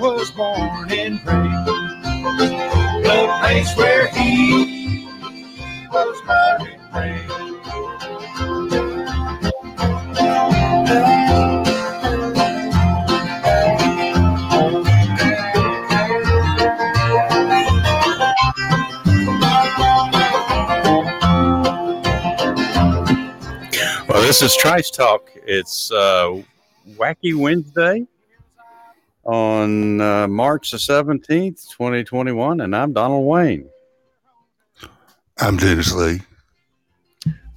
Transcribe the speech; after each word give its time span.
Was 0.00 0.30
born 0.30 0.86
the 0.88 1.18
place 3.40 3.76
where 3.76 4.06
he 4.06 5.04
was 5.90 6.20
born. 6.24 6.68
Well, 24.08 24.22
this 24.22 24.40
is 24.40 24.54
Trice 24.56 24.92
Talk. 24.92 25.28
It's 25.34 25.90
uh, 25.90 26.42
Wacky 26.90 27.34
Wednesday 27.34 28.06
on 29.24 30.00
uh, 30.00 30.26
March 30.28 30.70
the 30.70 30.76
17th, 30.78 31.68
2021, 31.70 32.60
and 32.60 32.74
I'm 32.74 32.92
Donald 32.92 33.26
Wayne. 33.26 33.68
I'm 35.38 35.56
Dennis 35.56 35.92
Lee. 35.92 36.20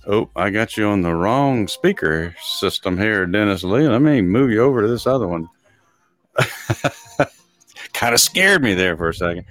Oh, 0.05 0.30
I 0.36 0.50
got 0.50 0.75
you 0.75 0.86
on 0.88 1.02
the 1.02 1.14
wrong 1.14 1.67
speaker 1.67 2.36
system 2.42 2.97
here, 2.97 3.25
Dennis 3.25 3.64
Lee. 3.64 3.88
Let 3.88 4.02
me 4.02 4.22
move 4.22 4.52
you 4.52 4.61
over 4.61 4.81
to 4.81 4.88
this 4.88 5.08
other 5.08 5.28
one. 5.28 5.47
kind 7.94 8.14
of 8.14 8.20
scared 8.20 8.61
me 8.61 8.73
there 8.73 8.98
for 8.98 9.09
a 9.09 9.14
second. 9.14 9.45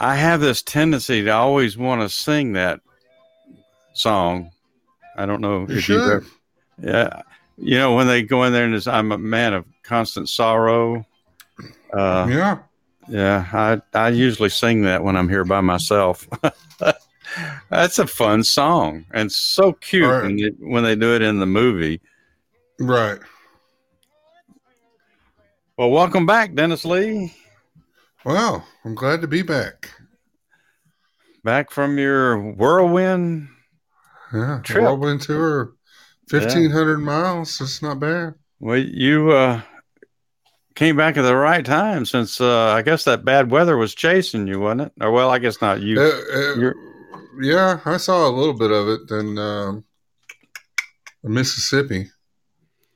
I 0.00 0.16
have 0.16 0.40
this 0.40 0.62
tendency 0.62 1.22
to 1.22 1.30
always 1.30 1.76
want 1.78 2.00
to 2.02 2.08
sing 2.08 2.54
that 2.54 2.80
song. 3.94 4.50
I 5.16 5.26
don't 5.26 5.40
know 5.40 5.58
You 5.60 5.64
if 5.64 5.70
you've 5.70 5.82
should. 5.82 6.00
ever, 6.00 6.24
yeah, 6.80 7.22
you 7.58 7.76
know 7.78 7.94
when 7.94 8.06
they 8.06 8.22
go 8.22 8.44
in 8.44 8.52
there 8.52 8.64
and 8.64 8.74
it's, 8.74 8.86
I'm 8.86 9.12
a 9.12 9.18
man 9.18 9.54
of 9.54 9.64
constant 9.82 10.28
sorrow. 10.28 11.06
Uh, 11.92 12.26
yeah. 12.30 12.58
yeah, 13.08 13.46
I 13.52 13.80
I 13.98 14.08
usually 14.08 14.48
sing 14.48 14.82
that 14.82 15.04
when 15.04 15.16
I'm 15.16 15.28
here 15.28 15.44
by 15.44 15.60
myself. 15.60 16.26
That's 17.70 17.98
a 17.98 18.06
fun 18.06 18.44
song 18.44 19.06
and 19.12 19.30
so 19.32 19.72
cute 19.74 20.08
Right. 20.08 20.22
when, 20.22 20.36
they, 20.36 20.48
when 20.60 20.84
they 20.84 20.94
do 20.94 21.14
it 21.14 21.22
in 21.22 21.38
the 21.38 21.46
movie. 21.46 22.00
Right. 22.78 23.18
Well, 25.78 25.90
welcome 25.90 26.26
back, 26.26 26.54
Dennis 26.54 26.84
Lee. 26.84 27.34
Well, 28.24 28.66
I'm 28.84 28.94
glad 28.94 29.20
to 29.22 29.26
be 29.26 29.42
back. 29.42 29.90
Back 31.44 31.70
from 31.70 31.98
your 31.98 32.38
whirlwind. 32.38 33.48
Yeah. 34.32 34.60
Trip. 34.62 34.82
Whirlwind 34.82 35.22
tour, 35.22 35.72
1,500 36.30 36.98
miles. 36.98 37.58
That's 37.58 37.82
not 37.82 38.00
bad. 38.00 38.34
Well, 38.60 38.78
you 38.78 39.32
uh, 39.32 39.62
came 40.74 40.96
back 40.96 41.16
at 41.16 41.22
the 41.22 41.36
right 41.36 41.64
time 41.64 42.06
since 42.06 42.40
uh, 42.40 42.68
I 42.68 42.82
guess 42.82 43.04
that 43.04 43.24
bad 43.24 43.50
weather 43.50 43.76
was 43.76 43.94
chasing 43.94 44.46
you, 44.46 44.60
wasn't 44.60 44.82
it? 44.82 44.92
Or 45.00 45.10
well, 45.10 45.30
I 45.30 45.38
guess 45.38 45.60
not 45.60 45.80
you. 45.82 46.00
Uh, 46.00 46.20
uh, 46.34 46.72
yeah, 47.40 47.80
I 47.84 47.96
saw 47.96 48.28
a 48.28 48.30
little 48.30 48.54
bit 48.54 48.70
of 48.70 48.88
it 48.88 49.10
in 49.10 49.38
um, 49.38 49.84
Mississippi, 51.24 52.10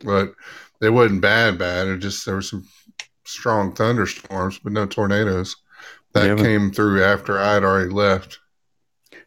but 0.01 0.35
they 0.81 0.91
wasn't 0.91 1.23
bad, 1.23 1.59
bad. 1.59 1.89
It 1.89 1.99
just 1.99 2.25
there 2.27 2.35
were 2.37 2.43
some 2.43 2.67
strong 3.25 3.75
thunderstorms, 3.75 4.59
but 4.59 4.73
no 4.73 4.87
tornadoes. 4.87 5.57
That 6.13 6.29
Yeah, 6.29 6.37
came 6.37 6.71
through 6.73 7.05
after 7.05 7.39
I 7.39 7.55
had 7.55 7.65
already 7.65 7.91
left. 7.91 8.39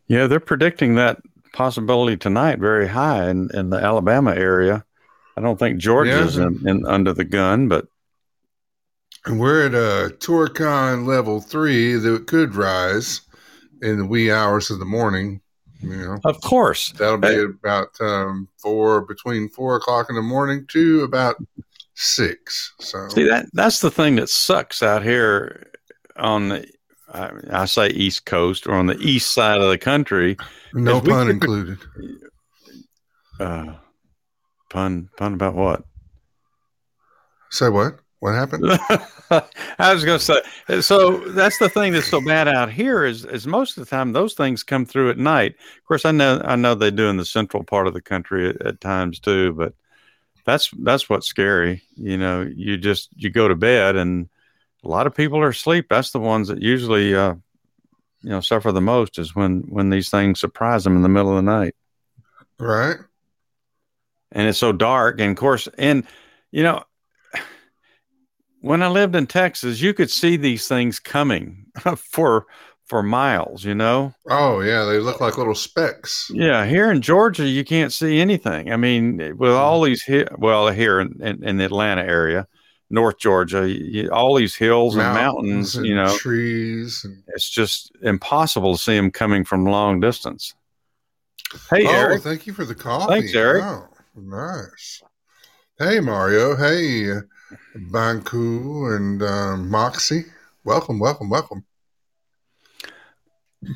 Yeah, 0.08 0.28
they're 0.28 0.40
predicting 0.40 0.96
that 0.96 1.20
possibility 1.54 2.18
tonight 2.18 2.60
very 2.60 2.88
high 2.88 3.30
in, 3.30 3.50
in 3.54 3.70
the 3.70 3.78
Alabama 3.78 4.32
area. 4.36 4.86
I 5.38 5.42
don't 5.42 5.58
think 5.58 5.80
Georgia's 5.80 6.38
Yeah. 6.38 6.48
in, 6.48 6.68
in 6.68 6.86
under 6.86 7.14
the 7.14 7.24
gun, 7.26 7.68
but 7.68 7.88
And 9.26 9.40
we're 9.40 9.66
at 9.66 9.74
a 9.74 10.16
TORCON 10.18 11.06
level 11.06 11.42
three 11.42 11.94
that 11.96 12.28
could 12.28 12.56
rise 12.56 13.22
in 13.82 13.98
the 13.98 14.06
wee 14.06 14.32
hours 14.32 14.70
of 14.72 14.80
the 14.80 14.86
morning. 14.86 15.42
You 15.82 15.90
know, 15.96 16.18
of 16.26 16.42
course, 16.42 16.92
that'll 16.94 17.18
be 17.18 17.28
Hey. 17.28 17.44
about 17.44 17.90
um, 18.02 18.50
four 18.58 19.02
between 19.02 19.48
four 19.48 19.78
o'clock 19.78 20.08
in 20.10 20.16
the 20.18 20.22
morning 20.22 20.66
to 20.70 21.04
about 21.04 21.38
six. 21.96 22.74
So 22.80 23.08
See 23.10 23.24
that 23.28 23.46
that's 23.54 23.80
the 23.80 23.92
thing 23.92 24.16
that 24.18 24.28
sucks 24.30 24.84
out 24.84 25.04
here 25.04 25.72
on 26.18 26.50
the 26.50 26.68
I, 27.14 27.32
I 27.52 27.66
say 27.66 27.90
East 27.90 28.26
Coast 28.26 28.68
or 28.68 28.74
on 28.74 28.86
the 28.86 28.98
east 29.00 29.34
side 29.34 29.62
of 29.62 29.70
the 29.70 29.78
country. 29.78 30.38
no 30.74 31.02
pun 31.02 31.28
could- 31.28 31.30
included. 31.30 31.78
Uh, 33.40 33.74
pun 34.70 35.10
pun 35.18 35.34
about 35.34 35.56
what? 35.56 35.84
Say 37.52 37.70
what? 37.70 38.00
What 38.20 38.36
happened? 38.36 38.66
I 39.80 39.94
was 39.94 40.04
going 40.04 40.20
to 40.20 40.26
say. 40.26 40.82
So 40.82 41.20
that's 41.30 41.58
the 41.58 41.70
thing 41.70 41.94
that's 41.94 42.10
so 42.10 42.20
bad 42.20 42.50
out 42.50 42.70
here 42.70 43.06
is 43.06 43.24
is 43.24 43.48
most 43.48 43.78
of 43.78 43.86
the 43.86 43.90
time 43.90 44.12
those 44.12 44.34
things 44.34 44.62
come 44.62 44.86
through 44.86 45.10
at 45.10 45.18
night. 45.18 45.56
Of 45.78 45.86
course, 45.88 46.04
I 46.04 46.12
know 46.12 46.42
I 46.44 46.58
know 46.58 46.76
they 46.76 46.92
do 46.92 47.08
in 47.08 47.16
the 47.18 47.26
central 47.26 47.64
part 47.64 47.88
of 47.88 47.94
the 47.94 48.02
country 48.02 48.50
at, 48.50 48.62
at 48.62 48.82
times 48.82 49.20
too, 49.20 49.54
but 49.54 49.74
that's 50.46 50.70
that's 50.80 51.10
what's 51.10 51.28
scary. 51.28 51.82
You 51.96 52.18
know, 52.18 52.42
you 52.42 52.76
just 52.78 53.10
you 53.16 53.30
go 53.30 53.48
to 53.48 53.56
bed 53.56 53.96
and 53.96 54.28
a 54.84 54.88
lot 54.88 55.08
of 55.08 55.16
people 55.16 55.40
are 55.40 55.50
asleep. 55.50 55.88
That's 55.90 56.12
the 56.12 56.20
ones 56.20 56.48
that 56.48 56.62
usually 56.62 57.16
uh, 57.16 57.36
you 58.22 58.30
know 58.30 58.42
suffer 58.42 58.72
the 58.72 58.82
most 58.82 59.20
is 59.20 59.36
when 59.36 59.62
when 59.70 59.90
these 59.90 60.10
things 60.10 60.40
surprise 60.40 60.84
them 60.84 60.96
in 60.96 61.02
the 61.02 61.10
middle 61.10 61.32
of 61.32 61.38
the 61.38 61.52
night. 61.52 61.76
Right? 62.60 62.98
and 64.32 64.48
it's 64.48 64.60
so 64.60 64.72
dark. 64.72 65.20
And 65.20 65.32
of 65.32 65.38
course 65.38 65.68
and 65.78 66.06
you 66.52 66.64
know 66.64 66.84
when 68.62 68.82
i 68.82 68.88
lived 68.88 69.16
in 69.16 69.26
texas 69.26 69.80
you 69.80 69.94
could 69.94 70.12
see 70.12 70.36
these 70.36 70.68
things 70.68 71.00
coming 71.00 71.66
for 71.96 72.48
for 72.86 73.04
miles 73.04 73.64
you 73.64 73.76
know? 73.76 74.14
Oh 74.28 74.62
yeah, 74.62 74.84
they 74.86 74.98
look 74.98 75.22
like 75.22 75.38
little 75.38 75.54
specks. 75.54 76.30
yeah. 76.34 76.66
Here 76.66 76.92
in 76.92 77.02
georgia 77.02 77.48
you 77.48 77.64
can't 77.64 77.94
see 77.94 78.20
anything. 78.20 78.72
I 78.72 78.78
mean 78.78 79.38
with 79.38 79.52
all 79.52 79.82
these 79.82 80.04
well 80.38 80.70
here 80.70 81.00
in, 81.00 81.22
in, 81.22 81.44
in 81.44 81.58
the 81.58 81.66
atlanta 81.66 82.02
area 82.02 82.48
north 82.90 83.20
georgia 83.20 83.70
you, 83.70 84.10
all 84.10 84.36
these 84.36 84.56
hills 84.56 84.96
and 84.96 85.04
mountains 85.04 85.76
and 85.76 85.86
you 85.86 85.96
know 85.96 86.16
trees. 86.18 87.04
And, 87.04 87.24
it's 87.28 87.50
just 87.50 87.92
impossible 88.02 88.76
to 88.76 88.82
see 88.82 88.96
them 88.96 89.12
coming 89.12 89.44
from 89.44 89.66
long 89.66 90.00
distance 90.00 90.56
hey 91.70 91.86
oh, 91.86 91.92
eric 91.92 92.24
thank 92.24 92.48
you 92.48 92.54
for 92.54 92.66
the 92.66 92.76
coffee. 92.76 93.22
Thanks, 93.22 93.34
Eric. 93.34 93.64
Oh, 93.64 93.88
nice. 94.16 95.02
Hey 95.78 96.00
Mari 96.00 96.38
O. 96.38 96.56
Hey 96.56 97.12
uh, 97.12 97.22
Banku 97.76 98.96
and 98.96 99.22
um, 99.24 99.70
Moxsy. 99.70 100.26
Welcome, 100.64 101.00
welcome, 101.00 101.30
welcome. 101.30 101.64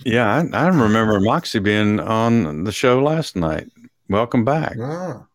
Yeah, 0.05 0.43
I, 0.53 0.65
I 0.65 0.67
remember 0.67 1.19
Moxsy 1.19 1.61
being 1.61 1.99
on 1.99 2.63
the 2.63 2.71
show 2.71 3.01
last 3.01 3.35
night. 3.35 3.69
Welcome 4.09 4.45
back. 4.45 4.75
Ah. 4.79 5.25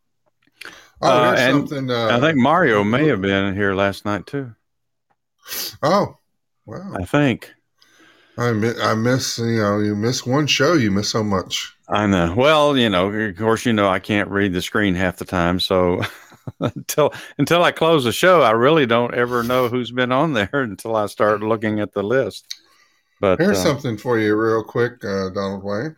Oh, 1.01 1.09
Uh, 1.09 1.31
there's 1.31 1.41
and 1.41 1.69
something. 1.69 1.91
Uh, 1.91 2.09
I 2.17 2.21
think 2.21 2.39
Mari 2.39 2.73
O 2.73 2.85
may 2.85 3.07
have 3.09 3.21
been 3.21 3.55
here 3.55 3.75
last 3.75 4.05
night 4.05 4.27
too. 4.27 4.55
Oh, 5.83 6.17
wow. 6.67 6.95
I 6.97 7.05
think. 7.05 7.53
I 8.37 8.53
miss, 8.53 8.81
I 8.81 8.95
miss, 8.95 9.39
you 9.39 9.61
know, 9.61 9.79
you 9.81 9.97
miss 9.97 10.25
one 10.25 10.47
show, 10.47 10.75
you 10.75 10.91
miss 10.93 11.09
so 11.09 11.25
much. 11.25 11.75
I 11.89 12.07
know. 12.07 12.35
Well, 12.37 12.77
you 12.77 12.89
know, 12.89 13.09
of 13.11 13.37
course, 13.37 13.67
you 13.67 13.73
know 13.73 13.89
I 13.89 13.99
can't 13.99 14.29
read 14.31 14.53
the 14.53 14.63
screen 14.63 14.95
half 14.95 15.17
the 15.17 15.25
time, 15.25 15.59
so 15.59 16.03
until 16.61 17.13
until 17.39 17.65
I 17.65 17.73
close 17.73 18.05
the 18.05 18.13
show, 18.13 18.43
I 18.43 18.51
really 18.53 18.87
don't 18.87 19.15
ever 19.15 19.43
know 19.43 19.69
who's 19.69 19.91
been 19.91 20.13
on 20.13 20.35
there 20.35 20.51
until 20.53 20.95
I 20.95 21.07
start 21.07 21.41
looking 21.43 21.81
at 21.81 21.93
the 21.95 22.03
list. 22.03 22.55
But 23.21 23.41
Here's 23.41 23.59
uh, 23.59 23.63
something 23.65 23.97
for 23.97 24.19
you, 24.21 24.37
real 24.37 24.63
quick, 24.63 25.05
uh, 25.05 25.31
Donald 25.31 25.65
Wayne. 25.65 25.97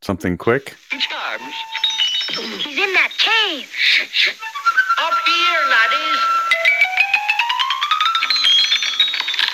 something 0.00 0.38
quick. 0.38 0.74
Charms. 0.90 1.54
In. 3.46 3.62
Up 4.98 5.14
here, 5.24 5.62
laddies. 5.70 6.18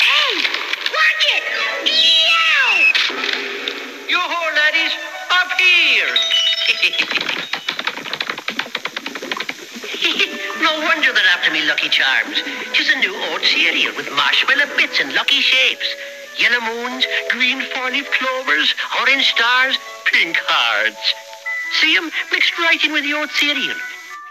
Hey, 0.00 0.41
it! 1.37 1.44
Meow! 1.85 2.73
You 4.09 4.17
ho, 4.17 4.41
laddies. 4.56 4.97
Up 5.31 5.53
here. 5.61 6.17
no 10.62 10.81
wonder 10.81 11.12
they're 11.12 11.27
after 11.37 11.50
me 11.50 11.61
Lucky 11.69 11.91
Charms. 11.91 12.43
Tis 12.73 12.89
a 12.89 12.97
new 12.99 13.15
oat 13.15 13.43
cereal 13.43 13.94
with 13.94 14.11
marshmallow 14.12 14.75
bits 14.79 15.00
and 15.00 15.12
lucky 15.12 15.43
shapes. 15.43 15.94
Yellow 16.39 16.62
moons, 16.65 17.06
green 17.29 17.61
four-leaf 17.75 18.11
clovers, 18.12 18.75
orange 19.03 19.27
stars, 19.27 19.77
pink 20.06 20.39
hearts. 20.41 21.15
See 21.81 21.97
'em 21.97 22.11
mixed 22.31 22.59
right 22.59 22.83
in 22.85 22.93
with 22.93 23.03
the 23.05 23.15
oat 23.15 23.31
cereal. 23.31 23.77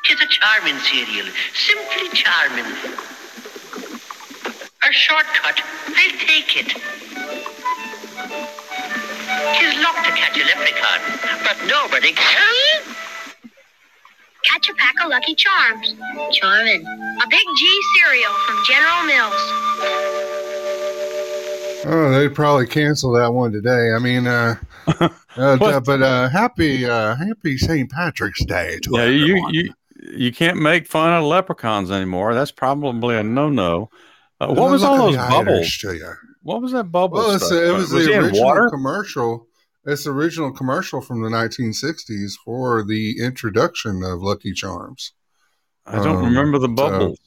Tis 0.06 0.22
a 0.22 0.28
charming 0.28 0.80
cereal, 0.80 1.28
simply 1.54 2.10
charming. 2.14 2.66
A 4.84 4.92
shortcut, 4.92 5.62
I'll 5.88 6.18
take 6.18 6.58
it. 6.58 6.74
Tis 9.60 9.76
luck 9.84 9.96
to 10.04 10.12
catch 10.12 10.38
a 10.38 10.44
leprechaun, 10.44 11.00
but 11.44 11.58
nobody 11.68 12.14
can. 12.14 12.82
Catch 14.44 14.70
a 14.70 14.74
pack 14.74 14.96
of 15.04 15.10
Lucky 15.10 15.36
Charms. 15.36 15.94
Charming. 16.32 16.84
A 16.86 17.28
Big 17.30 17.48
G 17.58 17.82
cereal 17.96 18.34
from 18.34 18.64
General 18.66 19.04
Mills. 19.04 19.44
Oh, 21.86 22.12
they'd 22.12 22.34
probably 22.34 22.68
cancel 22.68 23.12
that 23.14 23.32
one 23.34 23.52
today. 23.52 23.92
I 23.96 24.00
mean, 24.00 24.28
uh, 24.28 24.56
uh, 25.38 25.58
What? 25.58 25.86
but 25.86 26.02
uh, 26.02 26.30
happy 26.30 26.86
uh, 26.86 27.16
happy 27.16 27.58
St. 27.58 27.90
Patrick's 27.90 28.44
Day 28.46 28.80
to 28.84 28.90
Yeah, 28.94 29.06
you 29.06 29.24
everyone. 29.24 29.54
you 29.54 29.74
you 30.14 30.32
can't 30.32 30.58
make 30.58 30.88
fun 30.88 31.14
of 31.14 31.24
leprechauns 31.24 31.92
anymore. 31.92 32.34
That's 32.34 32.52
probably 32.52 33.16
a 33.18 33.24
no 33.24 33.50
no. 33.50 33.90
Uh, 34.40 34.54
what 34.54 34.72
was 34.72 34.84
all 34.84 34.98
those 34.98 35.16
bubbles? 35.18 35.78
To 35.78 35.94
you. 35.96 36.14
What 36.44 36.62
was 36.62 36.72
that 36.72 36.86
bubble? 36.86 37.18
Well, 37.20 37.38
stuff? 37.40 37.52
it 37.52 37.72
was, 37.72 37.92
was 37.94 38.06
the 38.08 38.18
original 38.18 38.70
commercial. 38.70 39.48
It's 39.86 40.04
the 40.04 40.12
original 40.12 40.52
commercial 40.52 41.02
from 41.02 41.22
the 41.24 41.30
1960s 41.30 42.34
for 42.46 42.84
the 42.84 43.20
introduction 43.20 44.04
of 44.04 44.22
Lucky 44.22 44.54
Charms. 44.54 45.14
I 45.86 45.96
don't 45.98 46.18
um, 46.18 46.26
remember 46.26 46.58
the 46.60 46.68
so- 46.68 46.74
bubbles. 46.74 47.20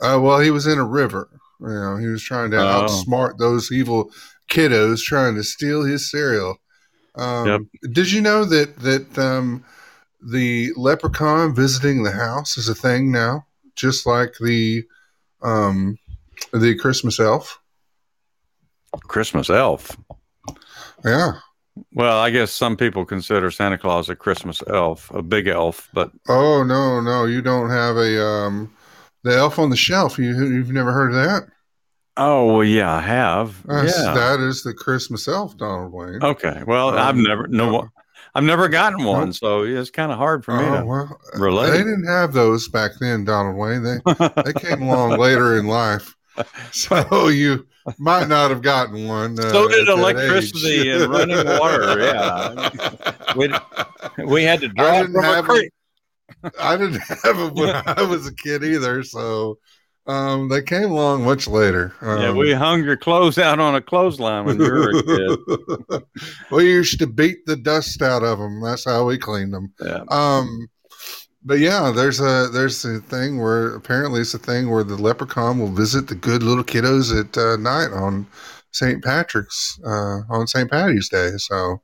Uh, 0.00 0.18
well, 0.20 0.40
he 0.40 0.50
was 0.50 0.66
in 0.66 0.78
a 0.78 0.84
river. 0.84 1.28
You 1.60 1.68
know, 1.68 1.96
he 1.98 2.06
was 2.06 2.22
trying 2.22 2.50
to 2.52 2.56
Oh. 2.58 2.86
outsmart 2.88 3.38
those 3.38 3.70
evil 3.70 4.10
kiddos 4.50 5.02
trying 5.02 5.34
to 5.34 5.42
steal 5.44 5.82
his 5.84 6.10
cereal. 6.10 6.56
Um, 7.20 7.68
Did 7.92 8.10
you 8.10 8.20
know 8.22 8.44
that 8.46 8.78
that 8.78 9.18
um, 9.18 9.62
the 10.22 10.72
leprechaun 10.76 11.54
visiting 11.54 12.02
the 12.02 12.10
house 12.10 12.56
is 12.56 12.68
a 12.68 12.74
thing 12.74 13.12
now, 13.12 13.46
just 13.76 14.06
like 14.06 14.34
the 14.40 14.84
um, 15.42 15.98
the 16.52 16.74
Christmas 16.76 17.20
elf? 17.20 17.60
Christmas 19.02 19.50
elf. 19.50 19.96
Yeah. 21.04 21.32
Well, 21.92 22.18
I 22.18 22.30
guess 22.30 22.52
some 22.52 22.76
people 22.76 23.04
consider 23.04 23.50
Santa 23.50 23.78
Claus 23.78 24.08
a 24.08 24.16
Christmas 24.16 24.62
elf, 24.66 25.10
a 25.14 25.22
big 25.22 25.46
elf, 25.46 25.88
but 25.92 26.10
Oh 26.28 26.62
no, 26.62 27.00
no, 27.00 27.26
you 27.26 27.42
don't 27.42 27.70
have 27.70 27.96
a 27.96 28.24
um, 28.24 28.74
the 29.24 29.36
elf 29.36 29.58
on 29.58 29.68
the 29.68 29.76
shelf. 29.76 30.18
You 30.18 30.46
you've 30.46 30.72
never 30.72 30.92
heard 30.92 31.10
of 31.10 31.16
that? 31.16 31.48
Oh 32.16 32.54
well, 32.54 32.64
yeah, 32.64 32.92
I 32.94 33.00
have. 33.00 33.66
That's- 33.66 33.94
yeah. 33.98 34.14
that 34.14 34.40
is 34.40 34.62
the 34.62 34.74
Christmas 34.74 35.26
elf, 35.28 35.56
Donald 35.56 35.92
Wayne. 35.92 36.22
Okay. 36.22 36.62
Well, 36.66 36.90
Um, 36.90 36.96
I've 36.98 37.16
never 37.16 37.46
no, 37.48 37.88
I've 38.34 38.44
never 38.44 38.68
gotten 38.68 39.04
one, 39.04 39.26
Nope. 39.26 39.34
so 39.34 39.62
it's 39.64 39.90
kind 39.90 40.12
of 40.12 40.18
hard 40.18 40.44
for 40.44 40.56
me 40.56 40.64
Oh, 40.64 40.80
to 40.80 40.84
well, 40.86 41.20
relate. 41.34 41.70
They 41.70 41.78
didn't 41.78 42.06
have 42.06 42.32
those 42.32 42.68
back 42.68 42.92
then, 43.00 43.24
Donald 43.24 43.56
Wayne. 43.56 43.82
They 43.82 43.98
they 44.44 44.52
came 44.52 44.82
along 44.82 45.18
later 45.18 45.58
in 45.58 45.66
life, 45.66 46.14
so 46.72 47.28
you 47.28 47.66
might 47.98 48.28
not 48.28 48.50
have 48.50 48.62
gotten 48.62 49.08
one. 49.08 49.38
Uh, 49.38 49.50
so 49.50 49.68
did 49.68 49.88
electricity 49.88 50.90
and 50.90 51.10
running 51.10 51.44
water. 51.58 51.98
Yeah, 51.98 52.70
we, 53.36 53.52
we 54.24 54.42
had 54.44 54.60
to 54.60 54.68
draw 54.68 55.02
from 55.04 55.16
a 55.16 55.42
creek. 55.42 55.72
I 56.58 56.76
didn't 56.76 57.00
have 57.24 57.38
it 57.38 57.52
when 57.54 57.74
I 57.86 58.02
was 58.02 58.26
a 58.26 58.34
kid 58.34 58.62
either, 58.62 59.02
so 59.02 59.58
um, 60.06 60.48
they 60.48 60.62
came 60.62 60.90
along 60.90 61.24
much 61.24 61.46
later. 61.46 61.94
Um, 62.00 62.20
yeah, 62.20 62.32
we 62.32 62.52
hung 62.52 62.82
your 62.82 62.96
clothes 62.96 63.38
out 63.38 63.60
on 63.60 63.74
a 63.74 63.80
clothesline 63.80 64.44
when 64.46 64.58
you 64.58 64.64
were 64.64 64.90
a 64.90 65.02
kid. 65.02 66.02
we 66.50 66.68
used 66.68 66.98
to 66.98 67.06
beat 67.06 67.44
the 67.46 67.56
dust 67.56 68.00
out 68.02 68.22
of 68.22 68.38
them. 68.38 68.60
That's 68.60 68.84
how 68.84 69.06
we 69.06 69.18
cleaned 69.18 69.52
them. 69.52 69.72
Yeah. 69.80 70.04
Um, 70.08 70.68
but 71.44 71.58
yeah, 71.58 71.92
there's 71.94 72.20
a 72.20 72.48
there's 72.52 72.84
a 72.84 73.00
thing 73.00 73.40
where 73.40 73.74
apparently 73.74 74.20
it's 74.20 74.34
a 74.34 74.38
thing 74.38 74.70
where 74.70 74.84
the 74.84 74.96
leprechaun 74.96 75.58
will 75.58 75.72
visit 75.72 76.08
the 76.08 76.14
good 76.14 76.42
little 76.42 76.64
kiddos 76.64 77.18
at 77.18 77.36
uh, 77.38 77.56
night 77.56 77.92
on 77.92 78.26
St. 78.72 79.02
Patrick's 79.02 79.78
uh, 79.84 80.20
on 80.28 80.46
St. 80.46 80.70
Patty's 80.70 81.08
Day. 81.08 81.30
So 81.36 81.80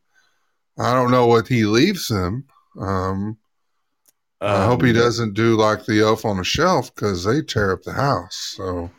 I 0.78 0.92
don't 0.94 1.10
know 1.10 1.26
what 1.26 1.48
he 1.48 1.64
leaves 1.64 2.08
them. 2.08 2.44
Um, 2.78 3.38
I 4.40 4.66
hope 4.66 4.82
he 4.82 4.90
Um, 4.90 4.96
doesn't 4.96 5.34
do 5.34 5.56
like 5.56 5.86
the 5.86 6.00
elf 6.00 6.24
on 6.24 6.36
the 6.36 6.44
shelf 6.44 6.94
because 6.94 7.24
they 7.24 7.40
tear 7.42 7.72
up 7.72 7.82
the 7.82 7.92
house. 7.92 8.54
So 8.56 8.90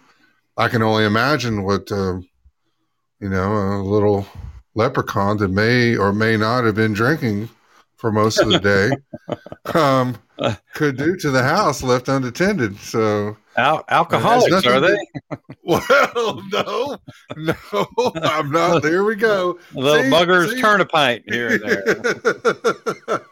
I 0.58 0.68
can 0.68 0.82
only 0.82 1.06
imagine 1.06 1.64
what 1.64 1.92
uh, 1.92 2.20
you 3.20 3.30
know 3.30 3.54
a 3.54 3.82
little 3.84 4.26
leprechaun 4.76 5.38
that 5.38 5.50
may 5.50 5.96
or 5.96 6.12
may 6.14 6.38
not 6.38 6.64
have 6.64 6.76
been 6.76 6.94
drinking 6.94 7.50
for 7.98 8.12
most 8.12 8.40
of 8.40 8.50
the 8.50 8.60
day 8.60 8.92
um, 9.80 10.16
could 10.76 10.98
do 10.98 11.16
to 11.18 11.30
the 11.32 11.42
house 11.44 11.82
left 11.84 12.08
unattended. 12.10 12.78
So 12.80 13.36
Al- 13.56 13.84
alcoholics, 13.90 14.66
are 14.68 14.80
to- 14.80 14.82
they? 14.82 15.38
well, 15.64 16.42
no, 16.52 16.98
no, 17.36 17.56
I'm 18.22 18.52
not. 18.52 18.84
There 18.84 19.04
we 19.04 19.16
go. 19.16 19.58
Little 19.74 20.04
See- 20.04 20.10
buggers 20.12 20.50
see? 20.54 20.62
turn 20.62 20.82
a 20.82 20.86
pint 20.86 21.24
here 21.28 21.48
and 21.50 21.62
there. 21.64 23.26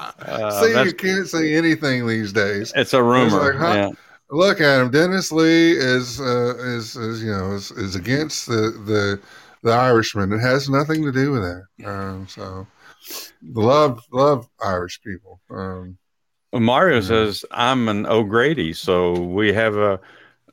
Uh, 0.00 0.62
See, 0.62 0.84
you 0.84 0.94
can't 0.94 1.28
say 1.28 1.54
anything 1.54 2.06
these 2.06 2.32
days. 2.32 2.72
it's 2.74 2.94
a 2.94 3.02
rumor. 3.02 3.52
like, 3.52 3.54
huh? 3.54 3.74
yeah. 3.74 3.90
Look 4.30 4.60
at 4.60 4.80
him. 4.80 4.90
Dennis 4.90 5.32
Lee 5.32 5.72
is 5.72 6.20
uh, 6.20 6.54
is, 6.58 6.94
is 6.96 7.22
you 7.22 7.32
know 7.32 7.52
is, 7.52 7.72
is 7.72 7.96
against 7.96 8.46
the 8.46 8.70
the 8.86 9.20
the 9.62 9.72
Irishman. 9.72 10.32
It 10.32 10.38
has 10.38 10.68
nothing 10.68 11.04
to 11.04 11.12
do 11.12 11.32
with 11.32 11.42
that. 11.42 11.88
Um, 11.88 12.28
so 12.28 12.66
love 13.42 14.02
love 14.12 14.48
Irish 14.64 15.00
people. 15.02 15.40
Um, 15.50 15.98
Well, 16.52 16.62
Mari 16.62 16.92
O 16.92 16.96
Yeah. 16.96 17.02
says 17.02 17.44
I'm 17.50 17.88
an 17.88 18.06
O'Grady, 18.06 18.72
so 18.72 19.12
we 19.12 19.52
have 19.52 19.76
a, 19.76 20.00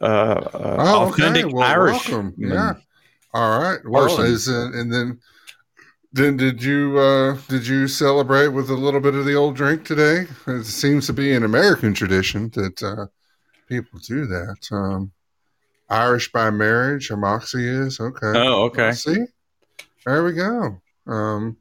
uh, 0.02 0.04
uh 0.04 0.76
oh, 0.80 1.10
authentic 1.10 1.46
okay. 1.46 1.54
Well, 1.54 1.64
Irish. 1.64 2.10
Yeah. 2.38 2.74
All 3.34 3.62
right. 3.62 3.80
Well, 3.86 4.08
Person. 4.08 4.26
is 4.26 4.50
uh, 4.50 4.72
and 4.74 4.92
then 4.92 5.20
then 6.18 6.38
did 6.38 6.64
you 6.64 6.98
uh, 6.98 7.38
did 7.48 7.68
you 7.68 7.88
celebrate 7.88 8.50
with 8.50 8.70
a 8.70 8.76
little 8.76 9.00
bit 9.00 9.16
of 9.16 9.26
the 9.26 9.36
old 9.36 9.56
drink 9.56 9.86
today? 9.86 10.26
It 10.48 10.66
seems 10.66 11.06
to 11.08 11.14
be 11.14 11.34
an 11.34 11.44
American 11.44 11.94
tradition 11.94 12.50
that 12.56 12.84
uh, 12.84 13.06
people 13.68 14.00
do 14.00 14.26
that. 14.26 14.58
Um, 14.72 15.12
Irish 15.90 16.32
by 16.32 16.50
marriage, 16.50 17.10
a 17.12 17.16
Moxsy 17.16 17.86
is 17.86 18.00
okay. 18.00 18.34
Oh, 18.36 18.64
okay. 18.66 18.92
See, 18.92 19.26
there 20.06 20.24
we 20.24 20.34
go. 20.34 20.82
Um, 21.06 21.58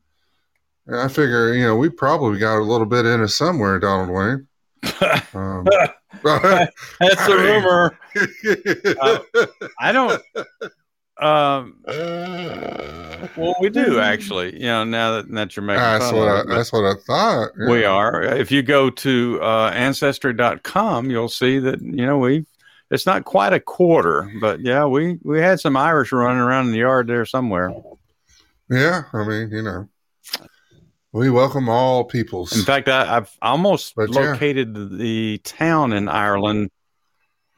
I 0.92 1.08
figure 1.08 1.52
you 1.52 1.64
know 1.64 1.76
we 1.76 1.88
probably 1.88 2.38
got 2.38 2.58
a 2.58 2.64
little 2.64 2.86
bit 2.86 3.06
in 3.06 3.22
us 3.22 3.34
somewhere, 3.34 3.78
Donald 3.78 4.10
Wayne. 4.10 4.48
Um, 5.34 5.64
That's 6.22 7.26
the 7.26 7.36
rumor. 7.36 7.98
I 9.80 9.92
don't. 9.92 10.22
Um, 11.18 11.78
well, 13.36 13.54
we 13.60 13.70
do 13.70 13.98
actually. 14.00 14.54
You 14.54 14.66
know, 14.66 14.84
now 14.84 15.12
that, 15.12 15.30
that 15.30 15.56
you're 15.56 15.64
making 15.64 15.80
that's 15.80 16.10
fun 16.10 16.16
what 16.16 16.28
of 16.28 16.50
I, 16.50 16.54
that's 16.54 16.72
what 16.72 16.84
I 16.84 16.94
thought. 17.06 17.50
we 17.68 17.84
are. 17.84 18.22
If 18.22 18.50
you 18.50 18.62
go 18.62 18.90
to 18.90 19.38
uh, 19.42 19.70
ancestry.com, 19.74 21.10
you'll 21.10 21.28
see 21.28 21.58
that 21.60 21.80
you 21.80 22.04
know 22.06 22.18
we. 22.18 22.44
It's 22.90 23.06
not 23.06 23.24
quite 23.24 23.52
a 23.52 23.58
quarter, 23.58 24.30
but 24.40 24.60
yeah, 24.60 24.84
we 24.84 25.18
we 25.22 25.40
had 25.40 25.58
some 25.58 25.76
Irish 25.76 26.12
running 26.12 26.40
around 26.40 26.66
in 26.66 26.72
the 26.72 26.78
yard 26.78 27.08
there 27.08 27.24
somewhere. 27.24 27.74
Yeah, 28.70 29.04
I 29.12 29.24
mean, 29.24 29.50
you 29.50 29.62
know, 29.62 29.88
we 31.12 31.30
welcome 31.30 31.68
all 31.68 32.04
peoples. 32.04 32.56
In 32.56 32.64
fact, 32.64 32.88
I, 32.88 33.16
I've 33.16 33.30
almost 33.40 33.94
But, 33.96 34.12
yeah. 34.12 34.32
located 34.32 34.98
the 34.98 35.38
town 35.38 35.92
in 35.92 36.08
Ireland 36.08 36.70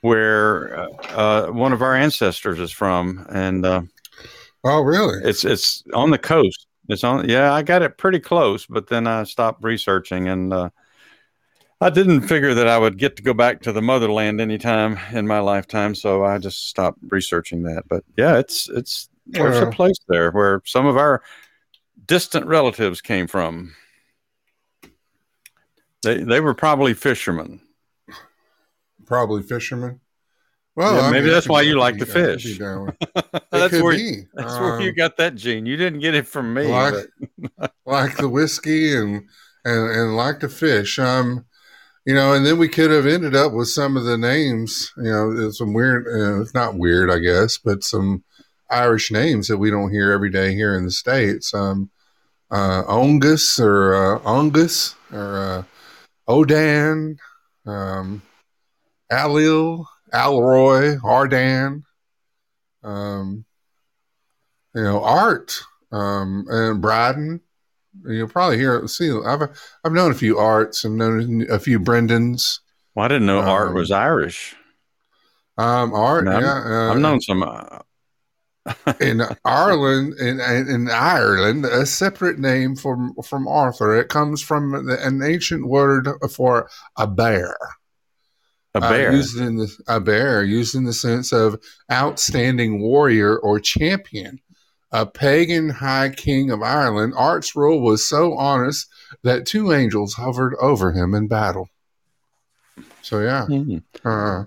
where 0.00 0.78
uh, 0.78 0.88
uh, 1.10 1.46
one 1.48 1.72
of 1.72 1.82
our 1.82 1.94
ancestors 1.94 2.60
is 2.60 2.72
from, 2.72 3.26
and 3.30 3.64
uh, 3.64 3.82
oh, 4.64 4.82
really? 4.82 5.20
it's 5.24 5.44
it's 5.44 5.82
on 5.94 6.10
the 6.10 6.18
coast. 6.18 6.66
It's 6.88 7.04
on. 7.04 7.28
Yeah, 7.28 7.52
I 7.52 7.62
got 7.62 7.82
it 7.82 7.98
pretty 7.98 8.20
close, 8.20 8.66
but 8.66 8.88
then 8.88 9.06
I 9.06 9.24
stopped 9.24 9.62
researching, 9.62 10.28
and 10.28 10.52
uh, 10.52 10.70
I 11.80 11.90
didn't 11.90 12.22
figure 12.22 12.54
that 12.54 12.68
I 12.68 12.78
would 12.78 12.98
get 12.98 13.16
to 13.16 13.22
go 13.22 13.34
back 13.34 13.62
to 13.62 13.72
the 13.72 13.82
motherland 13.82 14.40
anytime 14.40 14.98
in 15.12 15.26
my 15.26 15.40
lifetime, 15.40 15.94
so 15.94 16.24
I 16.24 16.38
just 16.38 16.68
stopped 16.68 16.98
researching 17.08 17.62
that. 17.64 17.84
But 17.88 18.04
yeah, 18.16 18.38
it's 18.38 18.68
it's 18.68 19.08
there's 19.26 19.58
a 19.58 19.70
place 19.70 19.98
there 20.08 20.30
where 20.30 20.62
some 20.64 20.86
of 20.86 20.96
our 20.96 21.22
distant 22.06 22.46
relatives 22.46 23.00
came 23.00 23.26
from. 23.26 23.74
They 26.02 26.22
they 26.22 26.40
were 26.40 26.54
probably 26.54 26.94
fishermen. 26.94 27.60
Probably 29.08 29.42
fishermen. 29.42 30.00
Well, 30.76 30.94
Yeah, 30.94 31.10
maybe 31.10 31.24
mean, 31.24 31.32
that's 31.32 31.48
why 31.48 31.62
you 31.62 31.76
I 31.76 31.80
like 31.80 31.98
could 31.98 32.06
to 32.08 32.14
be- 32.14 32.20
I 32.20 32.24
could 32.26 32.40
fish. 32.42 32.52
be 32.52 32.58
down 32.58 32.84
with- 32.86 32.96
It 33.34 33.42
That's 33.50 33.80
where 33.82 33.96
be. 33.96 34.26
that's 34.34 34.58
where 34.60 34.80
you 34.80 34.90
Um, 34.90 34.94
got 34.94 35.16
that 35.16 35.34
gene. 35.34 35.66
You 35.66 35.76
didn't 35.76 35.98
get 36.00 36.14
it 36.14 36.26
from 36.28 36.54
me. 36.54 36.66
like, 36.68 36.94
like 37.86 38.16
the 38.16 38.28
whiskey 38.28 38.94
and 38.94 39.24
and 39.64 39.90
and 39.90 40.16
like 40.16 40.38
the 40.40 40.48
fish. 40.48 40.98
Um, 41.00 41.46
you 42.06 42.14
know, 42.14 42.32
and 42.32 42.46
then 42.46 42.58
we 42.58 42.68
could 42.68 42.90
have 42.90 43.06
ended 43.06 43.34
up 43.34 43.52
with 43.52 43.68
some 43.68 43.96
of 43.96 44.04
the 44.04 44.16
names. 44.16 44.92
You 44.98 45.10
know, 45.10 45.50
some 45.50 45.72
weird. 45.72 46.06
Uh, 46.06 46.40
it's 46.42 46.54
not 46.54 46.76
weird, 46.76 47.10
I 47.10 47.18
guess, 47.18 47.58
but 47.58 47.82
some 47.82 48.22
Irish 48.70 49.10
names 49.10 49.48
that 49.48 49.58
we 49.58 49.70
don't 49.70 49.90
hear 49.90 50.12
every 50.12 50.30
day 50.30 50.54
here 50.54 50.74
in 50.76 50.84
the 50.84 50.90
states. 50.92 51.52
Um, 51.54 51.90
uh, 52.50 52.84
Ongus 52.84 53.58
or 53.58 53.94
uh, 53.94 54.18
Ongus 54.20 54.94
or 55.12 55.38
uh, 55.38 55.62
Odan, 56.32 57.16
um, 57.66 58.22
Alil, 59.12 59.84
Alroy, 60.12 61.02
Ardan, 61.02 61.84
um, 62.82 63.44
you 64.74 64.82
know, 64.82 65.02
Art, 65.02 65.60
um, 65.92 66.46
and 66.48 66.80
Bryden. 66.80 67.40
You'll 68.06 68.28
probably 68.28 68.58
hear 68.58 68.86
see. 68.86 69.10
I've 69.10 69.42
I've 69.84 69.92
known 69.92 70.12
a 70.12 70.14
few 70.14 70.38
Arts 70.38 70.84
and 70.84 70.96
known 70.96 71.46
a 71.50 71.58
few 71.58 71.80
Brendans. 71.80 72.60
Well, 72.94 73.06
I 73.06 73.08
didn't 73.08 73.26
know 73.26 73.40
Art 73.40 73.68
Um, 73.68 73.74
was 73.74 73.90
Irish. 73.90 74.54
Um, 75.56 75.92
Art, 75.92 76.26
yeah, 76.26 76.62
uh, 76.64 76.92
I've 76.92 77.00
known 77.00 77.20
some. 77.20 77.42
Uh, 77.42 77.80
in 79.00 79.22
Ireland 79.46 80.14
in, 80.18 80.40
in 80.40 80.90
Ireland 80.90 81.64
a 81.64 81.86
separate 81.86 82.38
name 82.38 82.76
from 82.76 83.14
from 83.24 83.48
Arthur. 83.48 83.96
It 83.96 84.08
comes 84.08 84.42
from 84.42 84.86
the, 84.86 84.98
an 85.04 85.22
ancient 85.22 85.66
word 85.66 86.08
for 86.30 86.68
a 86.96 87.06
bear. 87.06 87.56
A 88.74 88.78
Uh, 88.78 88.90
bear. 88.90 89.12
used 89.12 89.38
in 89.38 89.56
the 89.56 89.76
a 89.88 89.98
bear 90.00 90.44
used 90.44 90.74
in 90.74 90.84
the 90.84 90.92
sense 90.92 91.32
of 91.32 91.60
outstanding 91.90 92.80
warrior 92.80 93.36
or 93.38 93.58
champion. 93.58 94.38
A 94.92 95.04
pagan 95.04 95.68
high 95.68 96.08
king 96.10 96.50
of 96.50 96.62
Ireland, 96.62 97.12
Art's 97.16 97.54
rule 97.54 97.82
was 97.82 98.08
so 98.08 98.34
honest 98.34 98.86
that 99.22 99.46
two 99.46 99.72
angels 99.72 100.14
hovered 100.14 100.54
over 100.60 100.92
him 100.92 101.14
in 101.14 101.28
battle. 101.28 101.68
So 103.02 103.20
yeah, 103.20 103.46
Mhm. 103.48 103.82
uh, 104.04 104.44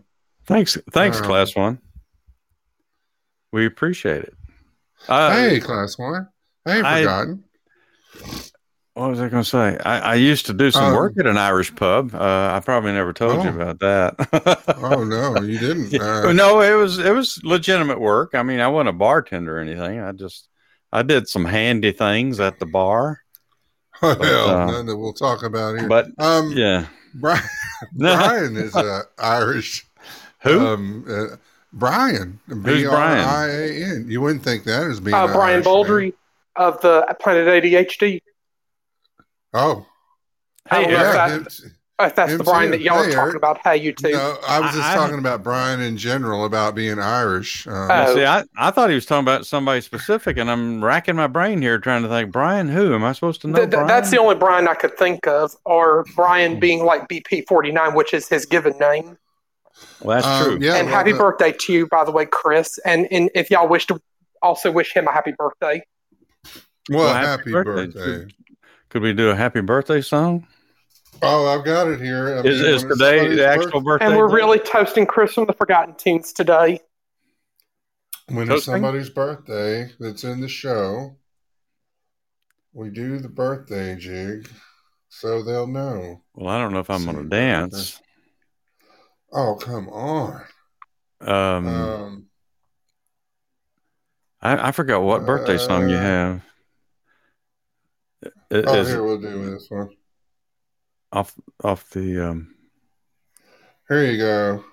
Thanks, 0.48 0.78
thanks, 0.92 1.20
Um, 1.20 1.26
class 1.26 1.56
one. 1.56 1.80
We 3.52 3.66
appreciate 3.66 4.24
it. 4.24 4.34
Uh, 5.08 5.32
hey, 5.32 5.60
class 5.60 5.98
one, 5.98 6.28
I 6.66 6.78
ain't 6.78 6.86
I- 6.86 7.02
forgotten. 7.02 7.44
What 9.02 9.10
was 9.10 9.20
I 9.20 9.30
going 9.30 9.42
to 9.42 9.50
say? 9.50 9.78
I, 9.84 10.12
I 10.12 10.14
used 10.16 10.46
to 10.46 10.54
do 10.54 10.70
some 10.70 10.84
Um, 10.86 10.94
work 10.94 11.14
at 11.18 11.26
an 11.26 11.36
Irish 11.36 11.74
pub. 11.76 12.14
Uh, 12.14 12.52
I 12.54 12.62
probably 12.64 12.92
never 12.92 13.14
told 13.14 13.44
you 13.44 13.50
Oh. 13.50 13.56
about 13.56 13.80
that. 13.80 14.76
Oh 14.78 15.04
no, 15.04 15.42
you 15.42 15.58
didn't. 15.58 16.00
Uh, 16.00 16.32
no, 16.34 16.62
it 16.62 16.76
was 16.76 17.00
it 17.00 17.10
was 17.12 17.40
legitimate 17.44 18.00
work. 18.00 18.36
I 18.36 18.44
mean, 18.44 18.60
I 18.60 18.68
wasn't 18.68 18.90
a 18.90 18.94
bartender 18.94 19.58
or 19.58 19.60
anything. 19.60 20.00
I 20.00 20.12
just 20.12 20.48
I 20.94 21.02
did 21.02 21.28
some 21.28 21.46
handy 21.46 21.92
things 21.94 22.40
at 22.40 22.60
the 22.60 22.68
bar. 22.68 23.22
well, 24.04 24.50
uh, 24.50 24.66
none 24.68 24.86
that 24.86 24.98
we'll 24.98 25.14
talk 25.14 25.42
about 25.42 25.80
here. 25.80 25.88
But 25.90 26.08
um, 26.20 26.52
yeah, 26.52 26.86
Brian, 27.16 27.44
Brian 27.96 28.56
is 28.56 28.76
uh, 28.76 29.02
Irish. 29.18 29.84
who? 30.44 30.60
Um, 30.60 31.06
uh, 31.10 31.38
Brian. 31.74 32.40
Who's 32.48 32.84
Brian? 32.84 33.26
I 33.28 33.48
A 33.48 33.84
N. 33.96 34.06
You 34.08 34.22
wouldn't 34.22 34.44
think 34.44 34.64
that 34.66 34.84
as 34.84 35.00
being 35.00 35.16
Uh, 35.16 35.26
Brian 35.26 35.56
Irish 35.56 35.66
Baldry 35.66 36.14
of 36.56 36.80
the 36.82 37.16
Planet 37.20 37.48
ADHD. 37.64 38.22
Name. 39.54 39.64
Oh, 39.64 39.86
I 40.70 40.76
Hey, 40.76 40.82
don't 40.84 40.92
know 40.92 40.98
Eric. 40.98 41.08
if, 41.10 41.16
yeah. 41.16 41.28
that, 41.28 41.32
him- 41.32 41.46
if 42.00 42.16
that's 42.16 42.32
him 42.32 42.38
the 42.40 42.44
Brian 42.44 42.72
that 42.72 42.82
y'all 42.82 42.98
are 42.98 43.04
Hey, 43.06 43.12
talking 43.12 43.20
Eric. 43.26 43.36
about. 43.36 43.60
Hey, 43.64 43.78
you 43.78 43.94
too. 43.94 44.12
no, 44.12 44.38
I 44.48 44.60
was 44.60 44.72
just 44.72 44.84
I- 44.90 44.96
talking 44.96 45.20
about 45.20 45.44
Brian 45.44 45.82
in 45.82 45.98
general 45.98 46.46
about 46.46 46.74
being 46.76 46.98
Irish. 47.00 47.68
Um, 47.68 47.74
Oh. 47.92 48.16
See, 48.16 48.26
I, 48.26 48.44
I 48.58 48.72
thought 48.72 48.90
he 48.90 48.96
was 48.96 49.06
talking 49.06 49.24
about 49.24 49.46
somebody 49.46 49.82
specific, 49.82 50.38
and 50.38 50.50
I'm 50.50 50.84
racking 50.84 51.16
my 51.16 51.28
brain 51.28 51.62
here 51.62 51.78
trying 51.80 52.02
to 52.04 52.10
think. 52.10 52.32
Brian, 52.32 52.70
who 52.70 52.94
am 52.96 53.04
I 53.04 53.12
supposed 53.14 53.42
to 53.42 53.48
know? 53.48 53.58
Th- 53.58 53.66
th- 53.66 53.72
Brian? 53.72 53.88
that's 53.88 54.10
the 54.10 54.20
only 54.20 54.36
Brian 54.36 54.68
I 54.68 54.74
could 54.74 54.98
think 54.98 55.28
of, 55.28 55.56
or 55.66 56.06
Brian 56.16 56.60
being 56.60 56.86
like 56.86 57.08
BP49, 57.08 57.94
which 57.96 58.14
is 58.16 58.28
his 58.28 58.46
given 58.48 58.78
name. 58.80 59.18
Well, 60.02 60.18
that's 60.22 60.28
um, 60.28 60.44
true. 60.58 60.58
Yeah, 60.66 60.76
and 60.78 60.88
well, 60.88 60.96
happy 60.96 61.12
the- 61.12 61.18
birthday 61.20 61.52
to 61.52 61.74
you, 61.74 61.88
by 61.88 62.04
the 62.04 62.12
way, 62.12 62.26
Chris. 62.26 62.80
And, 62.86 63.08
and 63.12 63.30
if 63.36 63.52
y'all 63.52 63.68
wish 63.68 63.86
to 63.88 64.00
also 64.42 64.72
wish 64.72 64.94
him 64.96 65.08
a 65.08 65.12
happy 65.12 65.34
birthday. 65.38 65.84
Well, 66.90 67.00
Well, 67.06 67.14
happy, 67.14 67.28
happy 67.28 67.52
birthday. 67.52 67.86
birthday. 68.00 68.34
Could 68.92 69.02
we 69.04 69.14
do 69.14 69.30
a 69.30 69.36
happy 69.36 69.62
birthday 69.62 70.02
song? 70.02 70.48
Oh, 71.22 71.48
I've 71.48 71.66
got 71.66 71.88
it 71.88 72.02
here. 72.02 72.38
I 72.38 72.42
Is, 72.44 72.62
mean, 72.62 72.74
is 72.76 72.84
today 72.84 73.20
somebody's 73.20 73.38
the 73.38 73.48
actual 73.48 73.82
birthday? 73.82 74.06
And 74.06 74.18
we're 74.18 74.28
day? 74.28 74.36
really 74.36 74.60
toasting 74.60 75.06
Chris 75.06 75.34
from 75.34 75.46
the 75.46 75.54
Forgotten 75.54 75.96
Tunes 75.96 76.34
today. 76.34 76.82
when 78.28 78.52
it's 78.52 78.66
somebody's 78.66 79.10
birthday 79.10 79.92
that's 80.00 80.24
in 80.24 80.42
the 80.42 80.48
show, 80.48 81.16
we 82.74 82.90
do 82.90 83.20
the 83.20 83.30
birthday 83.30 83.96
jig 83.96 84.50
so 85.10 85.44
they'll 85.44 85.68
know. 85.68 86.22
Well, 86.34 86.50
I 86.50 86.60
don't 86.60 86.74
know 86.74 86.80
if 86.80 86.90
I'm 86.90 87.06
going 87.06 87.18
to 87.18 87.24
See, 87.24 87.30
dance. 87.30 88.02
Oh, 89.34 89.56
come 89.56 89.90
on. 89.90 90.44
Um, 91.22 91.68
Um, 91.68 92.30
I, 94.42 94.70
I 94.70 94.72
forgot 94.72 95.04
what 95.04 95.26
birthday 95.26 95.58
song 95.58 95.90
you 95.90 95.96
uh, 95.96 96.02
have. 96.02 96.42
I- 98.52 98.64
oh, 98.68 98.76
Is 98.76 98.88
here 98.90 99.04
we'll 99.04 99.20
do 99.20 99.52
this 99.52 99.70
one. 99.70 99.90
off 101.12 101.34
off 101.64 101.90
the 101.92 102.20
um? 102.30 102.54
Here 103.88 104.06
you 104.12 104.18
go. 104.18 104.64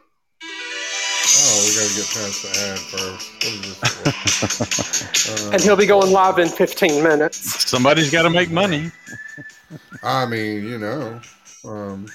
Oh, 1.40 1.64
we 1.66 1.75
got 1.76 1.88
to 1.88 1.94
get 1.94 2.08
past 2.14 2.42
the 2.42 2.50
ad 2.66 2.78
first. 2.78 3.25
What 3.35 3.52
is 3.54 3.78
this 5.26 5.40
for? 5.49 5.54
And 5.54 5.62
he'll 5.62 5.76
be 5.76 5.87
going 5.87 6.11
live 6.12 6.38
in 6.38 6.49
15 6.49 7.02
minutes. 7.02 7.68
Somebody's 7.68 8.11
got 8.11 8.23
to 8.23 8.30
make 8.30 8.50
money. 8.50 8.90
I 10.02 10.26
mean, 10.26 10.64
you 10.64 10.78
know. 10.78 11.20
Um, 11.64 12.06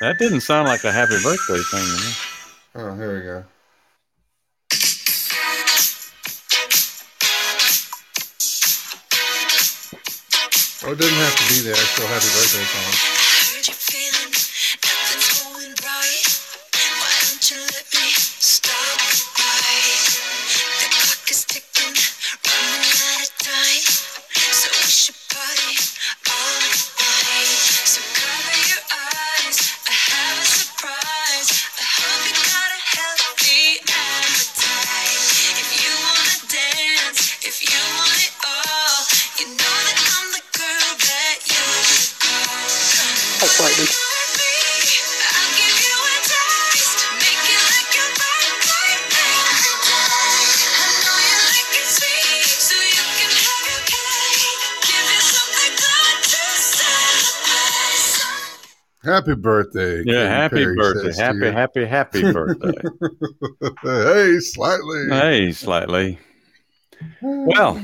That 0.00 0.18
didn't 0.18 0.40
sound 0.40 0.68
like 0.68 0.84
a 0.84 0.92
happy 0.92 1.16
birthday 1.22 1.60
thing 1.70 1.84
to 1.84 2.04
me. 2.04 2.12
oh, 2.76 2.94
here 2.96 3.14
we 3.16 3.22
go. 3.22 3.44
Oh, 10.88 10.92
it 10.92 10.98
doesn't 10.98 11.14
have 11.16 11.34
to 11.34 11.52
be 11.52 11.68
the 11.68 11.72
actual 11.72 12.06
happy 12.06 12.30
birthday 12.30 12.62
song. 12.62 13.25
Happy 59.26 59.40
birthday. 59.40 60.02
Yeah, 60.04 60.12
Katy 60.12 60.28
happy 60.28 60.56
Perry 60.64 60.76
birthday, 60.76 61.02
says 61.10 61.18
happy, 61.18 61.50
happy, 61.50 61.84
happy 61.84 62.32
birthday. 62.32 62.72
hey, 63.82 64.38
slightly. 64.40 65.08
hey, 65.08 65.52
slightly. 65.52 66.18
Well, 67.20 67.80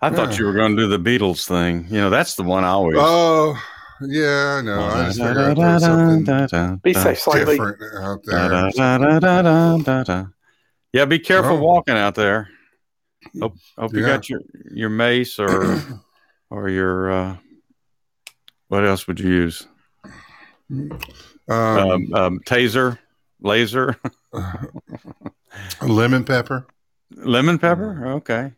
I 0.00 0.10
thought 0.10 0.32
Yeah. 0.32 0.38
you 0.38 0.46
were 0.46 0.52
going 0.54 0.76
to 0.76 0.82
do 0.82 0.88
the 0.88 0.98
Beatles 0.98 1.46
thing. 1.46 1.86
You 1.90 2.00
know, 2.00 2.10
that's 2.10 2.34
the 2.36 2.42
one 2.42 2.64
I 2.64 2.68
always. 2.68 2.96
Oh, 2.98 3.54
yeah, 4.00 4.56
I 4.58 4.62
know. 4.62 4.80
I 4.80 5.04
just 5.06 5.18
figured 5.18 5.58
I'd 5.58 5.80
something 5.80 6.80
Be 6.82 6.94
safe 6.94 7.18
slightly. 7.20 7.56
different 7.56 7.82
out 8.02 8.22
there. 9.84 10.32
Yeah, 10.92 11.04
be 11.04 11.18
careful 11.18 11.56
Oh. 11.58 11.62
walking 11.62 11.96
out 11.96 12.14
there. 12.14 12.48
Hope, 13.40 13.54
hope 13.78 13.94
you 13.94 14.04
got 14.04 14.28
your 14.28 14.40
your 14.70 14.90
mace 14.90 15.38
or 15.38 15.80
or 16.50 16.68
your 16.68 17.10
uh, 17.10 17.36
what 18.68 18.84
else 18.84 19.06
would 19.06 19.18
you 19.18 19.30
use? 19.30 19.66
Um, 21.48 21.56
Um, 21.56 22.14
um, 22.14 22.40
taser, 22.40 22.98
laser, 23.40 23.96
lemon 25.82 26.24
pepper. 26.24 26.66
lemon 27.16 27.58
pepper. 27.58 28.06
Okay, 28.16 28.52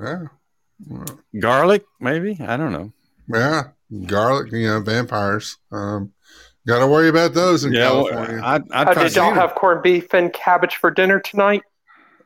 Yeah. 0.00 0.24
garlic 1.40 1.84
maybe. 2.00 2.36
I 2.40 2.56
don't 2.56 2.72
know. 2.72 2.92
Yeah. 3.32 3.62
Garlic, 4.06 4.52
you 4.52 4.66
know, 4.68 4.80
vampires. 4.80 5.56
Um, 5.72 6.12
got 6.66 6.80
to 6.80 6.86
worry 6.86 7.08
about 7.08 7.32
those 7.34 7.64
in 7.64 7.72
Yeah, 7.72 7.88
California. 7.88 8.40
I, 8.42 8.54
I, 8.54 8.56
Uh, 8.56 8.90
I 8.90 8.94
did 9.02 9.16
y'all 9.16 9.32
have 9.34 9.54
corned 9.54 9.82
beef 9.82 10.12
and 10.14 10.32
cabbage 10.32 10.76
for 10.76 10.90
dinner 10.90 11.20
tonight? 11.20 11.62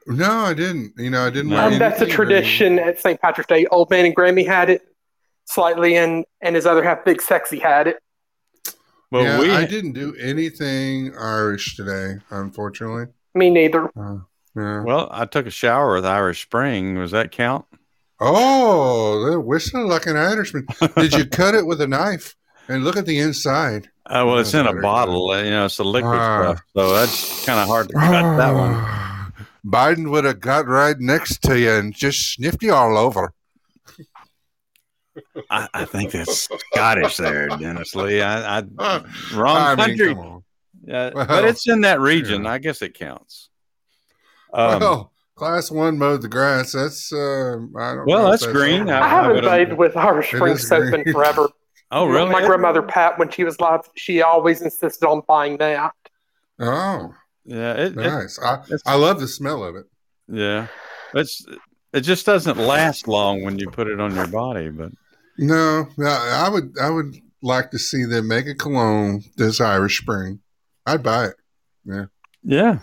no, 0.09 0.29
I 0.31 0.55
didn't. 0.55 0.95
You 0.99 1.11
know, 1.11 1.25
I 1.27 1.31
didn't. 1.31 1.51
No. 1.51 1.67
Um, 1.69 1.79
that's 1.79 2.01
a 2.01 2.07
tradition 2.07 2.81
at 2.81 2.99
St. 2.99 3.21
Patrick's 3.21 3.47
Day. 3.49 3.67
Old 3.67 3.89
Man 3.91 4.05
and 4.05 4.15
Grammy 4.17 4.45
had 4.45 4.69
it 4.71 4.83
slightly, 5.45 5.97
and, 5.97 6.25
and 6.41 6.57
his 6.57 6.67
other 6.67 6.83
half, 6.83 7.05
Big 7.05 7.23
Sexy, 7.23 7.61
had 7.61 7.87
it. 7.87 7.99
Well, 9.13 9.23
yeah, 9.25 9.39
we 9.39 9.51
I 9.53 9.65
didn't 9.67 9.93
do 9.93 10.15
anything 10.17 11.15
Irish 11.17 11.77
today, 11.77 12.17
unfortunately. 12.31 13.07
Me 13.35 13.49
neither. 13.51 13.85
Uh, 13.97 14.19
yeah. 14.57 14.83
well, 14.83 15.09
I 15.13 15.25
took 15.27 15.47
a 15.47 15.51
shower 15.51 15.95
with 15.95 16.05
Irish 16.05 16.43
Spring. 16.43 16.99
Was 16.99 17.13
that 17.13 17.31
count? 17.31 17.65
Oh, 18.21 19.25
they're 19.25 19.41
whistling 19.41 19.87
like 19.89 20.07
an 20.07 20.17
Irishman. 20.17 20.67
Did 20.97 21.13
you 21.15 21.27
cut 21.41 21.55
it 21.55 21.67
with 21.67 21.81
a 21.81 21.87
knife? 21.87 22.37
And 22.69 22.85
look 22.85 22.97
at 22.97 23.07
the 23.07 23.19
inside. 23.19 23.91
Uh, 24.07 24.23
well, 24.27 24.39
it's 24.39 24.55
in 24.55 24.67
a 24.67 24.81
bottle. 24.81 25.31
uh, 25.31 25.43
You 25.43 25.51
know, 25.51 25.65
it's 25.65 25.79
a 25.79 25.85
liquid 25.85 26.15
Ah. 26.19 26.43
stuff, 26.55 26.63
so 26.77 26.93
that's 26.95 27.45
kind 27.47 27.59
of 27.61 27.67
hard 27.67 27.89
to 27.89 27.95
cut 27.95 28.37
that 28.37 28.53
one. 28.55 28.75
Biden 29.67 30.11
would 30.11 30.25
have 30.25 30.41
got 30.41 30.67
right 30.67 30.99
next 30.99 31.43
to 31.43 31.59
you 31.59 31.71
and 31.73 31.93
just 31.95 32.35
sniffed 32.35 32.63
you 32.63 32.73
all 32.73 32.97
over. 32.99 33.33
I, 35.51 35.69
I 35.75 35.85
think 35.85 36.13
that's 36.13 36.49
Scottish 36.73 37.17
there, 37.17 37.49
Dennis 37.49 37.95
Lee. 37.95 38.23
I, 38.23 38.61
I 38.61 38.63
wrong 39.35 39.57
I 39.57 39.75
mean, 39.77 39.87
country, 39.87 40.15
come 40.15 40.19
on. 40.27 40.45
Yeah, 40.85 41.11
but 41.15 41.45
it's 41.45 41.69
in 41.69 41.83
that 41.83 42.01
region. 42.01 42.45
yeah. 42.45 42.51
I 42.53 42.59
guess 42.59 42.83
it 42.83 42.95
counts. 42.95 43.51
Um, 44.53 44.81
well, 44.81 45.13
class 45.37 45.71
one 45.71 45.99
mowed 45.99 46.23
the 46.23 46.29
grass. 46.29 46.73
That's 46.73 47.13
uh, 47.13 47.57
I 47.79 47.95
don't. 47.95 48.07
Well, 48.07 48.25
know 48.25 48.31
that's 48.31 48.47
green. 48.47 48.83
over. 48.83 48.93
I 48.95 49.09
haven't 49.09 49.45
bathed 49.45 49.73
with 49.75 49.97
Irish 49.97 50.29
spring 50.29 50.57
soap 50.57 50.85
green. 50.91 51.03
in 51.07 51.13
forever. 51.13 51.49
oh, 51.91 52.07
really? 52.07 52.31
My 52.31 52.45
grandmother 52.45 52.83
Pat, 52.83 53.19
when 53.19 53.31
she 53.31 53.45
was 53.45 53.57
alive, 53.59 53.81
she 53.97 54.23
always 54.23 54.63
insisted 54.63 55.07
on 55.07 55.23
buying 55.29 55.57
that. 55.59 55.93
Oh, 56.59 57.15
Yeah, 57.45 57.73
it, 57.75 57.87
it- 57.93 57.97
nice. 57.97 58.39
I 58.39 58.55
it's- 58.65 58.83
I 58.87 58.95
love 58.97 59.21
the 59.21 59.29
smell 59.29 59.65
of 59.65 59.77
it. 59.77 59.87
yeah. 60.29 60.67
It's 61.15 61.45
it 61.93 62.01
just 62.01 62.25
doesn't 62.25 62.57
last 62.57 63.07
long 63.07 63.43
when 63.45 63.59
you 63.59 63.69
put 63.71 63.87
it 63.87 64.01
on 64.01 64.15
your 64.15 64.27
body. 64.27 64.71
But 64.71 64.93
No, 65.39 65.89
no, 65.97 66.07
I 66.09 66.49
would 66.49 66.75
I 66.81 66.91
would 66.91 67.17
like 67.43 67.71
to 67.73 67.79
see 67.79 68.05
them 68.05 68.29
make 68.29 68.47
a 68.47 68.55
cologne 68.55 69.23
this 69.37 69.61
Irish 69.61 70.01
Spring. 70.01 70.41
I'd 70.87 71.03
buy 71.03 71.27
it. 71.27 71.37
yeah, 71.85 72.05
Yeah. 72.45 72.79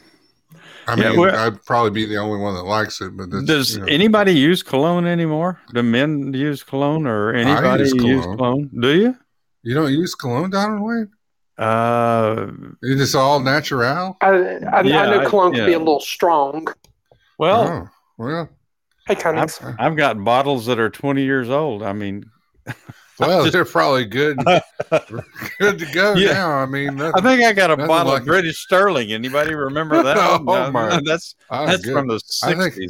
I 0.88 0.96
Yeah, 0.96 1.10
mean, 1.12 1.20
well- 1.20 1.36
I'd 1.36 1.63
probably 1.65 1.91
be 1.91 2.06
the 2.06 2.18
only 2.18 2.39
one 2.39 2.56
that 2.56 2.63
likes 2.63 3.00
it. 3.01 3.15
But 3.15 3.29
that's, 3.29 3.44
does 3.46 3.74
you 3.75 3.82
know. 3.82 3.86
anybody 3.88 4.34
use 4.34 4.63
cologne 4.63 5.06
anymore? 5.06 5.60
Do 5.74 5.84
men 5.84 6.34
use 6.34 6.63
cologne 6.63 7.06
or 7.06 7.34
anybody 7.34 7.84
use 7.84 7.94
use 7.94 8.24
cologne. 8.25 8.38
cologne? 8.38 8.70
Do 8.82 8.96
you? 9.00 9.15
you 9.63 9.75
don't 9.75 9.94
use 9.94 10.15
cologne, 10.15 10.50
Donald 10.50 10.82
Wayne? 10.82 11.10
Uh, 11.58 12.48
It's 12.82 13.00
just 13.01 13.15
all 13.15 13.39
natural. 13.41 14.18
I, 14.22 14.27
I, 14.29 14.82
Yeah, 14.82 15.01
I 15.03 15.06
know 15.12 15.20
I- 15.22 15.25
cologne 15.25 15.53
can 15.53 15.65
be 15.68 15.74
a 15.74 15.79
little 15.79 16.00
strong. 16.00 16.68
well, 17.38 17.68
oh, 17.68 17.89
well, 18.18 18.50
Hey, 19.08 19.15
kind 19.15 19.39
I've, 19.39 19.56
of. 19.62 19.75
I've 19.79 19.96
got 19.96 20.24
bottles 20.24 20.65
that 20.68 20.79
are 20.79 20.89
20 20.89 21.24
years 21.24 21.50
old. 21.50 21.82
I 21.84 21.94
mean, 21.94 22.25
well, 23.19 23.41
just- 23.43 23.53
they're 23.53 23.65
probably 23.65 24.05
good, 24.05 24.38
good 25.59 25.79
to 25.79 25.85
go 25.93 26.13
Yeah. 26.15 26.33
now. 26.33 26.51
I 26.59 26.65
mean, 26.65 26.99
I 27.01 27.11
think 27.21 27.43
I 27.43 27.53
got 27.53 27.71
a 27.71 27.77
bottle 27.77 28.13
like 28.13 28.21
of 28.21 28.27
it. 28.27 28.31
British 28.31 28.59
Sterling. 28.59 29.11
Anybody 29.11 29.55
remember 29.55 30.01
that? 30.03 30.17
Oh? 30.17 30.38
No, 30.43 30.71
my. 30.71 30.99
That's 31.05 31.35
I, 31.49 31.65
that's 31.65 31.83
good. 31.83 31.93
from 31.93 32.07
the 32.07 32.15
60s. 32.15 32.89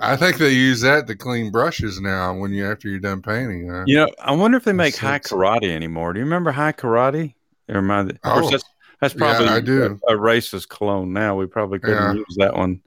I 0.00 0.16
think 0.16 0.38
they 0.38 0.50
use 0.50 0.80
that 0.80 1.06
to 1.06 1.14
clean 1.14 1.52
brushes 1.52 2.00
now 2.00 2.34
when 2.36 2.52
you 2.52 2.68
after 2.68 2.88
you're 2.88 2.98
done 2.98 3.22
painting. 3.22 3.68
Huh? 3.70 3.84
You 3.86 3.98
know, 3.98 4.08
I 4.18 4.32
wonder 4.32 4.56
if 4.56 4.64
they 4.64 4.72
make 4.72 4.94
That's 4.94 4.98
high 4.98 5.16
it. 5.16 5.22
karate 5.22 5.70
anymore. 5.70 6.12
Do 6.12 6.18
you 6.18 6.24
remember 6.24 6.50
Hai 6.50 6.72
Karate? 6.72 7.34
Or 7.68 7.76
am 7.76 7.90
I, 7.92 8.00
of 8.00 8.20
course, 8.22 8.46
Oh. 8.46 8.50
that's 8.50 8.64
that's 9.00 9.14
Yeah, 9.14 9.18
probably 9.18 9.48
I 9.48 9.60
do. 9.60 10.00
A, 10.08 10.14
a 10.14 10.18
racist 10.18 10.68
cologne. 10.68 11.12
Now 11.12 11.36
we 11.36 11.46
probably 11.46 11.78
couldn't 11.78 12.02
Yeah. 12.02 12.12
use 12.14 12.36
that 12.38 12.56
one. 12.56 12.80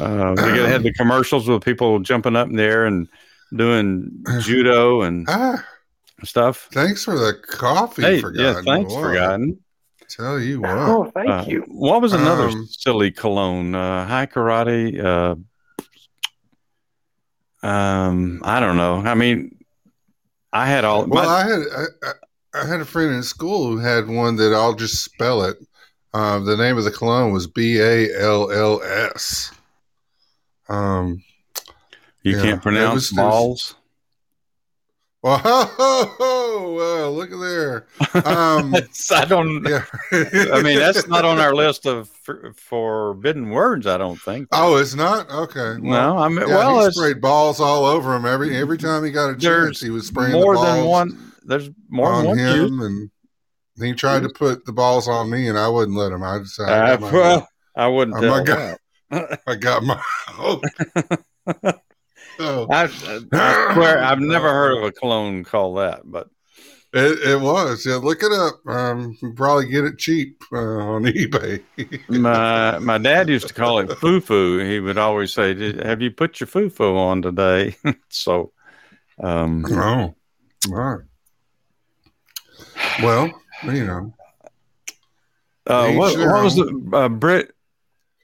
Uh, 0.00 0.34
they 0.34 0.66
had 0.66 0.82
the 0.84 0.92
commercials 0.94 1.46
with 1.46 1.62
people 1.62 1.98
jumping 1.98 2.36
up 2.36 2.48
in 2.48 2.56
the 2.56 2.62
air 2.62 2.86
and 2.86 3.06
doing 3.54 4.24
judo 4.40 5.02
and 5.02 5.26
Ah, 5.28 5.64
stuff. 6.24 6.68
thanks 6.72 7.04
for 7.04 7.18
the 7.18 7.34
coffee. 7.46 8.02
Hey, 8.02 8.20
forgotten. 8.20 8.64
yeah, 8.66 8.74
thanks, 8.74 8.94
Wow. 8.94 9.00
forgotten. 9.02 9.58
Tell 10.08 10.40
you 10.40 10.62
what. 10.62 10.70
Oh, 10.70 11.10
thank 11.14 11.28
Uh, 11.28 11.44
you. 11.46 11.64
What 11.68 12.00
was 12.00 12.14
another 12.14 12.48
Um, 12.48 12.66
silly 12.70 13.10
cologne? 13.10 13.74
Uh, 13.74 14.06
Hai 14.06 14.24
Karate. 14.26 15.04
Uh, 15.04 15.34
um, 17.66 18.40
I 18.44 18.60
don't 18.60 18.76
know. 18.76 18.96
I 19.04 19.14
mean, 19.14 19.56
I 20.52 20.66
had 20.66 20.84
all. 20.84 21.06
Well, 21.06 21.24
my- 21.26 21.30
I 21.30 21.42
had 21.42 21.60
I, 21.76 21.84
I- 22.08 22.12
I 22.62 22.66
had 22.66 22.80
a 22.80 22.84
friend 22.86 23.14
in 23.14 23.22
school 23.22 23.66
who 23.68 23.76
had 23.78 24.08
one 24.08 24.36
that 24.36 24.54
I'll 24.54 24.74
just 24.74 25.04
spell 25.04 25.44
it. 25.44 25.58
Uh, 26.14 26.38
the 26.38 26.56
name 26.56 26.78
of 26.78 26.84
the 26.84 26.90
cologne 26.90 27.30
was 27.32 27.46
B 27.46 27.78
A 27.78 28.08
L 28.18 28.50
L 28.50 28.80
S. 28.82 29.52
Um. 30.70 31.22
You 32.22 32.36
yeah, 32.36 32.42
can't 32.42 32.62
pronounce 32.62 33.10
was- 33.10 33.12
it 33.12 33.16
was- 33.22 33.30
balls. 33.30 33.74
oh, 35.24 36.74
well, 36.78 37.12
look 37.12 37.32
at 37.32 37.40
there. 37.40 37.86
Um, 38.24 38.72
I 39.10 39.24
don't. 39.24 39.64
yeah. 39.68 39.84
I 40.52 40.62
mean, 40.62 40.78
that's 40.78 41.08
not 41.08 41.24
on 41.24 41.40
our 41.40 41.52
list 41.56 41.86
of 41.86 42.08
for, 42.08 42.52
forbidden 42.54 43.50
words. 43.50 43.88
I 43.88 43.98
don't 43.98 44.18
think. 44.20 44.46
Oh, 44.52 44.76
it's 44.76 44.94
not 44.94 45.28
okay. 45.28 45.80
Well, 45.80 46.14
no, 46.14 46.18
I 46.18 46.28
mean, 46.28 46.38
yeah, 46.48 46.54
well, 46.56 46.84
he 46.86 46.92
sprayed 46.92 47.20
balls 47.20 47.58
all 47.60 47.84
over 47.84 48.14
him 48.14 48.26
every 48.26 48.56
every 48.56 48.78
time 48.78 49.02
he 49.04 49.10
got 49.10 49.30
a 49.30 49.36
chance. 49.36 49.80
He 49.80 49.90
was 49.90 50.06
spraying 50.06 50.32
more 50.32 50.54
the 50.54 50.60
balls 50.62 50.76
than 50.76 50.86
one. 50.86 51.32
There's 51.44 51.70
more 51.88 52.12
on 52.12 52.24
than 52.24 52.36
one 52.36 52.38
him, 52.38 52.80
and 52.80 53.10
he 53.84 53.94
tried 53.94 54.22
to 54.22 54.28
put 54.28 54.64
the 54.66 54.72
balls 54.72 55.08
on 55.08 55.28
me, 55.30 55.48
and 55.48 55.58
I 55.58 55.68
wouldn't 55.68 55.96
let 55.98 56.12
him. 56.12 56.22
I 56.22 56.38
decided 56.38 56.72
Uh, 56.72 56.76
I 56.76 56.86
got 56.96 57.00
my, 57.00 57.12
well, 57.12 57.48
I 57.74 57.88
wouldn't 57.88 58.16
Oh, 58.18 58.44
tell 58.44 58.76
my 59.10 59.36
I 59.48 59.54
got 59.56 59.82
my. 59.82 60.00
Oh, 62.38 62.66
I, 62.70 62.84
I 62.84 63.72
swear, 63.74 63.98
I've 64.02 64.20
never 64.20 64.48
heard 64.48 64.78
of 64.78 64.84
a 64.84 64.92
cologne 64.92 65.44
called 65.44 65.78
that, 65.78 66.02
but 66.04 66.28
it, 66.92 67.18
it 67.30 67.40
was. 67.40 67.84
Yeah, 67.84 67.96
look 67.96 68.22
it 68.22 68.32
up. 68.32 68.60
Um, 68.66 69.16
you 69.20 69.32
probably 69.32 69.66
get 69.66 69.84
it 69.84 69.98
cheap 69.98 70.42
uh, 70.52 70.56
on 70.56 71.02
eBay. 71.04 71.62
my 72.08 72.78
my 72.78 72.98
dad 72.98 73.28
used 73.28 73.48
to 73.48 73.54
call 73.54 73.80
it 73.80 73.98
foo 73.98 74.20
foo. 74.20 74.58
He 74.58 74.80
would 74.80 74.98
always 74.98 75.32
say, 75.32 75.76
"Have 75.84 76.00
you 76.00 76.10
put 76.10 76.40
your 76.40 76.46
foo 76.46 76.70
foo 76.70 76.96
on 76.96 77.22
today?" 77.22 77.76
so, 78.08 78.52
um, 79.22 79.66
oh, 79.70 80.14
all 80.68 80.74
right. 80.74 81.04
Well, 83.02 83.30
you 83.64 83.84
know, 83.84 84.14
uh, 85.66 85.92
what, 85.92 86.18
what 86.18 86.42
was 86.42 86.56
the 86.56 86.90
uh, 86.92 87.08
Brit? 87.08 87.52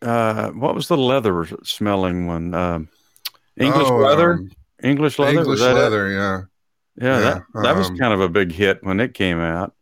Uh, 0.01 0.51
what 0.51 0.75
was 0.75 0.89
the 0.89 0.97
leather 0.97 1.47
smelling 1.65 2.27
one? 2.27 2.55
Um 2.55 2.89
English 3.59 3.89
Oh, 3.89 3.97
leather. 3.99 4.33
um, 4.35 4.51
English 4.83 5.19
leather. 5.19 5.39
English 5.41 5.61
that 5.61 5.71
it? 5.73 5.75
leather. 5.75 6.11
Yeah, 6.11 6.41
Yeah, 7.01 7.21
that 7.21 7.43
Yeah, 7.55 7.63
that 7.63 7.77
was 7.77 7.89
um, 7.89 7.97
kind 7.99 8.13
of 8.15 8.21
a 8.21 8.29
big 8.29 8.53
hit 8.53 8.83
when 8.83 9.01
it 9.01 9.15
came 9.15 9.39
out. 9.41 9.75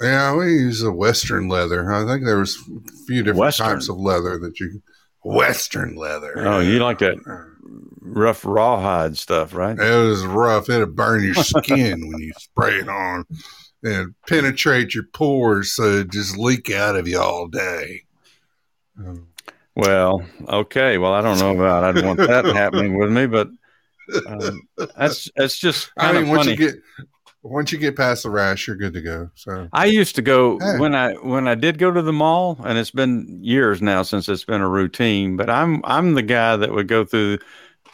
yeah. 0.00 0.34
We 0.34 0.46
use 0.52 0.80
the 0.80 0.92
Western 0.92 1.48
leather. 1.48 1.92
I 1.92 2.06
think 2.06 2.24
there 2.24 2.38
was 2.38 2.56
a 2.56 3.04
few 3.06 3.22
different 3.22 3.38
Western. 3.38 3.66
types 3.66 3.88
of 3.88 3.96
leather 3.98 4.38
that 4.38 4.58
you. 4.60 4.82
Western 5.22 5.96
leather. 5.96 6.32
Oh, 6.38 6.60
you 6.60 6.78
like 6.78 6.98
that 7.00 7.16
rough 8.00 8.42
rawhide 8.44 9.18
stuff, 9.18 9.52
right? 9.54 9.78
It 9.78 9.98
was 10.08 10.24
rough. 10.24 10.70
It'll 10.70 10.86
burn 10.86 11.22
your 11.22 11.34
skin 11.34 12.08
when 12.10 12.22
you 12.22 12.32
spray 12.38 12.76
it 12.76 12.88
on 12.88 13.24
and 13.82 14.14
penetrate 14.26 14.94
your 14.94 15.04
pores 15.12 15.74
so 15.74 15.82
it 15.98 16.10
just 16.10 16.38
leak 16.38 16.70
out 16.70 16.96
of 16.96 17.06
you 17.06 17.20
all 17.20 17.48
day. 17.48 18.04
Um, 18.98 19.26
Well, 19.80 20.24
okay. 20.48 20.98
Well, 20.98 21.12
I 21.12 21.20
don't 21.20 21.38
know 21.38 21.54
about. 21.54 21.84
I 21.84 21.92
don't 21.92 22.06
want 22.06 22.18
that 22.18 22.44
happening 22.54 22.98
with 22.98 23.10
me, 23.10 23.26
but 23.26 23.48
um, 24.26 24.68
that's 24.96 25.28
that's 25.36 25.58
just 25.58 25.90
I 25.96 26.12
mean, 26.12 26.24
of 26.24 26.28
once 26.28 26.44
funny. 26.44 26.52
you 26.52 26.56
get 26.56 26.74
once 27.42 27.72
you 27.72 27.78
get 27.78 27.96
past 27.96 28.24
the 28.24 28.30
rash, 28.30 28.66
you're 28.66 28.76
good 28.76 28.92
to 28.92 29.00
go. 29.00 29.30
So 29.34 29.68
I 29.72 29.86
used 29.86 30.16
to 30.16 30.22
go 30.22 30.58
Hey. 30.58 30.78
when 30.78 30.94
I 30.94 31.14
when 31.14 31.48
I 31.48 31.54
did 31.54 31.78
go 31.78 31.90
to 31.90 32.02
the 32.02 32.12
mall, 32.12 32.60
and 32.64 32.78
it's 32.78 32.90
been 32.90 33.40
years 33.42 33.80
now 33.80 34.02
since 34.02 34.28
it's 34.28 34.44
been 34.44 34.60
a 34.60 34.68
routine. 34.68 35.36
But 35.36 35.48
I'm 35.48 35.80
I'm 35.84 36.14
the 36.14 36.22
guy 36.22 36.56
that 36.56 36.72
would 36.72 36.88
go 36.88 37.04
through 37.04 37.38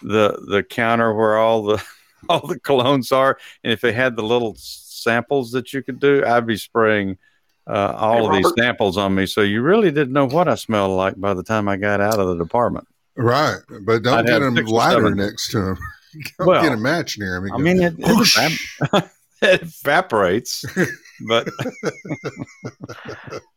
the 0.03 0.37
the 0.49 0.63
counter 0.63 1.15
where 1.15 1.39
all 1.39 1.63
the 1.63 1.85
all 2.29 2.47
the 2.47 2.59
colognes 2.61 3.13
are, 3.13 3.39
and 3.63 3.73
if 3.73 3.81
they 3.81 3.93
had 3.93 4.17
the 4.17 4.23
little 4.25 4.55
samples 4.59 5.53
that 5.53 5.73
you 5.73 5.83
could 5.83 6.01
do, 6.01 6.25
I'd 6.27 6.47
be 6.47 6.57
spraying 6.57 7.19
uh, 7.69 7.93
all 7.97 8.31
Hey, 8.31 8.39
of 8.39 8.45
these 8.45 8.53
samples 8.59 8.97
on 8.97 9.15
me. 9.15 9.27
So 9.27 9.41
you 9.43 9.63
really 9.63 9.91
didn't 9.91 10.13
know 10.13 10.27
what 10.27 10.49
I 10.49 10.55
smelled 10.55 10.97
like 10.97 11.21
by 11.21 11.35
the 11.35 11.43
time 11.43 11.69
I 11.69 11.77
got 11.77 12.01
out 12.01 12.19
of 12.19 12.29
the 12.29 12.37
department. 12.37 12.87
right, 13.17 13.59
but 13.83 14.03
don't 14.03 14.19
I'd 14.21 14.27
get 14.27 14.43
have 14.43 14.57
a 14.57 14.63
lighter 14.63 15.15
next 15.15 15.51
to 15.53 15.59
him. 15.71 15.79
don't 16.39 16.47
Well, 16.47 16.63
get 16.63 16.73
a 16.73 16.77
match 16.77 17.19
near 17.19 17.37
him. 17.37 17.53
I 17.53 17.59
mean, 17.59 17.83
it, 17.83 17.95
it, 17.99 18.05
evap- 18.05 19.11
it 19.43 19.63
evaporates, 19.63 20.65
but 21.27 21.49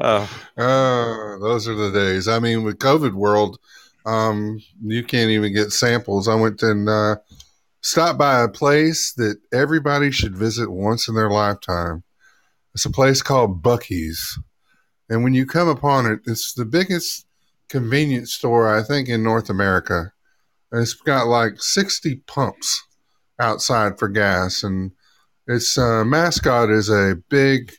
uh, 0.00 0.26
Uh, 0.56 1.38
those 1.38 1.68
are 1.68 1.74
the 1.74 1.90
days. 1.92 2.28
I 2.28 2.38
mean, 2.38 2.62
with 2.64 2.78
COVID 2.78 3.12
world, 3.12 3.58
um, 4.06 4.60
you 4.82 5.02
can't 5.02 5.30
even 5.30 5.52
get 5.54 5.72
samples. 5.72 6.28
I 6.28 6.34
went 6.34 6.62
and 6.62 6.88
uh, 6.88 7.16
stopped 7.80 8.18
by 8.18 8.42
a 8.42 8.48
place 8.48 9.12
that 9.14 9.38
everybody 9.52 10.10
should 10.10 10.36
visit 10.36 10.70
once 10.70 11.08
in 11.08 11.14
their 11.14 11.30
lifetime. 11.30 12.02
It's 12.74 12.84
a 12.84 12.90
place 12.90 13.22
called 13.22 13.62
Buc-ee's, 13.62 14.38
and 15.08 15.22
when 15.22 15.34
you 15.34 15.46
come 15.46 15.68
upon 15.68 16.06
it, 16.06 16.20
it's 16.26 16.54
the 16.54 16.64
biggest 16.64 17.26
convenience 17.68 18.32
store 18.32 18.74
I 18.76 18.82
think 18.82 19.08
in 19.08 19.22
North 19.22 19.48
America. 19.48 20.12
And 20.72 20.82
it's 20.82 20.94
got 20.94 21.28
like 21.28 21.62
sixty 21.62 22.16
pumps 22.26 22.82
outside 23.38 23.98
for 23.98 24.08
gas, 24.08 24.62
and 24.62 24.92
its 25.46 25.78
uh, 25.78 26.04
mascot 26.04 26.70
is 26.70 26.88
a 26.88 27.16
big 27.28 27.72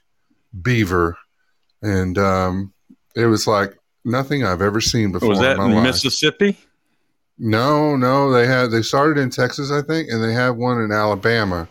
beaver 0.62 1.18
and 1.86 2.18
um, 2.18 2.74
it 3.16 3.28
was 3.28 3.46
like 3.48 3.78
nothing 4.04 4.44
I've 4.44 4.62
ever 4.62 4.82
seen 4.82 5.12
before. 5.12 5.30
was 5.30 5.40
that 5.40 5.58
in 5.60 5.72
in. 5.72 5.84
Mississippi? 5.84 6.58
No, 7.38 7.96
no, 7.96 8.32
they 8.32 8.48
had 8.48 8.72
they 8.72 8.82
started 8.82 9.22
in 9.22 9.30
Texas, 9.30 9.72
I 9.72 9.82
think, 9.82 10.10
and 10.10 10.24
they 10.24 10.34
have 10.34 10.56
one 10.56 10.82
in 10.82 10.92
Alabama. 10.92 11.68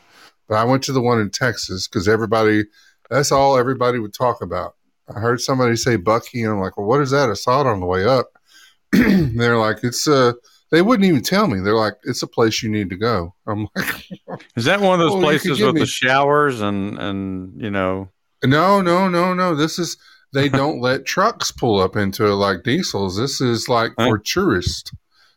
But 0.48 0.56
I 0.56 0.64
went 0.64 0.82
to 0.84 0.92
the 0.92 1.00
one 1.00 1.20
in 1.20 1.30
Texas 1.30 1.88
because 1.88 2.06
everybody 2.06 2.64
that's 3.10 3.32
all 3.32 3.56
everybody 3.58 3.98
would 3.98 4.14
talk 4.14 4.40
about. 4.42 4.74
I 5.14 5.20
heard 5.20 5.40
somebody 5.40 5.76
say 5.76 5.96
Buc-ee, 5.98 6.42
and 6.44 6.52
I'm 6.52 6.60
like, 6.60 6.76
well, 6.76 6.86
what 6.86 7.00
is 7.00 7.10
that? 7.10 7.28
I 7.30 7.34
saw 7.34 7.60
it 7.60 7.66
on 7.66 7.80
the 7.80 7.86
way 7.86 8.04
up. 8.04 8.30
They're 8.92 9.58
like, 9.58 9.78
it's 9.82 10.06
uh 10.08 10.32
they 10.70 10.82
wouldn't 10.82 11.08
even 11.08 11.22
tell 11.22 11.46
me. 11.46 11.60
They're 11.60 11.74
like, 11.76 11.94
it's 12.04 12.22
a 12.22 12.26
place 12.26 12.62
you 12.62 12.70
need 12.70 12.90
to 12.90 12.96
go. 12.96 13.34
I'm 13.46 13.68
like, 13.76 14.08
Is 14.56 14.64
that 14.64 14.80
one 14.80 14.94
of 14.94 15.00
those 15.00 15.12
Oh, 15.14 15.20
places 15.20 15.60
with 15.60 15.74
me- 15.74 15.80
the 15.80 15.86
showers 15.86 16.60
and 16.60 16.98
and 16.98 17.60
you 17.60 17.70
know? 17.70 18.08
no, 18.44 18.80
no, 18.80 19.08
no, 19.08 19.34
no. 19.34 19.54
This 19.54 19.78
is 19.78 19.96
they 20.32 20.48
don't 20.60 20.80
let 20.80 21.04
trucks 21.06 21.50
pull 21.52 21.80
up 21.80 21.96
into 21.96 22.26
it 22.26 22.34
like 22.34 22.62
diesels. 22.64 23.16
This 23.16 23.40
is 23.40 23.68
like 23.68 23.92
Huh? 23.98 24.06
for 24.08 24.18
tourists. 24.18 24.90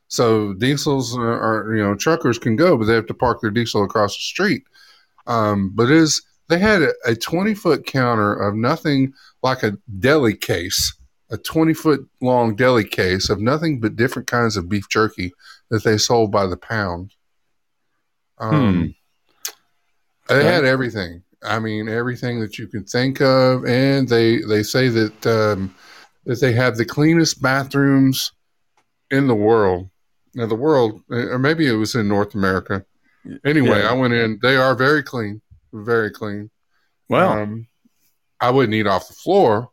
So 0.08 0.54
diesels 0.54 1.18
are, 1.18 1.68
are 1.68 1.76
you 1.76 1.84
know 1.84 1.94
truckers 1.96 2.40
can 2.40 2.56
go, 2.56 2.78
but 2.78 2.86
they 2.86 2.94
have 2.94 3.08
to 3.08 3.14
park 3.14 3.42
their 3.42 3.52
diesel 3.52 3.84
across 3.84 4.16
the 4.16 4.22
street. 4.22 4.64
Um, 5.28 5.72
but 5.76 5.92
it 5.92 5.98
is 5.98 6.22
they 6.50 6.60
had 6.60 6.82
a, 6.82 6.94
a 7.06 7.16
20 7.16 7.54
foot 7.54 7.86
counter 7.86 8.34
of 8.34 8.56
nothing 8.56 9.14
like 9.44 9.64
a 9.64 9.78
deli 10.00 10.36
case, 10.36 10.96
a 11.30 11.38
20 11.38 11.74
foot 11.74 12.08
long 12.22 12.56
deli 12.56 12.84
case 12.86 13.30
of 13.30 13.40
nothing 13.40 13.80
but 13.80 13.96
different 13.96 14.28
kinds 14.28 14.56
of 14.58 14.70
beef 14.70 14.88
jerky 14.90 15.34
that 15.70 15.84
they 15.84 15.98
sold 15.98 16.32
by 16.32 16.46
the 16.48 16.58
pound. 16.58 17.12
Um, 18.40 18.96
They 20.30 20.44
had 20.44 20.66
everything. 20.66 21.24
I 21.44 21.60
mean, 21.60 21.88
everything 21.88 22.40
that 22.42 22.58
you 22.58 22.68
can 22.68 22.84
think 22.84 23.22
of, 23.22 23.66
and 23.66 24.08
they 24.10 24.42
they 24.42 24.64
say 24.64 24.90
that 24.90 25.26
um, 25.26 25.74
that 26.26 26.42
they 26.42 26.52
have 26.54 26.76
the 26.78 26.86
cleanest 26.86 27.42
bathrooms 27.42 28.32
in 29.12 29.28
the 29.28 29.36
world. 29.36 29.90
Now, 30.34 30.46
the 30.48 30.56
world, 30.56 31.02
or 31.10 31.40
maybe 31.40 31.68
it 31.68 31.74
was 31.74 31.96
in 31.96 32.08
North 32.08 32.36
America. 32.36 32.86
Anyway, 33.46 33.80
Yeah. 33.80 33.90
I 33.90 33.94
went 33.94 34.14
in. 34.14 34.40
They 34.42 34.56
are 34.58 34.76
very 34.76 35.02
clean, 35.04 35.42
very 35.74 36.12
clean. 36.12 36.50
Well, 37.10 37.32
um, 37.32 37.68
I 38.40 38.52
wouldn't 38.52 38.74
eat 38.74 38.88
off 38.88 39.08
the 39.08 39.14
floor, 39.14 39.70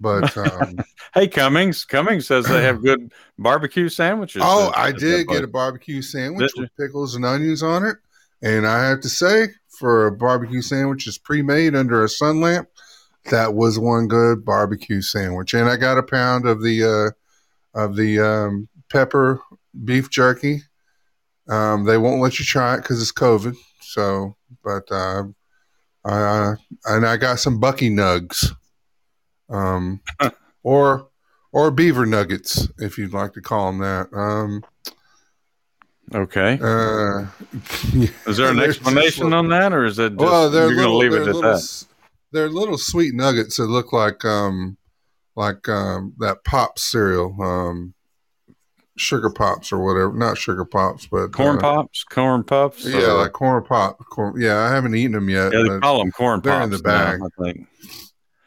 but 0.00 0.36
um, 0.36 0.78
hey, 1.14 1.28
Cummings. 1.28 1.84
Cummings 1.84 2.26
says 2.26 2.46
they 2.46 2.62
have 2.62 2.82
good 2.82 3.12
barbecue 3.38 3.88
sandwiches. 3.88 4.42
oh, 4.44 4.68
at- 4.70 4.78
I 4.78 4.92
that 4.92 5.00
did 5.00 5.28
get 5.28 5.44
a 5.44 5.48
barbecue 5.48 6.02
sandwich 6.02 6.52
with 6.56 6.70
pickles 6.78 7.14
and 7.14 7.24
onions 7.24 7.62
on 7.62 7.84
it, 7.84 7.96
and 8.42 8.66
I 8.66 8.88
have 8.88 9.00
to 9.00 9.08
say, 9.08 9.48
for 9.68 10.06
a 10.06 10.12
barbecue 10.12 10.62
sandwich 10.62 11.06
that's 11.06 11.18
pre-made 11.18 11.74
under 11.74 12.04
a 12.04 12.08
sun 12.08 12.40
lamp, 12.40 12.68
that 13.30 13.54
was 13.54 13.78
one 13.78 14.08
good 14.08 14.44
barbecue 14.44 15.02
sandwich. 15.02 15.54
And 15.54 15.68
I 15.68 15.76
got 15.76 15.98
a 15.98 16.02
pound 16.02 16.46
of 16.46 16.62
the 16.62 17.14
uh, 17.74 17.78
of 17.78 17.96
the 17.96 18.20
um, 18.20 18.68
pepper 18.90 19.40
beef 19.84 20.10
jerky. 20.10 20.62
Um, 21.48 21.84
they 21.84 21.98
won't 21.98 22.20
let 22.20 22.38
you 22.38 22.44
try 22.44 22.74
it 22.74 22.78
because 22.78 23.00
it's 23.00 23.12
COVID. 23.12 23.56
So, 23.80 24.36
but 24.64 24.90
uh, 24.90 25.24
I 26.04 26.54
and 26.86 27.06
I 27.06 27.16
got 27.16 27.38
some 27.38 27.60
Buc-ee 27.60 27.90
Nugs, 27.90 28.52
um, 29.48 30.00
or 30.62 31.08
or 31.52 31.70
beaver 31.70 32.06
nuggets 32.06 32.68
if 32.78 32.96
you'd 32.98 33.12
like 33.12 33.32
to 33.34 33.40
call 33.40 33.66
them 33.72 33.78
that. 33.80 34.08
Um, 34.16 34.62
Okay. 36.12 36.58
uh, 36.60 37.26
Is 38.26 38.36
there 38.36 38.50
an 38.50 38.58
explanation 38.60 39.32
on 39.32 39.48
that, 39.50 39.72
or 39.72 39.84
is 39.84 39.98
it 39.98 40.10
just 40.10 40.20
well, 40.20 40.50
they're 40.50 40.66
you're 40.66 40.74
going 40.74 40.88
to 40.88 40.96
little, 40.96 40.98
leave 40.98 41.12
it 41.12 41.28
at 41.28 41.34
little, 41.36 41.52
that? 41.52 41.84
They're 42.32 42.48
little 42.48 42.78
sweet 42.78 43.14
nuggets 43.14 43.56
that 43.58 43.66
look 43.66 43.92
like 43.92 44.24
um 44.24 44.76
like 45.36 45.68
um 45.68 46.14
that 46.18 46.42
pop 46.44 46.78
cereal, 46.80 47.36
um 47.40 47.94
sugar 49.00 49.30
pops 49.30 49.72
or 49.72 49.78
whatever. 49.78 50.12
Not 50.12 50.38
sugar 50.38 50.64
pops, 50.64 51.06
but 51.06 51.32
Corn 51.32 51.58
uh, 51.58 51.60
pops, 51.60 52.04
corn 52.04 52.44
puffs. 52.44 52.84
Yeah, 52.84 53.12
or- 53.12 53.14
like 53.22 53.32
corn 53.32 53.62
pop. 53.64 53.98
Corn, 54.10 54.40
yeah, 54.40 54.58
I 54.58 54.74
haven't 54.74 54.94
eaten 54.94 55.12
them 55.12 55.28
yet. 55.28 55.52
yeah, 55.52 55.62
they 55.68 55.78
call 55.80 55.98
them 55.98 56.12
corn 56.12 56.40
they're 56.42 56.52
pops. 56.52 56.64
in 56.64 56.70
the 56.70 56.76
now, 56.78 56.82
bag. 56.82 57.20
I 57.22 57.42
think 57.44 57.68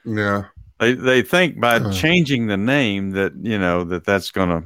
yeah, 0.06 0.44
they 0.80 0.94
they 0.94 1.22
think 1.22 1.60
by 1.60 1.76
Uh. 1.78 1.92
changing 1.92 2.48
the 2.48 2.58
name 2.58 3.12
that 3.12 3.34
you 3.42 3.58
know 3.58 3.84
that 3.86 4.06
that's 4.06 4.32
going 4.32 4.50
to 4.50 4.64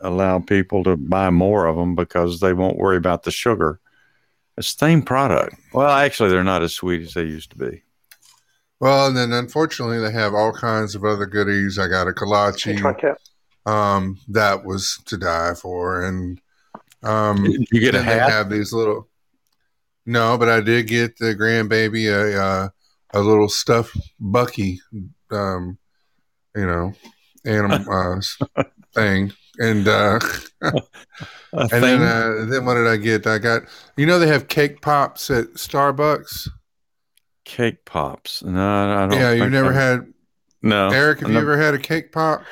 allow 0.00 0.38
people 0.38 0.82
to 0.84 0.96
buy 0.96 1.30
more 1.30 1.66
of 1.66 1.76
them 1.76 1.94
because 1.94 2.40
they 2.40 2.52
won't 2.52 2.78
worry 2.78 2.96
about 2.96 3.22
the 3.24 3.30
sugar. 3.30 3.80
It's 4.56 4.74
the 4.74 4.86
same 4.86 5.02
product. 5.02 5.56
Well, 5.72 5.88
actually, 5.90 6.30
they're 6.30 6.44
not 6.44 6.62
as 6.62 6.74
sweet 6.74 7.02
as 7.02 7.14
they 7.14 7.22
used 7.24 7.50
to 7.50 7.56
be. 7.58 7.82
Well, 8.78 9.06
and 9.06 9.16
then 9.16 9.30
unfortunately 9.32 9.98
they 10.00 10.10
have 10.12 10.32
all 10.34 10.52
kinds 10.54 10.94
of 10.94 11.04
other 11.04 11.26
goodies. 11.26 11.78
I 11.78 11.86
got 11.86 12.06
a 12.06 12.10
Hey, 12.10 12.14
kolache. 12.14 13.14
Um, 13.66 14.18
that 14.28 14.64
was 14.64 14.98
to 15.06 15.16
die 15.16 15.54
for, 15.54 16.02
and 16.04 16.40
um, 17.02 17.44
Did 17.44 17.66
you 17.72 17.80
get 17.80 17.94
a 17.94 18.02
hat? 18.02 18.30
have 18.30 18.50
these 18.50 18.72
little. 18.72 19.08
No, 20.06 20.36
but 20.38 20.48
I 20.48 20.60
did 20.60 20.86
get 20.86 21.18
the 21.18 21.34
grandbaby 21.36 22.06
a 22.08 22.40
uh, 22.42 22.68
a 23.12 23.20
little 23.20 23.48
stuffed 23.48 23.96
Buc-ee, 24.20 24.80
um, 25.30 25.78
you 26.56 26.66
know, 26.66 26.92
animal 27.44 27.84
uh, 28.56 28.62
thing, 28.94 29.32
and 29.58 29.86
uh, 29.86 30.18
and 30.62 31.70
thing? 31.70 31.80
then 31.80 32.02
uh, 32.02 32.46
then 32.46 32.64
what 32.64 32.74
did 32.74 32.86
I 32.88 32.96
get? 32.96 33.26
I 33.26 33.38
got 33.38 33.62
you 33.96 34.06
know 34.06 34.18
they 34.18 34.26
have 34.28 34.48
cake 34.48 34.80
pops 34.80 35.30
at 35.30 35.46
Starbucks. 35.54 36.48
Cake 37.44 37.84
pops. 37.84 38.42
No, 38.42 38.60
I 38.60 39.06
don't. 39.06 39.18
Yeah, 39.18 39.32
you've 39.32 39.52
never 39.52 39.70
I- 39.72 39.80
had 39.80 40.12
No, 40.62 40.88
Eric. 40.88 41.20
Have 41.20 41.28
I 41.28 41.32
you 41.32 41.34
never- 41.38 41.52
ever 41.52 41.62
had 41.62 41.74
a 41.74 41.78
cake 41.78 42.10
pop? 42.10 42.42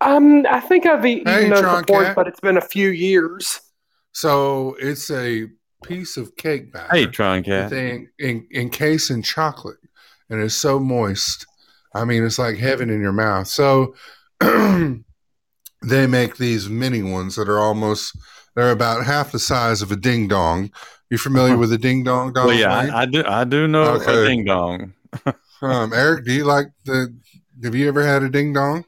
Um, 0.00 0.44
I 0.50 0.60
think 0.60 0.86
I've 0.86 1.04
eaten 1.06 1.32
Hey, 1.32 1.48
those 1.48 1.60
Tron 1.60 1.82
before, 1.84 2.04
Cat. 2.04 2.16
but 2.16 2.26
it's 2.28 2.40
been 2.40 2.56
a 2.56 2.60
few 2.62 2.90
years. 2.90 3.60
So 4.12 4.76
it's 4.78 5.10
a 5.10 5.46
piece 5.84 6.16
of 6.16 6.36
cake 6.36 6.72
batter. 6.72 6.88
Hey, 6.94 7.06
Tron 7.06 7.38
that 7.42 7.44
Cat. 7.44 7.70
they 7.70 8.06
en- 8.20 8.46
encase 8.52 9.10
in 9.10 9.22
chocolate, 9.22 9.78
and 10.30 10.40
it's 10.42 10.54
so 10.54 10.78
moist. 10.78 11.46
I 11.94 12.04
mean, 12.04 12.24
it's 12.24 12.38
like 12.38 12.56
heaven 12.58 12.90
in 12.90 13.00
your 13.00 13.12
mouth. 13.12 13.46
So 13.46 13.94
they 14.40 16.06
make 16.06 16.36
these 16.36 16.68
mini 16.68 17.02
ones 17.02 17.36
that 17.36 17.48
are 17.48 17.58
almost 17.58 18.16
they're 18.54 18.70
about 18.70 19.04
half 19.04 19.32
the 19.32 19.38
size 19.38 19.82
of 19.82 19.90
a 19.92 19.96
ding 19.96 20.28
dong. 20.28 20.70
You 21.10 21.18
familiar 21.18 21.56
with 21.56 21.72
a 21.72 21.78
ding 21.78 22.02
dong? 22.04 22.32
Well, 22.34 22.46
Donald 22.46 22.58
yeah, 22.58 22.80
Wayne? 22.82 22.90
I, 22.90 23.02
I 23.02 23.06
do. 23.06 23.24
I 23.26 23.44
do 23.44 23.68
know 23.68 23.82
Okay. 23.94 24.22
a 24.22 24.26
ding 24.26 24.44
dong. 24.44 24.92
um, 25.62 25.92
Eric, 25.92 26.24
do 26.24 26.32
you 26.32 26.44
like 26.44 26.66
the? 26.84 27.14
Have 27.62 27.74
you 27.74 27.86
ever 27.88 28.04
had 28.04 28.22
a 28.22 28.28
ding 28.28 28.52
dong? 28.52 28.84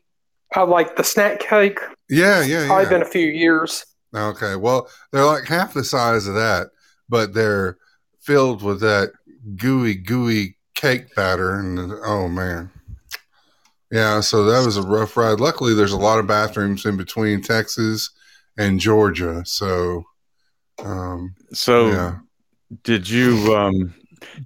I 0.57 0.63
like 0.63 0.97
the 0.97 1.05
snack 1.05 1.41
cake. 1.41 1.79
Yeah, 2.09 2.43
yeah, 2.43 2.67
Probably 2.67 2.85
yeah. 2.85 2.91
been 2.91 3.03
a 3.03 3.07
few 3.11 3.29
years. 3.29 3.85
Okay, 4.15 4.57
well, 4.57 4.89
they're 5.13 5.25
like 5.25 5.45
half 5.45 5.75
the 5.75 5.85
size 5.85 6.27
of 6.27 6.35
that, 6.35 6.69
but 7.09 7.35
they're 7.35 7.77
filled 8.21 8.63
with 8.63 8.81
that 8.81 9.13
gooey, 9.57 9.95
gooey 9.95 10.57
cake 10.75 11.15
batter, 11.15 11.59
and 11.59 11.93
oh 12.05 12.29
man, 12.29 12.71
yeah. 13.91 14.21
So 14.21 14.45
that 14.45 14.65
was 14.65 14.77
a 14.79 14.83
rough 14.83 15.17
ride. 15.17 15.41
Luckily, 15.41 15.75
there's 15.75 15.93
a 15.93 15.99
lot 15.99 16.19
of 16.19 16.27
bathrooms 16.27 16.87
in 16.87 16.97
between 16.97 17.43
Texas 17.43 18.11
and 18.57 18.81
Georgia, 18.81 19.43
so 19.45 20.05
um, 20.79 21.35
So, 21.53 21.89
yeah. 21.89 22.17
did 22.83 23.09
you? 23.09 23.55
Um, 23.55 23.95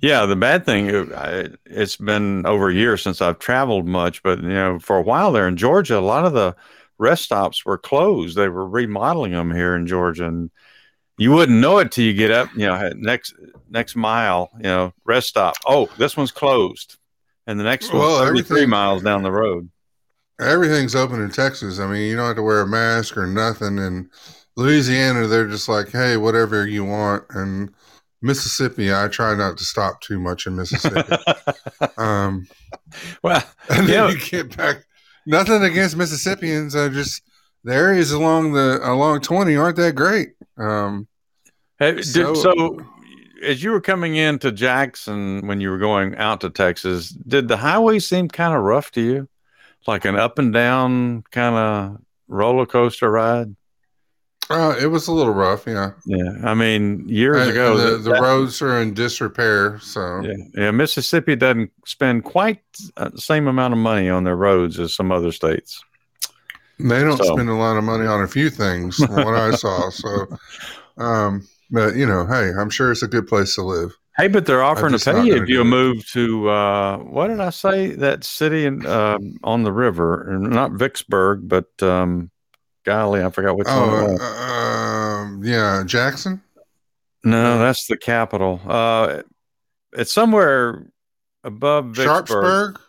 yeah, 0.01 0.27
the 0.27 0.37
bad 0.37 0.65
thing. 0.65 0.91
uh, 0.91 1.49
it's 1.67 1.97
been 1.97 2.47
over 2.47 2.71
a 2.71 2.75
year 2.75 2.97
since 2.97 3.21
I've 3.21 3.39
traveled 3.39 3.87
much, 3.87 4.23
but 4.23 4.43
you 4.43 4.49
know, 4.49 4.79
for 4.79 4.97
a 4.97 5.03
while 5.03 5.33
there 5.33 5.49
in 5.49 5.57
Georgia, 5.57 5.99
a 5.99 6.01
lot 6.01 6.25
of 6.25 6.33
the 6.33 6.55
rest 6.99 7.25
stops 7.25 7.65
were 7.65 7.79
closed. 7.79 8.37
They 8.37 8.49
were 8.49 8.69
remodeling 8.69 9.33
them 9.33 9.53
here 9.53 9.75
in 9.75 9.87
Georgia, 9.87 10.27
and 10.27 10.51
you 11.19 11.33
wouldn't 11.33 11.59
know 11.61 11.79
it 11.79 11.93
till 11.93 12.05
you 12.05 12.15
get 12.15 12.31
up. 12.31 12.49
You 12.55 12.67
know, 12.67 12.93
next 12.97 13.35
next 13.69 13.97
mile, 13.97 14.51
you 14.57 14.65
know, 14.65 14.93
rest 15.05 15.29
stop. 15.29 15.55
Oh, 15.67 15.89
this 15.99 16.17
one's 16.17 16.33
closed, 16.33 16.97
and 17.47 17.59
the 17.59 17.65
next 17.65 17.93
Well, 17.93 18.19
one's 18.19 18.29
thirty 18.29 18.43
three 18.43 18.67
miles 18.67 19.03
down 19.03 19.23
the 19.23 19.33
road. 19.33 19.71
Everything's 20.41 20.95
open 20.95 21.21
in 21.21 21.31
Texas. 21.31 21.79
I 21.79 21.87
mean, 21.87 22.09
you 22.09 22.17
don't 22.17 22.27
have 22.27 22.37
to 22.37 22.43
wear 22.43 22.63
a 22.63 22.67
mask 22.67 23.19
or 23.19 23.27
nothing. 23.27 23.79
And 23.79 24.11
Louisiana, 24.57 25.27
they're 25.27 25.47
just 25.47 25.69
like, 25.69 25.91
hey, 25.91 26.17
whatever 26.17 26.67
you 26.67 26.85
want. 26.85 27.25
And 27.31 27.75
Mississippi, 28.23 28.93
I 28.93 29.09
try 29.09 29.35
not 29.35 29.57
to 29.59 29.65
stop 29.65 30.01
too 30.01 30.19
much 30.21 30.47
in 30.47 30.57
Mississippi. 30.57 31.17
um, 31.97 32.47
well, 33.23 33.43
and 33.71 33.89
then 33.89 33.89
Yeah. 33.89 34.09
you 34.11 34.19
get 34.19 34.57
back. 34.57 34.85
Nothing 35.27 35.63
against 35.65 35.97
Mississippians. 35.97 36.75
I 36.77 36.89
just 36.89 37.23
the 37.65 37.75
areas 37.75 38.11
along 38.13 38.53
the 38.53 38.81
along 38.83 39.21
twenty 39.21 39.57
aren't 39.57 39.77
that 39.77 39.95
great. 39.95 40.31
Um, 40.57 41.07
Hey, 41.79 41.93
did, 41.93 42.05
So- 42.05 42.35
so, 42.35 42.79
as 43.43 43.63
you 43.63 43.71
were 43.71 43.81
coming 43.81 44.17
into 44.17 44.53
Jackson 44.53 45.47
when 45.47 45.61
you 45.63 45.71
were 45.71 45.79
going 45.79 46.15
out 46.17 46.43
to 46.43 46.51
Texas, 46.51 47.09
did 47.09 47.49
the 47.49 47.57
highway 47.57 47.99
seem 47.99 48.29
kind 48.29 48.55
of 48.55 48.63
rough 48.63 48.91
to 48.93 49.01
you? 49.01 49.29
Like 49.87 50.05
an 50.05 50.15
up 50.17 50.39
and 50.39 50.53
down 50.53 51.23
kind 51.31 51.55
of 51.57 51.97
roller 52.29 52.67
coaster 52.67 53.11
ride? 53.11 53.57
Uh, 54.51 54.77
it 54.81 54.87
was 54.89 55.07
a 55.09 55.13
little 55.13 55.33
rough. 55.33 55.65
Yeah, 55.67 55.93
Yeah. 56.05 56.33
I 56.45 56.55
mean, 56.55 57.09
years 57.09 57.47
Uh, 57.47 57.51
ago, 57.51 57.77
the, 57.77 57.97
the 57.99 58.11
that- 58.13 58.21
roads 58.23 58.61
are 58.61 58.81
in 58.81 58.95
disrepair. 58.95 59.79
So 59.81 60.21
yeah, 60.23 60.35
yeah, 60.55 60.71
Mississippi 60.73 61.37
doesn't 61.37 61.71
spend 61.87 62.25
quite 62.25 62.61
the 62.97 63.13
same 63.17 63.47
amount 63.47 63.73
of 63.75 63.79
money 63.79 64.09
on 64.11 64.25
their 64.25 64.37
roads 64.37 64.79
as 64.81 64.95
some 64.95 65.13
other 65.13 65.33
states. 65.33 65.83
They 66.79 67.01
don't 67.03 67.19
So- 67.19 67.35
spend 67.35 67.49
a 67.49 67.55
lot 67.55 67.77
of 67.77 67.85
money 67.85 68.07
on 68.07 68.23
a 68.23 68.29
few 68.29 68.51
things, 68.51 68.97
from 68.97 69.15
what 69.15 69.35
I 69.35 69.53
saw. 69.53 69.91
So, 69.91 70.27
um, 70.99 71.47
but 71.71 71.95
you 71.95 72.07
know, 72.07 72.27
hey, 72.27 72.51
I'm 72.59 72.71
sure 72.71 72.91
it's 72.91 73.03
a 73.03 73.09
good 73.09 73.27
place 73.29 73.55
to 73.57 73.63
live. 73.63 73.93
Hey, 74.17 74.29
but 74.29 74.45
they're 74.45 74.63
offering 74.63 74.97
to 74.99 75.13
pay 75.13 75.25
you 75.25 75.37
if 75.43 75.49
you 75.49 75.65
move 75.65 76.07
to 76.11 76.49
uh, 76.51 76.99
what 76.99 77.29
did 77.29 77.41
I 77.41 77.51
say? 77.51 77.93
That 77.93 78.25
city 78.25 78.67
in, 78.67 78.85
um 78.87 79.37
on 79.45 79.63
the 79.63 79.73
river, 79.73 80.27
not 80.41 80.73
Vicksburg, 80.73 81.49
but 81.49 81.71
um, 81.83 82.31
golly, 82.85 83.23
I 83.23 83.31
forgot 83.31 83.57
which 83.57 83.67
one. 83.69 83.77
It 83.77 83.81
Oh, 83.83 84.13
was. 84.13 84.21
uh, 84.21 84.25
um, 84.25 85.45
yeah, 85.45 85.83
Jackson. 85.87 86.43
No, 87.25 87.59
that's 87.59 87.87
the 87.87 87.97
capital. 87.97 88.61
Uh, 88.67 89.23
it's 89.93 90.13
somewhere 90.13 90.87
above 91.45 91.87
Vicksburg. 91.87 92.07
Sharpsburg. 92.07 92.81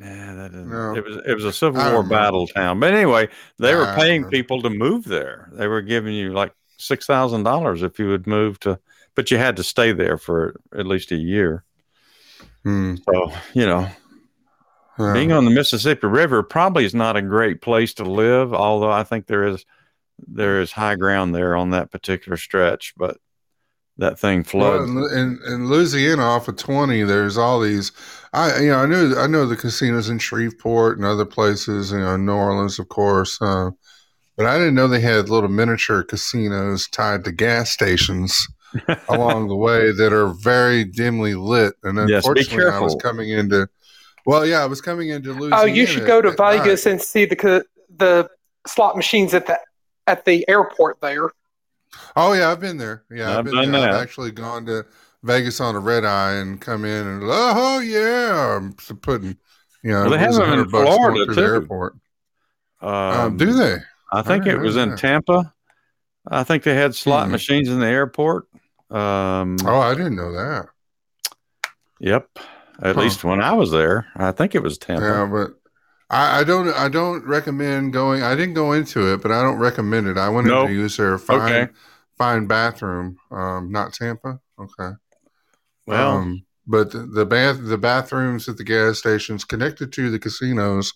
Yeah, 0.00 0.34
that 0.34 0.50
isn't. 0.52 0.68
No. 0.70 0.96
It 0.96 1.04
was 1.04 1.16
it 1.24 1.34
was 1.34 1.44
a 1.44 1.52
Civil 1.52 1.80
War 1.92 2.02
battle 2.02 2.48
town. 2.48 2.80
But 2.80 2.92
anyway, 2.92 3.28
they 3.58 3.74
were 3.76 3.94
paying 3.96 4.24
people 4.28 4.60
to 4.62 4.70
move 4.70 5.04
there. 5.04 5.48
They 5.52 5.68
were 5.68 5.82
giving 5.82 6.14
you 6.14 6.32
like 6.32 6.52
six 6.78 7.06
thousand 7.06 7.44
dollars 7.44 7.82
if 7.82 7.98
you 8.00 8.08
would 8.08 8.26
move 8.26 8.58
to, 8.60 8.80
but 9.14 9.30
you 9.30 9.38
had 9.38 9.56
to 9.56 9.62
stay 9.62 9.92
there 9.92 10.18
for 10.18 10.60
at 10.76 10.86
least 10.86 11.12
a 11.12 11.16
year. 11.16 11.62
Hmm. 12.64 12.96
So 13.08 13.32
you 13.52 13.66
know, 13.66 13.88
Yeah. 14.98 15.12
being 15.12 15.32
on 15.32 15.44
the 15.44 15.50
Mississippi 15.50 16.06
River 16.06 16.42
probably 16.42 16.84
is 16.84 16.94
not 16.94 17.16
a 17.16 17.22
great 17.22 17.60
place 17.60 17.94
to 17.94 18.04
live. 18.04 18.54
Although 18.54 18.92
I 18.92 19.04
think 19.04 19.26
there 19.26 19.46
is 19.46 19.64
there 20.28 20.60
is 20.60 20.72
high 20.72 20.94
ground 20.94 21.34
there 21.34 21.56
on 21.56 21.70
that 21.70 21.90
particular 21.90 22.36
stretch, 22.36 22.94
but 22.96 23.16
that 23.98 24.18
thing 24.18 24.44
Well, 24.52 24.84
floods. 24.84 24.90
in, 24.90 24.96
in, 25.18 25.40
in 25.46 25.68
Louisiana, 25.68 26.22
off 26.22 26.48
of 26.48 26.56
twenty, 26.56 27.02
there's 27.02 27.36
all 27.36 27.60
these. 27.60 27.92
I 28.32 28.60
you 28.60 28.68
know 28.68 28.78
I 28.78 28.86
knew 28.86 29.16
I 29.16 29.26
know 29.26 29.46
the 29.46 29.56
casinos 29.56 30.08
in 30.08 30.18
Shreveport 30.18 30.96
and 30.98 31.06
other 31.06 31.24
places. 31.24 31.92
You 31.92 31.98
know, 31.98 32.16
New 32.16 32.32
Orleans, 32.32 32.78
of 32.78 32.88
course. 32.88 33.40
Uh, 33.40 33.70
but 34.36 34.46
I 34.46 34.58
didn't 34.58 34.74
know 34.74 34.88
they 34.88 35.00
had 35.00 35.28
little 35.28 35.48
miniature 35.48 36.02
casinos 36.02 36.88
tied 36.88 37.24
to 37.24 37.32
gas 37.32 37.70
stations 37.70 38.46
along 39.08 39.48
the 39.48 39.56
way 39.56 39.92
that 39.92 40.12
are 40.12 40.34
very 40.42 40.84
dimly 40.84 41.34
lit. 41.34 41.74
And 41.84 41.96
Yes, 42.08 42.28
be 42.28 42.40
unfortunately, 42.40 42.72
I 42.72 42.80
was 42.80 42.96
coming 42.96 43.30
into. 43.30 43.68
Well, 44.26 44.46
yeah, 44.46 44.62
I 44.62 44.66
was 44.66 44.80
coming 44.80 45.10
into 45.10 45.32
Louisiana. 45.32 45.62
Oh, 45.62 45.66
you 45.66 45.86
should 45.86 46.06
go 46.06 46.22
to 46.22 46.30
at 46.30 46.38
night. 46.38 46.58
Vegas 46.60 46.86
and 46.86 47.00
see 47.00 47.24
the 47.26 47.64
the 47.96 48.28
slot 48.66 48.96
machines 48.96 49.34
at 49.34 49.46
the 49.46 49.58
at 50.06 50.24
the 50.24 50.48
airport 50.48 51.00
there. 51.00 51.30
Oh 52.16 52.32
yeah, 52.32 52.50
I've 52.50 52.60
been 52.60 52.76
there. 52.78 53.04
Yeah, 53.10 53.30
I've, 53.32 53.38
I've 53.38 53.44
been 53.44 53.72
there. 53.72 53.90
I've 53.90 54.02
actually 54.02 54.30
gone 54.32 54.66
to 54.66 54.86
Vegas 55.22 55.60
on 55.60 55.74
a 55.74 55.80
red 55.80 56.04
eye 56.04 56.34
and 56.34 56.60
come 56.60 56.84
in 56.84 57.06
and 57.06 57.22
oh 57.24 57.78
yeah, 57.80 58.56
I'm 58.56 58.72
putting 58.72 59.36
you 59.82 59.90
know 59.90 60.02
Well, 60.02 60.10
they 60.10 60.18
have 60.18 60.32
them 60.34 60.42
in 60.42 60.48
100 60.50 60.70
bucks 60.72 60.96
going 60.96 60.98
Florida, 60.98 61.24
through 61.26 61.34
the 61.34 61.40
too. 61.40 61.46
airport. 61.46 61.94
Um, 62.80 62.90
Um, 62.92 63.36
do 63.36 63.52
they? 63.52 63.76
I 64.12 64.22
think 64.22 64.44
I 64.44 64.50
it 64.52 64.56
was 64.58 64.76
know 64.76 64.82
in 64.82 64.90
that. 64.90 64.98
Tampa. 64.98 65.54
I 66.26 66.42
think 66.44 66.62
they 66.62 66.74
had 66.74 66.94
slot 66.94 67.26
Hmm. 67.26 67.32
machines 67.32 67.68
in 67.68 67.80
the 67.80 67.86
airport. 67.86 68.46
Um, 68.90 69.56
Oh, 69.64 69.80
I 69.80 69.94
didn't 69.94 70.16
know 70.16 70.32
that. 70.32 70.68
Yep. 72.00 72.38
At 72.82 72.96
Huh. 72.96 73.02
least 73.02 73.24
when 73.24 73.40
I 73.40 73.52
was 73.52 73.70
there, 73.70 74.06
I 74.16 74.32
think 74.32 74.54
it 74.54 74.62
was 74.62 74.78
Tampa. 74.78 75.02
Yeah, 75.02 75.28
but 75.30 75.50
I, 76.10 76.40
I 76.40 76.44
don't. 76.44 76.68
I 76.74 76.88
don't 76.88 77.24
recommend 77.26 77.92
going. 77.92 78.22
I 78.22 78.34
didn't 78.34 78.54
go 78.54 78.72
into 78.72 79.12
it, 79.12 79.22
but 79.22 79.30
I 79.30 79.42
don't 79.42 79.58
recommend 79.58 80.06
it. 80.06 80.18
I 80.18 80.28
went 80.28 80.46
Nope. 80.48 80.68
to 80.68 80.72
use 80.74 80.96
their 80.96 81.18
fine 81.18 81.40
Okay. 81.40 81.72
fine 82.18 82.46
bathroom. 82.46 83.16
Um, 83.30 83.70
not 83.70 83.92
Tampa. 83.94 84.40
Okay. 84.58 84.94
Well, 85.86 86.16
um, 86.16 86.44
but 86.66 86.90
the, 86.90 87.00
the 87.06 87.26
bath 87.26 87.58
the 87.62 87.78
bathrooms 87.78 88.48
at 88.48 88.56
the 88.56 88.64
gas 88.64 88.98
stations 88.98 89.44
connected 89.44 89.92
to 89.92 90.10
the 90.10 90.18
casinos 90.18 90.92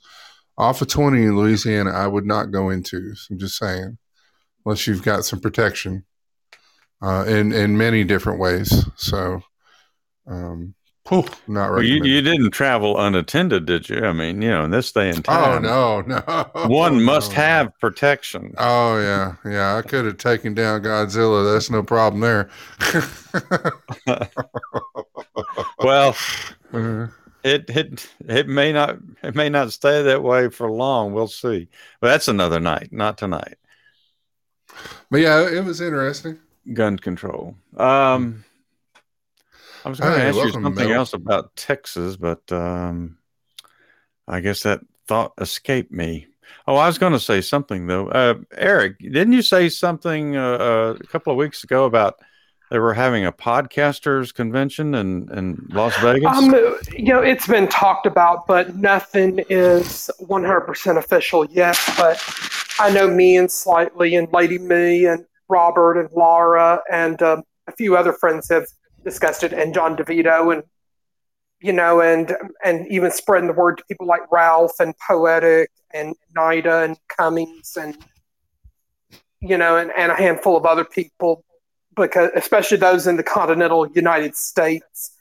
off 0.56 0.82
of 0.82 0.88
20 0.88 1.22
in 1.22 1.36
Louisiana, 1.36 1.90
I 1.90 2.06
would 2.08 2.26
not 2.26 2.50
go 2.50 2.70
into. 2.70 3.14
So 3.14 3.28
I'm 3.32 3.38
just 3.38 3.56
saying, 3.56 3.96
unless 4.64 4.86
you've 4.86 5.04
got 5.04 5.24
some 5.24 5.40
protection 5.40 6.04
uh, 7.02 7.24
in 7.28 7.52
in 7.52 7.76
many 7.78 8.04
different 8.04 8.40
ways. 8.40 8.84
So, 8.96 9.40
um, 10.26 10.74
whew, 11.08 11.24
not 11.46 11.72
well, 11.72 11.84
you, 11.84 11.96
you 12.02 12.20
didn't 12.22 12.50
travel 12.50 12.98
unattended, 12.98 13.66
did 13.66 13.88
you? 13.88 14.04
I 14.04 14.12
mean, 14.12 14.42
you 14.42 14.50
know, 14.50 14.64
in 14.64 14.70
this 14.70 14.92
day 14.92 15.10
and 15.10 15.24
time. 15.24 15.58
oh 15.58 15.58
no, 15.58 16.00
no. 16.02 16.20
one 16.62 17.02
must 17.02 17.32
No, 17.32 17.34
have 17.34 17.78
protection. 17.80 18.58
Oh 18.58 18.98
yeah, 18.98 19.36
yeah. 19.44 19.76
I 19.76 19.82
could 19.82 20.04
have 20.04 20.18
taken 20.18 20.54
down 20.54 20.82
Godzilla. 20.82 21.52
That's 21.52 21.70
no 21.70 21.82
problem 21.82 22.20
there. 22.20 22.50
Well, 25.80 26.16
Uh, 26.72 27.08
it 27.44 27.64
it 27.70 28.08
it 28.28 28.48
may 28.48 28.72
not 28.72 28.98
it 29.22 29.34
may 29.34 29.48
not 29.48 29.72
stay 29.72 30.02
that 30.02 30.22
way 30.22 30.48
for 30.50 30.70
long. 30.70 31.12
We'll 31.12 31.28
see. 31.28 31.68
But 32.00 32.08
that's 32.08 32.28
another 32.28 32.60
night, 32.60 32.92
not 32.92 33.18
tonight. 33.18 33.56
but 35.10 35.18
yeah, 35.20 35.48
it 35.48 35.64
was 35.64 35.80
interesting. 35.80 36.38
Gun 36.72 36.98
control. 36.98 37.56
Um, 37.76 38.44
I 39.88 39.90
was 39.90 40.00
going 40.00 40.12
to 40.12 40.18
Hey, 40.20 40.28
ask 40.28 40.36
you 40.36 40.52
something 40.52 40.88
Mel. 40.88 40.98
else 40.98 41.14
about 41.14 41.56
Texas, 41.56 42.18
but 42.18 42.42
um, 42.52 43.16
I 44.26 44.40
guess 44.40 44.62
that 44.64 44.80
thought 45.06 45.32
escaped 45.40 45.90
me. 45.90 46.26
Oh, 46.66 46.76
I 46.76 46.86
was 46.86 46.98
going 46.98 47.14
to 47.14 47.18
say 47.18 47.40
something 47.40 47.86
though. 47.86 48.08
Uh, 48.10 48.34
Eric, 48.54 48.98
didn't 48.98 49.32
you 49.32 49.40
say 49.40 49.70
something 49.70 50.36
uh, 50.36 50.42
uh, 50.42 50.96
a 51.00 51.06
couple 51.06 51.32
of 51.32 51.38
weeks 51.38 51.64
ago 51.64 51.86
about 51.86 52.16
they 52.70 52.78
were 52.78 52.92
having 52.92 53.24
a 53.24 53.32
podcasters 53.32 54.34
convention 54.34 54.94
in, 54.94 55.30
in 55.32 55.66
Las 55.70 55.96
Vegas? 56.02 56.36
Um, 56.36 56.54
you 56.94 57.14
know, 57.14 57.22
it's 57.22 57.46
been 57.46 57.66
talked 57.68 58.04
about, 58.04 58.46
but 58.46 58.76
nothing 58.76 59.38
is 59.48 60.10
100% 60.20 60.98
official 60.98 61.46
yet. 61.46 61.78
But 61.96 62.22
I 62.78 62.90
know 62.90 63.08
me 63.08 63.38
and 63.38 63.50
Slightly 63.50 64.16
and 64.16 64.30
Lady 64.34 64.58
Me 64.58 65.06
and 65.06 65.24
Robert 65.48 65.98
and 65.98 66.10
Laura 66.12 66.82
and 66.92 67.22
um, 67.22 67.42
a 67.66 67.72
few 67.72 67.96
other 67.96 68.12
friends 68.12 68.50
have 68.50 68.66
discussed 69.04 69.42
it, 69.42 69.52
and 69.52 69.74
Jon 69.74 69.96
DiVito, 69.96 70.52
and 70.52 70.62
you 71.60 71.72
know, 71.72 72.00
and 72.00 72.36
and 72.64 72.86
even 72.88 73.10
spreading 73.10 73.48
the 73.48 73.54
word 73.54 73.78
to 73.78 73.84
people 73.86 74.06
like 74.06 74.30
Ralph 74.30 74.78
and 74.80 74.94
Poetic 75.06 75.70
and 75.92 76.14
Nida 76.36 76.84
and 76.84 76.98
Cummings 77.16 77.76
and 77.76 77.96
you 79.40 79.56
know, 79.56 79.76
and, 79.76 79.92
and 79.96 80.10
a 80.10 80.14
handful 80.14 80.56
of 80.56 80.66
other 80.66 80.84
people, 80.84 81.44
because 81.94 82.30
especially 82.34 82.76
those 82.76 83.06
in 83.06 83.16
the 83.16 83.22
continental 83.22 83.88
United 83.88 84.34
States. 84.34 85.12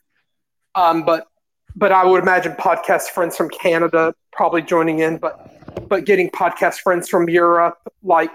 Um, 0.76 1.04
but 1.04 1.28
but 1.76 1.92
I 1.92 2.04
would 2.06 2.22
imagine 2.22 2.54
podcast 2.54 3.10
friends 3.10 3.38
from 3.38 3.50
Canada 3.50 4.14
probably 4.32 4.62
joining 4.62 5.00
in, 5.00 5.18
but 5.18 5.88
but 5.88 6.06
getting 6.06 6.30
podcast 6.30 6.80
friends 6.80 7.08
from 7.08 7.30
Europe, 7.30 7.78
like 8.04 8.32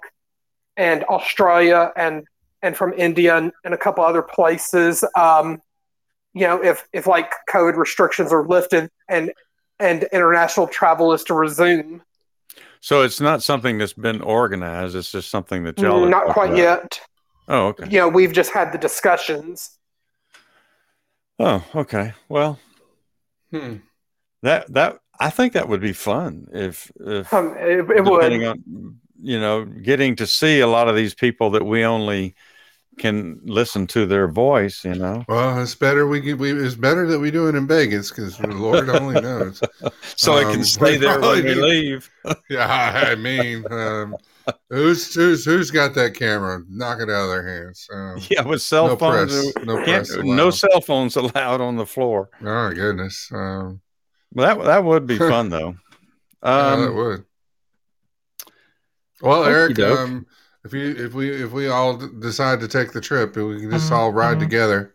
and 0.76 1.05
Australia 1.05 1.92
and 1.96 2.24
and 2.62 2.77
from 2.77 2.92
India 2.94 3.37
and, 3.37 3.53
and 3.64 3.75
a 3.75 3.79
couple 3.79 4.05
other 4.05 4.22
places. 4.22 5.05
Um, 5.16 5.61
you 6.35 6.42
know, 6.46 6.62
if 6.62 6.87
if 6.92 7.07
like 7.07 7.31
COVID 7.51 7.77
restrictions 7.77 8.33
are 8.33 8.46
lifted 8.46 8.90
and 9.09 9.33
and 9.79 10.05
international 10.12 10.66
travel 10.68 11.12
is 11.12 11.25
to 11.25 11.35
resume, 11.35 12.03
so 12.81 13.03
it's 13.03 13.20
not 13.20 13.42
something 13.42 13.79
that's 13.79 13.92
been 13.92 14.20
organized. 14.22 14.96
It's 14.96 15.11
just 15.12 15.31
something 15.31 15.64
that 15.64 15.79
y'all. 15.79 16.07
Not 16.09 16.27
quite 16.29 16.51
about. 16.51 16.59
yet. 16.59 17.01
Oh, 17.48 17.66
okay. 17.68 17.85
You 17.90 17.98
know, 17.98 18.09
we've 18.09 18.33
just 18.33 18.53
had 18.53 18.72
the 18.72 18.79
discussions. 18.79 19.79
Oh, 21.38 21.64
okay. 21.75 22.14
Well, 22.29 22.59
Hmm. 23.51 23.77
that 24.42 24.72
that 24.72 24.98
I 25.20 25.29
think 25.31 25.53
that 25.53 25.68
would 25.68 25.81
be 25.81 25.92
fun 25.92 26.46
if 26.53 26.90
if 27.01 27.33
Um, 27.35 27.55
it, 27.59 27.81
it 27.81 27.87
depending 28.05 28.40
would. 28.42 28.48
on 28.48 29.01
you 29.20 29.38
know 29.38 29.64
getting 29.64 30.16
to 30.16 30.27
see 30.27 30.61
a 30.61 30.66
lot 30.66 30.88
of 30.88 30.96
these 30.96 31.14
people 31.14 31.51
that 31.51 31.64
we 31.66 31.85
only 31.85 32.35
can 32.98 33.40
listen 33.44 33.87
to 33.87 34.07
their 34.07 34.28
voice 34.28 34.85
you 34.85 34.94
know 34.94 35.24
Well, 35.28 35.62
it's 35.62 35.74
better 35.74 36.07
we 36.07 36.20
get, 36.20 36.38
we 36.38 36.52
it's 36.52 36.74
better 36.74 37.07
that 37.07 37.18
we 37.18 37.31
do 37.31 37.48
it 37.48 37.55
in 37.55 37.66
Vegas 37.66 38.11
because 38.11 38.37
the 38.37 38.48
Lord 38.48 38.88
only 38.90 39.20
knows. 39.20 39.61
so 40.16 40.35
I 40.35 40.44
Um, 40.44 40.52
can 40.52 40.64
stay 40.64 40.96
there 40.96 41.20
when 41.20 41.44
we 41.44 41.55
leave 41.55 42.11
Yeah, 42.50 42.92
I 43.11 43.14
mean, 43.14 43.64
um, 43.72 44.16
who's 44.68 45.14
who's 45.14 45.44
who's 45.44 45.70
got 45.70 45.94
that 45.94 46.14
camera? 46.14 46.62
Knock 46.68 47.00
it 47.00 47.09
out 47.11 47.24
of 47.24 47.28
their 47.31 47.46
hands. 47.46 47.88
Um, 47.92 48.20
yeah 48.31 48.42
with 48.42 48.62
cell 48.62 48.88
no 48.88 48.96
phones 48.96 49.33
press, 49.33 49.57
no 49.64 49.76
press. 49.85 50.16
no 50.16 50.50
cell 50.50 50.81
phones 50.81 51.16
allowed 51.16 51.61
on 51.61 51.76
the 51.76 51.87
floor 51.87 52.28
Oh 52.40 52.68
my 52.68 52.74
goodness. 52.74 53.31
Um, 53.33 53.81
well 54.35 54.57
that 54.59 54.64
that 54.64 54.85
would 54.85 55.07
be 55.07 55.18
fun 55.18 55.48
though 55.48 55.76
yeah, 56.44 56.76
that 56.76 56.92
um 56.92 56.94
would. 56.94 57.24
Well, 59.20 59.44
Eric, 59.44 59.78
um, 59.78 60.26
if 60.64 60.72
you 60.72 60.94
if 60.96 61.14
we 61.14 61.31
if 61.31 61.53
we 61.53 61.68
all 61.68 61.96
decide 61.96 62.61
to 62.61 62.68
take 62.68 62.92
the 62.92 63.01
trip, 63.01 63.37
we 63.37 63.61
can 63.61 63.70
just 63.70 63.87
Mm-hmm. 63.87 63.94
all 63.94 64.12
ride 64.12 64.38
together. 64.40 64.94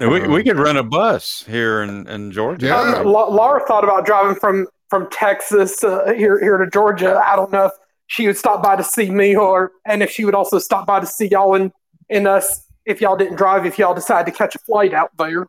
we, 0.00 0.26
we 0.26 0.42
could 0.42 0.58
rent 0.58 0.78
a 0.78 0.82
bus 0.82 1.44
here 1.46 1.82
in, 1.82 2.06
in 2.08 2.32
Georgia 2.32 2.66
Yeah. 2.66 2.80
Um, 2.80 3.06
Laura 3.06 3.60
thought 3.66 3.84
about 3.84 4.06
driving 4.06 4.34
from 4.34 4.66
from 4.88 5.08
Texas 5.10 5.84
uh, 5.84 6.12
here 6.16 6.40
here 6.40 6.56
to 6.56 6.68
Georgia. 6.70 7.22
I 7.26 7.36
don't 7.36 7.52
know 7.52 7.66
if 7.66 7.72
she 8.06 8.26
would 8.26 8.38
stop 8.38 8.62
by 8.62 8.76
to 8.76 8.84
see 8.84 9.10
me 9.10 9.36
or 9.36 9.72
and 9.86 10.02
if 10.02 10.10
she 10.10 10.24
would 10.24 10.34
also 10.34 10.58
stop 10.58 10.86
by 10.86 11.00
to 11.00 11.06
see 11.06 11.28
y'all 11.28 11.54
and 11.54 11.70
and 12.08 12.26
us 12.26 12.64
if 12.86 13.02
y'all 13.02 13.16
didn't 13.16 13.36
drive 13.36 13.66
if 13.66 13.78
y'all 13.78 13.94
decide 13.94 14.24
to 14.26 14.32
catch 14.32 14.54
a 14.54 14.58
flight 14.60 14.94
out 14.94 15.10
there. 15.18 15.46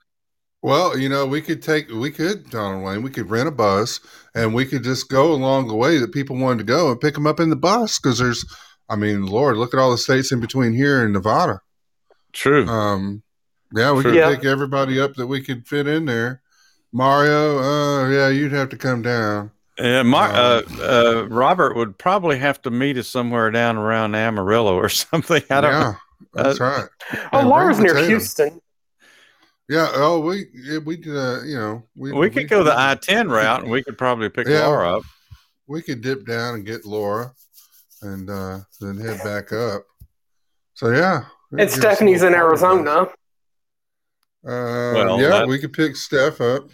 Well, 0.61 0.97
you 0.97 1.07
know, 1.07 1.25
we 1.25 1.41
could 1.41 1.61
take 1.61 1.89
we 1.89 2.11
could 2.11 2.49
Donald 2.49 2.83
Wayne. 2.83 3.01
We 3.01 3.11
could 3.11 3.29
rent 3.29 3.47
a 3.47 3.51
bus 3.51 4.01
and 4.35 4.53
we 4.53 4.65
could 4.65 4.83
just 4.83 5.07
go 5.09 5.31
along 5.31 5.69
the 5.69 5.75
way 5.75 5.97
that 5.99 6.11
people 6.11 6.35
wanted 6.35 6.57
to 6.59 6.63
go 6.65 6.91
and 6.91 6.99
pick 6.99 7.13
them 7.13 7.25
up 7.25 7.39
in 7.39 7.49
the 7.49 7.55
bus 7.55 7.97
because 7.97 8.19
there's, 8.19 8.43
I 8.89 8.95
mean, 8.95 9.25
Lord, 9.25 9.57
look 9.57 9.73
at 9.73 9.79
all 9.79 9.91
the 9.91 9.97
states 9.97 10.31
in 10.31 10.39
between 10.39 10.73
here 10.73 11.03
and 11.03 11.13
Nevada. 11.13 11.61
true 12.33 12.67
Um, 12.67 13.23
Yeah, 13.75 13.91
we 13.91 14.01
True. 14.01 14.11
could 14.11 14.17
Yeah. 14.17 14.35
pick 14.35 14.45
everybody 14.45 14.99
up 14.99 15.13
that 15.15 15.27
we 15.27 15.41
could 15.41 15.67
fit 15.67 15.85
in 15.87 16.05
there. 16.05 16.41
Mari 16.91 17.29
O, 17.29 17.59
uh, 17.59 18.09
yeah, 18.09 18.27
you'd 18.29 18.51
have 18.51 18.69
to 18.69 18.77
come 18.77 19.03
down. 19.03 19.51
Yeah, 19.77 20.01
Mar- 20.01 20.31
uh, 20.33 20.61
Um, 20.67 20.79
uh, 20.81 21.23
Robert 21.29 21.75
would 21.75 21.97
probably 21.99 22.39
have 22.39 22.59
to 22.63 22.71
meet 22.71 22.97
us 22.97 23.07
somewhere 23.07 23.51
down 23.51 23.77
around 23.77 24.15
Amarillo 24.15 24.73
or 24.75 24.89
something. 24.89 25.43
I 25.51 25.61
don't. 25.61 25.71
yeah, 25.71 25.93
that's 26.33 26.59
right. 26.59 26.87
Oh, 27.31 27.39
And 27.39 27.47
Laura's 27.49 27.77
near 27.79 27.93
potatoes. 27.93 28.09
Houston. 28.09 28.61
Yeah. 29.69 29.87
Oh, 29.93 30.19
we 30.19 30.47
we 30.83 30.97
could, 30.97 31.15
uh, 31.15 31.43
you 31.43 31.55
know, 31.55 31.83
we 31.95 32.11
We 32.11 32.29
could 32.31 32.49
go 32.49 32.63
the 32.63 32.73
I 32.75 32.95
ten 32.95 33.29
route, 33.29 33.61
and 33.61 33.69
we 33.71 33.83
could 33.83 33.99
probably 33.99 34.29
pick 34.29 34.47
Yeah. 34.47 34.65
Laura 34.65 34.97
up. 34.97 35.03
we 35.67 35.83
could 35.83 36.01
dip 36.01 36.25
down 36.25 36.55
and 36.55 36.65
get 36.65 36.85
Laura, 36.85 37.33
and 38.01 38.29
uh, 38.29 38.59
then 38.79 38.97
head 38.97 39.19
back 39.23 39.51
up. 39.53 39.83
So 40.73 40.91
yeah, 40.91 41.25
And 41.57 41.69
Stephanie's 41.69 42.23
in 42.23 42.33
Arizona. 42.33 43.01
Uh, 43.01 43.07
Well, 44.45 45.21
yeah, 45.21 45.29
that- 45.29 45.47
we 45.47 45.59
could 45.59 45.73
pick 45.73 45.95
Steph 45.95 46.39
up, 46.41 46.69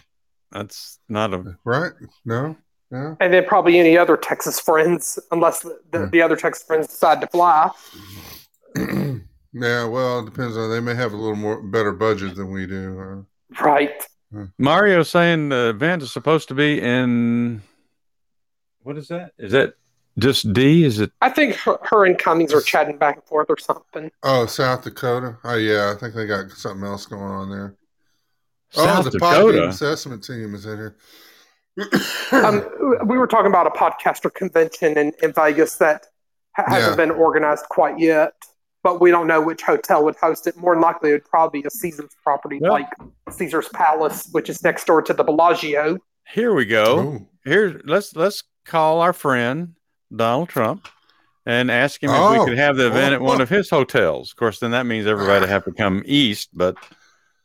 That's 0.52 0.98
not 1.08 1.34
a. 1.34 1.56
right? 1.64 1.92
No, 2.24 2.56
yeah. 2.92 3.16
And 3.20 3.32
then 3.34 3.44
probably 3.46 3.78
any 3.80 3.98
other 3.98 4.16
Texas 4.16 4.60
friends, 4.60 5.18
unless 5.32 5.60
the, 5.60 5.80
the, 5.90 6.00
Yeah. 6.00 6.06
the 6.12 6.22
other 6.22 6.36
Texas 6.36 6.64
friends 6.64 6.86
decide 6.86 7.20
to 7.20 7.26
fly. 7.26 7.70
yeah, 8.76 9.84
well, 9.86 10.20
it 10.20 10.26
depends 10.26 10.56
on. 10.56 10.70
They 10.70 10.80
may 10.80 10.94
have 10.94 11.12
a 11.12 11.16
little 11.16 11.34
more 11.36 11.60
better 11.62 11.92
budget 11.92 12.36
than 12.36 12.50
we 12.52 12.66
do. 12.66 13.26
Right. 13.60 14.02
Mari 14.58 14.94
O 14.94 15.02
saying 15.02 15.48
the 15.48 15.70
event 15.70 16.02
is 16.02 16.12
supposed 16.12 16.48
to 16.48 16.54
be 16.54 16.80
in. 16.80 17.62
What 18.82 18.96
is 18.98 19.08
that? 19.08 19.32
Is 19.38 19.52
that 19.52 19.74
just 20.18 20.52
D? 20.52 20.84
Is 20.84 21.00
it? 21.00 21.12
I 21.20 21.30
think 21.30 21.54
her, 21.56 21.78
her 21.82 22.04
and 22.06 22.18
Cummings 22.18 22.52
are 22.52 22.60
chatting 22.60 22.96
back 22.98 23.16
and 23.16 23.24
forth 23.24 23.46
or 23.50 23.58
something. 23.58 24.10
Oh, 24.22 24.46
South 24.46 24.82
Dakota. 24.84 25.36
Oh, 25.44 25.56
yeah, 25.56 25.92
I 25.94 25.98
think 25.98 26.14
they 26.14 26.26
got 26.26 26.50
something 26.50 26.86
else 26.86 27.06
going 27.06 27.22
on 27.22 27.50
there. 27.50 27.74
South 28.70 29.00
oh, 29.00 29.02
the 29.04 29.10
Dakota. 29.18 29.58
Podbean 29.58 29.68
assessment 29.68 30.24
team 30.24 30.54
is 30.54 30.66
in 30.66 30.76
here. 30.76 30.96
Um, 32.32 32.68
we 33.06 33.16
were 33.18 33.26
talking 33.28 33.46
about 33.46 33.66
a 33.68 33.70
podcaster 33.70 34.32
convention 34.34 34.98
in, 34.98 35.12
in 35.22 35.32
Vegas 35.32 35.76
that 35.76 36.06
ha- 36.56 36.64
hasn't 36.66 36.92
Yeah. 36.98 37.06
been 37.06 37.10
organized 37.12 37.66
quite 37.68 37.98
yet, 38.00 38.32
but 38.82 39.00
we 39.00 39.12
don't 39.12 39.28
know 39.28 39.40
which 39.40 39.62
hotel 39.62 40.02
would 40.04 40.16
host 40.16 40.48
it. 40.48 40.56
More 40.56 40.74
than 40.74 40.82
likely, 40.82 41.10
it 41.10 41.12
would 41.12 41.24
probably 41.26 41.60
be 41.62 41.66
a 41.68 41.70
Caesar's 41.70 42.16
property 42.24 42.58
Yeah. 42.60 42.70
like 42.70 42.88
Caesar's 43.30 43.68
Palace, 43.68 44.28
which 44.32 44.50
is 44.50 44.62
next 44.64 44.86
door 44.86 45.02
to 45.02 45.12
the 45.12 45.22
Bellagio. 45.22 45.98
Here 46.32 46.52
we 46.52 46.64
go. 46.64 46.98
Oh. 46.98 47.28
Here, 47.44 47.80
let's 47.84 48.16
let's 48.16 48.42
call 48.64 49.00
our 49.00 49.12
friend 49.12 49.75
Donald 50.14 50.48
Trump 50.48 50.88
and 51.44 51.70
ask 51.70 52.02
him 52.02 52.10
if 52.10 52.16
Oh. 52.16 52.38
we 52.40 52.44
could 52.50 52.58
have 52.58 52.76
the 52.76 52.86
event 52.88 53.14
at 53.14 53.20
one 53.20 53.40
Oh. 53.40 53.42
of 53.42 53.48
his 53.58 53.70
hotels. 53.70 54.30
Of 54.30 54.36
course, 54.36 54.58
then 54.60 54.70
that 54.72 54.86
means 54.86 55.06
everybody 55.06 55.46
have 55.46 55.64
to 55.64 55.72
come 55.72 56.02
east. 56.06 56.50
But 56.52 56.76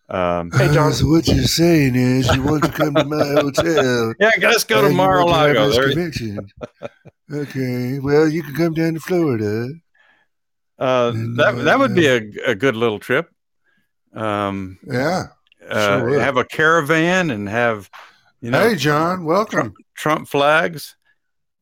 um, 0.10 0.52
Hey, 0.52 0.74
Jon. 0.74 0.91
so 0.93 1.08
what 1.08 1.28
you're 1.28 1.43
saying 1.45 1.95
is 1.95 2.28
you 2.36 2.43
want 2.43 2.63
to 2.63 2.71
come 2.71 2.95
to 2.95 3.06
my 3.06 3.24
hotel. 3.26 4.13
yeah, 4.19 4.32
let's 4.41 4.63
go 4.65 4.82
to 4.82 4.88
and 4.88 4.93
you 4.95 5.00
want 5.00 5.28
to 5.30 5.34
have 5.34 5.56
Mar-a-Lago. 5.56 5.88
convention. 5.88 6.47
Okay, 7.32 8.00
well, 8.00 8.28
you 8.28 8.43
can 8.43 8.54
come 8.56 8.74
down 8.74 8.93
to 8.95 9.00
Florida. 9.00 9.69
uh, 10.80 11.12
that 11.38 11.62
that 11.63 11.80
would 11.80 11.95
be 11.95 12.08
a, 12.08 12.17
a 12.47 12.56
good 12.56 12.76
little 12.76 13.00
trip. 13.00 13.30
Um, 14.13 14.80
Yeah. 14.86 15.28
uh, 15.69 16.00
Sure 16.00 16.19
have 16.19 16.36
a 16.38 16.43
caravan 16.43 17.30
and 17.32 17.47
have 17.47 17.89
you 18.41 18.52
know 18.52 18.60
hey, 18.67 18.76
Jon, 18.76 19.24
welcome. 19.24 19.60
Trump, 19.60 19.76
Trump 19.95 20.28
flags. 20.28 20.95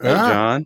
Hey, 0.02 0.10
Yeah. 0.10 0.30
Jon. 0.30 0.66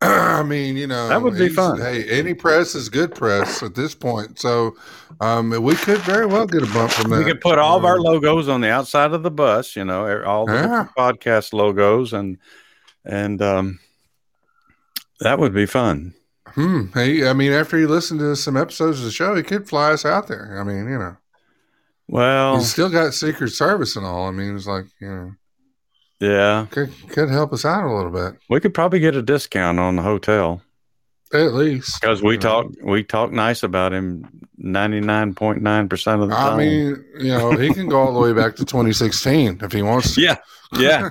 I 0.02 0.42
mean, 0.42 0.76
you 0.76 0.86
know, 0.86 1.08
That 1.08 1.22
would 1.22 1.36
be 1.36 1.48
fun. 1.50 1.78
Hey, 1.78 2.04
any 2.08 2.32
press 2.34 2.74
is 2.74 2.88
good 2.88 3.14
press 3.14 3.62
at 3.62 3.74
this 3.74 3.94
point. 3.94 4.38
So, 4.38 4.76
um, 5.20 5.50
we 5.62 5.74
could 5.74 5.98
very 5.98 6.24
well 6.26 6.46
get 6.46 6.62
a 6.62 6.66
bump 6.72 6.90
from 6.92 7.10
that. 7.10 7.18
We 7.18 7.24
could 7.24 7.40
put 7.42 7.58
all 7.58 7.76
of 7.76 7.84
our 7.84 7.96
Um, 7.96 8.02
logos 8.04 8.48
on 8.48 8.62
the 8.62 8.70
outside 8.70 9.12
of 9.12 9.22
the 9.22 9.30
bus, 9.30 9.76
you 9.76 9.84
know, 9.84 10.22
all 10.22 10.46
the 10.46 10.54
Yeah. 10.54 10.86
podcast 10.96 11.52
logos, 11.52 12.12
and 12.14 12.38
and 13.04 13.42
um, 13.42 13.78
that 15.20 15.38
would 15.38 15.52
be 15.52 15.66
fun. 15.66 16.14
Hmm. 16.48 16.86
Hey, 16.94 17.28
I 17.28 17.32
mean, 17.34 17.52
after 17.52 17.78
you 17.78 17.86
listen 17.86 18.18
to 18.18 18.34
some 18.36 18.56
episodes 18.56 18.98
of 19.00 19.04
the 19.04 19.10
show, 19.12 19.34
he 19.34 19.42
could 19.42 19.68
fly 19.68 19.92
us 19.92 20.04
out 20.04 20.26
there. 20.28 20.58
I 20.58 20.64
mean, 20.64 20.88
you 20.88 20.98
know, 20.98 21.16
Well, 22.08 22.58
he's 22.58 22.72
still 22.72 22.88
got 22.90 23.14
Secret 23.14 23.50
Service 23.50 23.96
and 23.96 24.04
all. 24.06 24.26
I 24.26 24.30
mean, 24.32 24.56
it's 24.56 24.66
like, 24.66 24.86
you 25.00 25.08
know, 25.08 25.32
yeah, 26.20 26.66
could 26.70 26.92
could 27.08 27.30
help 27.30 27.52
us 27.52 27.64
out 27.64 27.84
a 27.84 27.92
little 27.92 28.10
bit 28.10 28.38
we 28.48 28.60
could 28.60 28.74
probably 28.74 29.00
get 29.00 29.16
a 29.16 29.22
discount 29.22 29.78
on 29.78 29.96
the 29.96 30.02
hotel 30.02 30.62
at 31.32 31.54
least 31.54 32.00
because 32.00 32.22
we 32.22 32.36
know. 32.36 32.40
talk 32.40 32.66
we 32.82 33.04
talk 33.04 33.30
nice 33.30 33.62
about 33.62 33.92
him 33.92 34.26
ninety 34.56 35.00
nine 35.00 35.34
point 35.34 35.62
nine 35.62 35.88
percent 35.88 36.22
of 36.22 36.28
the 36.28 36.34
time. 36.34 36.54
I 36.54 36.56
mean, 36.56 37.04
you 37.18 37.28
know, 37.28 37.52
he 37.52 37.72
can 37.72 37.88
go 37.88 38.00
all 38.00 38.12
the 38.12 38.20
way 38.20 38.32
back 38.32 38.56
to 38.56 38.64
2016 38.64 39.60
if 39.62 39.72
he 39.72 39.82
wants 39.82 40.14
to. 40.14 40.20
yeah, 40.20 40.36
yeah, 40.72 41.08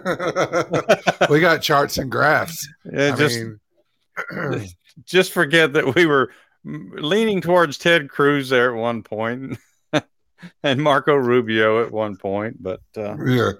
we 1.29 1.39
got 1.39 1.61
charts 1.61 1.97
and 1.97 2.11
graphs. 2.11 2.67
Yeah, 2.91 3.13
I 3.13 3.17
just 3.17 3.39
mean, 3.39 4.67
just 5.05 5.31
forget 5.31 5.73
that 5.73 5.95
we 5.95 6.05
were 6.05 6.31
leaning 6.65 7.39
towards 7.39 7.77
Ted 7.77 8.09
Cruz 8.09 8.49
there 8.49 8.75
at 8.75 8.79
one 8.79 9.03
point, 9.03 9.57
and 10.63 10.81
Marco 10.81 11.15
Rubio 11.15 11.83
at 11.83 11.91
one 11.91 12.17
point, 12.17 12.61
but. 12.61 12.81
Uh, 12.95 13.15
yeah. 13.25 13.51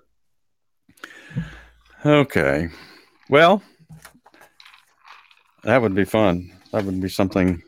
Okay. 2.05 2.69
Well, 3.29 3.61
that 5.63 5.81
would 5.81 5.95
be 5.95 6.05
fun. 6.05 6.51
That 6.71 6.85
would 6.85 7.01
be 7.01 7.09
something 7.09 7.61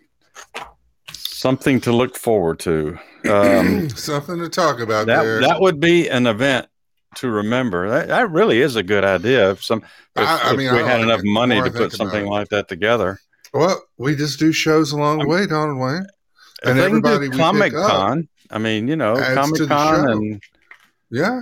something 1.11 1.81
to 1.81 1.91
look 1.91 2.17
forward 2.17 2.59
to. 2.59 2.97
Um, 3.29 3.89
Something 3.95 4.37
to 4.39 4.49
talk 4.49 4.79
about 4.79 5.07
that 5.07 5.23
there. 5.23 5.41
that 5.41 5.59
would 5.61 5.79
be 5.79 6.07
an 6.07 6.25
event 6.27 6.67
to 7.15 7.29
remember. 7.29 7.89
That, 7.89 8.07
that 8.07 8.31
really 8.31 8.61
is 8.61 8.75
a 8.75 8.83
good 8.83 9.03
idea. 9.03 9.51
If 9.51 9.63
some 9.63 9.79
if, 10.15 10.27
I- 10.27 10.49
I 10.49 10.51
if 10.51 10.57
mean, 10.57 10.69
I 10.69 10.81
we 10.81 10.87
had 10.87 11.01
enough 11.01 11.21
money 11.23 11.61
to 11.61 11.69
put 11.71 11.91
something 11.93 12.25
like 12.25 12.49
that 12.49 12.67
together. 12.67 13.19
well, 13.53 13.83
we 13.97 14.15
just 14.15 14.39
do 14.39 14.51
shows 14.51 14.91
along 14.91 15.19
the 15.19 15.27
way, 15.27 15.45
Donald 15.45 15.77
Wayne. 15.79 16.05
And 16.63 16.77
they 16.79 16.89
can 16.89 17.01
do 17.01 17.09
everybody 17.09 17.29
Comic 17.29 17.73
Con. 17.73 18.27
I 18.49 18.57
mean, 18.59 18.87
you 18.87 18.95
know, 18.95 19.15
Comic 19.15 19.67
Con 19.67 20.09
and 20.09 20.41
Yeah. 21.09 21.41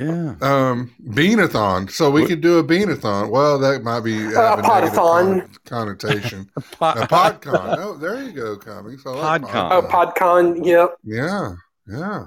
Yeah. 0.00 0.34
Um, 0.40 0.90
beanathon. 1.12 1.88
So 1.88 2.10
we 2.10 2.22
What- 2.22 2.28
could 2.30 2.40
do 2.40 2.58
a 2.58 2.62
beanathon. 2.62 3.30
Well, 3.30 3.58
that 3.58 3.82
might 3.82 4.00
be 4.00 4.14
have 4.34 4.36
Uh, 4.36 4.62
a 4.62 4.62
negative 4.62 4.98
podathon. 4.98 5.40
con- 5.40 5.50
connotation. 5.66 6.50
a 6.56 6.60
Pod- 6.60 7.08
podcon. 7.10 7.76
Oh, 7.78 7.96
there 7.96 8.22
you 8.22 8.32
go, 8.32 8.56
comics. 8.56 9.02
I 9.06 9.10
like 9.10 9.42
Podcon. 9.42 9.68
Oh, 9.70 9.82
PodCon, 9.82 10.64
yep. 10.66 10.94
Yeah, 11.04 11.52
yeah. 11.86 12.24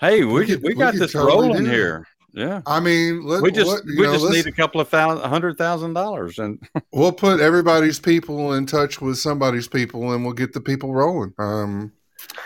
hey, 0.00 0.24
we, 0.24 0.32
We 0.40 0.46
could- 0.46 0.62
we 0.62 0.68
we 0.70 0.74
got 0.74 0.92
could 0.92 1.02
this 1.02 1.12
totally 1.12 1.48
rolling 1.48 1.66
here. 1.66 2.06
Yeah. 2.32 2.60
I 2.66 2.80
mean, 2.80 3.22
let, 3.24 3.40
we 3.40 3.50
just 3.50 3.66
what, 3.66 3.86
you 3.86 3.98
we 3.98 4.06
know, 4.06 4.12
just 4.12 4.30
need 4.30 4.46
a 4.46 4.52
couple 4.52 4.78
of 4.78 4.88
thousand, 4.90 5.24
a 5.24 5.28
hundred 5.28 5.56
thousand 5.56 5.94
dollars, 5.94 6.38
and 6.38 6.60
we'll 6.92 7.10
put 7.12 7.40
everybody's 7.40 7.98
people 7.98 8.52
in 8.52 8.66
touch 8.66 9.00
with 9.00 9.16
somebody's 9.16 9.68
people, 9.68 10.12
and 10.12 10.22
we'll 10.22 10.34
get 10.34 10.52
the 10.52 10.60
people 10.60 10.92
rolling. 10.92 11.32
Um, 11.38 11.92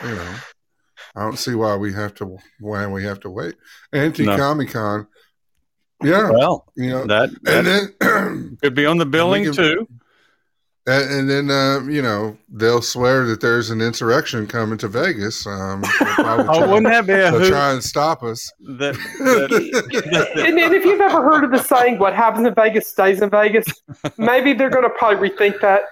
you 0.05 0.11
know, 0.14 0.34
I 1.16 1.22
don't 1.22 1.38
see 1.38 1.54
why 1.54 1.76
we 1.76 1.92
have 1.92 2.14
to 2.16 2.38
why 2.61 2.86
we 2.86 3.04
have 3.04 3.20
to 3.20 3.30
wait. 3.30 3.56
Anti 3.92 4.24
Comic 4.26 4.70
Con. 4.70 5.06
Yeah, 6.02 6.30
well, 6.30 6.64
you 6.76 6.88
know, 6.90 7.06
that, 7.06 7.28
and 7.46 7.66
that 7.66 7.92
then 8.00 8.56
could 8.62 8.74
be 8.74 8.86
on 8.86 8.96
the 8.98 9.04
billing 9.16 9.44
can- 9.44 9.52
too. 9.54 9.88
And, 10.86 11.11
and 11.12 11.30
then, 11.30 11.50
uh, 11.50 11.86
you 11.86 12.00
know, 12.00 12.38
they'll 12.48 12.80
swear 12.80 13.26
that 13.26 13.42
there's 13.42 13.68
an 13.68 13.82
insurrection 13.82 14.46
coming 14.46 14.78
to 14.78 14.88
Vegas. 14.88 15.46
Um, 15.46 15.82
Oh, 16.22 16.42
try, 16.44 16.66
wouldn't 16.66 16.86
that 16.86 17.06
be 17.06 17.12
a 17.12 17.30
hoot? 17.30 17.48
try 17.48 17.72
and 17.72 17.84
stop 17.84 18.22
us. 18.22 18.50
That, 18.61 18.94
that, 18.94 20.30
And, 20.36 20.58
and 20.58 20.74
if 20.74 20.84
you've 20.86 21.00
ever 21.00 21.22
heard 21.22 21.44
of 21.44 21.50
the 21.50 21.62
saying, 21.62 21.98
what 21.98 22.14
happens 22.14 22.46
in 22.46 22.54
Vegas 22.54 22.86
stays 22.86 23.20
in 23.20 23.28
Vegas, 23.28 23.66
maybe 24.18 24.54
they're 24.54 24.70
going 24.70 24.84
to 24.84 24.90
probably 24.90 25.28
rethink 25.28 25.61
that 25.61 25.82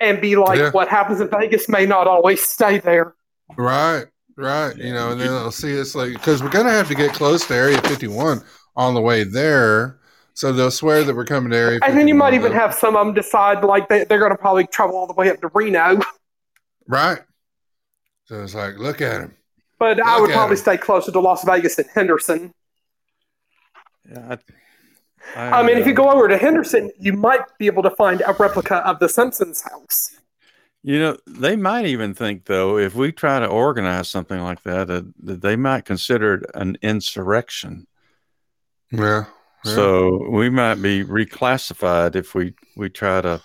and 0.00 0.20
be 0.22 0.36
like, 0.36 0.58
Yeah. 0.58 0.70
what 0.70 0.88
happens 0.88 1.20
in 1.20 1.28
Vegas 1.28 1.68
may 1.68 1.84
not 1.84 2.06
always 2.06 2.42
stay 2.42 2.78
there. 2.78 3.14
Right, 3.58 4.06
right. 4.40 4.76
You 4.76 4.92
know, 4.92 5.12
and 5.12 5.20
then 5.20 5.28
they'll 5.28 5.50
see 5.50 5.72
it's 5.72 5.94
like, 5.94 6.12
because 6.12 6.42
we're 6.42 6.50
going 6.50 6.66
to 6.66 6.72
have 6.72 6.88
to 6.88 6.94
get 6.94 7.12
close 7.12 7.46
to 7.46 7.54
Area 7.54 7.80
51 7.82 8.42
on 8.76 8.94
the 8.94 9.00
way 9.00 9.24
there. 9.24 9.98
So 10.34 10.52
they'll 10.52 10.70
swear 10.70 11.04
that 11.04 11.14
we're 11.14 11.24
coming 11.24 11.50
to 11.50 11.56
Area 11.56 11.78
51. 11.80 11.90
And 11.90 12.00
then 12.00 12.08
you 12.08 12.14
might 12.14 12.34
even 12.34 12.52
have 12.52 12.74
some 12.74 12.96
of 12.96 13.06
them 13.06 13.14
decide 13.14 13.62
like 13.62 13.88
they, 13.88 14.04
they're 14.04 14.18
going 14.18 14.30
to 14.32 14.38
probably 14.38 14.66
travel 14.66 14.96
all 14.96 15.06
the 15.06 15.12
way 15.12 15.30
up 15.30 15.40
to 15.40 15.50
Reno. 15.52 16.00
Right. 16.88 17.20
So 18.24 18.42
it's 18.42 18.54
like, 18.54 18.78
look 18.78 19.00
at 19.00 19.20
him. 19.20 19.34
But 19.78 20.00
I 20.00 20.20
would 20.20 20.30
probably 20.30 20.32
probably 20.34 20.56
'em. 20.56 20.62
stay 20.62 20.76
closer 20.76 21.12
to 21.12 21.20
Las 21.20 21.44
Vegas 21.44 21.76
than 21.76 21.86
Henderson. 21.94 22.52
yeah, 24.08 24.36
I, 25.34 25.60
I 25.60 25.62
mean, 25.62 25.78
if 25.78 25.86
you 25.86 25.92
uh, 25.92 25.96
go 25.96 26.10
over 26.10 26.28
to 26.28 26.36
Henderson, 26.36 26.90
you 26.98 27.12
might 27.12 27.40
be 27.58 27.66
able 27.66 27.82
to 27.82 27.90
find 27.90 28.22
a 28.26 28.32
replica 28.34 28.76
of 28.86 28.98
the 28.98 29.08
Simpsons 29.08 29.62
house. 29.62 30.19
You 30.82 30.98
know, 30.98 31.16
they 31.26 31.56
might 31.56 31.86
even 31.86 32.14
think 32.14 32.46
though, 32.46 32.78
if 32.78 32.94
we 32.94 33.12
try 33.12 33.38
to 33.38 33.46
organize 33.46 34.08
something 34.08 34.40
like 34.40 34.62
that, 34.62 34.88
that, 34.88 35.12
that 35.24 35.42
they 35.42 35.56
might 35.56 35.84
consider 35.84 36.34
it 36.34 36.50
an 36.54 36.78
insurrection. 36.80 37.86
Yeah. 38.90 39.24
yeah. 39.64 39.74
So 39.74 40.28
we 40.30 40.48
might 40.48 40.76
be 40.76 41.04
reclassified 41.04 42.16
if 42.16 42.34
we 42.34 42.54
we 42.76 42.88
try 42.88 43.20
to 43.20 43.42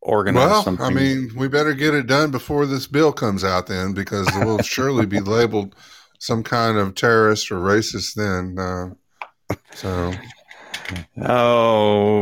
organize 0.00 0.50
Well, 0.50 0.62
something. 0.62 0.86
I 0.86 0.90
mean, 0.90 1.30
we 1.36 1.48
better 1.48 1.74
get 1.74 1.94
it 1.94 2.06
done 2.06 2.30
before 2.30 2.64
this 2.64 2.86
bill 2.86 3.12
comes 3.12 3.44
out 3.44 3.66
then, 3.66 3.92
because 3.92 4.28
we'll 4.36 4.58
surely 4.62 5.04
be 5.04 5.20
labeled 5.20 5.74
some 6.18 6.42
kind 6.42 6.78
of 6.78 6.94
terrorist 6.94 7.50
or 7.50 7.56
racist 7.56 8.14
then. 8.14 8.58
Uh, 8.58 9.54
so, 9.74 10.12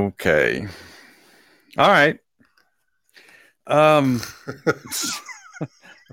okay. 0.08 0.66
All 1.78 1.90
right. 1.90 2.18
Um, 3.66 4.20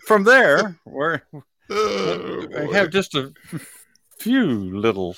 from 0.07 0.23
there, 0.23 0.75
we're 0.85 1.21
Oh, 1.69 2.47
I 2.57 2.75
have 2.75 2.89
just 2.89 3.15
a 3.15 3.33
few 4.19 4.77
little 4.77 5.15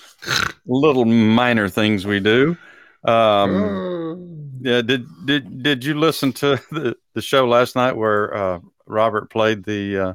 little 0.65 1.05
minor 1.05 1.69
things 1.69 2.05
we 2.05 2.19
do. 2.19 2.57
Um, 3.03 3.55
Oh. 3.55 4.17
yeah, 4.61 4.81
did 4.81 5.07
did 5.25 5.63
did 5.63 5.83
you 5.85 5.97
listen 5.99 6.31
to 6.33 6.59
the, 6.71 6.95
the 7.13 7.21
show 7.21 7.47
last 7.47 7.75
night 7.75 7.95
where 7.95 8.33
uh, 8.35 8.59
Robert 8.85 9.29
played 9.29 9.63
the 9.63 9.97
uh, 9.97 10.13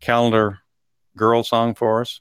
calendar 0.00 0.58
girl 1.16 1.42
song 1.42 1.74
for 1.74 2.00
us? 2.00 2.20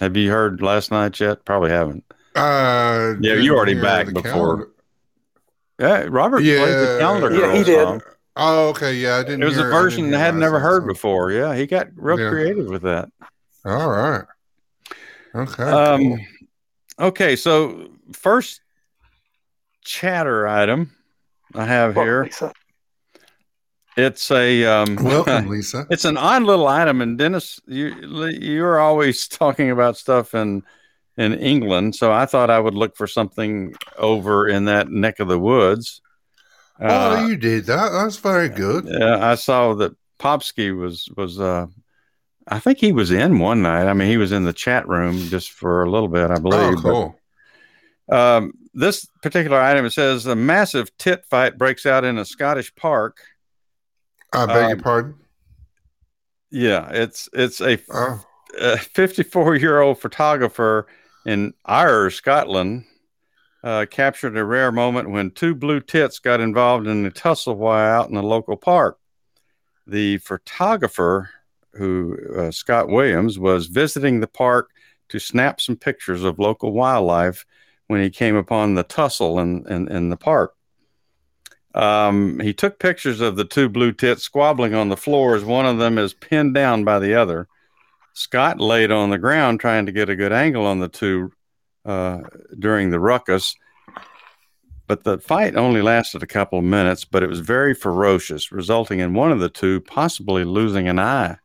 Have 0.00 0.16
you 0.16 0.30
heard 0.30 0.60
last 0.62 0.90
night 0.90 1.18
yet? 1.18 1.44
Probably 1.44 1.70
haven't. 1.70 2.04
Uh, 2.34 3.14
Yeah, 3.20 3.34
you 3.34 3.56
already 3.56 3.80
back 3.80 4.12
before. 4.12 4.22
calendar. 4.22 4.68
Yeah, 5.78 6.06
Robert 6.08 6.38
played 6.38 6.46
the 6.58 6.88
Yeah. 6.94 6.98
calendar 6.98 7.30
Yeah, 7.32 7.40
girl 7.40 7.56
he 7.56 7.64
did. 7.64 7.82
song. 7.84 8.02
Oh, 8.36 8.68
okay. 8.70 8.94
Yeah, 8.94 9.16
I 9.16 9.22
didn't. 9.22 9.42
It 9.42 9.46
was 9.46 9.56
a 9.58 9.62
hear- 9.62 9.72
I 9.72 9.80
version 9.80 10.04
hear 10.06 10.16
I 10.16 10.18
had 10.18 10.34
last 10.34 10.40
never 10.40 10.58
heard 10.60 10.82
song. 10.82 10.88
before. 10.88 11.32
Yeah, 11.32 11.54
he 11.54 11.66
got 11.66 11.88
real 11.96 12.18
Yeah. 12.20 12.30
creative 12.30 12.66
with 12.66 12.82
that. 12.82 13.08
All 13.64 13.90
right. 13.90 14.24
Okay. 15.34 15.62
Um, 15.62 16.00
cool. 16.00 16.18
okay, 17.08 17.36
so 17.36 17.88
first 18.12 18.60
chatter 19.84 20.46
item 20.46 20.92
I 21.54 21.64
have 21.64 21.96
Well, 21.96 22.04
here. 22.04 22.24
Lisa. 22.24 22.52
It's 23.96 24.30
a 24.30 24.64
um, 24.64 24.96
Welcome, 25.02 25.48
Lisa. 25.48 25.86
it's 25.90 26.04
an 26.04 26.16
odd 26.18 26.42
little 26.42 26.68
item, 26.68 27.00
and 27.00 27.16
Dennis, 27.16 27.60
you 27.66 27.94
you're 28.30 28.78
always 28.78 29.26
talking 29.28 29.70
about 29.70 29.96
stuff 29.96 30.34
in 30.34 30.62
in 31.16 31.34
England, 31.34 31.94
so 31.96 32.12
I 32.12 32.26
thought 32.26 32.50
I 32.50 32.58
would 32.60 32.74
look 32.74 32.96
for 32.96 33.06
something 33.06 33.74
over 33.96 34.46
in 34.48 34.66
that 34.66 34.90
neck 34.90 35.18
of 35.20 35.28
the 35.28 35.38
woods. 35.38 36.02
Uh, 36.80 37.16
oh, 37.20 37.26
you 37.26 37.36
did 37.36 37.64
that. 37.66 37.90
That's 37.90 38.18
very 38.18 38.48
good. 38.50 38.84
yeah, 38.86 39.26
I 39.26 39.34
saw 39.36 39.72
that 39.74 39.92
Popsky 40.18 40.76
was 40.78 41.08
was 41.16 41.40
uh, 41.40 41.66
I 42.48 42.58
think 42.58 42.78
he 42.78 42.92
was 42.92 43.10
in 43.10 43.38
one 43.38 43.62
night. 43.62 43.86
I 43.88 43.94
mean, 43.94 44.08
he 44.08 44.18
was 44.18 44.30
in 44.32 44.44
the 44.44 44.52
chat 44.52 44.86
room 44.86 45.16
just 45.28 45.52
for 45.52 45.82
a 45.82 45.90
little 45.90 46.08
bit, 46.08 46.30
I 46.30 46.34
Oh, 46.34 46.40
believe. 46.40 46.82
but- 46.82 46.90
cool. 46.92 47.18
Um, 48.08 48.52
this 48.72 49.04
particular 49.22 49.58
item 49.58 49.84
it 49.86 49.90
says 49.92 50.26
a 50.26 50.36
massive 50.36 50.96
tit 50.96 51.24
fight 51.28 51.58
breaks 51.58 51.86
out 51.86 52.04
in 52.04 52.18
a 52.18 52.24
Scottish 52.24 52.72
park. 52.76 53.16
I 54.32 54.46
beg 54.46 54.64
um, 54.64 54.68
your 54.68 54.78
pardon. 54.78 55.14
Yeah, 56.50 56.88
it's 56.92 57.28
it's 57.32 57.60
a 57.60 57.78
Oh, 57.92 58.20
54 58.76 59.56
year 59.56 59.80
old 59.80 59.98
photographer 59.98 60.86
in 61.26 61.52
Ayr, 61.66 62.08
Scotland, 62.08 62.84
uh, 63.64 63.84
captured 63.90 64.36
a 64.36 64.44
rare 64.44 64.70
moment 64.70 65.10
when 65.10 65.32
two 65.32 65.54
blue 65.54 65.80
tits 65.80 66.20
got 66.20 66.40
involved 66.40 66.86
in 66.86 67.04
a 67.04 67.10
tussle 67.10 67.56
while 67.56 68.00
out 68.00 68.08
in 68.08 68.16
a 68.16 68.22
local 68.22 68.56
park. 68.56 68.98
The 69.88 70.18
photographer, 70.18 71.30
who 71.72 72.16
uh, 72.36 72.50
Scott 72.52 72.88
Williams, 72.88 73.40
was 73.40 73.66
visiting 73.66 74.20
the 74.20 74.28
park 74.28 74.70
to 75.08 75.18
snap 75.18 75.60
some 75.60 75.76
pictures 75.76 76.22
of 76.22 76.38
local 76.38 76.72
wildlife 76.72 77.44
when 77.88 78.00
he 78.00 78.10
came 78.10 78.36
upon 78.36 78.74
the 78.74 78.82
tussle 78.84 79.40
in, 79.40 79.66
in, 79.68 79.88
in 79.88 80.10
the 80.10 80.16
park. 80.16 80.54
Um, 81.74 82.38
he 82.40 82.54
took 82.54 82.78
pictures 82.78 83.20
of 83.20 83.36
the 83.36 83.44
two 83.44 83.68
blue 83.68 83.92
tits 83.92 84.22
squabbling 84.22 84.74
on 84.74 84.88
the 84.88 84.96
floor 84.96 85.34
as 85.34 85.44
one 85.44 85.66
of 85.66 85.78
them 85.78 85.98
is 85.98 86.14
pinned 86.14 86.54
down 86.54 86.84
by 86.84 86.98
the 87.00 87.14
other. 87.14 87.48
Scott 88.16 88.58
laid 88.58 88.90
on 88.90 89.10
the 89.10 89.18
ground 89.18 89.60
trying 89.60 89.84
to 89.84 89.92
get 89.92 90.08
a 90.08 90.16
good 90.16 90.32
angle 90.32 90.64
on 90.64 90.80
the 90.80 90.88
two 90.88 91.30
uh, 91.84 92.20
during 92.58 92.88
the 92.88 92.98
ruckus. 92.98 93.54
But 94.86 95.04
the 95.04 95.18
fight 95.18 95.54
only 95.54 95.82
lasted 95.82 96.22
a 96.22 96.26
couple 96.26 96.58
of 96.58 96.64
minutes, 96.64 97.04
but 97.04 97.22
it 97.22 97.28
was 97.28 97.40
very 97.40 97.74
ferocious, 97.74 98.50
resulting 98.50 99.00
in 99.00 99.12
one 99.12 99.32
of 99.32 99.40
the 99.40 99.50
two 99.50 99.82
possibly 99.82 100.44
losing 100.44 100.88
an 100.88 100.98
eye. 100.98 101.36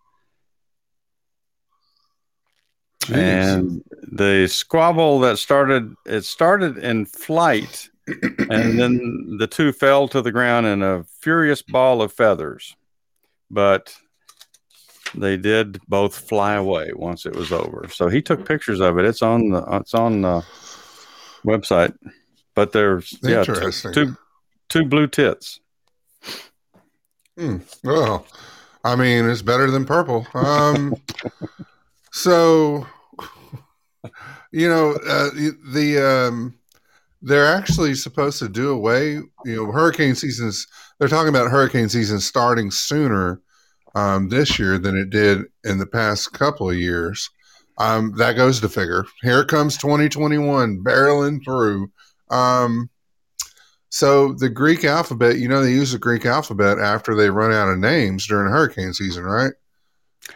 jeez. 3.02 3.18
And 3.18 3.84
the 4.04 4.48
squabble 4.48 5.20
that 5.22 5.40
started, 5.40 5.94
it 6.06 6.22
started 6.22 6.78
in 6.78 7.06
flight, 7.06 7.90
and 8.08 8.80
then 8.80 9.36
the 9.40 9.48
two 9.48 9.74
fell 9.74 10.08
to 10.08 10.22
the 10.22 10.32
ground 10.32 10.68
in 10.68 10.82
a 10.82 11.04
furious 11.20 11.62
ball 11.62 12.02
of 12.02 12.14
feathers. 12.14 12.78
But 13.50 13.94
they 15.16 15.38
did 15.38 15.80
both 15.88 16.16
fly 16.28 16.54
away 16.56 16.92
once 16.96 17.26
it 17.26 17.36
was 17.36 17.52
over. 17.52 17.88
So 17.92 18.08
he 18.08 18.22
took 18.22 18.46
pictures 18.48 18.80
of 18.80 18.98
it. 18.98 19.06
It's 19.06 19.22
on 19.22 19.50
the 19.50 19.64
it's 19.72 19.94
on 19.94 20.22
the 20.22 20.46
website. 21.46 21.94
But 22.56 22.72
there's 22.72 23.18
yeah, 23.24 23.44
two, 23.44 23.54
Interesting. 23.54 23.94
two 23.94 24.18
two 24.70 24.86
blue 24.86 25.08
tits. 25.08 25.60
Hmm. 27.38 27.58
Well, 27.84 28.26
I 28.84 28.96
mean, 28.96 29.30
it's 29.30 29.42
better 29.42 29.72
than 29.72 29.86
purple. 29.86 30.28
Um, 30.34 30.96
so, 32.12 32.86
you 34.52 34.68
know, 34.68 34.92
uh, 34.92 35.30
the- 35.30 35.58
the 35.74 36.06
um, 36.28 36.56
they're 37.22 37.48
actually 37.54 37.96
supposed 37.96 38.40
to 38.40 38.50
do 38.50 38.72
away. 38.72 39.14
You 39.14 39.30
know, 39.56 39.72
hurricane 39.72 40.16
seasons. 40.16 40.68
They're 41.00 41.08
talking 41.08 41.30
about 41.30 41.50
hurricane 41.52 41.90
season 41.90 42.20
starting 42.20 42.70
sooner 42.72 43.42
um, 43.96 44.30
this 44.30 44.58
year 44.60 44.78
than 44.78 44.98
it 44.98 45.10
did 45.10 45.46
in 45.64 45.78
the 45.78 45.86
past 45.86 46.34
couple 46.34 46.70
of 46.70 46.78
years. 46.78 47.30
Um, 47.78 48.14
that 48.18 48.34
goes 48.34 48.60
to 48.62 48.70
figure. 48.70 49.06
Here 49.22 49.44
comes 49.44 49.78
2021 49.78 50.84
barreling 50.84 51.44
through. 51.44 51.92
Um, 52.30 52.90
so 53.90 54.34
the 54.34 54.50
Greek 54.50 54.86
alphabet, 54.86 55.38
you 55.38 55.48
know, 55.48 55.64
they 55.64 55.72
use 55.72 55.92
the 55.92 56.00
Greek 56.00 56.26
alphabet 56.26 56.80
after 56.80 57.16
they 57.16 57.30
run 57.30 57.52
out 57.52 57.70
of 57.70 57.80
names 57.80 58.28
during 58.28 58.52
hurricane 58.52 58.94
season, 58.94 59.24
right? 59.24 59.54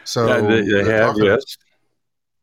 So 0.03 0.28
Yeah, 0.28 0.41
they, 0.41 0.62
they 0.64 0.91
have 0.91 1.16
yes. 1.20 1.58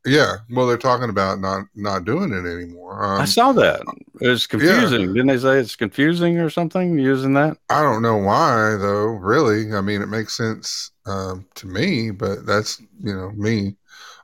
yeah. 0.07 0.37
Well, 0.51 0.67
they're 0.67 0.79
talking 0.79 1.11
about 1.11 1.41
not 1.41 1.65
not 1.75 2.05
doing 2.05 2.33
it 2.33 2.47
anymore. 2.47 3.05
Um, 3.05 3.21
I 3.21 3.25
saw 3.27 3.53
that. 3.53 3.83
It's 4.15 4.23
was 4.23 4.47
confusing. 4.47 5.09
Didn't 5.09 5.27
they 5.27 5.39
say 5.39 5.59
it's 5.59 5.77
confusing 5.77 6.39
or 6.39 6.49
something 6.49 6.99
using 6.99 7.35
that? 7.35 7.59
I 7.69 7.83
don't 7.83 8.03
know 8.03 8.17
why 8.17 8.77
though. 8.79 9.07
Really, 9.07 9.75
I 9.75 9.81
mean, 9.81 10.01
it 10.01 10.09
makes 10.09 10.37
sense 10.37 10.92
um, 11.07 11.47
to 11.57 11.67
me, 11.67 12.11
but 12.11 12.47
that's 12.47 12.81
you 13.03 13.15
know 13.15 13.31
me. 13.33 13.77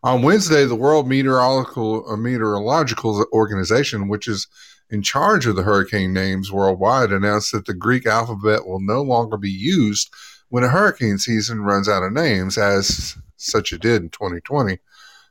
On 0.02 0.22
Wednesday, 0.22 0.64
the 0.64 0.76
World 0.76 1.08
Meteorological 1.08 2.10
uh, 2.10 2.16
Meteorological 2.16 3.26
Organization, 3.32 4.08
which 4.08 4.28
is 4.28 4.46
in 4.90 5.02
charge 5.02 5.46
of 5.46 5.56
the 5.56 5.62
hurricane 5.62 6.12
names 6.12 6.52
worldwide, 6.52 7.12
announced 7.12 7.52
that 7.52 7.66
the 7.66 7.74
Greek 7.74 8.06
alphabet 8.06 8.66
will 8.66 8.80
no 8.80 9.02
longer 9.02 9.36
be 9.36 9.50
used 9.50 10.10
when 10.48 10.64
a 10.64 10.68
hurricane 10.68 11.18
season 11.18 11.60
runs 11.60 11.88
out 11.88 12.02
of 12.02 12.12
names, 12.12 12.56
as 12.56 13.16
such 13.36 13.72
it 13.72 13.82
did 13.82 14.02
in 14.02 14.08
2020. 14.10 14.78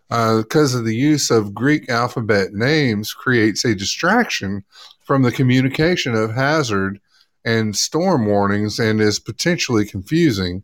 Uh, 0.09 0.37
because 0.37 0.73
of 0.73 0.85
the 0.85 0.95
use 0.95 1.29
of 1.29 1.53
Greek 1.53 1.89
alphabet 1.89 2.53
names 2.53 3.13
creates 3.13 3.65
a 3.65 3.75
distraction 3.75 4.63
from 5.03 5.23
the 5.23 5.31
communication 5.31 6.15
of 6.15 6.33
hazard 6.33 6.99
and 7.43 7.75
storm 7.75 8.25
warnings 8.25 8.79
and 8.79 9.01
is 9.01 9.19
potentially 9.19 9.85
confusing. 9.85 10.63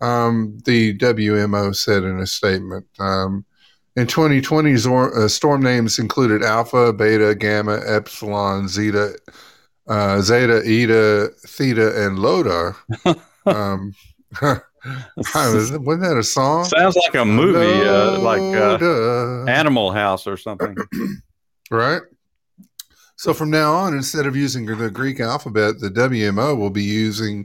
Um, 0.00 0.58
the 0.64 0.96
WMO 0.98 1.74
said 1.74 2.04
in 2.04 2.18
a 2.18 2.26
statement. 2.26 2.86
Um, 2.98 3.44
in 3.96 4.06
2020, 4.06 4.76
zor- 4.76 5.18
uh, 5.18 5.28
storm 5.28 5.62
names 5.62 5.98
included 5.98 6.42
Alpha, 6.42 6.92
Beta, 6.92 7.34
Gamma, 7.34 7.80
Epsilon, 7.84 8.68
Zeta, 8.68 9.14
uh, 9.88 10.20
Zeta, 10.20 10.62
Eta, 10.64 11.28
Theta, 11.46 12.06
and 12.06 12.18
Iota. 12.18 12.76
um, 13.46 13.94
was, 14.42 15.72
wasn't 15.72 16.02
that 16.02 16.16
a 16.18 16.22
song? 16.22 16.64
Sounds 16.64 16.96
like 16.96 17.14
a 17.14 17.24
movie, 17.24 17.86
uh, 17.86 18.18
like 18.20 18.40
uh, 18.40 19.44
Animal 19.46 19.90
House 19.90 20.26
or 20.26 20.36
something. 20.36 20.76
right? 21.70 22.02
So 23.16 23.34
from 23.34 23.50
now 23.50 23.74
on, 23.74 23.92
instead 23.92 24.26
of 24.26 24.34
using 24.34 24.64
the 24.64 24.90
Greek 24.90 25.20
alphabet, 25.20 25.80
the 25.80 25.90
WMO 25.90 26.56
will 26.56 26.70
be 26.70 26.82
using 26.82 27.44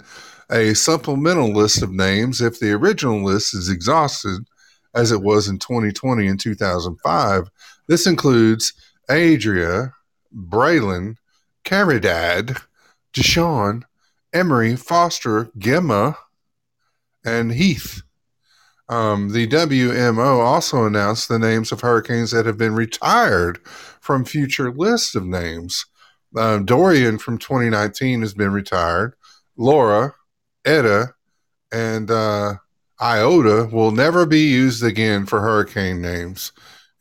a 0.51 0.73
supplemental 0.73 1.51
list 1.51 1.81
of 1.81 1.91
names 1.91 2.41
if 2.41 2.59
the 2.59 2.71
original 2.71 3.23
list 3.23 3.53
is 3.53 3.69
exhausted, 3.69 4.45
as 4.93 5.11
it 5.11 5.21
was 5.21 5.47
in 5.47 5.59
2020 5.59 6.27
and 6.27 6.39
2005. 6.39 7.49
This 7.87 8.07
includes 8.07 8.73
Adria, 9.09 9.93
Braylen, 10.33 11.17
Caridad, 11.63 12.61
Deshawn, 13.13 13.83
Emery, 14.33 14.75
Foster, 14.75 15.49
Gemma, 15.57 16.17
and 17.23 17.51
Heath. 17.51 18.01
Um, 18.87 19.29
the 19.29 19.47
WMO 19.47 20.45
also 20.45 20.85
announced 20.85 21.27
the 21.27 21.39
names 21.39 21.71
of 21.71 21.81
hurricanes 21.81 22.31
that 22.31 22.45
have 22.45 22.57
been 22.57 22.75
retired 22.75 23.65
from 23.65 24.25
future 24.25 24.71
lists 24.71 25.15
of 25.15 25.25
names. 25.25 25.85
Um, 26.37 26.65
Dorian 26.65 27.17
from 27.17 27.37
2019 27.37 28.21
has 28.21 28.33
been 28.33 28.51
retired. 28.51 29.15
Laura, 29.57 30.13
Eta, 30.65 31.13
and 31.71 32.11
uh, 32.11 32.55
Iota 33.01 33.69
will 33.71 33.91
never 33.91 34.25
be 34.25 34.41
used 34.41 34.83
again 34.83 35.25
for 35.25 35.41
hurricane 35.41 36.01
names. 36.01 36.51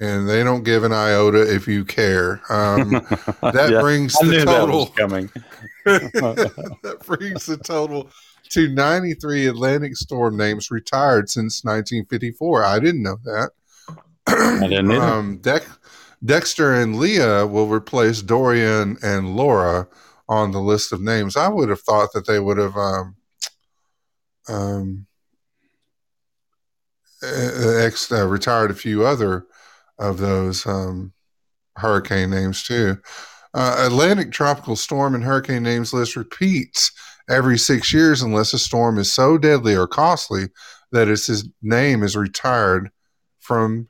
And 0.01 0.29
they 0.29 0.43
don't 0.45 0.65
give 0.65 0.85
an 0.85 0.93
iota 0.93 1.55
if 1.55 1.69
you 1.69 1.85
care. 1.85 2.43
Um, 2.53 3.01
that 3.53 3.71
Yeah, 3.71 3.79
brings 3.79 4.19
I 4.21 4.25
the 4.25 4.27
knew 4.27 4.47
that 4.47 4.69
total. 4.69 4.87
coming. 4.97 5.31
that 5.85 7.01
brings 7.07 7.47
the 7.47 7.57
total 7.59 8.11
to 8.51 8.69
93 8.69 9.47
Atlantic 9.47 9.97
storm 9.97 10.37
names 10.37 10.71
retired 10.71 11.31
since 11.31 11.65
1954. 11.65 12.65
I 12.65 12.79
didn't 12.81 13.03
know 13.03 13.19
that. 13.25 13.51
I 14.61 14.67
didn't 14.69 14.91
either. 14.91 15.17
um, 15.17 15.39
Dex 15.39 15.67
Dexter 16.25 16.75
and 16.75 16.97
Leah 16.99 17.47
will 17.47 17.69
replace 17.69 18.23
Dorian 18.23 18.97
and 19.03 19.37
Laura 19.37 19.89
on 20.29 20.53
the 20.53 20.61
list 20.61 20.93
of 20.93 21.01
names. 21.03 21.37
I 21.37 21.49
would 21.49 21.69
have 21.69 21.81
thought 21.83 22.13
that 22.15 22.27
they 22.27 22.41
would 22.41 22.57
have 22.59 22.77
um, 22.77 23.17
um, 24.49 25.07
uh, 27.23 27.77
ex 27.79 28.11
uh, 28.13 28.27
retired 28.27 28.71
a 28.71 28.75
few 28.75 29.05
other 29.07 29.47
of 29.99 30.19
those 30.19 30.67
um, 30.67 31.13
hurricane 31.77 32.31
names 32.31 32.63
too. 32.63 32.99
Uh, 33.55 33.77
Atlantic 33.87 34.33
tropical 34.33 34.77
storm 34.77 35.15
and 35.15 35.25
hurricane 35.25 35.63
names 35.63 35.93
list 35.93 36.17
repeats 36.17 36.91
every 37.29 37.57
six 37.57 37.93
years 37.93 38.21
unless 38.21 38.53
a 38.53 38.59
storm 38.59 38.99
is 38.99 39.13
so 39.13 39.39
deadly 39.39 39.77
or 39.77 39.87
costly 39.87 40.49
that 40.93 41.09
its 41.09 41.27
his 41.27 41.49
name 41.63 42.03
is 42.03 42.17
retired 42.17 42.91
from 43.39 43.89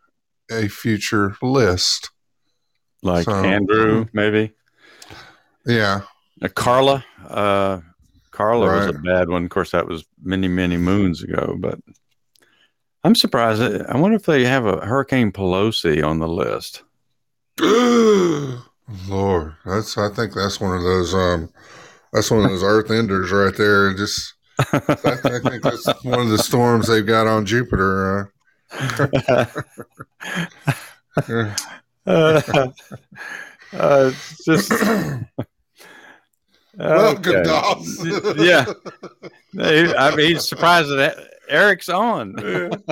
a 0.50 0.68
future 0.68 1.34
list. 1.42 2.10
like 3.02 3.24
so- 3.24 3.32
Andrew, 3.32 4.06
maybe. 4.12 4.52
Yeah. 5.66 6.02
Uh, 6.42 6.48
Carla. 6.48 7.04
Carla 8.34 8.66
was 8.66 8.86
a 8.86 8.92
bad 8.92 9.28
one. 9.28 9.44
Of 9.44 9.50
course, 9.50 9.70
that 9.70 9.86
was 9.86 10.04
many, 10.22 10.48
many 10.48 10.76
moons 10.76 11.22
ago. 11.22 11.56
But 11.58 11.78
I'm 13.04 13.14
surprised. 13.14 13.62
I 13.62 13.96
wonder 13.96 14.16
if 14.16 14.26
they 14.26 14.44
have 14.44 14.66
a 14.66 14.84
Hurricane 14.84 15.30
Pelosi 15.30 16.04
on 16.04 16.18
the 16.18 16.26
list. 16.26 16.82
Lord, 17.60 19.54
that's 19.64 19.96
I 19.96 20.08
think 20.10 20.34
that's 20.34 20.60
one 20.60 20.76
of 20.76 20.82
those 20.82 21.14
um 21.14 21.48
that's 22.12 22.30
one 22.30 22.44
of 22.44 22.50
those 22.50 22.64
earth 22.64 22.90
enders 22.90 23.30
right 23.30 23.56
there. 23.56 23.94
Just 23.94 24.34
I, 24.72 24.80
I 25.04 25.38
think 25.38 25.62
that's 25.62 25.86
one 26.04 26.20
of 26.20 26.28
the 26.28 26.38
storms 26.38 26.88
they've 26.88 27.06
got 27.06 27.28
on 27.28 27.46
Jupiter. 27.46 28.32
Uh, 28.72 29.46
uh, 32.06 32.70
uh, 33.72 34.12
just 34.44 34.72
Welcome, 36.78 37.32
Okay. 37.36 37.42
Dos. 37.44 38.04
yeah. 38.38 38.64
I 39.58 40.14
mean, 40.16 40.34
he's 40.34 40.48
surprised 40.48 40.90
that 40.90 41.16
Eric's 41.48 41.88
on. 41.88 42.34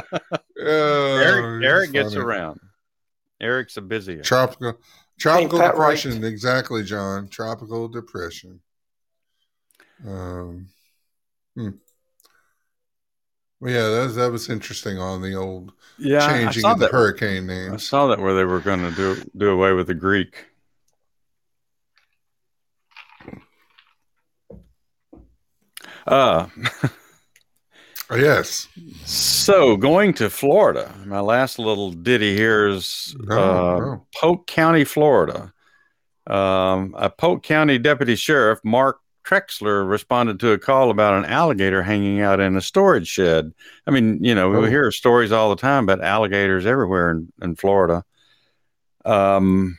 Oh, 0.65 1.17
Eric, 1.17 1.65
Eric 1.65 1.91
gets 1.93 2.15
around. 2.15 2.61
Eric's 3.41 3.77
a 3.79 3.81
busy. 3.81 4.15
guy. 4.17 4.23
Tropical 4.23 4.79
tropical 5.19 5.59
that 5.59 5.77
right? 5.77 5.97
depression, 5.97 6.23
exactly, 6.25 6.85
Jon. 6.85 7.27
Tropical 7.27 7.89
depression. 7.89 8.61
Um 10.07 10.69
hmm. 11.57 11.71
Well, 13.59 13.73
yeah, 13.73 13.89
that 13.89 14.05
was, 14.05 14.15
that 14.15 14.31
was 14.31 14.49
interesting 14.49 14.99
on 14.99 15.21
the 15.21 15.35
old 15.35 15.73
Yeah, 15.99 16.25
I- 16.25 16.27
I 16.27 16.43
changing 16.45 16.65
of 16.65 16.79
the 16.79 16.87
that. 16.87 16.93
hurricane 16.93 17.51
I 17.51 17.77
saw 17.79 18.07
that 18.09 18.21
where 18.21 18.35
they 18.35 18.45
were 18.45 18.61
going 18.61 18.81
to 18.81 18.93
do 18.95 19.17
do 19.37 19.51
away 19.51 19.73
with 19.73 19.89
the 19.89 19.95
Greek. 19.95 20.47
Uh, 26.07 26.47
Oh, 28.11 28.17
yes. 28.17 28.69
so 29.07 29.75
going 29.77 30.13
to 30.15 30.29
Florida. 30.29 30.93
My 31.07 31.21
last 31.21 31.59
little 31.59 31.93
ditty 31.93 32.37
here 32.37 32.67
is 32.69 33.17
No, 33.19 33.37
uh, 33.39 33.79
no. 33.79 34.07
Polk 34.21 34.47
County, 34.47 34.85
Florida. 34.85 35.53
Um, 36.27 36.95
a 36.99 37.09
Polk 37.09 37.43
County 37.43 37.79
deputy 37.79 38.15
sheriff, 38.15 38.59
Mark 38.65 38.99
Trexler, 39.25 39.89
responded 39.89 40.41
to 40.41 40.51
a 40.53 40.59
call 40.59 40.91
about 40.91 41.15
an 41.15 41.25
alligator 41.31 41.83
hanging 41.83 42.21
out 42.21 42.39
in 42.39 42.55
a 42.55 42.61
storage 42.61 43.09
shed. 43.09 43.53
I 43.87 43.91
mean, 43.93 44.23
you 44.23 44.35
know, 44.35 44.53
Oh. 44.55 44.61
we 44.61 44.69
hear 44.69 44.91
stories 44.91 45.33
all 45.33 45.49
the 45.49 45.57
time 45.57 45.85
about 45.85 46.05
alligators 46.05 46.67
everywhere 46.67 47.13
in, 47.13 47.33
in 47.41 47.57
Florida. 47.57 48.05
Um, 49.07 49.79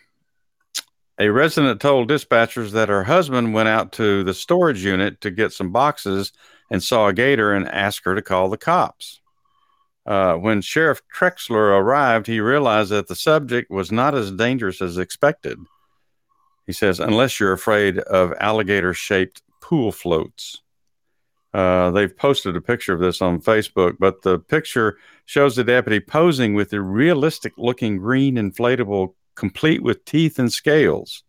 a 1.20 1.30
resident 1.30 1.80
told 1.80 2.10
dispatchers 2.10 2.72
that 2.72 2.90
her 2.90 3.04
husband 3.04 3.54
went 3.54 3.70
out 3.70 3.92
to 3.94 4.24
the 4.24 4.34
storage 4.34 4.84
unit 4.84 5.22
to 5.22 5.32
get 5.32 5.54
some 5.54 5.72
boxes 5.72 6.32
and 6.72 6.82
saw 6.82 7.08
a 7.08 7.14
gator 7.14 7.54
and 7.54 7.68
asked 7.68 8.02
her 8.06 8.16
to 8.16 8.22
call 8.22 8.50
the 8.50 8.58
cops. 8.58 9.22
Uh, 10.06 10.36
when 10.36 10.62
Sheriff 10.62 11.02
Trexler 11.16 11.80
arrived, 11.80 12.28
he 12.28 12.40
realized 12.40 12.92
that 12.92 13.08
the 13.08 13.16
subject 13.16 13.72
was 13.72 13.92
not 13.92 14.16
as 14.16 14.32
dangerous 14.32 14.82
as 14.82 14.98
expected. 14.98 15.58
He 16.66 16.74
says, 16.74 17.00
unless 17.00 17.40
you're 17.40 17.54
afraid 17.54 18.00
of 18.00 18.34
alligator 18.40 18.94
shaped 18.94 19.42
pool 19.62 19.92
floats. 19.92 20.62
Uh, 21.54 21.92
they've 21.92 22.18
posted 22.18 22.56
a 22.56 22.62
picture 22.62 22.94
of 22.94 23.00
this 23.00 23.22
on 23.22 23.40
Facebook, 23.40 23.98
but 24.00 24.24
the 24.24 24.40
picture 24.40 24.98
shows 25.26 25.56
the 25.56 25.64
deputy 25.64 26.00
posing 26.00 26.56
with 26.56 26.74
a 26.74 26.82
realistic 26.82 27.54
looking 27.58 27.98
green 27.98 28.36
inflatable, 28.36 29.14
complete 29.36 29.82
with 29.84 30.06
teeth 30.06 30.40
and 30.40 30.52
scales. 30.52 31.24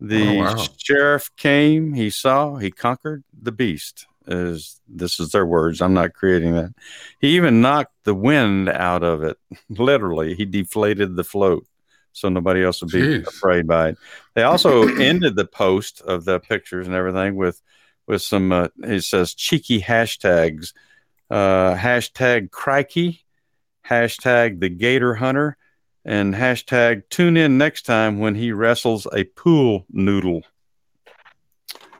The 0.00 0.28
Oh, 0.28 0.34
wow. 0.34 0.66
sheriff 0.78 1.30
came, 1.36 1.94
he 1.94 2.10
saw, 2.10 2.56
he 2.56 2.70
conquered 2.70 3.24
the 3.40 3.52
beast. 3.52 4.06
Is 4.28 4.80
this 4.88 5.20
is 5.20 5.30
their 5.30 5.46
words? 5.46 5.80
I'm 5.80 5.94
not 5.94 6.12
creating 6.12 6.54
that. 6.54 6.74
He 7.20 7.36
even 7.36 7.60
knocked 7.60 7.94
the 8.04 8.14
wind 8.14 8.68
out 8.68 9.04
of 9.04 9.22
it. 9.22 9.38
Literally, 9.68 10.34
he 10.34 10.44
deflated 10.44 11.14
the 11.16 11.22
float 11.24 11.64
so 12.12 12.28
nobody 12.28 12.64
else 12.64 12.80
would 12.82 12.90
be 12.90 13.00
Jeez. 13.00 13.26
afraid 13.26 13.66
by 13.68 13.90
it. 13.90 13.98
They 14.34 14.42
also 14.42 14.88
ended 14.98 15.36
the 15.36 15.44
post 15.46 16.00
of 16.00 16.24
the 16.24 16.40
pictures 16.40 16.86
and 16.86 16.96
everything 16.96 17.36
with 17.36 17.62
with 18.08 18.20
some. 18.22 18.50
Uh, 18.52 18.68
it 18.82 19.02
says 19.02 19.32
cheeky 19.34 19.80
hashtags, 19.80 20.72
uh, 21.30 21.74
hashtag 21.76 22.50
crikey, 22.50 23.24
hashtag 23.88 24.58
the 24.60 24.68
Gator 24.70 25.14
Hunter, 25.14 25.56
and 26.06 26.34
hashtag 26.34 27.02
tune 27.10 27.36
in 27.36 27.58
next 27.58 27.82
time 27.82 28.20
when 28.20 28.36
he 28.36 28.52
wrestles 28.52 29.06
a 29.12 29.24
pool 29.24 29.84
noodle. 29.90 30.42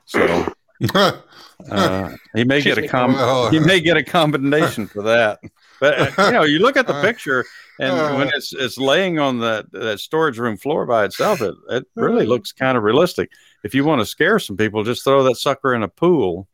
So 0.05 0.47
uh, 1.69 2.15
he 2.33 2.45
may 2.45 2.61
get 2.61 2.77
a 2.77 2.87
com- 2.87 3.51
he 3.51 3.59
may 3.59 3.81
get 3.81 3.97
a 3.97 4.03
combination 4.03 4.87
for 4.87 5.03
that. 5.03 5.39
But 5.81 6.17
uh, 6.17 6.25
you 6.25 6.31
know, 6.31 6.43
you 6.43 6.59
look 6.59 6.77
at 6.77 6.87
the 6.87 6.95
Uh, 6.95 7.01
picture, 7.07 7.45
and 7.79 8.17
when 8.17 8.27
uh, 8.27 8.31
it's 8.35 8.53
it's 8.53 8.77
laying 8.77 9.19
on 9.19 9.39
that 9.39 9.69
that 9.73 9.99
storage 9.99 10.39
room 10.39 10.55
floor 10.55 10.85
by 10.85 11.03
itself, 11.03 11.41
it 11.41 11.53
it 11.69 11.85
really 11.95 12.25
looks 12.25 12.53
kind 12.53 12.77
of 12.77 12.83
realistic. 12.83 13.29
If 13.63 13.75
you 13.75 13.83
want 13.83 13.99
to 13.99 14.05
scare 14.05 14.39
some 14.39 14.55
people, 14.55 14.85
just 14.85 15.03
throw 15.03 15.23
that 15.23 15.35
sucker 15.35 15.75
in 15.75 15.83
a 15.83 15.89
pool. 15.89 16.47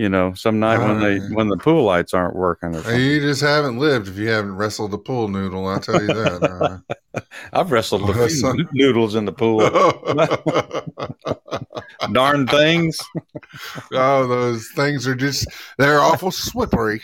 You 0.00 0.08
know, 0.08 0.32
some 0.32 0.58
night 0.58 0.78
when 0.78 0.98
they 1.00 1.18
Uh, 1.18 1.28
when 1.36 1.48
the 1.48 1.58
pool 1.58 1.84
lights 1.84 2.14
aren't 2.14 2.34
working. 2.34 2.74
Or 2.74 2.94
you 2.94 3.20
just 3.20 3.42
haven't 3.42 3.78
lived 3.78 4.08
if 4.08 4.16
you 4.16 4.28
haven't 4.30 4.56
wrestled 4.56 4.94
a 4.94 4.98
pool 4.98 5.28
noodle. 5.28 5.66
I'll 5.68 5.78
tell 5.78 6.00
you 6.00 6.06
that. 6.06 6.82
I've 7.52 7.70
wrestled 7.70 8.08
a 8.08 8.28
few 8.28 8.66
noodles 8.72 9.14
in 9.14 9.26
the 9.26 9.32
pool. 9.32 9.60
Uh, 9.60 11.58
Darn 12.12 12.46
things. 12.46 12.98
oh, 13.92 14.26
those 14.26 14.66
things 14.74 15.06
are 15.06 15.14
just—they're 15.14 16.00
awful 16.00 16.30
slippery. 16.30 17.02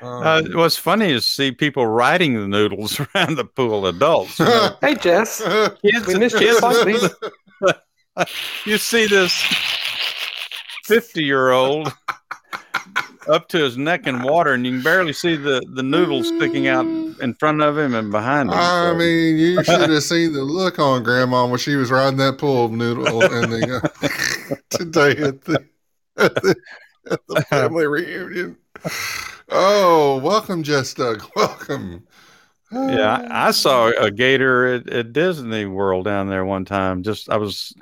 Um, 0.00 0.22
Uh, 0.26 0.42
what's 0.54 0.78
funny 0.78 1.10
is 1.12 1.28
see 1.28 1.52
people 1.52 1.86
riding 1.86 2.32
the 2.32 2.48
noodles 2.48 2.98
around 3.14 3.36
the 3.36 3.44
pool. 3.44 3.86
Adults. 3.86 4.38
You, 4.38 4.46
know, 4.46 4.76
Hey, 4.80 4.94
Jess. 4.94 5.42
kids, 5.82 6.06
We 6.06 6.14
missed 6.18 6.38
kids- 6.38 6.60
your 6.62 7.74
you 8.64 8.78
see 8.78 9.06
this 9.06 9.32
50 10.86 11.22
year 11.22 11.50
old 11.50 11.92
up 13.28 13.48
to 13.48 13.58
his 13.58 13.76
neck 13.78 14.06
in 14.06 14.22
water 14.22 14.52
and 14.54 14.66
you 14.66 14.72
can 14.72 14.82
barely 14.82 15.12
see 15.12 15.36
the, 15.36 15.62
the 15.74 15.82
noodles 15.82 16.28
sticking 16.28 16.68
out 16.68 16.92
in 17.20 17.34
front 17.34 17.62
of 17.62 17.76
him 17.78 17.94
and 17.94 18.10
behind 18.10 18.52
him. 18.52 18.60
I 18.60 18.92
So, 18.92 18.94
mean, 18.94 19.38
you 19.38 19.62
should 19.64 19.90
have 19.90 20.02
seen 20.02 20.32
the 20.32 20.42
look 20.44 20.78
on 20.78 21.02
Grandma 21.02 21.46
when 21.46 21.58
she 21.58 21.76
was 21.76 21.90
riding 21.90 22.18
that 22.18 22.38
pool 22.38 22.68
noodle 22.70 23.06
in 23.32 23.50
the 23.50 23.80
uh, 23.82 24.54
today 24.70 25.12
at 25.22 25.42
the, 25.42 25.64
at 26.16 26.34
the 26.42 26.56
at 27.10 27.20
the 27.28 27.36
family 27.36 27.86
reunion. 27.86 28.56
Oh, 29.48 30.18
welcome, 30.22 30.62
Jess 30.62 30.94
Duck. 30.94 31.34
Welcome. 31.36 32.06
yeah, 32.70 33.26
I, 33.30 33.48
I 33.48 33.50
saw 33.52 33.88
a 33.98 34.10
gator 34.10 34.66
at, 34.66 34.88
at 34.90 35.12
Disney 35.12 35.64
World 35.66 36.04
down 36.04 36.28
there 36.28 36.44
one 36.44 36.64
time. 36.64 37.02
Just, 37.02 37.30
I 37.30 37.36
was 37.38 37.74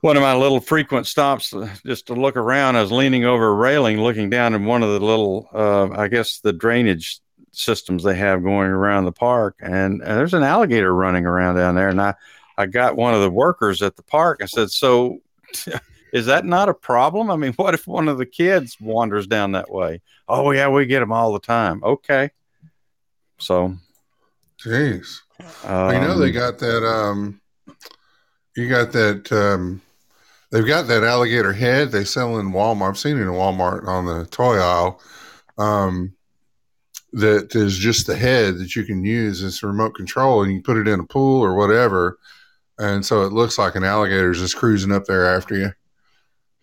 one 0.00 0.16
of 0.16 0.22
my 0.22 0.34
little 0.34 0.60
frequent 0.60 1.06
stops 1.06 1.52
uh, 1.52 1.68
just 1.84 2.06
to 2.06 2.14
look 2.14 2.36
around. 2.36 2.76
I 2.76 2.82
was 2.82 2.92
leaning 2.92 3.24
over 3.24 3.48
a 3.48 3.54
railing 3.54 4.00
looking 4.00 4.30
down 4.30 4.54
in 4.54 4.64
one 4.64 4.82
of 4.82 4.90
the 4.90 5.04
little, 5.04 5.48
uh, 5.52 5.90
I 5.90 6.08
guess, 6.08 6.38
the 6.40 6.52
drainage 6.52 7.20
systems 7.52 8.04
they 8.04 8.14
have 8.14 8.42
going 8.42 8.70
around 8.70 9.04
the 9.04 9.12
park. 9.12 9.56
And, 9.60 10.00
uh, 10.02 10.14
there's 10.14 10.34
an 10.34 10.44
alligator 10.44 10.94
running 10.94 11.26
around 11.26 11.56
down 11.56 11.74
there. 11.74 11.88
And 11.88 12.00
I, 12.00 12.14
I 12.56 12.66
got 12.66 12.96
one 12.96 13.14
of 13.14 13.20
the 13.20 13.30
workers 13.30 13.82
at 13.82 13.96
the 13.96 14.02
park. 14.02 14.40
I 14.42 14.46
said, 14.46 14.70
"So, 14.70 15.20
is 16.12 16.26
that 16.26 16.44
not 16.44 16.68
a 16.68 16.74
problem? 16.74 17.30
I 17.30 17.36
mean, 17.36 17.52
what 17.56 17.74
if 17.74 17.86
one 17.86 18.08
of 18.08 18.18
the 18.18 18.26
kids 18.26 18.76
wanders 18.80 19.26
down 19.26 19.52
that 19.52 19.70
way? 19.70 20.02
Oh 20.28 20.50
yeah, 20.50 20.68
we 20.68 20.84
get 20.86 21.00
them 21.00 21.12
all 21.12 21.32
the 21.32 21.38
time. 21.38 21.82
Okay, 21.84 22.30
so 23.38 23.76
Jeez. 24.60 25.20
um, 25.64 25.94
you 25.94 26.00
know 26.00 26.18
they 26.18 26.32
got 26.32 26.58
that 26.58 26.84
um 26.84 27.40
you 28.56 28.68
got 28.68 28.90
that 28.92 29.30
um 29.30 29.80
they've 30.50 30.66
got 30.66 30.86
that 30.88 31.04
alligator 31.04 31.52
head 31.52 31.90
they 31.90 32.04
sell 32.04 32.38
in 32.38 32.52
Walmart. 32.52 32.90
I've 32.90 32.98
seen 32.98 33.16
it 33.18 33.22
in 33.22 33.28
Walmart 33.28 33.86
on 33.86 34.06
the 34.06 34.26
toy 34.26 34.58
aisle. 34.58 35.00
Um 35.56 36.14
that 37.12 37.54
is 37.54 37.78
just 37.78 38.06
the 38.06 38.16
head 38.16 38.58
that 38.58 38.76
you 38.76 38.84
can 38.84 39.02
use 39.02 39.42
as 39.42 39.62
a 39.62 39.66
remote 39.66 39.94
control 39.94 40.42
and 40.42 40.52
you 40.52 40.60
put 40.60 40.76
it 40.76 40.86
in 40.86 41.00
a 41.00 41.06
pool 41.06 41.40
or 41.40 41.54
whatever. 41.54 42.18
And 42.78 43.04
so 43.04 43.22
it 43.22 43.32
looks 43.32 43.58
like 43.58 43.74
an 43.74 43.84
alligator's 43.84 44.40
just 44.40 44.56
cruising 44.56 44.92
up 44.92 45.06
there 45.06 45.24
after 45.24 45.56
you. 45.56 45.72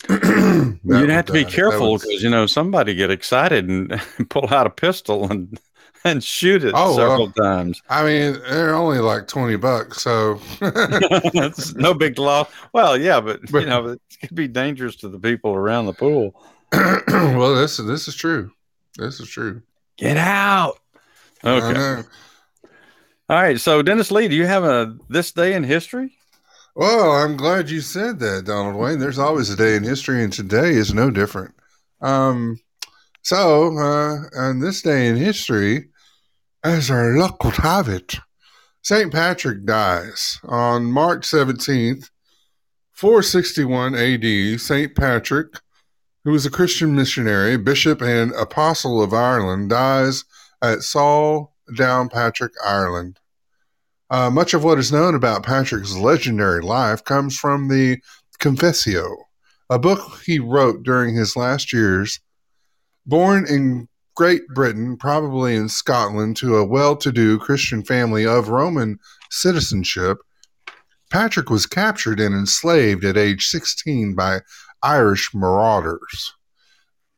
You'd 0.83 1.09
have 1.09 1.25
to 1.25 1.33
be 1.33 1.45
uh, 1.45 1.49
careful 1.49 1.97
because 1.97 2.21
you 2.21 2.29
know 2.29 2.45
somebody 2.45 2.93
get 2.93 3.09
excited 3.09 3.67
and 3.67 3.99
pull 4.29 4.53
out 4.53 4.67
a 4.67 4.69
pistol 4.69 5.31
and 5.31 5.59
and 6.05 6.23
shoot 6.23 6.63
it 6.63 6.73
Oh, 6.77 6.95
several 6.95 7.31
well. 7.35 7.55
times. 7.57 7.81
I 7.89 8.05
mean, 8.05 8.39
they're 8.49 8.73
only 8.75 8.99
like 8.99 9.27
20 9.27 9.57
bucks. 9.57 10.01
So 10.01 10.39
It's 10.61 11.75
no 11.75 11.93
big 11.93 12.17
loss. 12.17 12.49
Well, 12.73 12.97
yeah, 12.97 13.19
but, 13.19 13.41
But- 13.51 13.59
you 13.59 13.65
know, 13.65 13.87
it 13.89 14.01
could 14.21 14.35
be 14.35 14.47
dangerous 14.47 14.95
to 14.97 15.09
the 15.09 15.19
people 15.19 15.53
around 15.53 15.87
the 15.87 15.93
pool. 15.93 16.41
well, 16.71 17.55
this 17.55 17.77
this 17.77 18.07
is 18.07 18.15
true. 18.15 18.51
This 18.97 19.19
is 19.19 19.29
true. 19.29 19.61
Get 19.97 20.17
out. 20.17 20.79
Okay. 21.43 22.03
All 23.29 23.35
right. 23.41 23.59
So, 23.59 23.81
Dennis 23.81 24.11
Lee, 24.11 24.27
do 24.27 24.35
you 24.35 24.45
have 24.45 24.63
a 24.63 24.97
this 25.09 25.31
day 25.31 25.53
in 25.53 25.63
history? 25.63 26.17
Well, 26.75 27.11
I'm 27.11 27.37
glad 27.37 27.69
you 27.69 27.79
said 27.81 28.19
that, 28.19 28.45
Donald 28.45 28.75
Wayne. 28.75 28.99
There's 28.99 29.19
always 29.19 29.49
a 29.49 29.55
day 29.55 29.75
in 29.75 29.83
history, 29.83 30.23
and 30.23 30.33
today 30.33 30.71
is 30.71 30.93
no 30.93 31.09
different. 31.09 31.53
Um, 32.01 32.59
so, 33.21 33.77
uh, 33.77 34.17
on 34.37 34.59
this 34.59 34.81
day 34.81 35.07
in 35.07 35.15
history, 35.15 35.89
as 36.65 36.89
our 36.89 37.15
luck 37.15 37.43
would 37.43 37.57
have 37.57 37.87
it, 37.87 38.15
St. 38.81 39.13
Patrick 39.13 39.65
dies 39.65 40.39
on 40.43 40.85
March 40.85 41.21
17th, 41.27 42.09
461 42.91 43.93
AD. 43.93 44.59
St. 44.59 44.95
Patrick, 44.95 45.59
who 46.23 46.31
was 46.31 46.43
a 46.43 46.49
Christian 46.49 46.95
missionary, 46.95 47.55
bishop, 47.55 48.01
and 48.01 48.31
apostle 48.31 49.03
of 49.03 49.13
Ireland, 49.13 49.69
dies 49.69 50.23
at 50.59 50.81
Saul 50.81 51.55
Downpatrick, 51.69 52.53
Ireland. 52.65 53.19
Uh, 54.09 54.31
much 54.31 54.55
of 54.55 54.63
what 54.63 54.79
is 54.79 54.91
known 54.91 55.13
about 55.13 55.45
Patrick's 55.45 55.95
legendary 55.95 56.61
life 56.61 57.03
comes 57.03 57.37
from 57.37 57.67
the 57.67 57.99
Confessio, 58.39 59.15
a 59.69 59.77
book 59.77 60.19
he 60.25 60.39
wrote 60.39 60.81
during 60.81 61.13
his 61.13 61.35
last 61.35 61.71
years. 61.71 62.19
Born 63.05 63.45
in 63.47 63.87
Great 64.15 64.47
Britain, 64.47 64.95
probably 64.95 65.55
in 65.55 65.67
Scotland, 65.67 66.37
to 66.37 66.55
a 66.55 66.65
well 66.65 66.95
to 66.95 67.11
do 67.11 67.37
Christian 67.37 67.83
family 67.83 68.25
of 68.25 68.47
Roman 68.47 68.97
citizenship, 69.29 70.17
Patrick 71.11 71.49
was 71.49 71.65
captured 71.65 72.19
and 72.19 72.33
enslaved 72.33 73.03
at 73.03 73.17
age 73.17 73.47
16 73.47 74.15
by 74.15 74.41
Irish 74.81 75.31
marauders. 75.33 76.33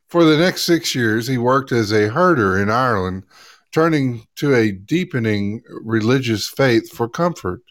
For 0.09 0.23
the 0.23 0.37
next 0.37 0.63
six 0.63 0.95
years, 0.95 1.27
he 1.27 1.37
worked 1.37 1.71
as 1.71 1.91
a 1.91 2.09
herder 2.09 2.57
in 2.57 2.69
Ireland, 2.69 3.23
turning 3.71 4.25
to 4.37 4.55
a 4.55 4.71
deepening 4.71 5.61
religious 5.83 6.47
faith 6.47 6.91
for 6.91 7.07
comfort. 7.07 7.61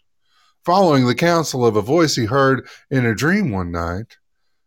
Following 0.64 1.06
the 1.06 1.14
counsel 1.14 1.64
of 1.66 1.76
a 1.76 1.82
voice 1.82 2.14
he 2.16 2.26
heard 2.26 2.68
in 2.90 3.06
a 3.06 3.14
dream 3.14 3.50
one 3.50 3.72
night, 3.72 4.18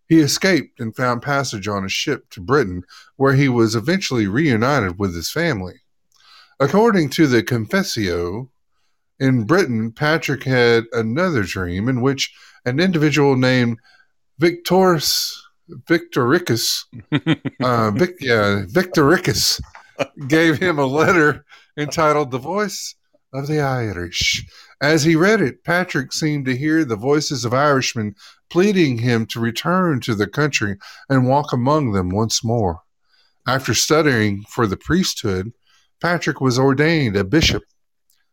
he 0.10 0.20
escaped 0.20 0.80
and 0.80 0.96
found 0.96 1.22
passage 1.22 1.68
on 1.68 1.86
a 1.86 1.90
ship 1.90 2.30
to 2.32 2.42
Britain, 2.42 2.84
where 3.16 3.34
he 3.34 3.48
was 3.48 3.76
eventually 3.76 4.28
reunited 4.28 4.98
with 4.98 5.16
his 5.16 5.32
family. 5.32 5.76
According 6.60 7.10
to 7.12 7.28
the 7.28 7.44
Confessio, 7.44 8.50
in 9.20 9.44
Britain, 9.44 9.92
Patrick 9.92 10.44
had 10.44 10.86
another 10.94 11.44
dream 11.44 11.88
in 11.88 12.02
which 12.02 12.34
an 12.66 12.80
individual 12.80 13.38
named 13.38 13.78
Victorus 14.40 15.46
Victoricus, 15.88 16.86
uh, 17.64 17.92
Vic, 17.92 18.16
yeah, 18.20 18.64
Victoricus, 18.68 19.62
gave 20.28 20.58
him 20.58 20.80
a 20.80 20.86
letter 20.86 21.46
entitled 21.78 22.32
"The 22.32 22.40
Voice 22.40 22.96
of 23.34 23.46
the 23.46 23.60
Irish." 23.60 24.46
As 24.82 25.04
he 25.04 25.16
read 25.16 25.42
it, 25.42 25.64
Patrick 25.64 26.14
seemed 26.14 26.46
to 26.46 26.58
hear 26.58 26.84
the 26.84 26.96
voices 26.96 27.46
of 27.46 27.54
Irishmen 27.54 28.16
pleading 28.50 28.98
him 28.98 29.26
to 29.28 29.40
return 29.40 30.00
to 30.02 30.16
the 30.16 30.28
country 30.28 30.78
and 31.08 31.28
walk 31.28 31.54
among 31.54 31.92
them 31.92 32.10
once 32.10 32.44
more. 32.44 32.82
After 33.48 33.74
studying 33.74 34.44
for 34.50 34.68
the 34.68 34.78
priesthood, 34.78 35.54
Patrick 36.02 36.40
was 36.40 36.60
ordained 36.60 37.16
a 37.16 37.24
bishop. 37.24 37.64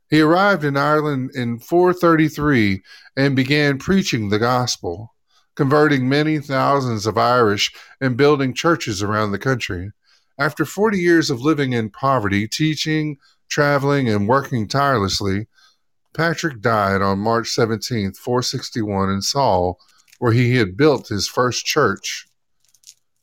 He 0.08 0.20
arrived 0.20 0.64
in 0.64 0.76
Ireland 0.76 1.30
in 1.34 1.58
433 1.58 2.82
and 3.16 3.34
began 3.34 3.78
preaching 3.78 4.28
the 4.28 4.38
gospel, 4.38 5.14
converting 5.56 6.08
many 6.08 6.38
thousands 6.38 7.06
of 7.06 7.18
Irish 7.18 7.72
and 8.00 8.16
building 8.16 8.54
churches 8.54 9.02
around 9.02 9.32
the 9.32 9.38
country. 9.38 9.90
After 10.38 10.64
40 10.64 10.98
years 10.98 11.30
of 11.30 11.40
living 11.40 11.72
in 11.72 11.90
poverty, 11.90 12.46
teaching, 12.46 13.16
traveling, 13.48 14.08
and 14.08 14.28
working 14.28 14.68
tirelessly, 14.68 15.48
Patrick 16.12 16.60
died 16.60 17.02
on 17.02 17.18
March 17.18 17.48
17, 17.48 18.12
461, 18.12 19.10
in 19.10 19.22
Saul, 19.22 19.78
where 20.18 20.32
he 20.32 20.56
had 20.56 20.76
built 20.76 21.08
his 21.08 21.28
first 21.28 21.64
church. 21.66 22.26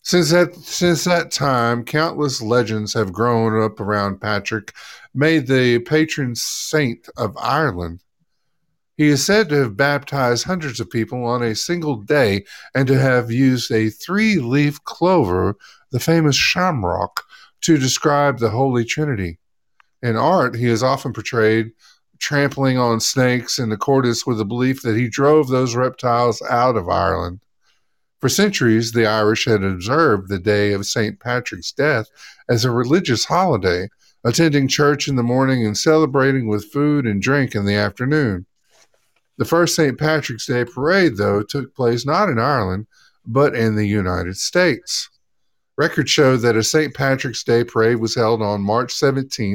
Since 0.02 0.32
that, 0.32 0.56
since 0.56 1.06
that 1.06 1.32
time, 1.32 1.86
countless 1.86 2.42
legends 2.42 2.94
have 2.94 3.14
grown 3.14 3.62
up 3.62 3.80
around 3.80 4.20
Patrick, 4.20 4.74
made 5.14 5.48
the 5.48 5.80
patron 5.80 6.36
saint 6.36 7.08
of 7.16 7.38
Ireland. 7.38 8.04
He 8.98 9.08
is 9.08 9.26
said 9.26 9.50
to 9.50 9.56
have 9.56 9.78
baptized 9.78 10.44
hundreds 10.44 10.80
of 10.80 10.90
people 10.90 11.26
on 11.26 11.42
a 11.42 11.56
single 11.56 11.96
day 11.96 12.46
and 12.76 12.88
to 12.88 13.00
have 13.00 13.32
used 13.32 13.72
a 13.72 13.90
three 13.90 14.36
leaf 14.36 14.84
clover, 14.84 15.56
the 15.92 16.00
famous 16.00 16.36
shamrock, 16.36 17.24
to 17.62 17.78
describe 17.78 18.40
the 18.40 18.50
Holy 18.50 18.84
Trinity. 18.84 19.40
In 20.02 20.18
art, 20.18 20.56
he 20.56 20.68
is 20.68 20.84
often 20.84 21.14
portrayed 21.14 21.72
trampling 22.24 22.78
on 22.78 23.02
snakes 23.02 23.60
in 23.60 23.70
accordance 23.74 24.26
with 24.26 24.38
the 24.38 24.46
belief 24.46 24.82
that 24.82 24.96
he 24.96 25.10
drove 25.10 25.50
those 25.50 25.76
reptiles 25.76 26.42
out 26.50 26.78
of 26.78 26.88
Ireland. 26.88 27.42
For 28.22 28.30
centuries, 28.30 28.94
the 28.94 29.06
Irish 29.06 29.44
had 29.44 29.62
observed 29.62 30.30
the 30.30 30.40
day 30.40 30.72
of 30.72 30.86
St. 30.86 31.20
Patrick's 31.20 31.74
death 31.74 32.08
as 32.48 32.64
a 32.64 32.72
religious 32.72 33.26
holiday, 33.26 33.90
attending 34.24 34.70
church 34.70 35.10
in 35.10 35.18
the 35.18 35.22
morning 35.22 35.66
and 35.66 35.78
celebrating 35.78 36.48
with 36.48 36.72
food 36.72 37.06
and 37.06 37.22
drink 37.22 37.56
in 37.56 37.66
the 37.66 37.76
afternoon. 37.76 38.46
The 39.38 39.44
first 39.44 39.76
St. 39.76 40.00
Patrick's 40.00 40.46
Day 40.46 40.64
parade, 40.64 41.18
though, 41.18 41.44
took 41.44 41.76
place 41.76 42.06
not 42.06 42.30
in 42.30 42.40
Ireland, 42.40 42.88
but 43.26 43.54
in 43.54 43.76
the 43.76 43.88
United 43.88 44.38
States. 44.38 45.10
Records 45.76 46.12
show 46.12 46.38
that 46.38 46.56
a 46.56 46.64
St. 46.64 46.94
Patrick's 46.94 47.44
Day 47.44 47.64
parade 47.64 47.98
was 47.98 48.14
held 48.14 48.44
on 48.44 48.62
March 48.62 48.94
17, 48.94 49.54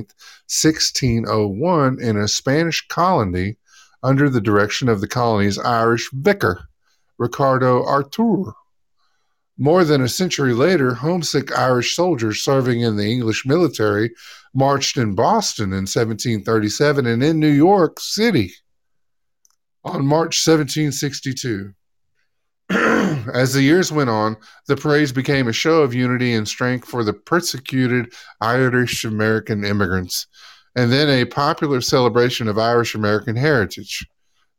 1601, 0.49 2.01
in 2.01 2.17
a 2.17 2.27
Spanish 2.27 2.87
colony 2.89 3.57
under 4.03 4.29
the 4.29 4.41
direction 4.41 4.89
of 4.89 5.01
the 5.01 5.07
colony's 5.07 5.59
Irish 5.59 6.11
vicar, 6.13 6.69
Ricardo 7.19 7.85
Artur. 7.85 8.53
More 9.57 9.85
than 9.85 10.03
a 10.03 10.09
century 10.09 10.55
later, 10.55 10.95
homesick 10.95 11.57
Irish 11.57 11.95
soldiers 11.95 12.41
serving 12.41 12.81
in 12.81 12.97
the 12.97 13.11
English 13.11 13.45
military 13.47 14.13
marched 14.55 14.97
in 14.97 15.15
Boston 15.15 15.67
in 15.67 15.87
1737 15.87 17.07
and 17.07 17.23
in 17.23 17.39
New 17.39 17.49
York 17.49 18.01
City 18.01 18.53
on 19.85 20.07
March 20.07 20.45
1762. 20.47 21.75
As 23.35 23.53
the 23.53 23.63
years 23.63 23.93
went 23.93 24.11
on, 24.11 24.37
the 24.67 24.77
parades 24.77 25.13
became 25.13 25.49
a 25.49 25.53
show 25.53 25.83
of 25.83 25.95
unity 25.95 26.33
and 26.35 26.47
strength 26.47 26.89
for 26.89 27.05
the 27.05 27.13
persecuted 27.13 28.13
Irish 28.41 29.05
American 29.05 29.65
immigrants, 29.65 30.27
and 30.77 30.93
then 30.93 31.09
a 31.09 31.25
popular 31.25 31.81
celebration 31.81 32.49
of 32.49 32.59
Irish 32.59 32.95
American 32.95 33.37
heritage. 33.37 34.07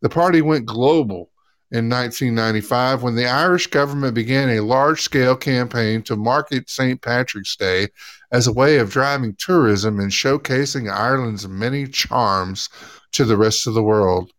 The 0.02 0.10
party 0.10 0.42
went 0.42 0.66
global 0.66 1.32
in 1.72 1.88
1995 1.90 3.04
when 3.04 3.16
the 3.16 3.28
Irish 3.28 3.68
government 3.68 4.16
began 4.16 4.50
a 4.50 4.62
large 4.62 5.02
scale 5.02 5.36
campaign 5.36 6.02
to 6.04 6.16
market 6.16 6.70
St. 6.70 7.02
Patrick's 7.02 7.56
Day 7.56 7.90
as 8.32 8.48
a 8.48 8.54
way 8.54 8.78
of 8.80 8.92
driving 8.92 9.36
tourism 9.38 10.00
and 10.00 10.12
showcasing 10.12 10.92
Ireland's 10.92 11.48
many 11.48 11.88
charms 11.88 12.70
to 13.12 13.26
the 13.26 13.38
rest 13.38 13.68
of 13.68 13.74
the 13.74 13.84
world 13.84 14.32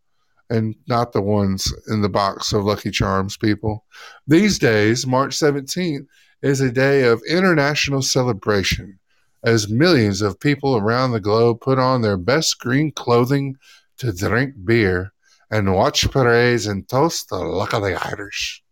and 0.50 0.74
not 0.88 1.12
the 1.12 1.22
ones 1.22 1.72
in 1.88 2.02
the 2.02 2.08
box 2.08 2.52
of 2.52 2.64
Lucky 2.64 2.90
Charms 2.90 3.36
people. 3.36 3.86
These 4.26 4.58
days, 4.58 5.06
March 5.06 5.36
17th, 5.38 6.06
is 6.42 6.60
a 6.60 6.72
day 6.72 7.04
of 7.04 7.22
international 7.28 8.02
celebration 8.02 8.98
as 9.42 9.70
millions 9.70 10.20
of 10.20 10.40
people 10.40 10.76
around 10.76 11.12
the 11.12 11.20
globe 11.20 11.60
put 11.60 11.78
on 11.78 12.02
their 12.02 12.16
best 12.16 12.58
green 12.58 12.90
clothing 12.90 13.56
to 13.98 14.12
drink 14.12 14.54
beer 14.64 15.12
and 15.50 15.74
watch 15.74 16.10
parades 16.10 16.66
and 16.66 16.88
toast 16.88 17.28
the 17.28 17.36
luck 17.36 17.72
of 17.72 17.82
the 17.82 17.94
Irish. 17.94 18.62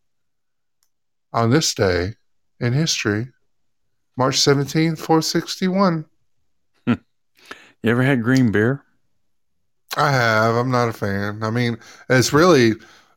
On 1.32 1.50
this 1.50 1.74
day 1.74 2.14
in 2.60 2.72
history, 2.72 3.28
March 4.16 4.36
17th, 4.36 4.98
461. 4.98 6.04
You 7.80 7.92
ever 7.92 8.02
had 8.02 8.24
green 8.24 8.50
beer? 8.50 8.82
I 9.99 10.11
have. 10.12 10.55
I'm 10.55 10.70
not 10.70 10.88
a 10.88 10.92
fan. 10.92 11.42
I 11.42 11.51
mean, 11.51 11.76
it's 12.09 12.32
really 12.32 12.72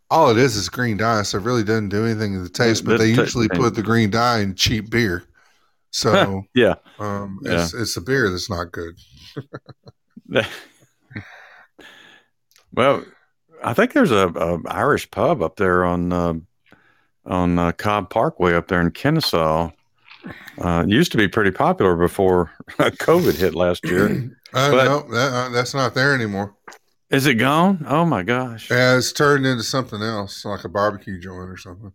all 0.09 0.29
it 0.29 0.37
is 0.37 0.55
is 0.57 0.67
green 0.67 0.97
dye, 0.97 1.21
so 1.21 1.37
it 1.37 1.43
really 1.43 1.63
doesn't 1.63 1.89
do 1.89 2.05
anything 2.05 2.33
to 2.33 2.41
the 2.41 2.49
taste. 2.49 2.83
But 2.83 2.97
they 2.97 3.09
usually 3.13 3.47
put 3.47 3.75
the 3.75 3.83
green 3.83 4.09
dye 4.09 4.39
in 4.39 4.55
cheap 4.55 4.89
beer, 4.89 5.23
so 5.91 6.43
Yeah. 6.55 6.75
um, 6.99 7.39
it's 7.43 7.73
it's 7.73 7.95
the 7.95 8.01
beer 8.01 8.29
that's 8.29 8.49
not 8.49 8.71
good. 8.71 8.95
well, 12.73 13.03
I 13.63 13.73
think 13.73 13.93
there's 13.93 14.11
a, 14.11 14.27
a 14.29 14.59
Irish 14.67 15.09
pub 15.11 15.41
up 15.41 15.57
there 15.57 15.85
on 15.85 16.11
uh, 16.11 16.33
on 17.25 17.59
uh, 17.59 17.71
Cobb 17.73 18.09
Parkway 18.09 18.53
up 18.53 18.67
there 18.67 18.81
in 18.81 18.91
Kennesaw. 18.91 19.71
Uh, 20.59 20.83
it 20.85 20.89
used 20.89 21.11
to 21.11 21.17
be 21.17 21.27
pretty 21.27 21.51
popular 21.51 21.95
before 21.95 22.51
COVID 22.77 23.37
hit 23.37 23.55
last 23.55 23.85
year. 23.85 24.31
Uh, 24.53 24.71
But- 24.71 24.85
no, 24.85 24.99
that, 25.13 25.33
uh, 25.33 25.49
that's 25.49 25.73
not 25.73 25.93
there 25.93 26.13
anymore. 26.13 26.55
Is 27.09 27.25
it 27.25 27.35
gone? 27.35 27.85
Oh 27.89 28.05
my 28.05 28.23
gosh! 28.23 28.69
Yeah, 28.71 28.97
it's 28.97 29.11
turned 29.11 29.45
into 29.45 29.63
something 29.63 30.01
else, 30.01 30.45
like 30.45 30.63
a 30.63 30.69
barbecue 30.69 31.19
joint 31.19 31.49
or 31.49 31.57
something. 31.57 31.91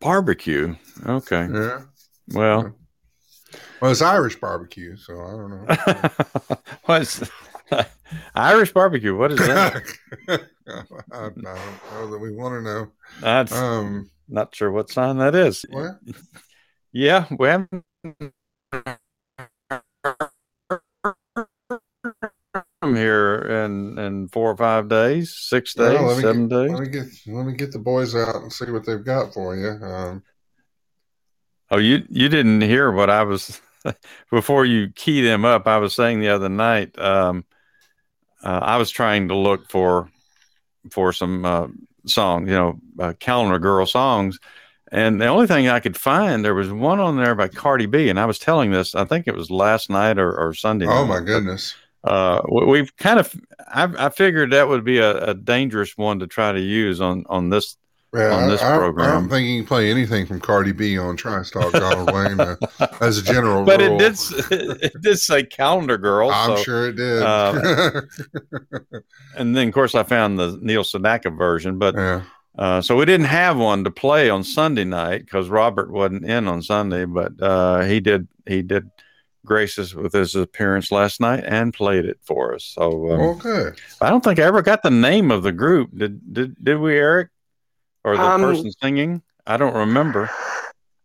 Barbecue. 0.00 0.74
Okay. 1.06 1.48
Yeah. 1.52 1.82
Well, 2.32 2.74
Well, 3.80 3.90
it's 3.92 4.02
Irish 4.02 4.34
barbecue, 4.40 4.96
so 4.96 5.12
I 5.20 5.30
don't 5.30 5.50
know. 5.50 6.56
what's 6.86 7.22
Irish 8.34 8.72
barbecue? 8.72 9.14
What 9.16 9.30
is 9.30 9.38
that? 9.38 9.80
I 10.28 10.38
don't 11.12 11.36
know 11.36 12.10
that 12.10 12.18
we 12.20 12.32
want 12.32 12.54
to 12.54 12.62
know. 12.62 12.90
That's 13.20 13.52
Um, 13.52 14.10
not 14.28 14.52
sure 14.56 14.72
what 14.72 14.90
sign 14.90 15.18
that 15.18 15.36
is. 15.36 15.64
what? 15.70 16.00
Yeah, 16.92 17.26
we 17.38 17.46
haven't. 17.46 17.84
Here 22.94 23.36
in 23.64 23.98
in 23.98 24.28
four 24.28 24.50
or 24.50 24.56
five 24.56 24.88
days, 24.88 25.34
six 25.34 25.74
days, 25.74 25.98
Well, 25.98 26.14
seven 26.20 26.48
get, 26.48 26.56
days. 26.56 26.70
Let 26.70 26.80
me 26.82 26.88
get 26.88 27.06
let 27.26 27.46
me 27.46 27.52
get 27.54 27.72
the 27.72 27.78
boys 27.78 28.14
out 28.14 28.36
and 28.36 28.52
see 28.52 28.70
what 28.70 28.84
they've 28.86 29.04
got 29.04 29.34
for 29.34 29.56
you. 29.56 29.68
Um, 29.84 30.22
Oh, 31.70 31.78
you 31.78 32.04
you 32.08 32.28
didn't 32.28 32.60
hear 32.60 32.92
what 32.92 33.10
I 33.10 33.24
was 33.24 33.60
before 34.30 34.64
you 34.64 34.90
key 34.94 35.20
them 35.22 35.44
up. 35.44 35.66
I 35.66 35.78
was 35.78 35.94
saying 35.94 36.20
the 36.20 36.28
other 36.28 36.48
night. 36.48 36.96
Um, 36.98 37.44
uh, 38.42 38.60
I 38.62 38.76
was 38.76 38.90
trying 38.90 39.28
to 39.28 39.34
look 39.36 39.68
for 39.68 40.08
for 40.90 41.12
some 41.12 41.44
uh, 41.44 41.66
songs, 42.06 42.48
you 42.48 42.54
know, 42.54 42.78
uh, 43.00 43.14
calendar 43.18 43.58
girl 43.58 43.84
songs, 43.84 44.38
and 44.92 45.20
the 45.20 45.26
only 45.26 45.48
thing 45.48 45.66
I 45.68 45.80
could 45.80 45.96
find 45.96 46.44
there 46.44 46.54
was 46.54 46.70
one 46.70 47.00
on 47.00 47.16
there 47.16 47.34
by 47.34 47.48
Cardi 47.48 47.86
B, 47.86 48.08
and 48.08 48.20
I 48.20 48.26
was 48.26 48.38
telling 48.38 48.70
this. 48.70 48.94
I 48.94 49.04
think 49.04 49.26
it 49.26 49.34
was 49.34 49.50
last 49.50 49.90
night 49.90 50.18
or, 50.18 50.32
or 50.38 50.54
Sunday. 50.54 50.86
oh 50.86 51.04
night. 51.04 51.08
my 51.08 51.20
goodness! 51.20 51.74
Uh, 52.06 52.40
we- 52.50 52.64
we've 52.66 52.96
kind 52.96 53.18
of 53.20 53.34
I, 53.68 54.06
I 54.06 54.08
figured 54.10 54.52
that 54.52 54.68
would 54.68 54.84
be 54.84 54.98
a, 54.98 55.30
a 55.30 55.34
dangerous 55.34 55.96
one 55.96 56.20
to 56.20 56.26
try 56.26 56.52
to 56.52 56.60
use 56.60 57.00
on 57.00 57.24
on 57.28 57.50
this. 57.50 57.76
Yeah, 58.14 58.30
on 58.32 58.48
this 58.48 58.62
I, 58.62 58.70
I- 58.70 58.74
I, 58.74 58.78
program. 58.78 59.10
don't 59.10 59.28
think 59.28 59.46
you 59.48 59.58
can 59.60 59.66
play 59.66 59.90
anything 59.90 60.24
from 60.26 60.40
Cardi 60.40 60.72
B 60.72 60.96
on 60.96 61.16
Trice 61.16 61.50
Talk 61.50 61.72
Donald 61.72 62.10
Wayne 62.14 62.40
uh, 62.40 62.56
as 63.00 63.18
a 63.18 63.22
general 63.22 63.56
rule. 63.56 63.64
But 63.66 63.80
rule. 63.80 64.00
it 64.00 64.16
did 64.48 64.80
it 64.82 65.02
did 65.02 65.18
say 65.18 65.42
calendar 65.42 65.98
girl. 65.98 66.30
I'm 66.30 66.56
so- 66.56 66.62
sure 66.62 66.88
it 66.88 66.96
did. 66.96 67.22
uh, 67.22 68.00
and 69.36 69.54
then 69.56 69.68
of 69.68 69.74
course 69.74 69.94
I 69.94 70.02
found 70.04 70.38
the 70.38 70.58
Neil 70.62 70.82
Sedaka 70.84 71.36
version, 71.36 71.78
but 71.78 71.94
yeah. 71.94 72.22
uh, 72.58 72.80
so 72.80 72.96
we 72.96 73.04
didn't 73.04 73.26
have 73.26 73.58
one 73.58 73.84
to 73.84 73.90
play 73.90 74.30
on 74.30 74.44
Sunday 74.44 74.84
night 74.84 75.24
because 75.24 75.48
Robert 75.48 75.90
wasn't 75.90 76.24
in 76.24 76.48
on 76.48 76.62
Sunday, 76.62 77.04
but 77.04 77.32
uh, 77.42 77.80
he 77.82 78.00
did 78.00 78.28
he 78.46 78.62
did 78.62 78.88
grace 79.46 79.78
us 79.78 79.94
with 79.94 80.12
his 80.12 80.34
appearance 80.34 80.92
last 80.92 81.20
night 81.20 81.44
and 81.46 81.72
played 81.72 82.04
it 82.04 82.18
for 82.22 82.54
us. 82.54 82.64
So 82.64 83.10
um, 83.12 83.18
Well, 83.20 83.34
good. 83.36 83.80
I 84.02 84.10
don't 84.10 84.22
think 84.22 84.38
I 84.38 84.42
ever 84.42 84.60
got 84.60 84.82
the 84.82 84.90
name 84.90 85.30
of 85.30 85.42
the 85.42 85.52
group. 85.52 85.90
Did 85.96 86.34
did 86.34 86.62
did 86.62 86.78
we, 86.78 86.96
Eric, 86.96 87.30
or 88.04 88.16
the 88.16 88.24
Um, 88.24 88.42
person 88.42 88.72
singing? 88.82 89.22
I 89.46 89.56
don't 89.56 89.74
remember. 89.74 90.28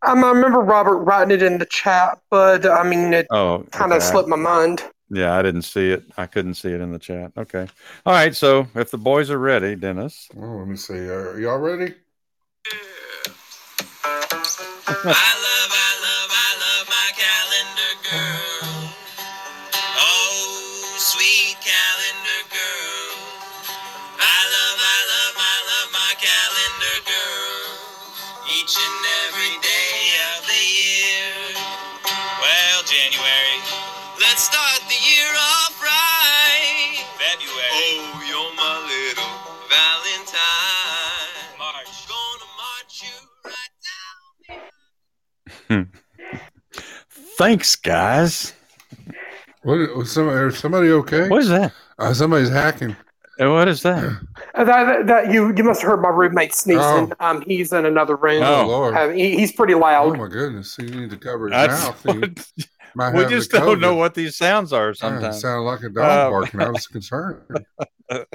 Um, 0.04 0.24
I 0.24 0.30
remember 0.30 0.58
Robert 0.58 0.98
writing 0.98 1.30
it 1.30 1.42
in 1.42 1.58
the 1.58 1.66
chat, 1.66 2.18
but 2.30 2.66
I 2.66 2.82
mean, 2.82 3.14
it 3.14 3.28
Oh, 3.30 3.64
kind 3.70 3.92
of 3.92 3.98
okay. 4.02 4.10
slipped 4.10 4.28
my 4.28 4.36
mind. 4.36 4.82
Yeah, 5.10 5.34
I 5.36 5.42
didn't 5.42 5.62
see 5.62 5.90
it. 5.90 6.04
I 6.16 6.26
couldn't 6.26 6.54
see 6.54 6.70
it 6.70 6.80
in 6.80 6.90
the 6.90 6.98
chat. 6.98 7.32
Okay. 7.36 7.68
All 8.04 8.12
right. 8.12 8.34
So 8.34 8.66
if 8.74 8.90
the 8.90 8.98
boys 8.98 9.30
are 9.30 9.38
ready, 9.38 9.76
Dennis. 9.76 10.28
Well, 10.34 10.58
let 10.58 10.68
me 10.68 10.76
see. 10.76 10.94
Are 10.94 11.38
y'all 11.38 11.58
ready? 11.58 11.94
I 15.04 15.81
down. 45.72 45.90
Thanks, 47.38 47.76
guys. 47.76 48.52
What? 49.62 49.96
Was 49.96 50.12
somebody, 50.12 50.46
is 50.54 50.58
somebody 50.58 50.90
okay? 50.90 51.28
What 51.28 51.42
is 51.42 51.48
that? 51.48 51.72
Uh, 51.98 52.12
somebody's 52.14 52.50
hacking. 52.50 52.96
What 53.38 53.66
is 53.68 53.82
that? 53.82 54.20
Uh, 54.54 54.64
That, 54.64 54.84
that, 54.84 55.06
that- 55.06 55.32
you 55.32 55.54
you 55.56 55.64
must 55.64 55.80
have 55.80 55.90
heard 55.92 56.02
my 56.02 56.10
roommate 56.10 56.54
sneezing. 56.54 57.10
Um, 57.20 57.42
he's 57.46 57.72
in 57.72 57.86
another 57.86 58.16
room. 58.16 58.42
Oh, 58.42 58.62
Oh. 58.62 58.66
Lord. 58.66 58.94
Uh, 58.94 59.08
he, 59.08 59.34
he's 59.36 59.50
pretty 59.52 59.72
loud. 59.74 60.14
Oh 60.14 60.14
my 60.14 60.28
goodness! 60.28 60.76
You 60.78 60.88
need 60.90 61.08
to 61.10 61.16
cover 61.16 61.46
his 61.46 61.52
That's 61.52 62.04
mouth. 62.04 62.04
What- 62.94 63.14
we 63.14 63.24
just 63.26 63.50
don't 63.50 63.80
know 63.80 63.94
what 63.94 64.12
these 64.14 64.36
sounds 64.36 64.74
are 64.74 64.86
Yeah, 64.88 64.90
it 64.90 64.96
sometimes. 64.98 65.40
sounded 65.40 65.62
like 65.62 65.82
a 65.84 65.88
dog 65.88 66.04
Uh, 66.04 66.30
barking. 66.30 66.60
I 66.60 66.68
was 66.68 66.86
concerned. 66.96 67.40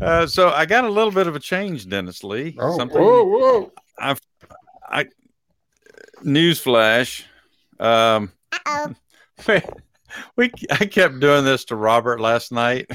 Uh, 0.00 0.26
so 0.26 0.48
I 0.48 0.64
got 0.64 0.84
a 0.84 0.88
little 0.88 1.10
bit 1.10 1.26
of 1.26 1.36
a 1.36 1.40
change, 1.40 1.86
Dennis 1.88 2.24
Lee. 2.24 2.56
oh, 2.58 2.78
Something 2.78 2.98
whoa, 3.02 3.24
whoa! 3.24 3.72
I 3.98 5.06
newsflash. 6.26 7.24
Um, 7.78 8.32
we 10.36 10.50
I 10.70 10.86
kept 10.86 11.20
doing 11.20 11.44
this 11.44 11.64
to 11.66 11.76
Robert 11.76 12.20
last 12.20 12.52
night, 12.52 12.90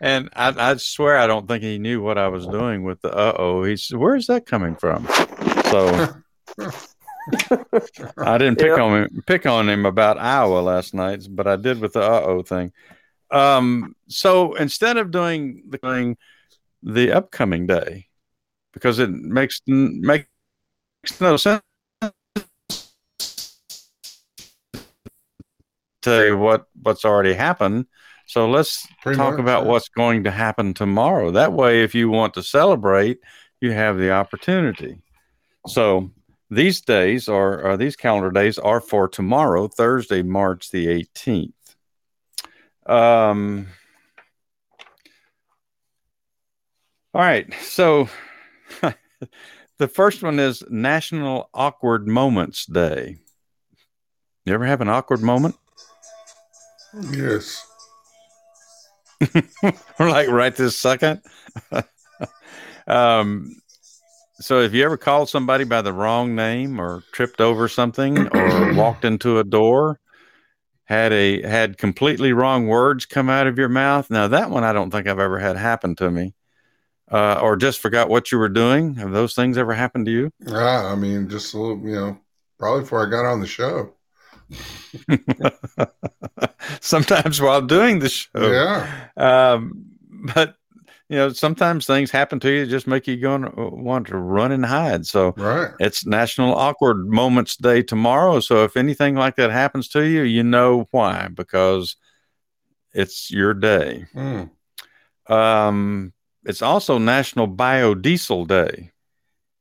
and 0.00 0.28
I, 0.34 0.72
I 0.72 0.76
swear 0.76 1.16
I 1.18 1.26
don't 1.26 1.46
think 1.46 1.62
he 1.62 1.78
knew 1.78 2.02
what 2.02 2.18
I 2.18 2.28
was 2.28 2.46
doing 2.46 2.82
with 2.84 3.00
the 3.02 3.12
uh 3.14 3.34
oh. 3.38 3.64
He 3.64 3.76
said, 3.76 3.98
"Where's 3.98 4.26
that 4.26 4.46
coming 4.46 4.76
from?" 4.76 5.06
So 5.70 6.14
I 8.18 8.38
didn't 8.38 8.58
pick 8.58 8.68
Yep. 8.68 8.78
on 8.78 9.02
him 9.02 9.22
pick 9.26 9.46
on 9.46 9.68
him 9.68 9.86
about 9.86 10.18
Iowa 10.18 10.60
last 10.60 10.94
night, 10.94 11.26
but 11.30 11.46
I 11.46 11.56
did 11.56 11.80
with 11.80 11.92
the 11.94 12.02
uh 12.02 12.22
oh 12.24 12.42
thing. 12.42 12.72
Um, 13.30 13.96
so 14.08 14.54
instead 14.54 14.98
of 14.98 15.10
doing 15.10 15.62
the 15.68 15.78
thing 15.78 16.16
the 16.82 17.12
upcoming 17.12 17.66
day, 17.66 18.08
because 18.72 18.98
it 18.98 19.10
makes 19.10 19.60
makes 19.66 20.26
no 21.20 21.36
sense 21.36 21.62
tell 26.02 26.24
you 26.24 26.36
what 26.38 26.66
what's 26.82 27.04
already 27.04 27.34
happened. 27.34 27.86
So 28.26 28.48
let's 28.48 28.86
Pretty 29.02 29.16
talk 29.16 29.34
much, 29.34 29.40
about 29.40 29.64
yeah. 29.64 29.70
what's 29.70 29.88
going 29.88 30.24
to 30.24 30.30
happen 30.30 30.74
tomorrow. 30.74 31.30
That 31.32 31.52
way, 31.52 31.82
if 31.82 31.94
you 31.94 32.08
want 32.08 32.34
to 32.34 32.42
celebrate, 32.42 33.18
you 33.60 33.72
have 33.72 33.98
the 33.98 34.12
opportunity. 34.12 34.98
So 35.66 36.10
these 36.50 36.80
days 36.80 37.28
are, 37.28 37.62
are 37.62 37.76
these 37.76 37.96
calendar 37.96 38.30
days 38.30 38.58
are 38.58 38.80
for 38.80 39.08
tomorrow, 39.08 39.68
Thursday, 39.68 40.22
March 40.22 40.70
the 40.70 40.86
18th. 40.86 41.52
Um, 42.86 43.68
all 47.14 47.20
right. 47.20 47.52
So 47.60 48.08
the 49.78 49.88
first 49.88 50.22
one 50.22 50.38
is 50.38 50.62
National 50.68 51.48
Awkward 51.54 52.08
Moments 52.08 52.66
Day. 52.66 53.18
You 54.44 54.54
ever 54.54 54.66
have 54.66 54.80
an 54.80 54.88
awkward 54.88 55.22
moment? 55.22 55.56
Yes. 57.10 57.66
like 59.98 60.28
right 60.28 60.54
this 60.54 60.76
second. 60.76 61.22
um, 62.86 63.54
so 64.40 64.60
if 64.60 64.74
you 64.74 64.84
ever 64.84 64.96
called 64.96 65.28
somebody 65.28 65.64
by 65.64 65.82
the 65.82 65.92
wrong 65.92 66.34
name 66.34 66.80
or 66.80 67.02
tripped 67.12 67.40
over 67.40 67.68
something 67.68 68.28
or 68.28 68.74
walked 68.74 69.04
into 69.04 69.38
a 69.38 69.44
door, 69.44 70.00
had 70.84 71.12
a 71.12 71.42
had 71.42 71.78
completely 71.78 72.32
wrong 72.32 72.66
words 72.66 73.06
come 73.06 73.30
out 73.30 73.46
of 73.46 73.56
your 73.56 73.68
mouth. 73.68 74.10
Now 74.10 74.28
that 74.28 74.50
one 74.50 74.64
I 74.64 74.72
don't 74.72 74.90
think 74.90 75.06
I've 75.06 75.18
ever 75.18 75.38
had 75.38 75.56
happen 75.56 75.94
to 75.96 76.10
me. 76.10 76.34
Uh, 77.10 77.38
or 77.42 77.56
just 77.56 77.80
forgot 77.80 78.08
what 78.08 78.32
you 78.32 78.38
were 78.38 78.48
doing. 78.48 78.94
Have 78.94 79.12
those 79.12 79.34
things 79.34 79.58
ever 79.58 79.74
happened 79.74 80.06
to 80.06 80.12
you? 80.12 80.30
Yeah, 80.40 80.86
I 80.86 80.94
mean, 80.94 81.28
just 81.28 81.52
a 81.52 81.58
little, 81.58 81.78
you 81.86 81.94
know, 81.94 82.18
probably 82.58 82.82
before 82.82 83.06
I 83.06 83.10
got 83.10 83.26
on 83.26 83.40
the 83.40 83.46
show. 83.46 83.92
sometimes 86.80 87.40
while 87.40 87.62
doing 87.62 87.98
the 87.98 88.08
show. 88.08 88.28
Yeah. 88.34 89.08
Um, 89.16 89.84
but 90.34 90.56
you 91.08 91.16
know, 91.18 91.28
sometimes 91.30 91.86
things 91.86 92.10
happen 92.10 92.40
to 92.40 92.50
you 92.50 92.64
that 92.64 92.70
just 92.70 92.86
make 92.86 93.06
you 93.06 93.16
go 93.18 93.34
and 93.34 93.46
uh, 93.46 93.50
want 93.56 94.06
to 94.08 94.16
run 94.16 94.50
and 94.52 94.64
hide. 94.64 95.04
So 95.06 95.34
Right. 95.36 95.72
it's 95.78 96.06
National 96.06 96.54
Awkward 96.54 97.06
Moments 97.06 97.56
Day 97.56 97.82
tomorrow. 97.82 98.40
So 98.40 98.64
if 98.64 98.76
anything 98.76 99.14
like 99.14 99.36
that 99.36 99.50
happens 99.50 99.88
to 99.88 100.02
you, 100.02 100.22
you 100.22 100.42
know 100.42 100.88
why 100.90 101.28
because 101.32 101.96
it's 102.94 103.30
your 103.30 103.52
day. 103.54 104.06
Hmm. 104.12 104.44
Um, 105.32 106.12
it's 106.44 106.62
also 106.62 106.98
National 106.98 107.46
Biodiesel 107.48 108.46
Day. 108.48 108.90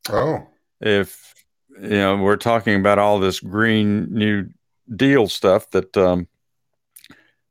Oh. 0.10 0.48
if 0.80 1.32
you 1.80 1.90
know 1.90 2.18
we're 2.18 2.36
talking 2.36 2.76
about 2.76 2.98
all 2.98 3.20
this 3.20 3.40
green 3.40 4.08
new 4.12 4.48
deal 4.96 5.28
stuff 5.28 5.70
that 5.72 5.96
um, 5.98 6.28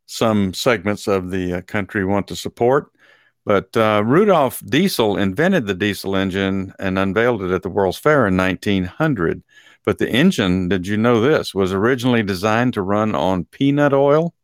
some 0.06 0.52
segments 0.54 1.06
of 1.06 1.30
the 1.30 1.54
uh, 1.54 1.60
country 1.62 2.04
want 2.04 2.28
to 2.28 2.36
support 2.36 2.90
but 3.44 3.74
uh, 3.76 4.02
rudolf 4.04 4.62
diesel 4.66 5.16
invented 5.16 5.66
the 5.66 5.74
diesel 5.74 6.16
engine 6.16 6.72
and 6.78 6.98
unveiled 6.98 7.42
it 7.42 7.50
at 7.50 7.62
the 7.62 7.68
world's 7.68 7.98
fair 7.98 8.26
in 8.26 8.36
1900 8.36 9.42
but 9.84 9.98
the 9.98 10.08
engine 10.10 10.68
did 10.68 10.86
you 10.86 10.96
know 10.96 11.20
this 11.20 11.54
was 11.54 11.72
originally 11.72 12.22
designed 12.22 12.74
to 12.74 12.82
run 12.82 13.14
on 13.14 13.44
peanut 13.44 13.92
oil 13.92 14.34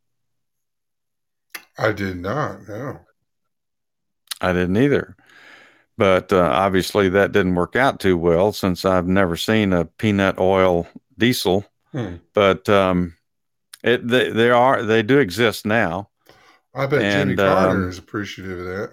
I 1.79 1.93
did 1.93 2.17
not. 2.19 2.69
No. 2.69 3.01
I 4.41 4.53
didn't 4.53 4.77
either. 4.77 5.17
But 5.99 6.33
uh, 6.33 6.41
obviously, 6.41 7.09
that 7.11 7.33
didn't 7.33 7.55
work 7.55 7.75
out 7.77 8.01
too 8.01 8.19
well 8.19 8.53
since 8.53 8.85
I've 8.85 9.07
never 9.07 9.37
seen 9.37 9.73
a 9.73 9.85
peanut 9.85 10.39
oil 10.39 10.87
diesel. 11.17 11.65
Hmm. 11.97 12.17
But 12.35 12.69
um, 12.69 13.15
it 13.83 14.07
they, 14.07 14.29
they 14.31 14.51
are 14.51 14.83
they 14.83 15.03
do 15.03 15.19
exist 15.19 15.65
now. 15.65 16.11
I 16.75 16.85
bet 16.85 17.01
Jimmy 17.01 17.37
Carter 17.37 17.85
um, 17.85 17.89
is 17.89 17.97
appreciative 17.99 18.59
of 18.59 18.67
that. 18.67 18.91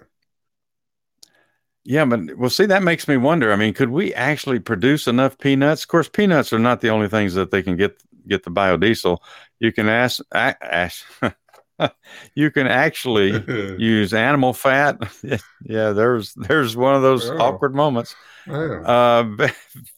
Yeah, 1.84 2.06
but 2.06 2.38
well, 2.38 2.48
see, 2.48 2.64
that 2.64 2.82
makes 2.82 3.06
me 3.06 3.18
wonder. 3.18 3.52
I 3.52 3.56
mean, 3.56 3.74
could 3.74 3.90
we 3.90 4.14
actually 4.14 4.58
produce 4.58 5.06
enough 5.06 5.36
peanuts? 5.36 5.82
Of 5.82 5.88
course, 5.88 6.08
peanuts 6.08 6.50
are 6.54 6.58
not 6.58 6.80
the 6.80 6.88
only 6.88 7.08
things 7.08 7.34
that 7.34 7.50
they 7.50 7.62
can 7.62 7.76
get 7.76 8.02
get 8.26 8.42
the 8.44 8.50
biodiesel. 8.50 9.18
You 9.60 9.70
can 9.70 9.90
ask, 9.90 10.22
ask 10.32 11.04
you 12.34 12.50
can 12.50 12.66
actually 12.68 13.32
use 13.78 14.14
animal 14.14 14.54
fat. 14.54 14.96
yeah, 15.62 15.90
there's 15.90 16.32
there's 16.34 16.74
one 16.74 16.94
of 16.94 17.02
those 17.02 17.28
Oh. 17.28 17.36
awkward 17.38 17.74
moments. 17.74 18.16
Uh, 18.48 19.24
ve- 19.24 19.52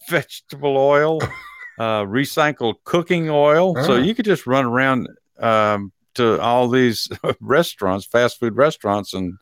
vegetable 0.08 0.76
oil, 0.76 1.20
uh, 1.78 2.02
recycled 2.04 2.74
cooking 2.84 3.28
oil. 3.30 3.74
So 3.84 3.94
Oh. 3.94 3.96
you 3.96 4.14
could 4.14 4.24
just 4.24 4.46
run 4.46 4.64
around 4.64 5.08
um, 5.38 5.92
to 6.14 6.40
all 6.40 6.68
these 6.68 7.08
restaurants, 7.40 8.06
fast 8.06 8.38
food 8.40 8.56
restaurants, 8.56 9.12
and 9.14 9.34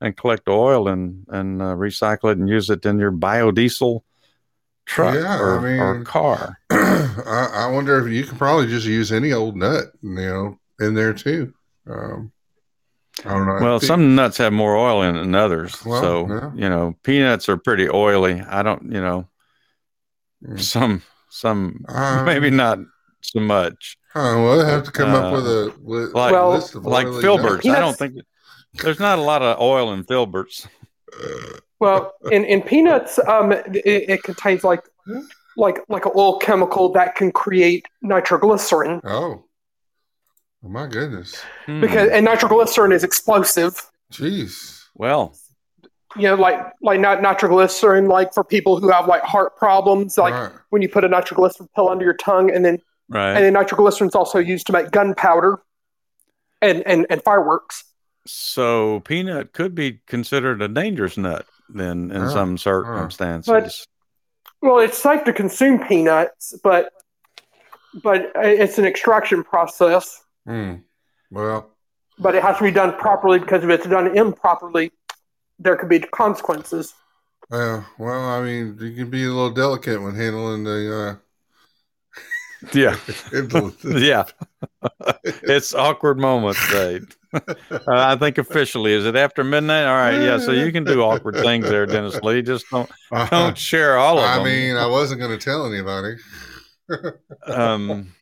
and 0.00 0.16
collect 0.16 0.46
oil 0.48 0.88
and 0.88 1.24
and 1.28 1.62
uh, 1.62 1.74
recycle 1.74 2.30
it 2.30 2.38
and 2.38 2.48
use 2.48 2.68
it 2.70 2.84
in 2.84 2.98
your 2.98 3.12
biodiesel 3.12 4.00
truck 4.84 5.14
Yeah, 5.14 5.38
or, 5.40 5.66
I 5.66 5.78
or 5.78 6.04
car. 6.04 6.58
I, 6.70 7.50
I 7.54 7.66
wonder 7.72 7.98
if 8.06 8.12
you 8.12 8.24
can 8.24 8.36
probably 8.36 8.66
just 8.66 8.86
use 8.86 9.10
any 9.10 9.32
old 9.32 9.56
nut, 9.56 9.86
you 10.02 10.10
know, 10.14 10.58
in 10.80 10.94
there 10.94 11.12
too. 11.14 11.54
Um, 11.88 12.30
I 13.24 13.30
don't 13.30 13.46
know. 13.46 13.58
Well, 13.60 13.80
some 13.80 14.14
nuts 14.14 14.36
have 14.38 14.52
more 14.52 14.76
oil 14.76 15.00
in 15.02 15.14
than 15.16 15.34
others. 15.34 15.82
Well, 15.86 16.02
so 16.02 16.28
yeah. 16.28 16.50
you 16.54 16.68
know, 16.68 16.94
peanuts 17.02 17.48
are 17.48 17.56
pretty 17.56 17.88
oily. 17.88 18.40
I 18.42 18.62
don't, 18.62 18.92
you 18.92 19.00
know, 19.00 19.28
Mm. 20.46 20.60
some 20.60 21.02
some 21.36 21.84
Um, 21.88 22.24
maybe 22.24 22.50
not 22.50 22.78
so 23.20 23.40
much. 23.40 23.96
Huh, 24.12 24.34
well, 24.38 24.58
they 24.64 24.70
have 24.70 24.84
to 24.84 24.90
come 24.92 25.14
Uh, 25.14 25.18
up 25.18 25.32
with 25.34 25.46
a 25.46 25.72
li- 25.82 26.12
like 26.14 26.32
Well, 26.32 26.50
list 26.52 26.74
of 26.74 26.86
like 26.86 27.06
filberts. 27.06 27.64
nuts. 27.64 27.76
I 27.78 27.80
don't 27.80 27.96
think 27.98 28.14
there's 28.82 28.98
not 29.00 29.18
a 29.18 29.22
lot 29.22 29.42
of 29.42 29.60
oil 29.60 29.92
in 29.92 30.04
filberts. 30.04 30.66
Well, 31.78 32.12
in, 32.30 32.44
in 32.44 32.62
peanuts, 32.62 33.18
um, 33.26 33.52
it, 33.52 33.66
it 33.84 34.22
contains 34.22 34.64
like 34.64 34.82
like 35.56 35.78
like 35.88 36.04
an 36.06 36.12
oil 36.16 36.38
chemical 36.38 36.90
that 36.92 37.14
can 37.14 37.30
create 37.32 37.86
nitroglycerin 38.02 39.00
oh, 39.04 39.44
oh 40.64 40.68
my 40.68 40.86
goodness, 40.86 41.36
Hmm. 41.66 41.80
because 41.80 42.10
and 42.10 42.24
nitroglycerin 42.24 42.92
is 42.92 43.04
explosive. 43.04 43.80
jeez. 44.12 44.82
well, 44.94 45.34
You 46.14 46.22
know, 46.22 46.34
like 46.36 46.60
like 46.80 47.00
not 47.00 47.20
nitroglycerin, 47.20 48.06
like 48.06 48.32
for 48.32 48.44
people 48.44 48.78
who 48.80 48.90
have 48.90 49.08
like 49.08 49.22
heart 49.22 49.56
problems, 49.56 50.16
like 50.16 50.32
right. 50.32 50.52
when 50.70 50.80
you 50.82 50.88
put 50.88 51.04
a 51.04 51.08
nitroglycerin 51.08 51.68
pill 51.74 51.88
under 51.88 52.04
your 52.04 52.14
tongue, 52.14 52.50
and 52.50 52.64
then 52.64 52.78
right. 53.08 53.34
and 53.34 53.44
then 53.44 53.52
nitroglycerin 53.52 54.08
is 54.08 54.14
also 54.14 54.38
used 54.38 54.66
to 54.68 54.72
make 54.72 54.90
gunpowder 54.92 55.58
and, 56.62 56.86
and 56.86 57.06
and 57.10 57.22
fireworks. 57.22 57.84
so 58.24 59.00
peanut 59.00 59.52
could 59.52 59.74
be 59.74 60.00
considered 60.06 60.62
a 60.62 60.68
dangerous 60.68 61.16
nut 61.16 61.44
then 61.68 62.10
in 62.10 62.30
some 62.30 62.56
circumstances. 62.56 63.46
But- 63.46 63.86
Well, 64.62 64.78
it's 64.78 64.98
safe 64.98 65.22
to 65.24 65.32
consume 65.32 65.84
peanuts, 65.86 66.54
but 66.62 66.92
but 68.02 68.32
it's 68.36 68.78
an 68.78 68.86
extraction 68.86 69.44
process. 69.44 70.22
Hmm. 70.46 70.74
Well, 71.30 71.70
But 72.18 72.34
it 72.34 72.42
has 72.42 72.56
to 72.58 72.62
be 72.64 72.70
done 72.70 72.94
properly 72.94 73.38
because 73.38 73.64
if 73.64 73.70
it's 73.70 73.86
done 73.86 74.16
improperly, 74.16 74.92
there 75.58 75.76
could 75.76 75.88
be 75.88 76.00
consequences. 76.00 76.94
uh, 77.50 77.82
well, 77.98 78.24
I 78.28 78.42
mean, 78.42 78.76
you 78.80 78.94
can 78.94 79.10
be 79.10 79.24
a 79.24 79.28
little 79.28 79.50
delicate 79.50 80.00
when 80.02 80.14
handling 80.14 80.64
the. 80.64 81.18
yeah, 82.72 82.96
Uh, 83.54 83.62
influences. 83.62 84.02
yeah. 84.02 84.24
it's 85.24 85.74
awkward 85.74 86.18
moments, 86.18 86.70
right? 86.70 87.02
Uh, 87.34 87.80
I 87.86 88.16
think 88.16 88.38
officially, 88.38 88.92
is 88.92 89.04
it 89.06 89.16
after 89.16 89.44
midnight? 89.44 89.84
All 89.84 89.94
right, 89.96 90.20
yeah. 90.20 90.38
So 90.38 90.52
you 90.52 90.72
can 90.72 90.84
do 90.84 91.02
awkward 91.02 91.36
things 91.42 91.68
there, 91.68 91.86
Dennis 91.86 92.20
Lee. 92.22 92.42
Just 92.42 92.70
don't 92.70 92.90
don't 93.30 93.58
share 93.58 93.98
all 93.98 94.24
of 94.24 94.24
I 94.24 94.36
them. 94.36 94.44
mean, 94.44 94.76
I 94.76 94.86
wasn't 94.86 95.20
going 95.20 95.38
to 95.38 95.44
tell 95.44 95.66
anybody. 95.66 96.16
um, 97.46 98.14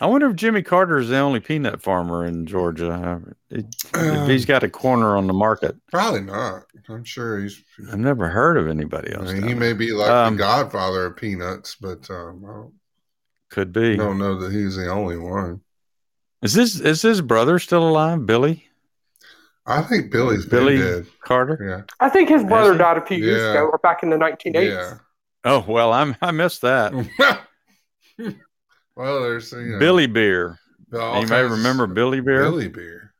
I 0.00 0.06
wonder 0.06 0.28
if 0.30 0.36
Jimmy 0.36 0.62
Carter 0.62 0.98
is 0.98 1.08
the 1.10 1.18
only 1.18 1.40
peanut 1.40 1.82
farmer 1.82 2.24
in 2.24 2.46
Georgia. 2.46 3.20
If 3.50 4.26
he's 4.28 4.46
got 4.46 4.62
a 4.62 4.68
corner 4.70 5.16
on 5.16 5.26
the 5.26 5.32
market, 5.34 5.76
Probably 5.90 6.22
not. 6.22 6.62
I'm 6.88 7.04
sure 7.04 7.40
he's. 7.40 7.62
I've 7.92 7.98
never 7.98 8.28
heard 8.28 8.56
of 8.56 8.66
anybody 8.68 9.12
I 9.14 9.18
else. 9.18 9.32
mean, 9.32 9.46
he 9.46 9.54
may 9.54 9.72
be 9.74 9.92
like 9.92 10.10
Um, 10.10 10.34
the 10.34 10.38
godfather 10.38 11.06
of 11.06 11.16
peanuts, 11.16 11.76
but 11.80 12.10
um, 12.10 12.44
I 12.46 13.54
Could 13.54 13.72
be. 13.72 13.96
don't 13.96 14.18
know 14.18 14.36
that 14.40 14.52
he's 14.52 14.76
the 14.76 14.88
only 14.88 15.18
one. 15.18 15.60
Is 16.42 16.54
this 16.54 16.80
is 16.80 17.02
his 17.02 17.20
brother 17.20 17.58
still 17.58 17.86
alive? 17.86 18.24
Billy 18.24 18.66
I 19.66 19.82
think 19.82 20.10
Billy's 20.10 20.46
Billy 20.46 20.78
been 20.78 20.86
dead. 21.02 21.06
Carter. 21.22 21.58
Yeah, 21.62 21.82
I 22.04 22.08
think 22.08 22.30
his 22.30 22.42
brother 22.42 22.76
died 22.76 22.96
a 22.96 23.04
few 23.04 23.18
years 23.18 23.42
ago, 23.50 23.66
or 23.70 23.78
back 23.78 24.02
in 24.02 24.08
the 24.10 24.16
1980s. 24.16 24.64
Yeah. 24.72 24.94
Oh 25.44 25.64
well, 25.68 25.92
I'm 25.92 26.16
I 26.22 26.30
missed 26.30 26.62
that. 26.62 26.94
well, 29.00 29.22
there's 29.22 29.52
you 29.52 29.58
know, 29.66 29.78
Billy 29.78 30.06
Beer. 30.06 30.58
You 30.92 31.26
may 31.26 31.42
remember 31.42 31.86
Billy 31.86 32.20
Beer. 32.20 32.44
Billy 32.44 32.68
Beer. 32.68 33.14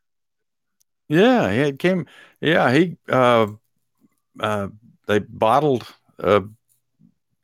Yeah, 1.08 1.50
he 1.50 1.58
had 1.58 1.78
came. 1.78 2.06
Yeah, 2.40 2.72
he. 2.72 2.96
Uh, 3.08 3.48
uh, 4.38 4.68
they 5.06 5.18
bottled 5.20 5.86
a 6.18 6.44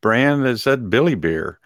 brand 0.01 0.45
that 0.45 0.57
said 0.59 0.89
Billy 0.89 1.15
Beer. 1.15 1.59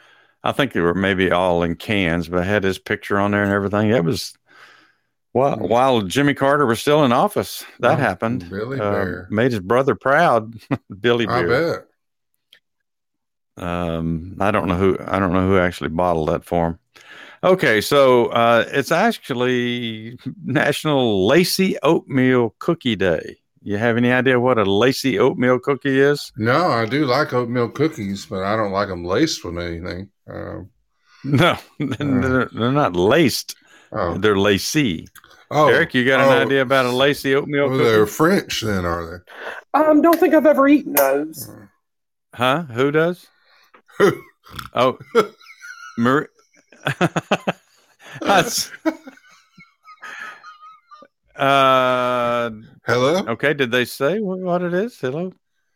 I 0.43 0.51
think 0.51 0.74
they 0.74 0.80
were 0.82 0.95
maybe 0.95 1.32
all 1.32 1.61
in 1.63 1.76
cans, 1.76 2.28
but 2.28 2.45
had 2.45 2.63
his 2.63 2.80
picture 2.80 3.19
on 3.19 3.32
there 3.32 3.43
and 3.43 3.51
everything. 3.51 3.89
It 3.91 4.03
was 4.03 4.34
while 5.34 5.57
Hmm. 5.57 5.67
while 5.67 6.01
Jimmy 6.01 6.34
Carter 6.34 6.65
was 6.65 6.82
still 6.82 7.03
in 7.05 7.11
office. 7.11 7.63
That 7.80 7.93
Oh, 7.93 8.01
happened. 8.01 8.49
Billy 8.49 8.80
Uh, 8.80 8.91
Bear. 8.91 9.28
made 9.30 9.51
his 9.51 9.61
brother 9.61 9.95
proud. 9.95 10.55
Billy 11.01 11.26
I 11.28 11.41
Beer. 11.41 11.47
bet. 11.47 11.88
Um, 13.58 14.38
I 14.39 14.52
don't 14.52 14.68
know 14.68 14.76
who. 14.76 14.97
I 15.06 15.20
don't 15.20 15.34
know 15.34 15.47
who 15.47 15.58
actually 15.58 15.89
bottled 15.89 16.30
that 16.30 16.45
for 16.45 16.68
him. 16.68 16.80
Okay, 17.43 17.82
so 17.82 18.28
uh, 18.28 18.66
it's 18.68 18.91
actually 18.91 20.18
National 20.43 21.26
Lacy 21.28 21.76
Oatmeal 21.82 22.56
Cookie 22.60 22.95
Day. 22.95 23.38
You 23.64 23.78
have 23.78 23.97
any 23.97 24.12
idea 24.12 24.39
what 24.39 24.58
a 24.58 24.64
lacy 24.64 25.20
oatmeal 25.20 25.60
cookie 25.60 25.99
is? 25.99 26.32
No, 26.38 26.68
I 26.68 26.86
do 26.86 27.06
like 27.06 27.32
oatmeal 27.34 27.70
cookies, 27.70 28.26
but 28.26 28.43
I 28.43 28.56
don't 28.56 28.72
like 28.72 28.88
them 28.88 29.06
laced 29.06 29.43
with 29.45 29.58
anything. 29.60 30.10
Um, 30.28 30.70
No, 31.24 31.58
they're, 31.80 32.45
they're 32.45 32.72
not 32.72 32.95
laced. 32.95 33.56
oh, 33.91 34.18
They're 34.18 34.38
lacy. 34.38 35.08
oh, 35.52 35.68
Eric, 35.68 35.93
you 35.93 36.06
got 36.06 36.22
an 36.22 36.28
oh, 36.30 36.41
idea 36.45 36.62
about 36.64 36.86
a 36.88 36.91
lacy 36.91 37.36
oatmeal 37.36 37.70
Well, 37.70 37.78
they're? 37.78 38.08
French, 38.08 38.62
then, 38.62 38.84
are 38.86 39.24
they? 39.74 39.80
Um, 39.80 40.02
don't 40.02 40.20
think 40.20 40.34
I've 40.34 40.47
ever 40.47 40.68
eaten 40.68 40.93
those. 40.93 41.47
Huh? 42.34 42.64
Who 42.64 42.91
does? 42.91 43.28
Oh, 44.74 44.97
Marie. 45.97 46.28
That's- 48.22 48.72
uh, 51.36 52.49
Hello, 52.86 53.18
okay. 53.30 53.54
Did 53.54 53.72
they 53.72 53.86
say 53.86 54.20
what, 54.20 54.39
what 54.39 54.62
it 54.62 54.74
is? 54.74 54.99
Hello, 54.99 55.32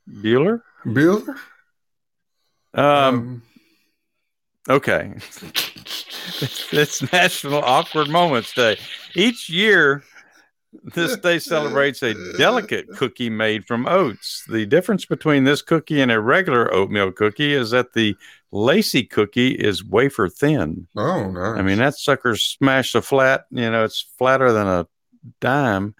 Bueller. 0.10 0.62
Bueller. 0.86 1.36
Um, 2.74 3.42
okay. 4.70 5.14
it's 6.72 7.12
National 7.14 7.64
Awkward 7.64 8.10
Moments 8.10 8.54
Day. 8.54 8.78
Each 9.16 9.50
year, 9.50 10.04
this 10.84 11.16
day 11.24 11.40
celebrates 11.40 12.04
a 12.04 12.14
delicate 12.38 12.88
cookie 12.96 13.30
made 13.30 13.66
from 13.66 13.88
oats. 13.88 14.44
The 14.50 14.66
difference 14.66 15.06
between 15.06 15.44
this 15.44 15.62
cookie 15.62 16.02
and 16.02 16.12
a 16.12 16.20
regular 16.20 16.74
oatmeal 16.74 17.12
cookie 17.12 17.54
is 17.54 17.72
that 17.72 17.94
the 17.94 18.16
lacy 18.52 19.04
cookie 19.04 19.52
is 19.52 19.84
wafer 19.84 20.30
thin. 20.30 20.88
oh, 20.96 21.30
nice. 21.30 21.60
I 21.60 21.62
mean, 21.62 21.78
that 21.80 21.96
sucker's 21.96 22.42
smashed 22.44 22.92
so 22.94 23.02
flat, 23.02 23.46
you 23.52 23.70
know, 23.70 23.84
it's 23.84 24.02
flatter 24.18 24.52
than 24.52 24.68
a 24.68 24.88
dime. 25.42 25.96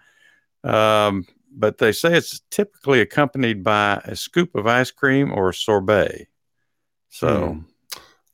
Um, 0.64 1.26
but 1.50 1.78
they 1.78 1.92
say 1.92 2.14
it's 2.16 2.40
typically 2.50 3.00
accompanied 3.00 3.64
by 3.64 4.00
a 4.04 4.14
scoop 4.16 4.54
of 4.54 4.66
ice 4.66 4.90
cream 4.90 5.32
or 5.32 5.52
sorbet. 5.52 6.26
So 7.08 7.52
Hmm. 7.54 7.60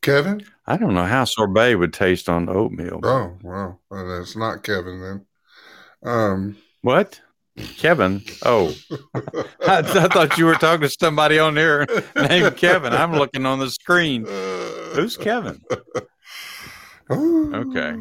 Kevin. 0.01 0.45
I 0.67 0.77
don't 0.77 0.95
know 0.95 1.05
how 1.05 1.25
sorbet 1.25 1.77
would 1.77 1.93
taste 1.93 2.29
on 2.29 2.49
oatmeal. 2.49 3.01
Oh, 3.05 3.37
well, 3.43 3.81
well, 3.89 4.09
that's 4.19 4.35
not 4.37 4.65
Kevin 4.65 5.01
then. 5.01 5.27
Um, 6.03 6.57
What? 6.83 7.21
Kevin? 7.77 8.23
Oh, 8.45 8.75
I, 9.15 9.79
I 9.79 9.83
thought 10.09 10.39
you 10.39 10.47
were 10.47 10.55
talking 10.55 10.89
to 10.89 10.89
somebody 10.89 11.39
on 11.39 11.55
there 11.55 11.87
named 12.17 12.57
Kevin. 12.57 12.93
I'm 12.93 13.13
looking 13.13 13.45
on 13.47 13.59
the 13.59 13.71
screen. 13.71 14.25
Who's 14.95 15.17
Kevin? 15.17 15.61
Okay. 17.11 17.95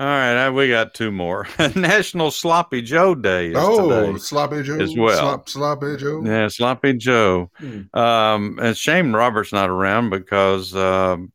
All 0.00 0.06
right, 0.06 0.48
we 0.50 0.68
got 0.68 0.94
two 0.94 1.10
more. 1.10 1.48
National 1.74 2.30
Sloppy 2.30 2.82
Joe 2.82 3.16
Day 3.16 3.48
is 3.48 3.56
Oh, 3.58 4.06
today. 4.06 4.18
sloppy 4.18 4.62
Joe 4.62 4.78
as 4.78 4.96
well. 4.96 5.18
Slop, 5.18 5.48
sloppy 5.48 5.96
Joe. 5.96 6.22
Yeah, 6.24 6.46
Sloppy 6.48 6.92
Joe. 6.94 7.50
Hmm. 7.58 7.80
Um, 7.98 8.58
and 8.62 8.76
shame 8.76 9.14
Robert's 9.14 9.52
not 9.52 9.68
around 9.70 10.10
because 10.10 10.74
um, 10.76 11.32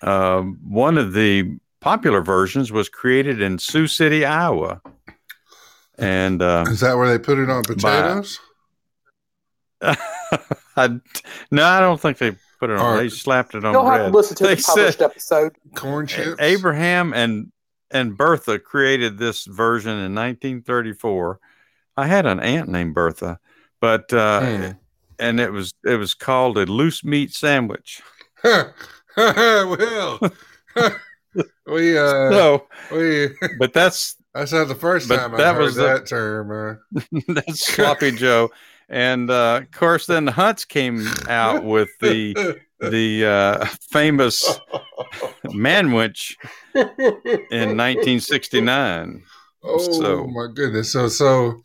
um, 0.00 0.58
one 0.64 0.96
of 0.96 1.12
the 1.12 1.58
popular 1.86 2.20
versions 2.20 2.72
was 2.72 2.88
created 2.88 3.40
in 3.40 3.58
Sioux 3.60 3.86
City, 3.86 4.24
Iowa. 4.24 4.80
And 5.96 6.42
uh, 6.42 6.64
Is 6.68 6.80
that 6.80 6.96
where 6.96 7.08
they 7.08 7.22
put 7.22 7.38
it 7.38 7.48
on 7.48 7.62
potatoes? 7.62 8.40
I, 9.82 11.00
no, 11.52 11.64
I 11.64 11.78
don't 11.78 12.00
think 12.00 12.18
they 12.18 12.32
put 12.58 12.70
it 12.70 12.78
on. 12.78 12.94
Or- 12.94 12.96
they 12.98 13.08
slapped 13.08 13.54
it 13.54 13.64
on 13.64 13.72
You'll 13.72 13.86
have 13.88 14.10
to 14.10 14.16
listen 14.16 14.36
to 14.38 14.44
They 14.44 14.56
the 14.56 14.62
published 14.66 14.98
said- 14.98 15.04
episode. 15.04 15.52
Corn 15.76 16.06
chips. 16.08 16.34
Abraham 16.40 17.12
and 17.14 17.52
and 17.92 18.16
Bertha 18.16 18.58
created 18.58 19.16
this 19.16 19.44
version 19.44 19.92
in 19.92 20.12
1934. 20.12 21.38
I 21.96 22.06
had 22.08 22.26
an 22.26 22.40
aunt 22.40 22.68
named 22.68 22.94
Bertha, 22.94 23.38
but 23.80 24.12
uh, 24.12 24.40
Hmm. 24.40 24.70
and 25.20 25.38
it 25.38 25.52
was 25.52 25.72
it 25.84 25.96
was 25.96 26.14
called 26.14 26.58
a 26.58 26.66
loose 26.66 27.04
meat 27.04 27.32
sandwich. 27.32 28.02
well, 29.16 30.18
we 31.66 31.96
uh, 31.98 32.30
So, 32.30 32.66
we 32.92 33.28
but 33.58 33.72
that's 33.72 34.16
that's 34.34 34.52
not 34.52 34.68
the 34.68 34.74
first 34.74 35.08
time 35.08 35.34
I 35.34 35.38
that 35.38 35.54
heard 35.56 35.62
was 35.62 35.74
that 35.76 36.06
term. 36.06 36.50
Uh, 36.94 37.00
that's 37.28 37.66
sloppy 37.74 38.12
Joe, 38.12 38.50
and 38.88 39.30
uh, 39.30 39.60
of 39.62 39.70
course 39.72 40.06
then 40.06 40.24
the 40.26 40.32
Hunts 40.32 40.64
came 40.64 41.06
out 41.28 41.64
with 41.64 41.88
the 42.00 42.34
the 42.80 43.24
uh, 43.26 43.64
famous 43.90 44.44
manwich 45.46 46.36
in 46.74 47.76
1969. 47.76 49.22
oh 49.64 49.78
So- 49.78 50.26
my 50.26 50.46
goodness! 50.54 50.92
So 50.92 51.08
so 51.08 51.62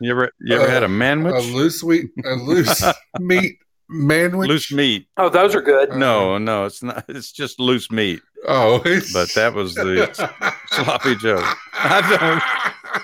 You 0.00 0.10
ever 0.12 0.30
you 0.40 0.56
ever 0.56 0.68
had 0.68 0.82
a 0.82 0.88
manwich? 0.88 1.38
a 1.38 1.52
loose 1.56 1.82
wheat, 1.82 2.10
a 2.24 2.34
loose 2.34 2.82
meat 3.20 3.58
manwich. 3.92 4.48
loose 4.48 4.72
meat. 4.72 5.06
Oh, 5.16 5.28
those 5.28 5.54
are 5.54 5.62
good. 5.62 5.94
No, 5.94 6.38
no, 6.38 6.64
it's 6.64 6.82
not. 6.82 7.04
It's 7.08 7.32
just 7.32 7.60
loose 7.60 7.90
meat. 7.90 8.20
Oh, 8.48 8.80
it's... 8.84 9.12
But 9.12 9.32
that 9.34 9.54
was 9.54 9.74
the 9.74 10.52
sloppy 10.70 11.14
joke. 11.16 11.44
I 11.74 12.40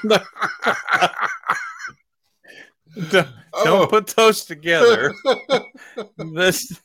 don't. 0.03 0.22
Don't, 3.11 3.28
Oh. 3.55 3.64
don't 3.64 3.91
put 3.91 4.09
those 4.09 4.45
together. 4.45 5.14
this 6.34 6.78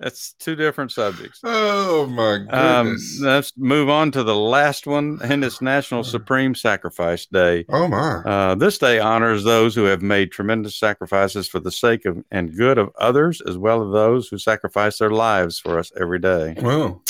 that's 0.00 0.32
two 0.34 0.54
different 0.56 0.92
subjects. 0.92 1.40
oh 1.44 2.06
my 2.06 2.34
Um, 2.50 2.86
goodness! 2.86 3.20
let's 3.20 3.52
move 3.56 3.88
on 3.88 4.10
to 4.12 4.22
the 4.22 4.34
last 4.34 4.86
one, 4.86 5.18
and 5.22 5.44
it's 5.44 5.62
National 5.62 6.02
Supreme 6.04 6.54
Sacrifice 6.54 7.26
Day. 7.26 7.64
oh 7.68 7.86
my! 7.88 8.16
Uh, 8.24 8.54
this 8.54 8.78
day 8.78 8.98
honors 8.98 9.44
those 9.44 9.74
who 9.74 9.84
have 9.84 10.02
made 10.02 10.32
tremendous 10.32 10.76
sacrifices 10.76 11.48
for 11.48 11.60
the 11.60 11.70
sake 11.70 12.04
of 12.04 12.22
and 12.30 12.56
good 12.56 12.78
of 12.78 12.90
others, 12.98 13.40
as 13.46 13.56
well 13.56 13.86
as 13.86 13.92
those 13.92 14.28
who 14.28 14.38
sacrifice 14.38 14.98
their 14.98 15.10
lives 15.10 15.58
for 15.58 15.78
us 15.78 15.92
every 15.98 16.18
day. 16.18 16.54
well, 16.60 17.02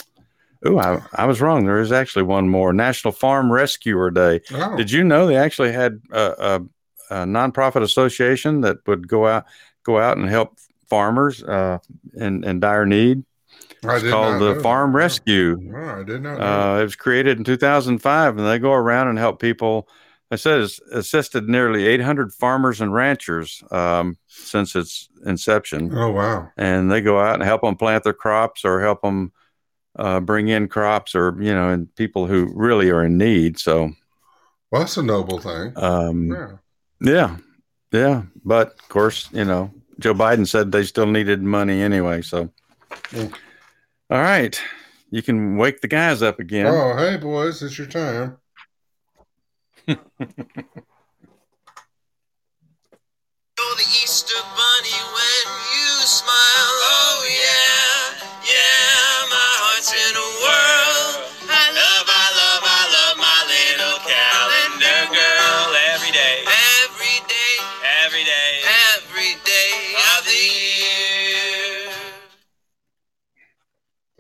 Ooh, 0.67 0.79
I, 0.79 1.03
I 1.15 1.27
was 1.27 1.43
wrong. 1.43 1.67
There 1.67 1.81
is 1.81 1.93
actually 1.93 2.23
one 2.23 2.49
more 2.49 2.73
National 2.73 3.13
Farm 3.13 3.53
Rescuer 3.53 4.11
Day. 4.11 4.41
oh, 4.53 4.77
Did 4.79 4.91
you 4.91 5.05
know 5.05 5.27
they 5.27 5.37
actually 5.37 5.73
had 5.73 6.01
a, 6.11 6.21
a, 7.11 7.15
a 7.23 7.27
nonprofit 7.27 7.83
association 7.83 8.63
that 8.63 8.79
would 8.87 9.07
go 9.07 9.27
out 9.27 9.45
go 9.85 9.99
out 9.99 10.17
and 10.17 10.27
help 10.27 10.57
farmers 10.89 11.43
uh, 11.43 11.79
in, 12.15 12.45
in 12.45 12.61
dire 12.61 12.87
need? 12.87 13.25
It's 13.83 14.11
called 14.11 14.41
the 14.41 14.61
Farm 14.63 14.93
that. 14.93 14.99
Rescue. 14.99 15.73
Oh, 15.75 16.01
I 16.01 16.03
did 16.03 16.23
not. 16.23 16.39
know 16.39 16.45
Uh, 16.45 16.81
it 16.81 16.85
was 16.85 16.97
created 16.97 17.39
in 17.39 17.45
2005, 17.45 18.39
and 18.39 18.47
they 18.47 18.59
go 18.59 18.73
around 18.73 19.09
and 19.09 19.19
help 19.19 19.41
people. 19.41 19.89
I 20.31 20.37
said 20.37 20.61
it's 20.61 20.81
assisted 20.91 21.49
nearly 21.49 21.87
800 21.87 22.33
farmers 22.33 22.81
and 22.81 22.93
ranchers 22.95 23.63
um, 23.71 24.17
since 24.27 24.75
its 24.75 25.09
inception, 25.27 25.91
oh 25.95 26.11
wow! 26.11 26.51
and 26.57 26.91
they 26.91 27.03
go 27.03 27.21
out 27.21 27.35
and 27.35 27.43
help 27.43 27.61
them 27.61 27.77
plant 27.77 28.05
their 28.05 28.15
crops 28.15 28.65
or 28.65 28.81
help 28.81 29.03
them 29.03 29.33
uh, 29.97 30.21
bring 30.21 30.49
in 30.49 30.67
crops 30.67 31.15
or 31.15 31.37
you 31.41 31.53
know, 31.55 31.69
and 31.69 31.95
people 31.95 32.27
who 32.27 32.51
really 32.55 32.91
are 32.91 33.05
in 33.05 33.19
need. 33.19 33.59
So, 33.59 33.93
Well, 34.73 34.81
that's 34.81 34.97
a 34.97 35.03
noble 35.03 35.39
thing. 35.39 35.73
um, 35.77 36.29
Yeah. 36.31 36.57
yeah, 37.01 37.37
yeah. 37.93 38.23
But 38.45 38.69
of 38.81 38.89
course, 38.89 39.29
you 39.31 39.45
know, 39.45 39.71
Joe 39.99 40.15
Biden 40.15 40.47
said 40.47 40.73
they 40.73 40.85
still 40.85 41.07
needed 41.07 41.43
money 41.43 41.81
anyway. 41.83 42.23
So, 42.23 42.51
Mm. 43.11 43.33
all 44.11 44.19
right, 44.21 44.61
you 45.11 45.23
can 45.23 45.57
wake 45.57 45.81
the 45.81 45.89
guys 45.89 46.23
up 46.23 46.39
again. 46.41 46.67
Oh, 46.67 46.97
hey 46.97 47.17
boys, 47.17 47.63
it's 47.63 47.77
your 47.79 47.87
time. 47.87 48.37
You're 49.87 49.97
the 53.77 53.89
Easter 54.03 54.35
bunny 54.43 54.99
when 55.15 55.47
you 55.75 56.07
smile. 56.07 56.33
Oh 56.35 57.27
yeah, 57.29 57.37
yeah, 57.37 57.74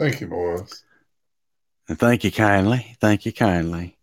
Thank 0.04 0.20
you, 0.20 0.26
boys. 0.26 0.84
And 1.88 1.98
Thank 1.98 2.24
you 2.24 2.30
kindly. 2.30 2.94
Thank 3.00 3.24
you 3.24 3.32
kindly. 3.32 3.96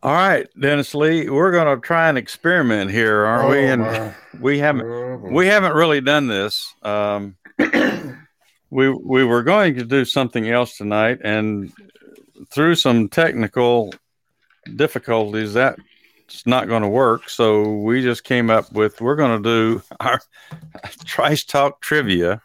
All 0.00 0.12
right, 0.12 0.46
Dennis 0.60 0.94
Lee, 0.94 1.28
we're 1.28 1.50
going 1.50 1.74
to 1.76 1.84
try 1.84 2.08
and 2.08 2.16
experiment 2.16 2.92
here, 2.92 3.24
aren't 3.24 3.50
we? 3.50 3.58
Oh, 3.58 3.72
And 3.72 3.82
my. 3.82 4.14
we 4.40 4.60
haven't 4.60 4.86
Oh, 4.86 5.16
we 5.16 5.48
haven't 5.48 5.74
really 5.74 6.00
done 6.00 6.28
this. 6.28 6.72
Um, 6.84 7.34
we 8.70 8.90
we 8.90 9.24
were 9.24 9.42
going 9.42 9.74
to 9.74 9.84
do 9.84 10.04
something 10.04 10.48
else 10.48 10.76
tonight, 10.76 11.18
and 11.24 11.72
through 12.50 12.76
some 12.76 13.08
technical 13.08 13.92
difficulties, 14.76 15.54
that's 15.54 15.80
not 16.46 16.68
going 16.68 16.82
to 16.82 16.88
work. 16.88 17.28
So 17.28 17.72
we 17.78 18.02
just 18.02 18.22
came 18.22 18.50
up 18.50 18.72
with 18.72 19.00
we're 19.00 19.16
going 19.16 19.42
to 19.42 19.48
do 19.48 19.82
our 20.00 20.20
Trice 21.04 21.42
Talk 21.42 21.80
trivia. 21.80 22.40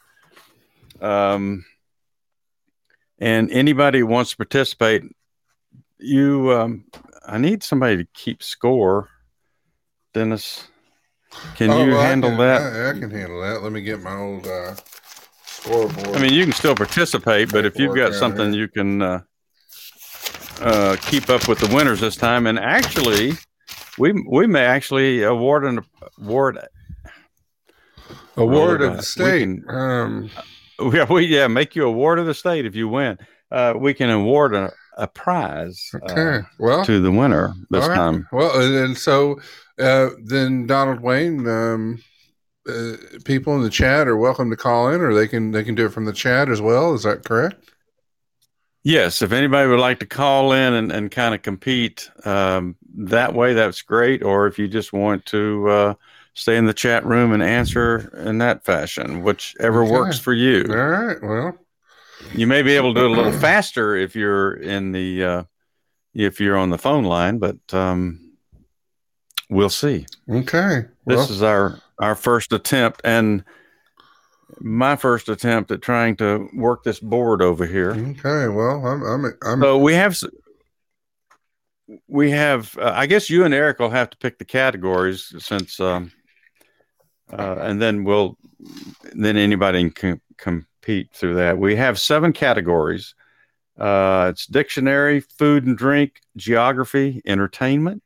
Um, 1.02 1.64
and 3.20 3.52
anybody 3.52 4.00
who 4.00 4.06
wants 4.08 4.32
to 4.32 4.38
participate, 4.38 5.04
you, 6.00 6.52
um, 6.54 6.86
I 7.26 7.38
need 7.38 7.64
somebody 7.64 7.98
to 7.98 8.08
keep 8.14 8.44
score. 8.44 9.10
Dennis, 10.14 10.68
can 11.56 11.70
Oh, 11.72 11.84
you 11.84 11.92
well, 11.92 12.02
handle 12.02 12.30
can- 12.32 12.40
that? 12.40 12.62
I, 12.62 12.90
I 12.90 13.00
can 13.00 13.12
handle 13.12 13.42
that. 13.42 13.62
Let 13.64 13.72
me 13.72 13.82
get 13.82 14.02
my 14.02 14.16
old 14.16 14.48
uh, 14.48 14.76
scoreboard. 15.46 16.16
I 16.16 16.22
mean, 16.22 16.34
you 16.34 16.44
can 16.44 16.54
still 16.54 16.76
participate, 16.76 17.52
but 17.52 17.66
if 17.66 17.78
you've 17.80 17.96
got 17.96 18.14
something 18.14 18.52
here. 18.54 18.62
you 18.62 18.68
can 18.68 19.02
uh, 19.02 19.22
uh, 20.62 20.96
keep 21.02 21.30
up 21.30 21.48
with 21.48 21.60
the 21.60 21.74
winners 21.76 22.00
this 22.00 22.16
time, 22.16 22.48
and 22.48 22.58
actually, 22.58 23.34
we 24.00 24.14
we 24.28 24.48
may 24.48 24.64
actually 24.66 25.24
award 25.24 25.66
an 25.66 25.82
award. 26.20 26.58
award 28.38 28.82
of 28.82 28.98
the 28.98 29.04
state. 29.04 29.42
can- 29.42 29.66
um, 29.70 30.30
Yeah, 30.94 31.12
we 31.12 31.26
yeah 31.26 31.48
make 31.48 31.76
you 31.76 31.86
a 31.86 31.92
ward 31.92 32.20
of 32.20 32.26
the 32.26 32.34
state 32.34 32.66
if 32.66 32.76
you 32.76 32.88
win. 32.88 33.18
Uh, 33.52 33.74
we 33.76 33.94
can 33.94 34.10
award 34.10 34.54
a, 34.54 34.72
a 34.98 35.08
prize 35.08 35.90
uh, 35.94 36.12
Okay. 36.12 36.48
well, 36.60 36.86
to 36.86 37.00
the 37.00 37.12
winner 37.12 37.54
this 37.70 37.88
right. 37.88 37.96
time. 37.96 38.28
Well, 38.32 38.60
and, 38.60 38.76
and 38.76 38.98
so 38.98 39.40
uh, 39.80 40.10
then 40.24 40.68
Donald 40.68 41.00
Wayne, 41.00 41.48
um, 41.48 42.04
uh, 42.68 42.94
people 43.24 43.56
in 43.56 43.64
the 43.64 43.70
chat 43.70 44.08
are 44.08 44.18
welcome 44.18 44.50
to 44.50 44.58
call 44.58 44.90
in, 44.92 45.02
or 45.02 45.14
they 45.14 45.28
can 45.28 45.52
they 45.52 45.64
can 45.64 45.76
do 45.76 45.86
it 45.86 45.94
from 45.94 46.06
the 46.06 46.14
chat 46.14 46.50
as 46.50 46.62
well. 46.62 46.94
Is 46.94 47.04
that 47.04 47.24
correct? 47.24 47.72
Yes, 48.84 49.22
if 49.22 49.32
anybody 49.34 49.68
would 49.70 49.80
like 49.80 50.00
to 50.00 50.06
call 50.06 50.54
in 50.54 50.74
and, 50.74 50.92
and 50.92 51.12
kind 51.12 51.36
of 51.36 51.42
compete 51.42 52.10
um, 52.24 52.78
that 52.96 53.34
way, 53.34 53.54
that's 53.54 53.82
great. 53.82 54.24
Or 54.24 54.48
if 54.48 54.58
you 54.58 54.68
just 54.68 54.94
want 54.94 55.26
to 55.28 55.70
uh, 55.70 55.94
stay 56.38 56.56
in 56.56 56.66
the 56.66 56.74
chat 56.74 57.04
room 57.06 57.34
and 57.34 57.42
answer 57.42 58.12
in 58.26 58.38
that 58.38 58.64
fashion, 58.64 59.24
whichever 59.24 59.84
Okay. 59.84 59.92
works 59.92 60.20
for 60.20 60.34
you. 60.34 60.66
All 60.70 60.76
right. 60.76 61.22
Well, 61.22 61.58
You 62.34 62.46
may 62.48 62.62
be 62.62 62.76
able 62.76 62.94
to 62.94 63.00
do 63.00 63.06
it 63.06 63.12
a 63.12 63.14
little 63.16 63.32
faster 63.32 63.96
if 63.96 64.16
you're 64.16 64.54
in 64.54 64.92
the 64.92 65.24
uh, 65.24 65.44
if 66.14 66.40
you're 66.40 66.58
on 66.58 66.70
the 66.70 66.78
phone 66.78 67.04
line, 67.04 67.40
but 67.40 67.58
um, 67.74 68.34
we'll 69.50 69.70
see. 69.70 70.06
okay. 70.30 70.86
This 71.06 71.18
Well, 71.18 71.32
is 71.32 71.42
our 71.42 71.80
our 72.00 72.16
first 72.16 72.54
attempt 72.54 73.02
and 73.04 73.44
my 74.60 74.96
first 74.96 75.30
attempt 75.30 75.72
at 75.72 75.82
trying 75.82 76.16
to 76.18 76.48
work 76.54 76.84
this 76.84 77.00
board 77.00 77.42
over 77.42 77.66
here. 77.66 77.92
okay. 77.92 78.48
Well, 78.48 78.86
I'm 78.86 79.04
I'm 79.04 79.26
I'm 79.44 79.62
So 79.62 79.78
we 79.80 79.94
have 79.96 80.16
we 82.08 82.32
have 82.32 82.78
uh, 82.78 82.92
I 82.94 83.06
guess 83.08 83.30
you 83.30 83.44
and 83.46 83.54
Eric 83.54 83.80
will 83.80 83.90
have 83.90 84.10
to 84.12 84.18
pick 84.18 84.38
the 84.38 84.46
categories 84.46 85.34
since 85.40 85.80
um 85.80 86.12
uh, 87.32 87.58
and 87.60 87.82
then 87.82 88.04
we'll 88.04 88.38
then 89.14 89.38
anybody 89.38 89.90
can 89.90 90.22
compete 90.38 91.12
through 91.14 91.36
that. 91.36 91.58
We 91.58 91.76
have 91.76 92.00
seven 92.00 92.34
categories. 92.34 93.16
Uh, 93.78 94.28
it's 94.32 94.48
dictionary, 94.48 95.20
food 95.20 95.66
and 95.66 95.78
drink, 95.78 96.22
geography, 96.36 97.22
entertainment, 97.26 98.02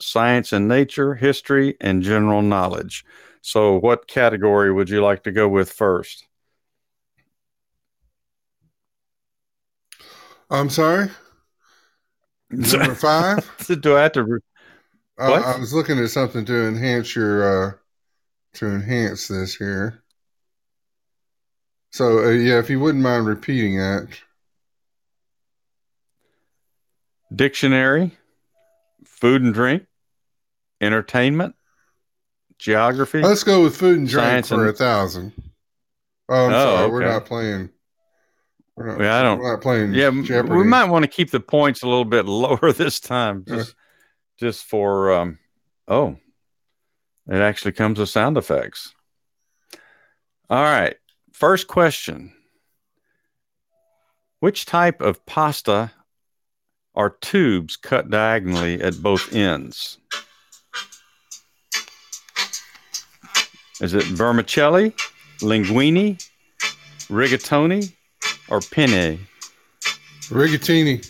science 0.00 0.52
and 0.52 0.66
nature, 0.66 1.14
history, 1.14 1.76
and 1.80 2.02
general 2.02 2.42
knowledge. 2.42 3.04
So, 3.42 3.78
what 3.78 4.08
category 4.08 4.72
would 4.72 4.88
you 4.88 5.02
like 5.02 5.22
to 5.24 5.32
go 5.32 5.48
with 5.48 5.70
first? 5.70 6.26
I'm 10.50 10.70
sorry. 10.70 11.10
Number 12.50 12.94
five. 12.94 13.50
Do 13.80 13.96
I 13.96 14.02
have 14.02 14.12
to? 14.12 14.24
Re- 14.24 14.40
I, 15.18 15.32
I 15.32 15.58
was 15.58 15.72
looking 15.72 15.98
at 15.98 16.10
something 16.10 16.44
to 16.44 16.66
enhance 16.66 17.14
your 17.14 17.68
uh 17.68 17.72
to 18.54 18.66
enhance 18.66 19.28
this 19.28 19.54
here. 19.54 20.02
So 21.90 22.24
uh, 22.24 22.30
yeah, 22.30 22.58
if 22.58 22.68
you 22.70 22.80
wouldn't 22.80 23.02
mind 23.04 23.26
repeating 23.26 23.78
that. 23.78 24.08
dictionary, 27.34 28.12
food 29.04 29.42
and 29.42 29.52
drink, 29.54 29.86
entertainment, 30.80 31.54
geography. 32.58 33.20
Let's 33.22 33.42
go 33.44 33.62
with 33.62 33.76
food 33.76 33.98
and 33.98 34.08
drink 34.08 34.46
for 34.46 34.60
and- 34.60 34.68
a 34.70 34.72
thousand. 34.72 35.32
Oh, 36.28 36.46
I'm 36.46 36.52
Oh, 36.52 36.76
sorry, 36.76 36.90
we're 36.90 37.04
not 37.04 37.26
playing. 37.26 37.70
We're 38.76 38.86
not, 38.86 39.00
Yeah, 39.00 39.18
I 39.18 39.22
don't- 39.22 39.38
We're 39.40 39.52
not 39.52 39.62
playing. 39.62 39.94
yeah, 39.94 40.10
Jeopardy. 40.22 40.54
we 40.54 40.64
might 40.64 40.84
want 40.86 41.02
to 41.04 41.08
keep 41.08 41.30
the 41.30 41.40
points 41.40 41.82
a 41.82 41.88
little 41.88 42.04
bit 42.04 42.24
lower 42.26 42.72
this 42.72 43.00
time, 43.00 43.44
just 43.46 43.74
just 44.38 44.64
for 44.64 45.12
um. 45.12 45.38
Oh, 45.86 46.16
it 47.28 47.40
actually 47.40 47.72
comes 47.72 47.98
with 47.98 48.08
sound 48.08 48.36
effects. 48.36 48.94
All 50.50 50.62
right, 50.62 50.96
first 51.32 51.66
question: 51.66 52.32
Which 54.40 54.66
type 54.66 55.00
of 55.00 55.24
pasta 55.26 55.92
are 56.94 57.10
tubes 57.20 57.76
cut 57.76 58.10
diagonally 58.10 58.80
at 58.80 59.02
both 59.02 59.34
ends? 59.34 59.98
Is 63.80 63.94
it 63.94 64.04
vermicelli, 64.04 64.94
linguine, 65.40 66.22
rigatoni, 67.08 67.92
or 68.48 68.60
penne? 68.60 69.26
Rigatini. 70.30 71.06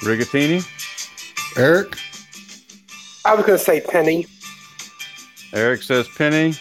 Rigatini. 0.00 0.64
Eric. 1.56 1.96
I 3.28 3.34
was 3.34 3.44
going 3.44 3.58
to 3.58 3.64
say 3.64 3.80
penny. 3.80 4.26
Eric 5.52 5.82
says 5.82 6.08
penny. 6.08 6.54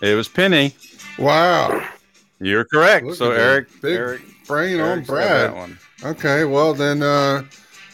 It 0.00 0.14
was 0.14 0.28
penny. 0.28 0.74
Wow. 1.18 1.86
You're 2.40 2.64
correct. 2.64 3.04
Look 3.06 3.16
so 3.16 3.32
Eric, 3.32 3.68
big 3.82 3.96
Eric, 3.96 4.22
brain 4.46 4.80
on 4.80 4.88
Eric's 4.88 5.08
that 5.08 5.12
Brad. 5.12 5.54
one. 5.54 5.78
Okay, 6.04 6.44
well 6.44 6.72
then. 6.72 7.02
uh 7.02 7.42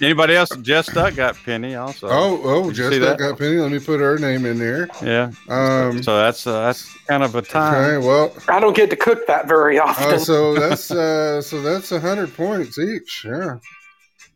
Anybody 0.03 0.35
else? 0.35 0.51
Jess 0.61 0.93
Duck 0.93 1.15
got 1.15 1.35
penny 1.45 1.77
also. 1.77 2.09
Oh, 2.11 2.41
oh, 2.45 2.63
Did 2.65 2.67
you 2.69 2.75
just 2.85 2.93
see 2.93 2.99
that 2.99 3.17
that? 3.17 3.31
got 3.31 3.39
Penny. 3.39 3.57
Let 3.57 3.71
me 3.71 3.79
put 3.79 4.01
her 4.01 4.19
name 4.19 4.45
in 4.45 4.59
there. 4.59 4.89
yeah. 5.03 5.31
Um. 5.49 6.03
So 6.03 6.19
that's 6.19 6.47
uh, 6.47 6.67
that's 6.67 6.93
kind 7.07 7.23
of 7.23 7.35
a 7.37 7.43
time. 7.43 7.75
Okay, 8.01 8.07
well, 8.07 8.35
I 8.49 8.59
don't 8.61 8.77
get 8.77 8.91
to 8.91 8.97
cook 8.97 9.27
that 9.29 9.47
very 9.49 9.79
often. 9.79 10.15
uh, 10.15 10.19
so 10.19 10.55
that's 10.55 10.91
uh, 10.91 11.41
so 11.41 11.63
that's 11.63 11.93
a 11.93 12.01
hundred 12.01 12.35
points 12.37 12.77
each. 12.79 13.25
Yeah, 13.25 13.59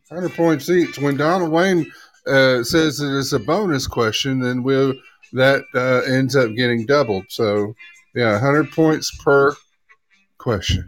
hundred 0.09 0.31
points 0.33 0.69
each. 0.69 0.97
When 0.97 1.17
Donald 1.17 1.51
Wayne 1.51 1.91
uh, 2.27 2.63
says 2.63 2.97
that 2.97 3.17
it's 3.17 3.33
a 3.33 3.39
bonus 3.39 3.87
question, 3.87 4.39
then 4.39 4.63
we'll 4.63 4.93
that 5.33 5.63
uh, 5.75 6.01
ends 6.11 6.35
up 6.35 6.55
getting 6.55 6.85
doubled. 6.85 7.25
So 7.29 7.73
yeah, 8.15 8.39
hundred 8.39 8.71
points 8.71 9.15
per 9.23 9.55
question. 10.37 10.87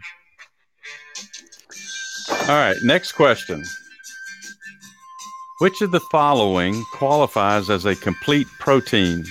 All 2.41 2.57
right. 2.57 2.75
Next 2.83 3.11
question. 3.11 3.63
Which 5.59 5.81
of 5.81 5.91
the 5.91 5.99
following 6.11 6.83
qualifies 6.91 7.69
as 7.69 7.85
a 7.85 7.95
complete 7.95 8.47
protein? 8.59 9.25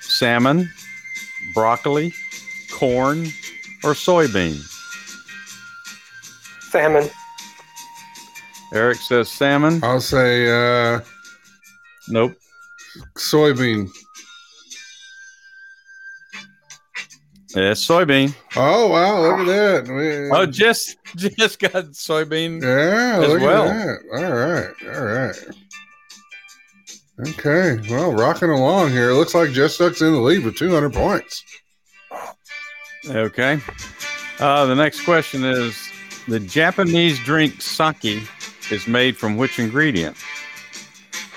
Salmon, 0.00 0.70
broccoli, 1.52 2.14
corn, 2.72 3.26
or 3.82 3.94
soybean? 3.94 4.60
Salmon. 6.70 7.10
Eric 8.72 8.98
says 8.98 9.30
salmon. 9.30 9.80
I'll 9.82 10.00
say 10.00 10.48
uh, 10.48 11.00
Nope. 12.08 12.34
soybean. 13.16 13.88
It's 17.54 17.86
soybean. 17.86 18.34
Oh 18.56 18.88
wow! 18.88 19.20
Look 19.20 19.40
at 19.40 19.46
that. 19.86 19.92
We- 19.94 20.30
Oh, 20.34 20.46
just 20.46 20.96
just 21.14 21.58
got 21.58 21.72
soybean. 21.92 22.62
Yeah, 22.62 23.20
as 23.22 23.40
well. 23.42 23.68
All 24.14 24.32
right, 24.32 24.74
all 24.96 25.04
right. 25.04 25.36
Okay, 27.28 27.78
well, 27.90 28.12
rocking 28.14 28.48
along 28.48 28.90
here. 28.90 29.10
It 29.10 29.14
looks 29.16 29.34
like 29.34 29.50
Jess 29.50 29.76
Duck's 29.76 30.00
in 30.00 30.12
the 30.12 30.18
lead 30.18 30.44
with 30.44 30.56
200 30.56 30.94
points. 30.94 31.44
Okay. 33.06 33.60
Uh, 34.40 34.64
the 34.64 34.74
next 34.74 35.04
question 35.04 35.44
is 35.44 35.76
the 36.26 36.40
Japanese 36.40 37.18
drink 37.20 37.60
sake 37.60 38.22
is 38.70 38.86
made 38.86 39.16
from 39.16 39.36
which 39.36 39.58
ingredient? 39.58 40.16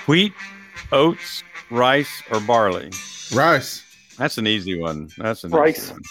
Wheat, 0.06 0.32
oats, 0.92 1.42
rice, 1.70 2.22
or 2.30 2.40
barley? 2.40 2.90
Rice. 3.34 3.82
That's 4.18 4.38
an 4.38 4.46
easy 4.46 4.78
one. 4.78 5.10
That's 5.18 5.44
an 5.44 5.50
Rice. 5.50 5.90
easy 5.90 5.92
one. 5.92 6.02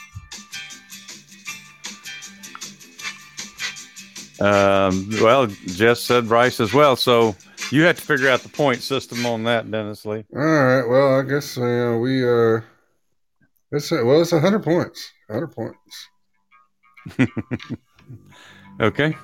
Um, 4.41 5.09
well, 5.21 5.47
Jess 5.47 6.01
said 6.01 6.25
rice 6.27 6.59
as 6.59 6.73
well. 6.73 6.95
So 6.97 7.35
you 7.71 7.83
have 7.83 7.95
to 7.95 8.01
figure 8.01 8.29
out 8.29 8.41
the 8.41 8.49
point 8.49 8.81
system 8.81 9.25
on 9.25 9.43
that, 9.45 9.69
Dennis 9.71 10.05
Lee. 10.05 10.25
All 10.35 10.41
right, 10.41 10.87
well, 10.87 11.19
I 11.19 11.23
guess 11.23 11.57
uh, 11.57 11.97
we 12.01 12.27
uh, 12.27 12.59
it's 13.71 13.91
a, 13.91 14.03
well, 14.03 14.21
it's 14.21 14.33
100 14.33 14.61
points. 14.63 15.11
100 15.27 15.47
points. 15.47 16.09
Okay. 18.81 19.15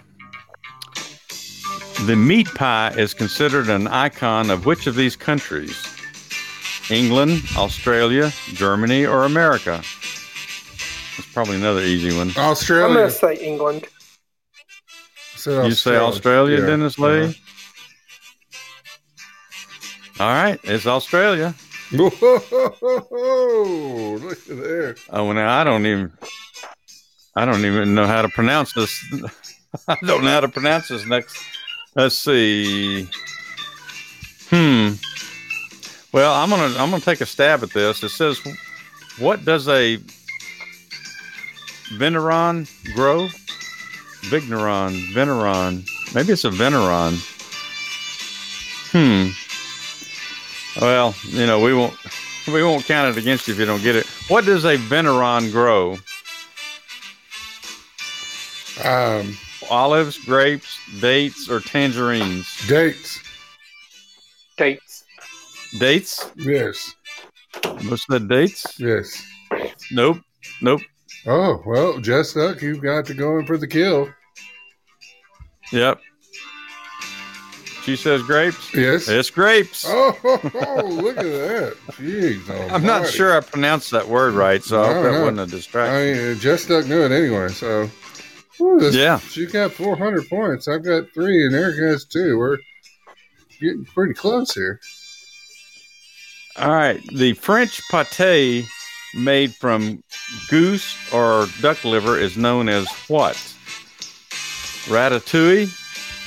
The 2.08 2.16
meat 2.16 2.48
pie 2.56 2.94
is 2.98 3.14
considered 3.14 3.70
an 3.70 3.88
icon 3.88 4.50
of 4.50 4.66
which 4.66 4.88
of 4.88 4.96
these 4.96 5.16
countries? 5.16 5.78
England, 6.90 7.44
Australia, 7.56 8.32
Germany, 8.54 9.06
or 9.06 9.24
America? 9.24 9.82
That's 9.84 11.32
probably 11.32 11.58
another 11.58 11.82
easy 11.82 12.16
one. 12.18 12.32
Australia. 12.36 12.88
I'm 12.88 12.94
going 12.94 13.08
to 13.08 13.14
say 13.14 13.36
England. 13.36 13.86
Said 15.36 15.66
You 15.68 15.74
say 15.74 15.96
Australia, 15.96 16.60
Yeah, 16.60 16.66
Dennis 16.66 16.98
Lee? 16.98 17.24
uh-huh. 17.26 17.34
All 20.24 20.34
right, 20.34 20.60
it's 20.64 20.88
Australia. 20.88 21.54
Whoa, 21.94 22.10
look 24.22 24.40
at 24.50 24.58
there. 24.58 24.96
Oh, 25.10 25.32
now 25.34 25.60
I 25.60 25.64
don't 25.64 25.86
even, 25.86 26.12
I 27.36 27.46
don't 27.46 27.66
even 27.66 27.94
know 27.94 28.08
how 28.08 28.22
to 28.22 28.30
pronounce 28.30 28.74
this. 28.74 28.92
I 29.88 29.98
don't 30.06 30.24
know 30.24 30.30
how 30.32 30.42
to 30.42 30.48
pronounce 30.50 30.88
this 30.90 31.06
next. 31.06 31.38
Let's 31.96 32.18
see. 32.18 33.08
Hmm. 34.50 34.94
Well, 36.14 36.34
I'm 36.34 36.50
gonna 36.50 36.78
I'm 36.78 36.90
gonna 36.90 37.00
take 37.00 37.22
a 37.22 37.26
stab 37.26 37.64
at 37.64 37.72
this. 37.72 38.04
It 38.04 38.10
says, 38.10 38.40
"What 39.18 39.46
does 39.46 39.68
a 39.68 39.98
veneron 41.98 42.68
grow?" 42.96 43.30
Vigneron, 44.24 44.94
Veneron. 45.14 45.86
Maybe 46.14 46.34
it's 46.34 46.46
a 46.46 46.50
Veneron. 46.50 47.18
Hmm. 48.92 49.30
Well, 50.80 51.16
you 51.24 51.46
know, 51.46 51.60
we 51.60 51.74
won't 51.74 51.94
we 52.48 52.64
won't 52.64 52.86
count 52.86 53.16
it 53.16 53.20
against 53.20 53.48
you 53.48 53.54
if 53.54 53.60
you 53.60 53.66
don't 53.66 53.82
get 53.82 53.96
it. 53.96 54.06
What 54.28 54.46
does 54.46 54.64
a 54.64 54.78
Veneron 54.78 55.52
grow? 55.52 55.98
Um, 58.84 59.38
Olives, 59.72 60.18
grapes, 60.18 60.78
dates, 61.00 61.50
or 61.50 61.60
tangerines? 61.62 62.46
dates. 62.68 63.20
Dates. 64.58 65.04
Dates? 65.80 66.30
Yes. 66.36 66.94
What's 67.88 68.06
the 68.08 68.20
dates? 68.20 68.78
Yes. 68.80 69.26
Nope. 69.92 70.18
Nope. 70.62 70.82
Oh 71.26 71.62
well, 71.66 72.00
Jess 72.00 72.34
Duck, 72.34 72.62
you've 72.62 72.82
got 72.82 73.06
to 73.06 73.14
go 73.14 73.38
in 73.40 73.46
for 73.46 73.58
the 73.58 73.68
kill. 73.68 74.10
Yep. 75.72 76.00
She 77.84 77.96
says 77.96 78.22
grapes. 78.24 78.74
Yes. 78.76 79.08
It's 79.08 79.30
grapes. 79.30 79.86
Oh, 79.88 80.16
look 81.02 81.18
at 81.18 81.24
that! 81.24 81.76
Jeez, 81.94 82.72
I'm 82.72 82.84
not 82.84 83.08
sure 83.08 83.36
I 83.36 83.40
pronounced 83.40 83.90
that 83.92 84.08
word 84.08 84.34
right, 84.36 84.64
so 84.64 84.84
I 84.84 84.88
No, 84.88 84.94
hope 84.94 85.04
that 85.04 85.12
no. 85.14 85.20
wasn't 85.22 85.40
a 85.40 85.42
I 85.44 85.46
distraction. 85.46 86.28
mean, 86.28 86.40
Jess 86.40 86.66
Duck 86.66 86.86
knew 86.88 87.02
it 87.04 87.12
anyway. 87.12 87.48
So, 87.50 87.90
Whew, 88.58 88.80
this- 88.80 88.96
Yeah. 88.96 89.20
she 89.20 89.46
got 89.46 89.72
400 89.74 90.28
points. 90.30 90.68
I've 90.68 90.84
got 90.84 91.12
three, 91.14 91.46
and 91.46 91.56
Eric 91.56 91.78
has 91.80 92.06
two. 92.06 92.38
We're 92.38 92.58
getting 93.60 93.86
pretty 93.86 94.14
close 94.14 94.54
here. 94.54 94.80
All 96.58 96.72
right. 96.72 97.02
The 97.14 97.34
French 97.34 97.82
pate 97.90 98.66
made 99.16 99.54
from 99.56 100.04
goose 100.50 100.96
or 101.14 101.48
duck 101.62 101.84
liver 101.86 102.18
is 102.18 102.38
known 102.38 102.68
as 102.70 102.88
what? 103.08 103.36
Ratatouille, 104.88 105.68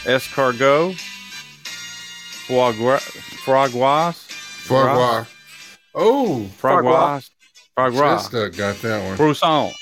escargot, 0.05 0.97
foie 2.47 2.73
gras, 2.73 3.01
foie 3.45 3.69
gras, 3.69 4.13
Foie 4.65 4.83
gras. 4.95 5.27
Oh, 5.95 6.47
foie 6.59 6.81
gras, 6.81 7.31
foie 7.77 7.91
gras, 7.91 8.29
Jess 8.31 8.57
got 8.57 8.77
that 8.83 9.05
one. 9.07 9.17
croissant, 9.17 9.75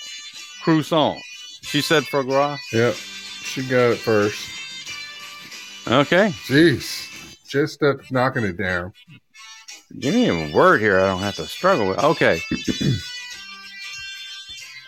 croissant. 0.65 1.21
She 1.63 1.81
said 1.81 2.05
foie 2.05 2.23
gras. 2.23 2.59
Yep, 2.73 2.95
she 2.95 3.63
got 3.63 3.93
it 3.93 3.99
first. 3.99 4.49
Okay. 5.87 6.29
Jeez, 6.47 7.37
Jess 7.49 7.77
Duck 7.77 8.11
knocking 8.11 8.45
it 8.45 8.57
down. 8.57 8.93
Give 9.99 10.15
me 10.15 10.29
a 10.29 10.55
word 10.55 10.81
here 10.81 10.99
I 10.99 11.09
don't 11.09 11.21
have 11.21 11.37
to 11.37 11.47
struggle 11.47 11.89
with. 11.89 11.99
Okay. 11.99 12.41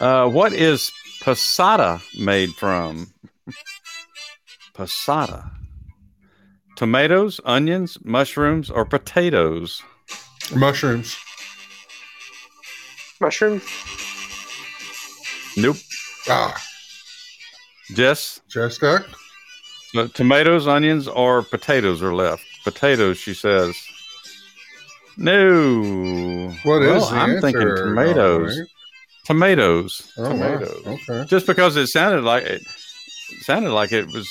uh, 0.00 0.28
what 0.28 0.52
is 0.52 0.92
passata 1.20 2.00
made 2.18 2.54
from? 2.54 3.12
Passata. 4.74 5.50
Tomatoes, 6.76 7.40
onions, 7.44 7.98
mushrooms, 8.02 8.70
or 8.70 8.84
potatoes? 8.84 9.82
Mushrooms. 10.54 11.16
Mushrooms. 13.20 13.62
Nope. 15.56 15.76
Ah, 16.28 16.56
Jess, 17.94 18.40
Jess 18.48 18.78
Duck. 18.78 19.06
uh, 19.96 20.08
tomatoes, 20.14 20.66
onions, 20.66 21.06
or 21.08 21.42
potatoes 21.42 22.02
are 22.02 22.14
left. 22.14 22.44
Potatoes, 22.64 23.18
she 23.18 23.34
says. 23.34 23.76
No. 25.16 26.52
What 26.64 26.82
is 26.82 26.88
Well, 26.90 27.10
the 27.10 27.16
I'm 27.16 27.30
answer? 27.30 27.40
thinking 27.40 27.76
tomatoes. 27.76 28.50
Dominic? 28.54 28.68
Tomatoes. 29.24 30.12
Oh, 30.18 30.22
wow. 30.22 30.28
tomatoes. 30.58 30.86
Okay. 30.86 31.24
just 31.26 31.46
because 31.46 31.76
it 31.76 31.86
sounded 31.88 32.24
like 32.24 32.42
it, 32.44 32.60
it 33.30 33.42
sounded 33.42 33.70
like 33.70 33.92
it 33.92 34.06
was 34.12 34.28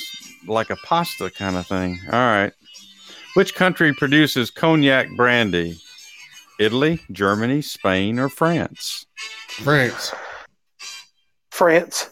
like 0.47 0.69
a 0.69 0.75
pasta 0.77 1.29
kind 1.31 1.55
of 1.55 1.65
thing. 1.67 1.99
All 2.07 2.19
right. 2.19 2.51
Which 3.35 3.55
country 3.55 3.93
produces 3.93 4.51
cognac 4.51 5.07
brandy? 5.15 5.77
Italy, 6.59 6.99
Germany, 7.11 7.61
Spain, 7.63 8.19
or 8.19 8.29
France? 8.29 9.07
France. 9.47 10.11
France. 11.53 12.11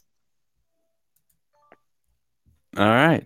All 2.78 2.86
right. 2.86 3.26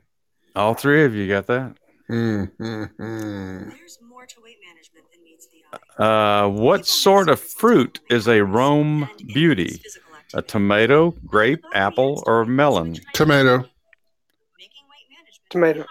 All 0.56 0.74
three 0.74 1.04
of 1.04 1.14
you 1.14 1.28
got 1.28 1.48
that. 1.48 1.76
Mm, 2.10 2.50
mm, 2.58 2.90
mm. 2.98 3.70
There's 3.78 4.00
more 4.02 4.26
to 4.26 4.36
weight 4.42 4.56
management 4.66 5.08
than 5.12 5.24
meets 5.26 5.48
the 5.48 6.02
eye. 6.02 6.44
Uh, 6.46 6.48
what 6.48 6.86
sort 6.86 7.28
of 7.28 7.42
fruit 7.42 8.00
is 8.10 8.30
a 8.30 8.46
Rome 8.46 9.10
beauty? 9.28 9.82
A 10.34 10.42
tomato, 10.42 11.12
grape, 11.26 11.66
apple, 11.74 12.24
or 12.26 12.46
melon? 12.46 12.96
Tomato. 13.12 13.66
Tomato. 15.50 15.86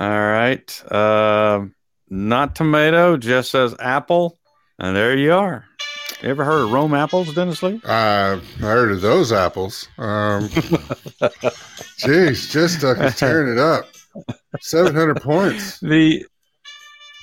All 0.00 0.20
right. 0.20 0.84
Uh, 0.90 1.66
not 2.08 2.56
tomato, 2.56 3.16
just 3.16 3.52
says 3.52 3.72
apple. 3.78 4.36
And 4.80 4.96
there 4.96 5.16
you 5.16 5.32
are. 5.32 5.64
You 6.22 6.28
ever 6.28 6.44
heard 6.44 6.64
of 6.64 6.72
Rome 6.72 6.92
apples, 6.92 7.34
Dennis 7.34 7.62
Lee? 7.62 7.80
I've 7.84 8.46
heard 8.56 8.90
of 8.92 9.00
those 9.00 9.32
apples. 9.32 9.88
Um, 9.96 10.48
jeez, 11.98 12.50
Jess 12.50 12.78
Duck 12.80 12.98
is 12.98 13.16
tearing 13.16 13.50
it 13.52 13.58
up. 13.58 13.88
700 14.60 15.22
points. 15.22 15.80
The 15.80 16.26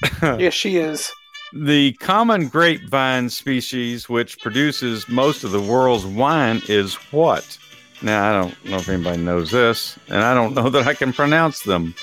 Yes, 0.21 0.53
she 0.53 0.77
is. 0.77 1.11
the 1.53 1.93
common 1.93 2.47
grapevine 2.47 3.29
species 3.29 4.09
which 4.09 4.39
produces 4.39 5.07
most 5.09 5.43
of 5.43 5.51
the 5.51 5.61
world's 5.61 6.05
wine 6.05 6.61
is 6.67 6.95
what? 7.11 7.57
Now 8.01 8.29
I 8.29 8.41
don't 8.41 8.65
know 8.65 8.77
if 8.77 8.89
anybody 8.89 9.21
knows 9.21 9.51
this, 9.51 9.97
and 10.07 10.23
I 10.23 10.33
don't 10.33 10.53
know 10.55 10.69
that 10.71 10.87
I 10.87 10.93
can 10.95 11.13
pronounce 11.13 11.61
them. 11.61 11.93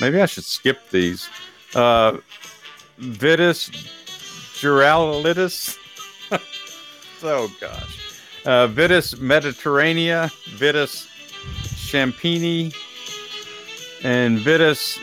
Maybe 0.00 0.20
I 0.20 0.26
should 0.26 0.44
skip 0.44 0.88
these. 0.90 1.28
Uh, 1.74 2.18
Vitis 3.00 3.70
Giralitis. 4.60 5.78
oh 7.22 7.52
gosh. 7.60 8.20
Uh, 8.44 8.66
Vitis 8.66 9.14
Mediterranea, 9.16 10.30
Vitis 10.56 11.06
Champini, 11.90 12.72
and 14.02 14.38
Vitis 14.38 14.98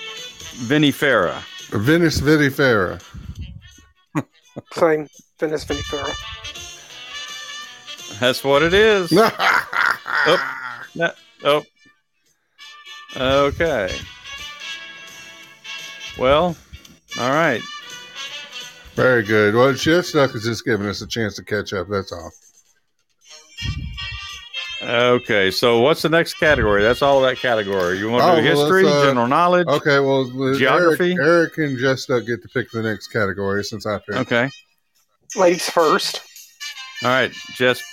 vinifera. 0.67 1.41
Venice 1.69 2.19
Vitifera. 2.21 3.01
Same. 4.73 5.07
Venice 5.39 5.65
vinifera. 5.65 6.13
That's 8.19 8.43
what 8.43 8.63
it 8.63 8.73
is. 8.73 9.11
No, 10.95 11.11
oh. 11.43 11.63
Okay. 13.15 13.95
Well, 16.17 16.57
all 17.19 17.29
right. 17.29 17.61
Very 19.01 19.23
good. 19.23 19.55
Well, 19.55 19.73
Jess 19.73 20.11
Duck 20.11 20.35
is 20.35 20.43
just 20.43 20.65
giving 20.65 20.87
us 20.87 21.01
a 21.01 21.07
chance 21.07 21.35
to 21.37 21.43
catch 21.43 21.73
up. 21.73 21.87
That's 21.89 22.11
all. 22.11 22.31
Okay. 24.81 25.51
So, 25.51 25.79
what's 25.81 26.01
the 26.01 26.09
next 26.09 26.35
category? 26.35 26.81
That's 26.83 27.01
all 27.01 27.21
that 27.21 27.37
category. 27.37 27.97
You 27.99 28.09
want 28.09 28.23
to 28.23 28.31
Oh, 28.31 28.35
do 28.41 28.43
well, 28.57 28.71
history, 28.71 28.87
uh, 28.89 29.05
general 29.05 29.27
knowledge? 29.27 29.67
Okay, 29.67 29.99
well, 29.99 30.25
Geography? 30.55 31.13
Eric, 31.19 31.57
Eric 31.57 31.57
and 31.69 31.77
Jess 31.77 32.05
Duck 32.05 32.25
get 32.25 32.41
to 32.41 32.49
pick 32.49 32.71
the 32.71 32.81
next 32.81 33.07
category 33.07 33.63
since 33.63 33.85
I 33.85 33.97
picked. 33.99 34.17
Okay. 34.19 34.49
Ladies 35.35 35.69
first. 35.69 36.21
All 37.03 37.09
right. 37.09 37.31
Just 37.53 37.83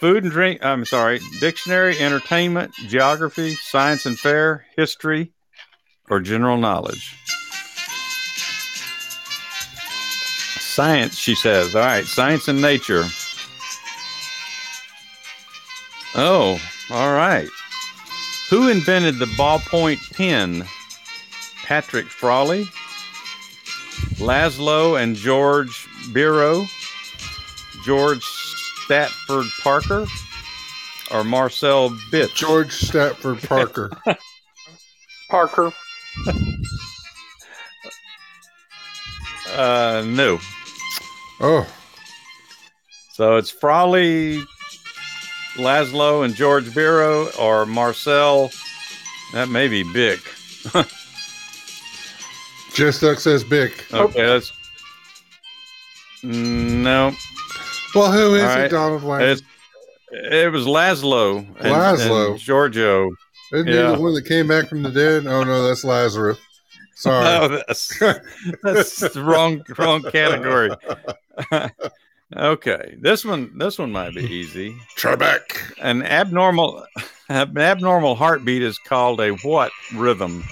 food 0.00 0.22
and 0.24 0.32
drink. 0.32 0.64
I'm 0.64 0.84
sorry. 0.84 1.20
Dictionary, 1.40 1.98
entertainment, 1.98 2.74
geography, 2.88 3.54
science 3.54 4.04
and 4.06 4.18
fair, 4.18 4.66
history, 4.76 5.32
or 6.10 6.20
general 6.20 6.56
knowledge. 6.58 7.16
Science, 10.74 11.16
she 11.16 11.36
says. 11.36 11.76
All 11.76 11.82
right. 11.82 12.04
Science 12.04 12.48
and 12.48 12.60
nature. 12.60 13.04
Oh, 16.16 16.60
all 16.90 17.14
right. 17.14 17.48
Who 18.50 18.68
invented 18.68 19.20
the 19.20 19.26
ballpoint 19.26 20.12
pen? 20.14 20.64
Patrick 21.64 22.06
Frawley, 22.06 22.64
Laszlo 24.16 25.00
and 25.00 25.14
George 25.14 25.86
Biro, 26.08 26.68
George 27.84 28.24
Statford 28.86 29.48
Parker, 29.62 30.06
or 31.12 31.22
Marcel 31.22 31.90
Bich? 32.10 32.34
George 32.34 32.72
Statford 32.72 33.46
Parker. 33.46 33.90
Parker. 35.30 35.72
Uh, 39.54 40.04
no. 40.06 40.40
Oh, 41.40 41.66
So 43.12 43.36
it's 43.36 43.50
Frawley, 43.50 44.42
Laszlo, 45.56 46.24
and 46.24 46.34
George 46.34 46.64
Biro, 46.66 47.36
or 47.38 47.66
Marcel. 47.66 48.50
That 49.32 49.48
may 49.48 49.68
be 49.68 49.82
Bick. 49.92 50.20
Duck 52.76 53.20
says 53.20 53.44
Bick. 53.44 53.92
Okay, 53.92 54.26
that's 54.26 54.52
no. 56.22 57.12
Well, 57.94 58.10
who 58.10 58.34
is 58.34 58.42
All 58.42 58.50
it, 58.50 58.54
right. 58.62 58.70
Donald 58.70 59.02
Wayne? 59.04 59.20
It's 59.22 59.42
It 60.10 60.50
was 60.50 60.64
Laszlo. 60.66 61.38
And, 61.38 61.56
Laszlo. 61.58 62.30
and 62.32 62.38
Giorgio. 62.40 63.10
Isn't 63.52 63.68
Yeah. 63.68 63.90
he 63.90 63.96
the 63.96 64.02
one 64.02 64.14
that 64.14 64.26
came 64.26 64.48
back 64.48 64.68
from 64.68 64.82
the 64.82 64.90
dead? 64.90 65.26
Oh 65.26 65.44
no, 65.44 65.62
that's 65.66 65.84
Lazarus. 65.84 66.38
Sorry. 66.96 67.24
No, 67.24 67.48
that's 67.66 67.98
that's 68.62 69.00
the 69.00 69.22
wrong 69.24 69.62
wrong 69.78 70.02
category. 70.10 70.70
okay, 72.36 72.96
this 73.00 73.24
one 73.24 73.56
this 73.58 73.78
one 73.78 73.92
might 73.92 74.14
be 74.14 74.22
easy. 74.22 74.76
Trebek. 74.96 75.74
An 75.80 76.02
abnormal 76.02 76.86
an 77.28 77.56
abnormal 77.56 78.14
heartbeat 78.14 78.62
is 78.62 78.78
called 78.78 79.20
a 79.20 79.30
what 79.30 79.72
rhythm? 79.94 80.44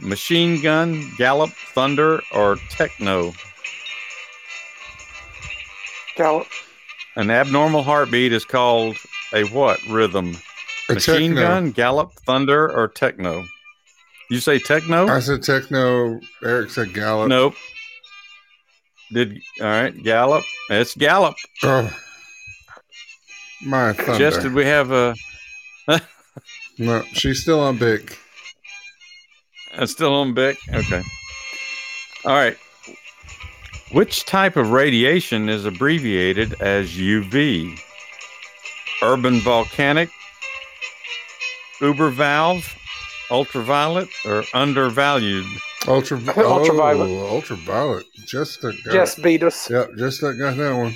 Machine 0.00 0.62
gun, 0.62 1.10
gallop, 1.16 1.50
thunder, 1.50 2.20
or 2.32 2.56
techno? 2.70 3.32
Gallop. 6.16 6.46
An 7.16 7.30
abnormal 7.30 7.82
heartbeat 7.82 8.32
is 8.32 8.44
called 8.44 8.96
a 9.32 9.44
what 9.46 9.80
rhythm? 9.88 10.36
A 10.88 10.94
Machine 10.94 11.34
techno. 11.34 11.40
gun, 11.40 11.70
gallop, 11.72 12.12
thunder, 12.12 12.70
or 12.70 12.88
techno? 12.88 13.44
You 14.30 14.40
say 14.40 14.58
techno? 14.58 15.08
I 15.08 15.20
said 15.20 15.42
techno. 15.42 16.20
Eric 16.42 16.70
said 16.70 16.92
gallop. 16.92 17.28
Nope. 17.28 17.54
Did 19.12 19.40
all 19.60 19.66
right, 19.66 20.02
Gallop. 20.02 20.44
It's 20.70 20.94
Gallop. 20.94 21.36
Oh. 21.62 21.96
My 23.62 23.92
thunder. 23.92 24.18
Jess, 24.18 24.42
did 24.42 24.54
we 24.54 24.64
have 24.64 24.92
a 24.92 25.14
No, 26.78 27.02
she's 27.12 27.42
still 27.42 27.60
on 27.60 27.76
big. 27.76 28.16
It's 29.72 29.82
uh, 29.82 29.86
still 29.86 30.14
on 30.14 30.32
Bic? 30.32 30.58
Okay. 30.72 31.02
All 32.24 32.34
right. 32.34 32.56
Which 33.90 34.24
type 34.26 34.56
of 34.56 34.70
radiation 34.70 35.48
is 35.48 35.64
abbreviated 35.64 36.60
as 36.60 36.90
UV? 36.90 37.80
Urban 39.02 39.40
volcanic, 39.40 40.10
uber 41.80 42.10
valve, 42.10 42.76
ultraviolet, 43.30 44.08
or 44.24 44.44
undervalued? 44.54 45.46
Ultra, 45.88 46.18
Ultraviolet. 46.36 47.10
Oh, 47.10 47.28
ultraviolet. 47.36 48.04
Just 48.26 48.60
that 48.60 48.76
got 48.84 48.92
Jess 48.92 49.14
beat 49.14 49.42
us. 49.42 49.70
Yep, 49.70 49.90
just 49.96 50.20
that 50.20 50.34
got 50.34 50.56
that 50.56 50.76
one. 50.76 50.92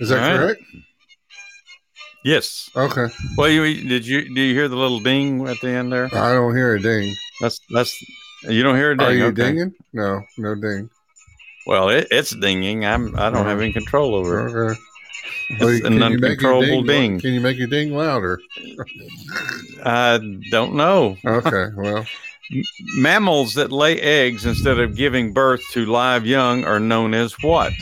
Is 0.00 0.10
that 0.10 0.22
All 0.22 0.30
right. 0.30 0.38
correct? 0.38 0.62
Yes. 2.24 2.70
Okay. 2.76 3.06
Well, 3.36 3.48
you 3.48 3.88
did 3.88 4.06
you 4.06 4.34
do 4.34 4.40
you 4.40 4.54
hear 4.54 4.68
the 4.68 4.76
little 4.76 5.00
ding 5.00 5.46
at 5.46 5.60
the 5.60 5.68
end 5.68 5.92
there? 5.92 6.06
I 6.06 6.32
don't 6.32 6.54
hear 6.54 6.74
a 6.74 6.80
ding. 6.80 7.14
That's 7.40 7.60
that's 7.70 7.98
you 8.42 8.62
don't 8.62 8.76
hear 8.76 8.92
a 8.92 8.96
ding. 8.96 9.06
Are 9.06 9.12
you 9.12 9.24
okay. 9.26 9.42
dinging? 9.42 9.74
No, 9.92 10.22
no 10.38 10.54
ding. 10.54 10.90
Well, 11.66 11.88
it, 11.88 12.08
it's 12.10 12.34
dinging. 12.34 12.84
I'm 12.84 13.14
I 13.16 13.30
don't 13.30 13.46
have 13.46 13.58
oh. 13.58 13.62
any 13.62 13.72
control 13.72 14.14
over 14.14 14.46
it. 14.46 14.52
Okay. 14.52 14.80
Well, 15.58 15.68
It's 15.68 15.84
an 15.84 15.92
you 15.94 15.98
make 15.98 16.20
your 16.20 16.30
uncontrollable 16.30 16.82
ding, 16.82 17.12
ding. 17.12 17.20
Can 17.20 17.32
you 17.34 17.40
make 17.40 17.56
your 17.56 17.66
ding 17.66 17.92
louder? 17.92 18.40
I 19.84 20.18
don't 20.50 20.74
know. 20.74 21.16
Okay. 21.24 21.66
Well, 21.76 22.06
Mammals 22.96 23.54
that 23.54 23.72
lay 23.72 24.00
eggs 24.00 24.44
instead 24.44 24.78
of 24.78 24.94
giving 24.96 25.32
birth 25.32 25.62
to 25.72 25.86
live 25.86 26.26
young 26.26 26.64
are 26.64 26.78
known 26.80 27.14
as 27.14 27.32
what? 27.42 27.72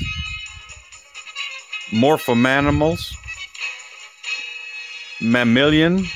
Morphomanimals, 1.91 3.13
mammalian, 5.21 6.07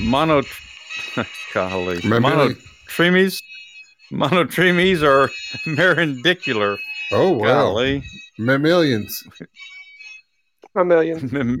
mono, 0.00 0.42
golly, 1.54 2.00
Mammalian. 2.04 2.54
monotremes, 2.88 3.40
monotremes, 4.10 5.02
are 5.02 5.28
marindicular. 5.66 6.78
oh 7.12 7.32
well, 7.32 7.74
Golly, 7.74 8.02
mammalians. 8.38 9.22
A 10.74 10.84
million. 10.84 11.28
Mem- 11.30 11.60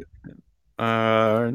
uh, 0.78 1.52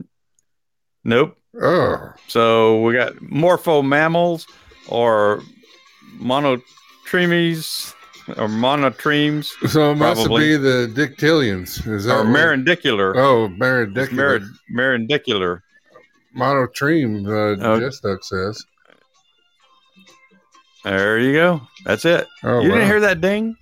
nope. 1.04 1.38
Oh, 1.62 2.14
So 2.28 2.82
we 2.82 2.94
got 2.94 3.22
morpho 3.22 3.82
mammals 3.82 4.48
or 4.88 5.42
monotremes 6.18 7.94
or 8.38 8.48
monotremes 8.48 9.46
so 9.70 9.92
it 9.92 9.96
must 9.96 10.22
Probably. 10.22 10.50
be 10.50 10.56
the 10.58 10.92
dictylians. 10.94 11.86
Is 11.88 12.06
that 12.06 12.14
or 12.20 12.24
what-. 12.24 12.28
Oh, 13.18 13.46
It's 13.46 13.54
marindicular. 13.56 14.34
marin- 14.70 15.62
Monotreme. 16.38 17.62
Uh. 17.62 17.80
Jess 17.80 18.00
Duck 18.00 18.24
says. 18.24 18.64
There 20.84 21.20
you 21.20 21.34
go. 21.34 21.62
That's 21.86 22.06
it. 22.06 22.26
Oh, 22.44 22.62
you 22.62 22.70
wow. 22.70 22.76
didn't 22.76 22.88
hear 22.90 23.00
that 23.02 23.20
ding? 23.22 23.56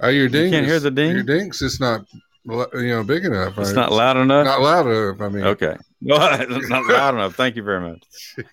Oh, 0.00 0.08
your 0.08 0.28
ding. 0.28 0.46
You 0.46 0.50
can't 0.50 0.66
hear 0.66 0.80
the 0.80 0.90
ding? 0.90 1.12
Your 1.12 1.22
ding's 1.22 1.62
it's 1.62 1.80
not, 1.80 2.04
you 2.46 2.88
know, 2.88 3.02
big 3.04 3.24
enough. 3.24 3.56
It's 3.58 3.68
right? 3.70 3.76
not 3.76 3.92
loud 3.92 4.16
enough. 4.16 4.44
Not 4.44 4.60
loud 4.60 4.86
enough. 4.86 5.20
I 5.20 5.28
mean, 5.28 5.44
Okay. 5.44 5.76
Well, 6.06 6.38
it's 6.38 6.68
not 6.68 6.84
loud 6.86 7.14
enough. 7.14 7.34
Thank 7.34 7.56
you 7.56 7.62
very 7.62 7.80
much. 7.80 8.02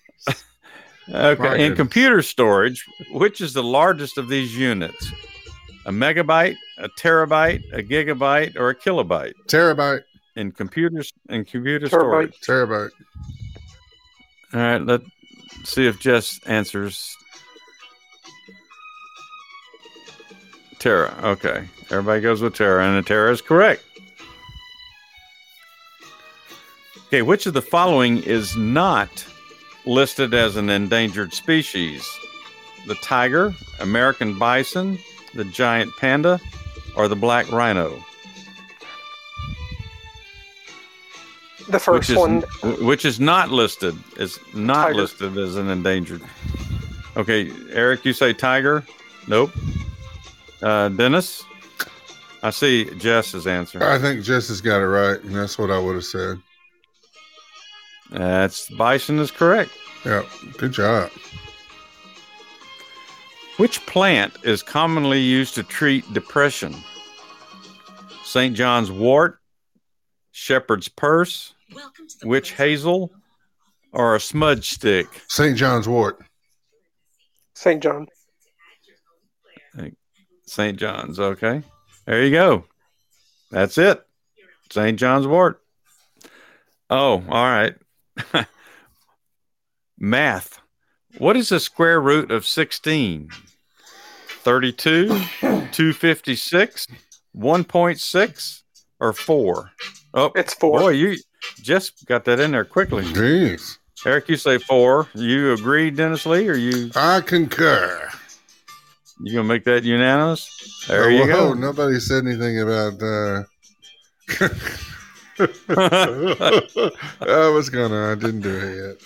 Okay. 1.08 1.42
My 1.42 1.54
In 1.56 1.58
goodness. 1.58 1.76
computer 1.76 2.22
storage, 2.22 2.86
which 3.10 3.40
is 3.40 3.52
the 3.52 3.62
largest 3.62 4.18
of 4.18 4.28
these 4.28 4.56
units? 4.56 5.12
A 5.84 5.90
megabyte, 5.90 6.56
a 6.78 6.88
terabyte, 6.90 7.60
a 7.72 7.82
gigabyte, 7.82 8.56
or 8.56 8.70
a 8.70 8.74
kilobyte? 8.74 9.32
terabyte, 9.48 10.02
In 10.36 10.52
computers 10.52 11.12
in 11.28 11.44
computer 11.44 11.88
Terabyte. 11.88 12.32
storage. 12.34 12.40
terabyte. 12.40 12.90
All 14.54 14.60
right, 14.60 14.80
let's 14.80 15.04
see 15.64 15.86
if 15.88 15.98
Jess 15.98 16.38
answers. 16.46 17.14
Tara. 20.78 21.14
Okay. 21.24 21.68
Everybody 21.92 22.22
goes 22.22 22.40
with 22.40 22.54
Tara, 22.54 22.86
and 22.86 23.06
Tara 23.06 23.30
is 23.30 23.42
correct. 23.42 23.84
Okay, 27.08 27.20
which 27.20 27.44
of 27.44 27.52
the 27.52 27.60
following 27.60 28.22
is 28.22 28.56
not 28.56 29.26
listed 29.84 30.32
as 30.32 30.56
an 30.56 30.70
endangered 30.70 31.34
species? 31.34 32.08
The 32.86 32.94
tiger, 32.96 33.52
American 33.80 34.38
bison, 34.38 34.98
the 35.34 35.44
giant 35.44 35.94
panda, 35.98 36.40
or 36.96 37.08
the 37.08 37.16
black 37.16 37.52
rhino? 37.52 38.02
The 41.68 41.78
first 41.78 42.08
which 42.08 42.10
is, 42.10 42.16
one. 42.16 42.40
which 42.86 43.04
is 43.04 43.20
not 43.20 43.50
listed 43.50 43.94
is 44.16 44.40
not 44.54 44.86
Tiger. 44.88 44.94
listed 44.94 45.36
as 45.36 45.56
an 45.56 45.68
endangered. 45.68 46.22
Okay, 47.18 47.52
Eric, 47.70 48.06
you 48.06 48.14
say 48.14 48.32
tiger? 48.32 48.82
Nope. 49.28 49.52
Uh, 50.62 50.88
Dennis, 50.88 51.44
I 52.42 52.50
see 52.50 52.90
Jess's 52.96 53.46
answer. 53.46 53.82
I 53.82 53.98
think 53.98 54.24
Jess 54.24 54.48
has 54.48 54.60
got 54.60 54.80
it 54.80 54.86
right, 54.86 55.22
and 55.22 55.34
that's 55.34 55.58
what 55.58 55.70
I 55.70 55.78
would 55.78 55.94
have 55.94 56.04
said. 56.04 56.38
That's 58.10 58.68
bison 58.70 59.18
is 59.18 59.30
correct. 59.30 59.70
Yeah, 60.04 60.24
good 60.58 60.72
job. 60.72 61.10
Which 63.58 63.84
plant 63.86 64.34
is 64.42 64.62
commonly 64.62 65.20
used 65.20 65.54
to 65.54 65.62
treat 65.62 66.10
depression? 66.12 66.74
St. 68.24 68.56
John's 68.56 68.90
wort, 68.90 69.38
shepherd's 70.32 70.88
purse, 70.88 71.54
witch 72.24 72.52
hazel, 72.52 73.12
or 73.92 74.16
a 74.16 74.20
smudge 74.20 74.70
stick? 74.70 75.06
St. 75.28 75.56
John's 75.56 75.88
Wort. 75.88 76.18
St. 77.54 77.82
John. 77.82 78.06
St. 80.46 80.78
John's. 80.78 81.20
Okay. 81.20 81.62
There 82.06 82.22
you 82.24 82.30
go. 82.30 82.64
That's 83.50 83.78
it. 83.78 84.04
St. 84.70 84.98
John's 84.98 85.26
wort. 85.26 85.60
Oh, 86.90 87.22
all 87.28 87.44
right. 87.44 87.74
Math. 89.98 90.58
What 91.18 91.36
is 91.36 91.50
the 91.50 91.60
square 91.60 92.00
root 92.00 92.30
of 92.30 92.46
16? 92.46 93.28
32, 94.44 95.08
256, 95.40 96.86
1.6, 97.36 98.62
or 99.00 99.12
4? 99.12 99.70
Oh, 100.14 100.32
It's 100.34 100.54
four. 100.54 100.80
boy, 100.80 100.88
you 100.90 101.16
just 101.60 102.04
got 102.06 102.24
that 102.24 102.40
in 102.40 102.50
there 102.52 102.64
quickly. 102.64 103.04
Jeez. 103.04 103.78
Eric, 104.04 104.28
you 104.28 104.36
say 104.36 104.58
4. 104.58 105.08
You 105.14 105.52
agree, 105.52 105.90
Dennis 105.90 106.26
Lee, 106.26 106.48
or 106.48 106.54
you 106.56 106.90
I 106.96 107.20
concur. 107.20 108.08
You 109.22 109.38
to 109.38 109.44
make 109.44 109.64
that 109.64 109.84
unanimous? 109.84 110.84
There 110.88 111.04
Oh, 111.04 111.08
you 111.08 111.20
whoa, 111.20 111.26
go. 111.26 111.54
Nobody 111.54 112.00
said 112.00 112.26
anything 112.26 112.60
about. 112.60 113.02
Uh... 113.02 113.44
I 115.38 115.48
was 117.48 117.70
gonna. 117.70 118.12
I 118.12 118.14
didn't 118.14 118.40
do 118.40 118.56
it 118.56 118.76
yet. 118.76 118.96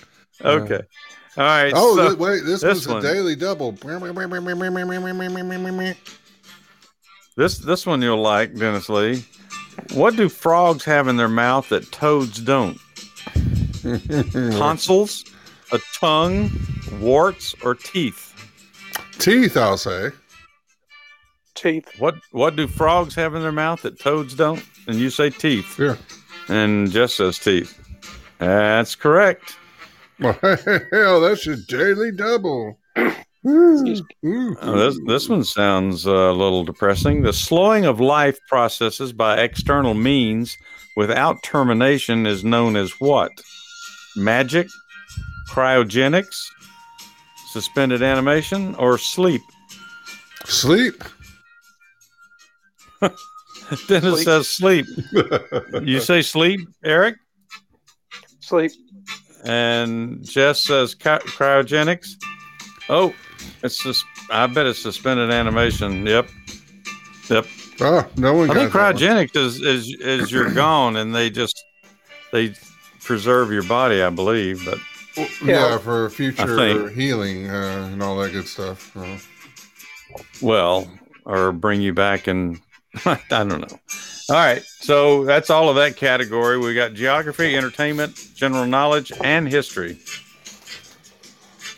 Okay. 0.46 0.80
All 1.36 1.44
right. 1.44 1.72
Oh, 1.74 1.96
so- 1.96 2.08
th- 2.08 2.18
wait! 2.18 2.44
This, 2.44 2.62
this 2.62 2.86
was 2.86 2.88
one. 2.88 2.98
a 2.98 3.02
daily 3.02 3.36
double. 3.36 3.76
This 7.36 7.58
this 7.58 7.84
one 7.84 8.00
you'll 8.00 8.22
like, 8.22 8.54
Dennis 8.54 8.88
Lee. 8.88 9.22
What 9.92 10.16
do 10.16 10.30
frogs 10.30 10.86
have 10.86 11.06
in 11.06 11.18
their 11.18 11.28
mouth 11.28 11.68
that 11.68 11.92
toads 11.92 12.40
don't? 12.40 12.78
Tonsils, 14.56 15.22
a 15.70 15.78
tongue, 16.00 16.50
warts, 16.98 17.54
or 17.62 17.74
teeth? 17.74 18.32
Teeth, 19.18 19.56
I'll 19.56 19.78
say. 19.78 20.10
Teeth. 21.54 21.88
What 21.98 22.16
what 22.32 22.54
do 22.56 22.66
frogs 22.66 23.14
have 23.14 23.34
in 23.34 23.42
their 23.42 23.52
mouth 23.52 23.82
that 23.82 23.98
toads 23.98 24.34
don't? 24.34 24.62
And 24.86 24.98
you 24.98 25.10
say 25.10 25.30
teeth. 25.30 25.78
Yeah. 25.78 25.96
And 26.48 26.90
Jess 26.90 27.14
says 27.14 27.38
teeth. 27.38 27.78
That's 28.38 28.94
correct. 28.94 29.56
Well, 30.20 30.38
hell, 30.92 31.20
that's 31.20 31.46
a 31.46 31.56
daily 31.56 32.12
double. 32.12 32.78
Ooh, 33.46 33.94
ooh, 34.24 34.56
Oh, 34.60 34.76
this 34.76 34.98
this 35.06 35.28
one 35.28 35.44
sounds 35.44 36.06
uh, 36.06 36.10
a 36.10 36.32
little 36.32 36.64
depressing. 36.64 37.22
The 37.22 37.32
slowing 37.32 37.84
of 37.84 38.00
life 38.00 38.38
processes 38.48 39.12
by 39.12 39.38
external 39.40 39.94
means 39.94 40.56
without 40.96 41.42
termination 41.44 42.26
is 42.26 42.42
known 42.44 42.74
as 42.74 42.90
what? 42.98 43.30
Magic, 44.16 44.66
cryogenics, 45.48 46.36
suspended 47.56 48.02
animation, 48.02 48.74
or 48.74 48.98
sleep? 48.98 49.40
Sleep. 50.44 51.02
Dennis 53.88 54.22
Sleep. 54.22 54.24
says 54.24 54.48
sleep. 54.48 54.86
You 55.82 56.00
say 56.00 56.20
sleep, 56.20 56.60
Eric? 56.84 57.16
Sleep. 58.40 58.72
And 59.44 60.22
Jess 60.22 60.60
says 60.60 60.94
cry- 60.94 61.18
cryogenics. 61.20 62.08
Oh, 62.90 63.14
it's 63.62 63.82
just, 63.82 64.04
I 64.30 64.46
bet 64.48 64.66
it's 64.66 64.78
suspended 64.80 65.30
animation. 65.30 66.04
Yep. 66.04 66.28
Yep. 67.30 67.46
oh, 67.80 68.06
no 68.18 68.34
one 68.34 68.50
I 68.50 68.54
got 68.54 68.60
think 68.60 68.72
that 68.74 68.94
one. 68.94 68.94
cryogenics 68.96 69.36
is, 69.36 69.62
is 69.62 69.96
is 70.00 70.30
you're 70.30 70.52
gone 70.66 70.96
and 70.96 71.14
they 71.14 71.30
just 71.30 71.58
they 72.32 72.54
preserve 73.00 73.50
your 73.50 73.62
body, 73.64 74.02
I 74.02 74.10
believe. 74.10 74.62
But 74.64 74.78
Yeah, 75.16 75.26
Yeah. 75.42 75.78
for 75.78 76.10
future 76.10 76.88
healing 76.90 77.48
uh, 77.48 77.88
and 77.92 78.02
all 78.02 78.16
that 78.18 78.32
good 78.32 78.46
stuff. 78.46 78.96
Uh, 78.96 79.18
well, 80.42 80.90
or 81.24 81.52
bring 81.52 81.80
you 81.80 81.92
back 81.92 82.26
and 82.26 82.60
I 83.04 83.18
don't 83.28 83.60
know. 83.60 83.78
All 84.28 84.36
right, 84.36 84.62
so 84.64 85.24
that's 85.24 85.50
all 85.50 85.68
of 85.68 85.76
that 85.76 85.96
category. 85.96 86.58
We 86.58 86.74
got 86.74 86.94
geography, 86.94 87.56
entertainment, 87.56 88.16
general 88.34 88.66
knowledge, 88.66 89.12
and 89.22 89.48
history. 89.48 89.98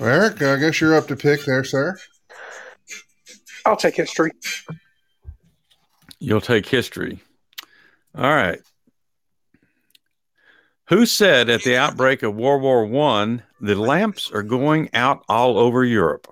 Eric, 0.01 0.41
I 0.43 0.57
guess 0.57 0.81
you're 0.81 0.97
up 0.97 1.09
to 1.09 1.17
pick 1.17 1.45
there, 1.45 1.65
sir. 1.65 1.99
I'll 3.67 3.77
take 3.77 3.97
history. 3.97 4.31
You'll 6.21 6.41
take 6.41 6.67
history. 6.67 7.21
All 8.15 8.23
right. 8.35 8.61
Who 10.89 11.05
said 11.05 11.51
at 11.51 11.65
the 11.65 11.77
outbreak 11.77 12.23
of 12.23 12.35
World 12.35 12.63
War 12.63 12.87
One 12.87 13.43
the 13.61 13.75
lamps 13.75 14.31
are 14.33 14.43
going 14.43 14.89
out 14.95 15.23
all 15.29 15.59
over 15.59 15.85
Europe? 15.85 16.27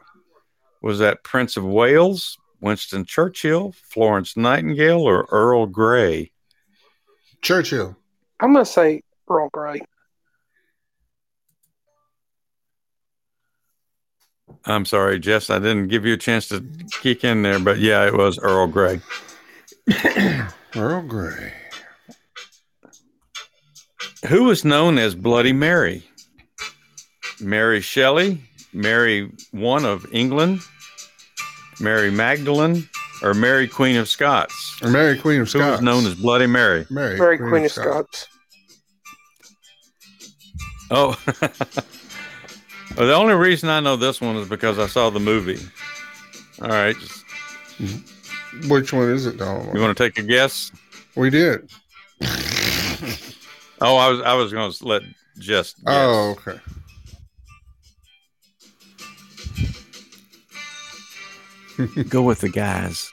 Was 0.80 0.98
that 1.00 1.24
Prince 1.24 1.58
of 1.58 1.64
Wales, 1.64 2.38
Winston 2.60 3.04
Churchill, 3.04 3.74
Florence 3.90 4.34
Nightingale, 4.34 5.02
or 5.02 5.26
Earl 5.30 5.66
Grey? 5.66 6.32
Churchill. 7.42 7.96
I'm 8.40 8.54
gonna 8.54 8.64
say 8.64 9.02
Earl 9.28 9.50
Grey. 9.52 9.82
I'm 14.64 14.86
sorry, 14.86 15.18
Jess, 15.18 15.50
I 15.50 15.58
didn't 15.58 15.88
give 15.88 16.06
you 16.06 16.14
a 16.14 16.18
chance 16.18 16.48
to 16.48 16.64
kick 17.02 17.24
in 17.24 17.42
there, 17.42 17.58
but 17.58 17.78
yeah, 17.78 18.06
it 18.06 18.14
was 18.14 18.38
Earl 18.38 18.68
Grey. 18.68 19.00
Earl 20.74 21.02
Grey. 21.02 21.52
Who 24.28 24.44
was 24.44 24.64
known 24.64 24.98
as 24.98 25.14
Bloody 25.14 25.52
Mary? 25.52 26.02
Mary 27.40 27.80
Shelley, 27.80 28.40
Mary 28.72 29.30
one 29.52 29.84
of 29.84 30.06
England, 30.12 30.60
Mary 31.80 32.10
Magdalene, 32.10 32.88
or 33.22 33.34
Mary 33.34 33.68
Queen 33.68 33.96
of 33.96 34.08
Scots? 34.08 34.78
Or 34.82 34.90
Mary 34.90 35.18
Queen 35.18 35.42
of 35.42 35.46
Who 35.52 35.58
Scots. 35.58 35.72
was 35.72 35.80
known 35.82 36.06
as 36.06 36.14
Bloody 36.14 36.46
Mary? 36.46 36.86
Mary, 36.90 37.18
Mary 37.18 37.38
Queen, 37.38 37.64
of 37.66 37.70
Scots. 37.72 38.26
Oh, 40.90 41.18
well, 42.96 43.06
the 43.06 43.14
only 43.14 43.34
reason 43.34 43.68
I 43.68 43.80
know 43.80 43.96
this 43.96 44.20
one 44.20 44.36
is 44.36 44.48
because 44.48 44.78
I 44.78 44.86
saw 44.86 45.10
the 45.10 45.20
movie. 45.20 45.58
All 46.62 46.68
right, 46.68 46.96
just, 46.96 47.24
Which 48.70 48.92
one 48.94 49.10
is 49.10 49.26
it, 49.26 49.36
Donald? 49.36 49.74
you 49.74 49.80
want 49.80 49.96
to 49.96 50.02
take 50.02 50.18
a 50.18 50.22
guess? 50.22 50.72
we 51.16 51.28
did. 51.30 51.68
Oh, 53.80 53.96
I 53.96 54.08
was 54.08 54.20
I 54.22 54.34
was 54.34 54.52
going 54.52 54.70
to 54.70 54.86
let 54.86 55.02
just. 55.38 55.76
Guess. 55.84 55.94
Oh, 55.94 56.36
okay. 56.38 56.60
go 62.08 62.22
with 62.22 62.40
the 62.40 62.48
guys. 62.48 63.12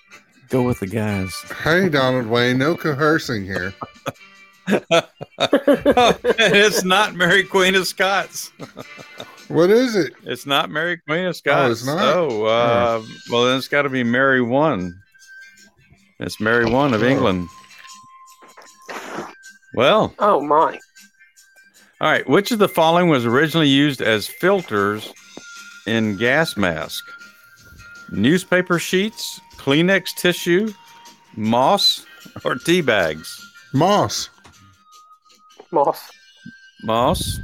Go 0.49 0.64
with 0.64 0.80
the 0.80 0.88
guys. 0.88 1.35
Hey, 1.64 1.90
Donald 1.90 2.27
Wayne, 2.27 2.57
no 2.57 2.77
coercing 2.77 3.44
here. 3.44 3.73
it's 5.38 6.85
not 6.85 7.15
Mary 7.15 7.44
Queen 7.44 7.76
of 7.76 7.85
Scots. 7.85 8.52
What 9.49 9.69
is 9.69 9.95
it? 9.95 10.14
It's 10.23 10.45
not 10.45 10.69
Mary 10.69 10.98
Queen 10.98 11.26
of 11.26 11.35
Scots. 11.35 11.68
Oh, 11.68 11.72
it's 11.72 11.85
not? 11.85 12.15
Oh, 12.15 12.45
uh, 12.45 13.03
well, 13.30 13.45
then 13.45 13.57
it's 13.57 13.68
got 13.68 13.81
to 13.81 13.90
be 13.90 14.03
Mary 14.03 14.41
One. 14.41 14.98
It's 16.19 16.40
Mary 16.40 16.65
One 16.65 16.94
of 16.94 17.03
Oh. 17.03 17.49
England. 19.74 19.78
Well, 19.78 20.16
Oh 20.20 20.41
my. 20.41 20.80
all 22.02 22.10
right. 22.12 22.28
Which 22.28 22.52
of 22.52 22.60
the 22.60 22.68
following 22.70 23.08
was 23.10 23.26
originally 23.26 23.68
used 23.70 24.02
as 24.02 24.28
filters 24.28 25.12
in 25.88 26.18
gas 26.18 26.56
mask? 26.58 27.04
Newspaper 28.12 28.78
sheets, 28.80 29.40
Kleenex 29.58 30.14
tissue, 30.16 30.72
moss, 31.36 32.06
or 32.45 32.56
tea 32.56 32.82
bags? 32.82 33.40
Moss. 33.74 34.30
Moss. 35.72 36.12
Moss. 36.84 37.40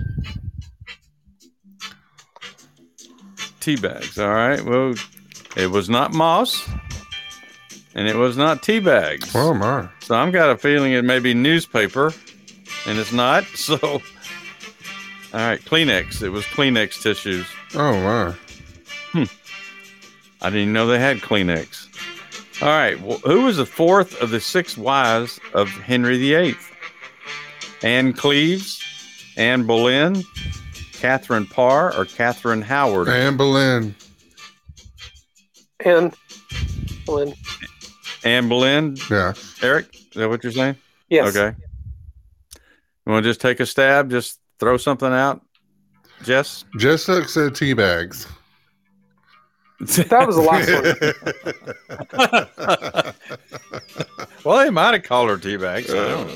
Tea 3.60 3.76
bags. 3.78 4.20
All 4.20 4.30
right. 4.30 4.64
Well, 4.64 4.94
it 5.58 5.68
was 5.72 5.90
not 5.90 6.14
moss, 6.14 6.68
and 8.00 8.08
it 8.08 8.16
was 8.16 8.38
not 8.38 8.64
tea 8.64 8.80
bags. 8.80 9.36
Oh, 9.36 9.54
my. 9.54 9.90
So 10.00 10.16
I've 10.16 10.32
got 10.32 10.50
a 10.50 10.58
feeling 10.58 10.94
it 10.94 11.04
may 11.04 11.20
be 11.20 11.34
newspaper, 11.34 12.14
and 12.88 12.98
it's 12.98 13.12
not. 13.12 13.44
So, 13.56 13.78
all 15.34 15.40
right, 15.40 15.60
Kleenex. 15.60 16.24
It 16.24 16.30
was 16.30 16.46
Kleenex 16.46 17.04
tissues. 17.04 17.46
Oh, 17.76 17.94
my. 18.02 18.32
Hmm. 19.12 19.24
I 20.42 20.50
didn't 20.50 20.62
even 20.62 20.74
know 20.74 20.88
they 20.88 20.98
had 20.98 21.18
Kleenex. 21.18 22.62
All 22.64 22.70
right, 22.70 23.00
well, 23.02 23.20
who 23.20 23.44
was 23.44 23.58
the 23.58 23.66
fourth 23.66 24.20
of 24.22 24.30
the 24.30 24.40
six 24.40 24.78
wives 24.78 25.40
of 25.54 25.68
Henry 25.68 26.18
VIII? 26.18 26.56
Anne 27.84 28.14
Cleves, 28.14 28.82
Anne 29.36 29.68
Boleyn, 29.68 30.24
Catherine 30.94 31.46
Parr, 31.46 31.94
or 31.96 32.06
Catherine 32.06 32.62
Howard? 32.62 33.10
Anne 33.10 33.36
Boleyn. 33.36 33.94
Anne 35.82 36.14
Lynn. 37.10 37.34
Anne 38.24 38.50
Boleyn. 38.50 38.98
Yeah. 39.10 39.34
Eric, 39.62 39.88
is 39.94 40.08
that 40.16 40.30
what 40.30 40.44
you're 40.44 40.52
saying? 40.52 40.76
Yes. 41.10 41.36
Okay. 41.36 41.56
You 43.06 43.12
want 43.14 43.24
to 43.24 43.30
just 43.30 43.42
take 43.42 43.60
a 43.60 43.66
stab? 43.66 44.10
Just 44.10 44.40
throw 44.60 44.78
something 44.78 45.12
out, 45.12 45.42
Jess? 46.24 46.66
Just 46.78 47.08
like 47.10 47.28
said 47.30 47.56
tea 47.56 47.74
bags. 47.74 48.28
That 49.80 50.28
was 50.28 50.36
the 50.36 50.42
last 50.42 50.70
one. 52.94 53.14
well, 54.44 54.58
they 54.64 54.70
might 54.70 54.94
have 54.94 55.04
called 55.04 55.30
her 55.30 55.38
teabags. 55.38 55.90
I 55.90 56.10
don't 56.10 56.28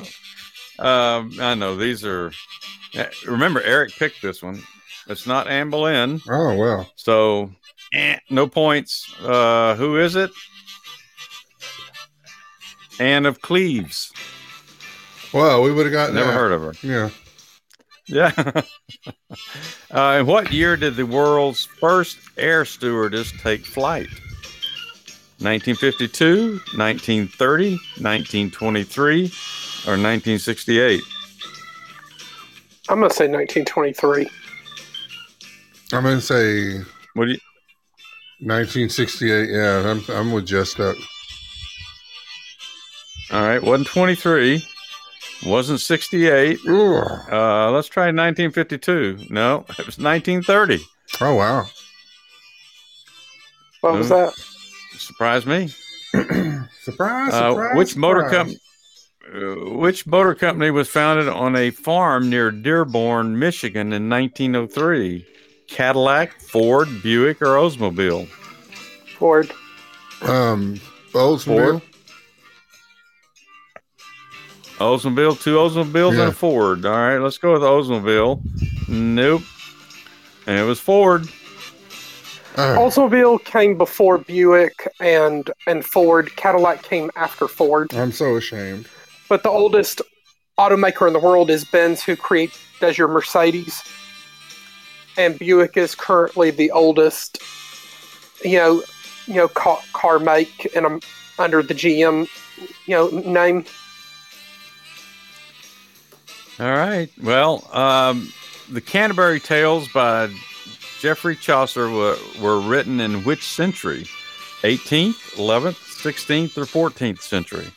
know. 0.80 0.86
Um, 0.90 1.32
I 1.42 1.54
know 1.56 1.76
these 1.76 2.06
are. 2.06 2.32
eh, 2.96 3.10
Remember, 3.28 3.62
Eric 3.62 3.92
picked 3.92 4.22
this 4.22 4.42
one. 4.42 4.62
It's 5.08 5.28
not 5.28 5.48
Anne 5.50 5.70
Boleyn, 5.70 6.22
Oh, 6.30 6.56
well. 6.56 6.90
so 6.96 7.52
eh, 7.94 8.18
no 8.30 8.48
points. 8.48 9.14
Uh, 9.22 9.76
who 9.76 9.98
is 9.98 10.16
it? 10.16 10.32
Anne 13.00 13.26
of 13.26 13.42
Cleves. 13.42 14.12
Well, 15.34 15.64
we 15.64 15.72
would 15.72 15.86
have 15.86 15.94
gotten 15.94 16.16
Never 16.16 16.28
that. 16.28 16.34
heard 16.38 16.52
of 16.52 16.62
her. 16.62 16.74
Yeah. 16.88 17.10
Yeah. 18.06 18.62
uh, 19.92 20.18
in 20.20 20.26
what 20.26 20.52
year 20.52 20.76
did 20.78 20.96
the 20.96 21.06
world's 21.06 21.66
first 21.66 22.18
air 22.38 22.66
stewardess 22.66 23.32
take 23.42 23.66
flight? 23.66 24.10
1952, 25.40 26.60
1930, 26.78 27.72
1923, 27.72 29.20
or 29.20 29.98
1968? 29.98 31.02
I'm 32.90 33.00
gonna 33.00 33.10
say 33.14 33.28
1923. 33.28 34.30
I'm 35.94 36.02
going 36.02 36.16
to 36.16 36.22
say 36.22 36.80
What 37.14 37.26
do 37.26 37.32
you? 37.34 37.40
1968. 38.40 39.50
Yeah, 39.50 39.90
I'm, 39.92 40.04
I'm 40.10 40.32
with 40.32 40.48
Just 40.48 40.80
Up. 40.80 40.96
All 43.34 43.42
right, 43.42 43.64
wasn't 43.64 43.88
23, 43.88 44.64
wasn't 45.48 45.82
68. 45.82 46.60
Uh, 46.68 47.72
let's 47.72 47.88
try 47.88 48.04
1952. 48.04 49.26
No, 49.32 49.66
it 49.70 49.88
was 49.88 49.98
1930. 49.98 50.80
Oh, 51.20 51.34
wow. 51.34 51.66
What 53.82 53.94
was 53.94 54.10
that? 54.10 54.34
Surprised 55.00 55.48
me. 55.48 55.74
Surprise! 56.84 57.34
Uh, 57.34 57.54
surprise 57.54 57.76
which 57.76 57.96
motor 57.96 58.30
surprise. 58.30 58.36
company? 58.36 58.60
Uh, 59.34 59.78
which 59.78 60.06
motor 60.06 60.36
company 60.36 60.70
was 60.70 60.88
founded 60.88 61.28
on 61.28 61.56
a 61.56 61.72
farm 61.72 62.30
near 62.30 62.52
Dearborn, 62.52 63.40
Michigan, 63.40 63.94
in 63.94 64.10
1903? 64.10 65.26
Cadillac, 65.68 66.40
Ford, 66.40 66.88
Buick, 67.02 67.42
or 67.42 67.56
Oldsmobile? 67.56 68.28
Ford. 69.18 69.52
Um, 70.22 70.80
Oldsmobile. 71.14 71.82
Oldsmobile, 74.84 75.42
two 75.42 75.56
Oldsmobiles 75.56 76.12
and 76.12 76.30
a 76.30 76.32
Ford. 76.32 76.86
All 76.86 76.92
right, 76.92 77.18
let's 77.18 77.38
go 77.38 77.54
with 77.54 77.62
Oldsmobile. 77.62 78.42
Nope. 78.90 79.42
And 80.46 80.60
it 80.60 80.64
was 80.64 80.80
Ford. 80.80 81.28
Oh, 82.56 82.78
Oldsmobile 82.78 83.44
came 83.44 83.78
before 83.78 84.20
Buick 84.20 84.88
and 85.00 85.50
and 85.66 85.84
Ford. 85.86 86.36
Cadillac 86.36 86.84
came 86.84 87.10
after 87.16 87.48
Ford. 87.48 87.94
I'm 87.94 88.12
so 88.12 88.36
ashamed. 88.36 88.88
But 89.30 89.44
the 89.44 89.50
oldest 89.50 90.02
automaker 90.60 91.08
in 91.08 91.14
the 91.14 91.20
world 91.20 91.50
is 91.50 91.64
Benz, 91.66 92.04
who 92.04 92.16
create 92.16 92.52
does 92.80 92.98
your 92.98 93.08
Mercedes. 93.08 93.82
And 95.18 95.40
Buick 95.40 95.78
is 95.78 95.96
currently 95.96 96.52
the 96.52 96.72
oldest, 96.72 97.42
you 98.44 98.58
know, 98.58 98.84
you 99.26 99.36
know, 99.36 99.48
car, 99.48 99.80
car 99.94 100.20
make 100.20 100.68
and 100.76 100.86
um, 100.86 101.00
under 101.40 101.64
the 101.64 101.74
GM, 101.74 102.28
you 102.86 102.96
know, 102.96 103.10
name. 103.10 103.66
All 106.60 106.72
right. 106.72 107.10
Well, 107.22 107.68
um, 107.76 108.32
the 108.72 108.82
Canterbury 108.82 109.40
Tales 109.40 109.88
by 109.90 110.30
Geoffrey 111.00 111.36
Chaucer 111.36 111.90
were, 111.90 112.18
were 112.42 112.60
written 112.60 113.00
in 113.00 113.24
which 113.24 113.44
century? 113.44 114.06
18th, 114.62 115.36
11th, 115.36 115.76
16th, 116.02 116.58
or 116.58 116.66
14th 116.66 117.22
century? 117.22 117.68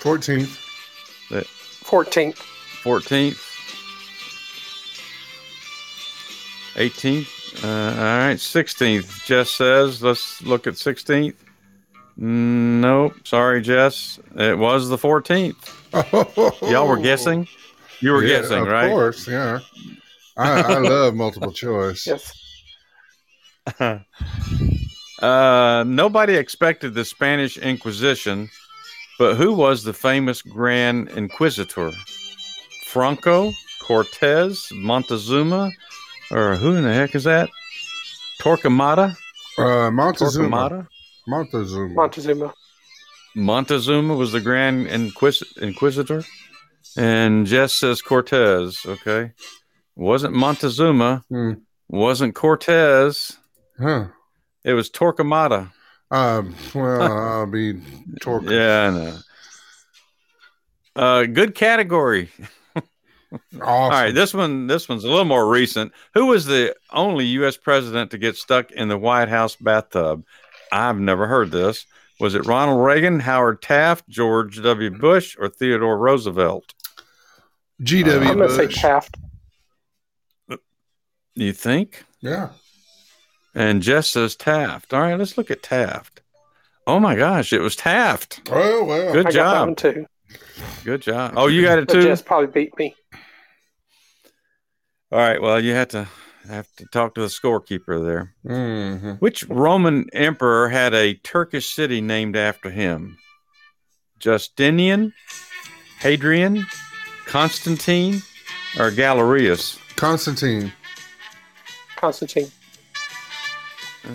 14th. 0.00 0.58
The 1.30 1.40
14th. 1.40 2.36
14th. 2.82 3.48
18th. 6.74 7.64
Uh, 7.64 7.68
all 7.68 8.18
right. 8.18 8.36
16th. 8.36 9.24
Jess 9.24 9.50
says, 9.50 10.02
let's 10.02 10.42
look 10.42 10.66
at 10.66 10.74
16th. 10.74 11.34
Nope. 12.16 13.14
Sorry, 13.26 13.62
Jess. 13.62 14.20
It 14.36 14.58
was 14.58 14.88
the 14.88 14.98
14th. 14.98 16.60
Y'all 16.70 16.88
were 16.88 16.98
guessing? 16.98 17.48
You 18.02 18.12
were 18.12 18.24
Yeah, 18.24 18.40
guessing, 18.40 18.62
of 18.62 18.68
right? 18.68 18.86
Of 18.86 18.90
course, 18.90 19.28
yeah. 19.28 19.60
I, 20.36 20.60
I 20.60 20.78
love 20.78 21.14
multiple 21.14 21.52
choice. 21.52 22.06
Yes. 22.06 22.32
uh, 25.22 25.84
nobody 25.86 26.34
expected 26.34 26.94
the 26.94 27.04
Spanish 27.04 27.56
Inquisition, 27.58 28.50
but 29.18 29.36
who 29.36 29.52
was 29.52 29.84
the 29.84 29.92
famous 29.92 30.42
Grand 30.42 31.08
Inquisitor? 31.10 31.90
Franco, 32.86 33.52
Cortez, 33.80 34.68
Montezuma, 34.72 35.70
or 36.30 36.56
who 36.56 36.74
in 36.74 36.82
the 36.84 36.92
heck 36.92 37.14
is 37.14 37.24
that? 37.24 37.48
Torquemada? 38.40 39.14
Uh, 39.58 39.90
Montezuma. 39.90 40.68
Torquemada? 40.68 40.88
Montezuma. 41.28 41.94
Montezuma. 41.94 42.54
Montezuma 43.36 44.14
was 44.14 44.32
the 44.32 44.40
Grand 44.40 44.88
Inquis- 44.88 45.56
Inquisitor, 45.62 46.24
and 46.96 47.46
Jess 47.46 47.72
says 47.74 48.02
Cortez. 48.02 48.80
Okay, 48.86 49.32
wasn't 49.96 50.34
Montezuma, 50.34 51.24
Hmm. 51.28 51.52
wasn't 51.88 52.34
Cortez. 52.34 53.36
Huh. 53.78 54.06
It 54.64 54.74
was 54.74 54.90
Torquemada. 54.90 55.72
Um, 56.10 56.54
well, 56.74 57.02
I'll 57.02 57.46
be 57.46 57.80
torque. 58.20 58.44
Yeah, 58.46 58.86
I 58.86 58.90
know. 58.90 59.18
Uh, 60.94 61.24
good 61.24 61.54
category. 61.54 62.28
Awesome. 63.54 63.62
All 63.62 63.88
right, 63.90 64.14
this 64.14 64.34
one, 64.34 64.66
this 64.66 64.90
one's 64.90 65.04
a 65.04 65.08
little 65.08 65.24
more 65.24 65.48
recent. 65.48 65.92
Who 66.12 66.26
was 66.26 66.44
the 66.44 66.76
only 66.92 67.24
U.S. 67.40 67.56
president 67.56 68.10
to 68.10 68.18
get 68.18 68.36
stuck 68.36 68.70
in 68.72 68.88
the 68.88 68.98
White 68.98 69.30
House 69.30 69.56
bathtub? 69.56 70.24
I've 70.70 70.98
never 70.98 71.26
heard 71.26 71.50
this. 71.50 71.86
Was 72.20 72.34
it 72.34 72.44
Ronald 72.46 72.84
Reagan, 72.84 73.20
Howard 73.20 73.62
Taft, 73.62 74.06
George 74.06 74.62
W. 74.62 74.90
Bush, 74.90 75.34
or 75.40 75.48
Theodore 75.48 75.96
Roosevelt? 75.98 76.74
G.W. 77.82 78.28
I'm 78.28 78.36
going 78.38 78.48
to 78.48 78.54
say 78.54 78.66
Taft. 78.68 79.16
You 81.34 81.52
think? 81.52 82.04
Yeah. 82.20 82.50
And 83.54 83.82
Jess 83.82 84.08
says 84.08 84.36
Taft. 84.36 84.92
All 84.94 85.00
right, 85.00 85.18
let's 85.18 85.36
look 85.38 85.50
at 85.50 85.62
Taft. 85.62 86.20
Oh 86.86 86.98
my 87.00 87.14
gosh, 87.16 87.52
it 87.52 87.60
was 87.60 87.76
Taft. 87.76 88.42
Oh, 88.50 88.84
well. 88.84 89.12
Good 89.12 89.26
I 89.26 89.30
got 89.30 89.32
that 89.32 89.34
job. 89.34 89.66
one 89.68 89.74
too. 89.76 90.06
Good 90.84 91.02
job. 91.02 91.34
Oh, 91.36 91.46
you 91.46 91.62
got 91.62 91.78
it 91.78 91.88
too. 91.88 92.02
Jess 92.02 92.22
probably 92.22 92.46
beat 92.48 92.76
me. 92.78 92.94
All 95.10 95.18
right. 95.18 95.40
Well, 95.40 95.62
you 95.62 95.72
have 95.74 95.88
to 95.88 96.08
have 96.48 96.66
to 96.76 96.86
talk 96.86 97.14
to 97.14 97.20
the 97.20 97.26
scorekeeper 97.28 98.02
there. 98.04 98.34
hmm 98.44 99.12
Which 99.16 99.44
Roman 99.48 100.06
emperor 100.12 100.68
had 100.68 100.92
a 100.94 101.14
Turkish 101.14 101.72
city 101.74 102.00
named 102.00 102.36
after 102.36 102.70
him? 102.70 103.18
Justinian, 104.18 105.12
Hadrian, 106.00 106.66
Constantine, 107.32 108.20
or 108.78 108.90
Galerius? 108.90 109.78
Constantine. 109.96 110.70
Constantine. 111.96 112.50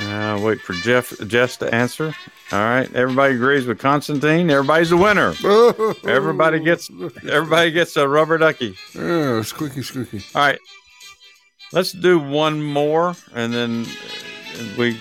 Uh, 0.02 0.40
wait 0.44 0.62
for 0.62 0.74
Jeff 0.74 1.18
Jess 1.26 1.58
to 1.58 1.74
answer. 1.74 2.14
All 2.52 2.60
right. 2.60 2.94
Everybody 2.94 3.34
agrees 3.34 3.66
with 3.66 3.80
Constantine. 3.80 4.52
Everybody's 4.52 4.92
a 4.92 4.98
winner. 4.98 5.34
Everybody 6.08 6.60
gets 6.60 6.92
everybody 7.28 7.72
gets 7.72 7.98
a 7.98 8.08
rubber 8.08 8.38
ducky. 8.38 8.78
Oh, 8.96 9.42
squeaky, 9.42 9.82
squeaky. 9.82 10.24
All 10.36 10.42
right. 10.42 10.60
Let's 11.74 11.94
do 11.94 12.20
one 12.20 12.62
more 12.62 13.16
and 13.34 13.52
then 13.52 13.88
we 14.78 15.00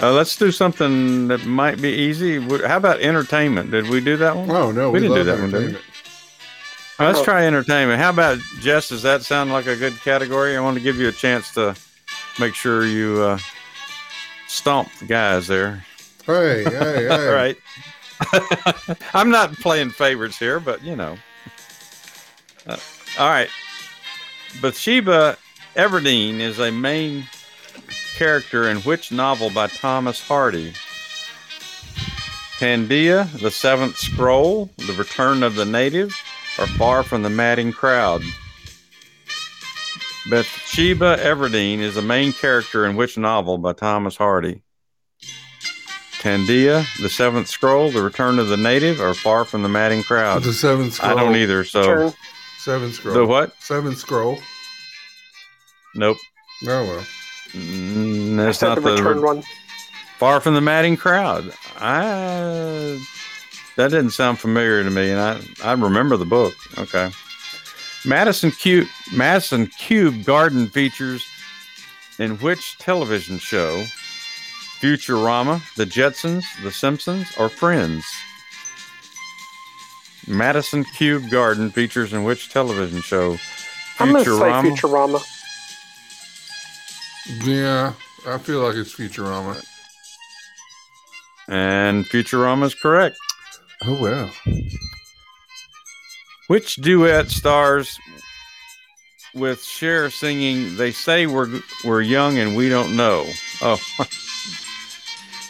uh, 0.00 0.12
let's 0.12 0.36
do 0.36 0.52
something 0.52 1.26
that 1.28 1.46
might 1.46 1.82
be 1.82 1.88
easy. 1.88 2.38
How 2.40 2.76
about 2.76 3.00
entertainment? 3.00 3.72
Did 3.72 3.88
we 3.88 4.00
do 4.00 4.16
that 4.18 4.36
one? 4.36 4.50
Oh, 4.50 4.70
no. 4.70 4.90
We 4.90 5.00
We, 5.00 5.08
didn't 5.08 5.24
do 5.24 5.30
love 5.30 5.52
that 5.52 5.62
one, 5.72 5.78
let's 6.98 7.22
try 7.22 7.46
entertainment. 7.46 8.00
How 8.00 8.10
about 8.10 8.38
Jess? 8.60 8.88
Does 8.88 9.02
that 9.02 9.22
sound 9.22 9.52
like 9.52 9.66
a 9.66 9.76
good 9.76 9.94
category? 10.00 10.56
I 10.56 10.60
want 10.60 10.76
to 10.76 10.82
give 10.82 10.96
you 10.96 11.08
a 11.08 11.12
chance 11.12 11.52
to 11.54 11.74
make 12.38 12.54
sure 12.54 12.86
you 12.86 13.20
uh, 13.22 13.38
stomp 14.48 14.88
the 14.98 15.06
guys 15.06 15.46
there. 15.46 15.84
Hey, 16.24 16.64
hey, 16.64 16.70
hey. 16.70 17.08
All 17.08 17.32
right. 17.32 17.56
I'm 19.14 19.30
not 19.30 19.52
playing 19.54 19.90
favorites 19.90 20.38
here, 20.38 20.58
but 20.60 20.82
you 20.82 20.96
know. 20.96 21.16
Uh, 22.66 22.76
all 23.18 23.28
right. 23.28 23.50
Bathsheba 24.60 25.36
Everdeen 25.74 26.40
is 26.40 26.58
a 26.58 26.72
main 26.72 27.26
character 28.16 28.68
in 28.68 28.78
which 28.78 29.12
novel 29.12 29.50
by 29.50 29.66
Thomas 29.66 30.20
Hardy? 30.26 30.72
Tandia, 32.58 33.30
The 33.38 33.50
Seventh 33.50 33.98
Scroll, 33.98 34.70
The 34.78 34.94
Return 34.94 35.42
of 35.42 35.56
the 35.56 35.66
Native, 35.66 36.14
or 36.58 36.66
Far 36.66 37.02
from 37.02 37.22
the 37.22 37.30
Madding 37.30 37.72
Crowd? 37.72 38.22
Bathsheba 40.28 41.16
Everdeen 41.20 41.78
is 41.78 41.94
the 41.94 42.02
main 42.02 42.32
character 42.32 42.84
in 42.84 42.96
which 42.96 43.16
novel 43.16 43.58
by 43.58 43.72
Thomas 43.72 44.16
Hardy? 44.16 44.62
Tandia, 46.18 46.84
The 47.00 47.08
Seventh 47.08 47.46
Scroll, 47.46 47.90
The 47.90 48.02
Return 48.02 48.38
of 48.40 48.48
the 48.48 48.56
Native, 48.56 49.00
or 49.00 49.14
Far 49.14 49.44
from 49.44 49.62
the 49.62 49.68
Madding 49.68 50.02
Crowd? 50.02 50.42
The 50.42 50.52
seventh 50.52 50.94
Scroll. 50.94 51.16
I 51.16 51.22
don't 51.22 51.36
either. 51.36 51.62
So 51.62 51.82
Turn. 51.84 52.12
Seven 52.58 52.92
scroll. 52.92 53.14
the 53.14 53.24
what? 53.24 53.54
Seven 53.62 53.94
scroll. 53.94 54.38
Nope. 55.94 56.16
Oh, 56.64 56.84
well. 56.84 57.06
Mm, 57.52 58.36
that's 58.38 58.58
said 58.58 58.70
not 58.70 58.82
the 58.82 58.90
return 58.90 59.16
the 59.18 59.22
one. 59.22 59.42
Far 60.18 60.40
from 60.40 60.54
the 60.54 60.60
Madding 60.60 60.96
Crowd. 60.96 61.52
I 61.78 63.00
that 63.76 63.90
didn't 63.90 64.10
sound 64.10 64.38
familiar 64.38 64.82
to 64.82 64.90
me, 64.90 65.10
and 65.10 65.20
I 65.20 65.40
I 65.64 65.72
remember 65.72 66.16
the 66.16 66.26
book. 66.26 66.54
Okay. 66.78 67.10
Madison 68.04 68.50
Cube 68.50 68.88
Madison 69.12 69.66
Cube 69.66 70.24
Garden 70.24 70.68
features 70.68 71.24
in 72.18 72.36
which 72.38 72.78
television 72.78 73.38
show? 73.38 73.84
Futurama, 74.80 75.62
The 75.76 75.86
Jetsons, 75.86 76.44
The 76.62 76.70
Simpsons, 76.70 77.26
or 77.38 77.48
Friends? 77.48 78.04
Madison 80.26 80.84
Cube 80.84 81.30
Garden 81.30 81.70
features 81.70 82.12
in 82.12 82.24
which 82.24 82.50
television 82.50 83.00
show? 83.00 83.36
I'm 83.98 84.12
going 84.12 84.24
to 84.24 84.38
say 84.38 84.50
Futurama. 84.50 85.24
Yeah, 87.44 87.94
I 88.26 88.38
feel 88.38 88.60
like 88.60 88.76
it's 88.76 88.94
Futurama. 88.94 89.64
And 91.48 92.04
Futurama 92.06 92.64
is 92.64 92.74
correct. 92.74 93.16
Oh, 93.84 94.00
well. 94.00 94.30
Which 96.48 96.76
duet 96.76 97.28
stars 97.28 97.98
with 99.34 99.62
Cher 99.62 100.10
singing 100.10 100.76
"They 100.76 100.92
Say 100.92 101.26
We're 101.26 101.60
We're 101.84 102.02
Young 102.02 102.38
and 102.38 102.56
We 102.56 102.68
Don't 102.68 102.96
Know"? 102.96 103.26
Oh, 103.60 103.78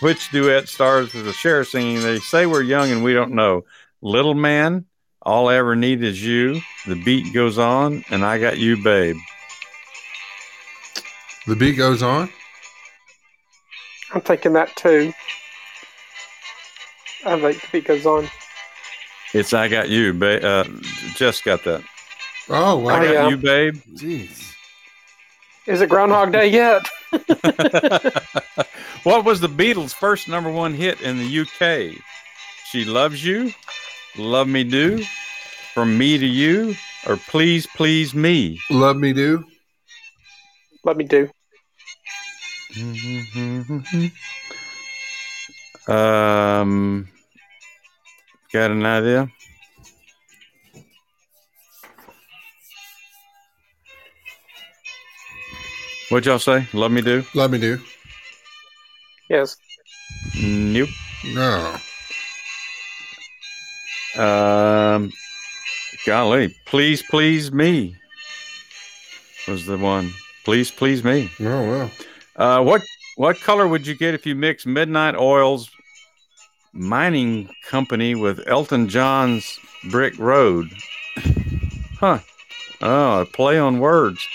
Which 0.01 0.31
duet 0.31 0.69
stars 0.69 1.15
with 1.15 1.35
Cher 1.35 1.65
singing? 1.65 2.03
They 2.03 2.19
say 2.19 2.45
we're 2.45 2.63
young 2.63 2.91
and 2.91 3.03
we 3.03 3.15
don't 3.15 3.33
know. 3.33 3.65
Little 4.03 4.35
man, 4.35 4.85
all 5.23 5.49
I 5.49 5.57
ever 5.57 5.75
need 5.75 6.03
is 6.05 6.23
you. 6.23 6.61
The 6.87 6.97
beat 7.03 7.33
goes 7.33 7.57
on, 7.57 8.05
and 8.11 8.23
I 8.23 8.39
got 8.39 8.59
you, 8.59 8.83
babe. 8.83 9.17
The 11.47 11.57
beat 11.57 11.77
goes 11.77 12.03
on. 12.03 12.29
I'm 14.13 14.21
thinking 14.21 14.53
that 14.53 14.77
too. 14.77 15.13
I 17.27 17.53
think 17.53 17.85
the 17.85 17.95
beat 17.95 18.07
on. 18.07 18.29
It's 19.35 19.53
I 19.53 19.69
got 19.69 19.89
you, 19.89 20.13
babe. 20.15 20.45
Uh, 20.45 20.65
just 21.15 21.45
got 21.45 21.65
that. 21.65 21.83
Oh, 22.49 22.55
I 22.55 22.75
wow. 22.75 23.01
Oh, 23.01 23.05
got 23.05 23.13
yeah. 23.13 23.29
you, 23.29 23.37
babe. 23.37 23.77
Jeez. 23.95 24.53
Is 25.67 25.81
it 25.81 25.89
Groundhog 25.89 26.33
Day 26.33 26.47
yet? 26.47 26.87
what 29.03 29.25
was 29.25 29.41
the 29.41 29.49
Beatles' 29.49 29.93
first 29.93 30.29
number 30.29 30.51
one 30.51 30.73
hit 30.73 31.01
in 31.01 31.19
the 31.19 31.41
UK? 31.41 31.93
She 32.71 32.85
loves 32.85 33.25
you, 33.25 33.53
love 34.17 34.47
me 34.47 34.63
do, 34.63 35.03
from 35.75 35.99
me 35.99 36.19
to 36.19 36.27
you, 36.27 36.77
or 37.07 37.17
please 37.17 37.67
please 37.67 38.15
me. 38.15 38.61
Love 38.71 38.97
me 38.97 39.13
do. 39.13 39.45
Love 40.85 40.97
me 40.99 41.05
do. 41.05 41.29
um, 45.93 47.09
got 48.53 48.71
an 48.71 48.85
idea? 48.85 49.31
What'd 56.09 56.27
y'all 56.27 56.39
say? 56.39 56.69
Love 56.73 56.93
me 56.93 57.03
do? 57.03 57.25
Love 57.35 57.51
me 57.51 57.59
do. 57.59 57.81
Yes. 59.29 59.57
Nope. 60.41 60.89
No. 61.25 61.77
Um, 64.17 65.13
golly, 66.07 66.57
please, 66.65 67.03
please 67.03 67.53
me 67.53 67.97
was 69.49 69.67
the 69.67 69.79
one. 69.79 70.13
Please, 70.45 70.71
please 70.71 71.05
me. 71.05 71.31
Oh, 71.41 71.45
well. 71.45 71.91
Uh, 72.37 72.63
what 72.63 72.83
what 73.17 73.41
color 73.41 73.67
would 73.67 73.87
you 73.87 73.95
get 73.95 74.15
if 74.15 74.27
you 74.27 74.35
mix 74.35 74.67
Midnight 74.67 75.17
Oil's 75.17 75.71
mining 76.77 77.49
company 77.65 78.15
with 78.15 78.47
Elton 78.47 78.89
John's 78.89 79.59
Brick 79.91 80.19
Road? 80.19 80.71
Huh. 81.99 82.21
Oh, 82.81 83.21
a 83.23 83.27
play 83.27 83.59
on 83.59 83.81
words. 83.81 84.27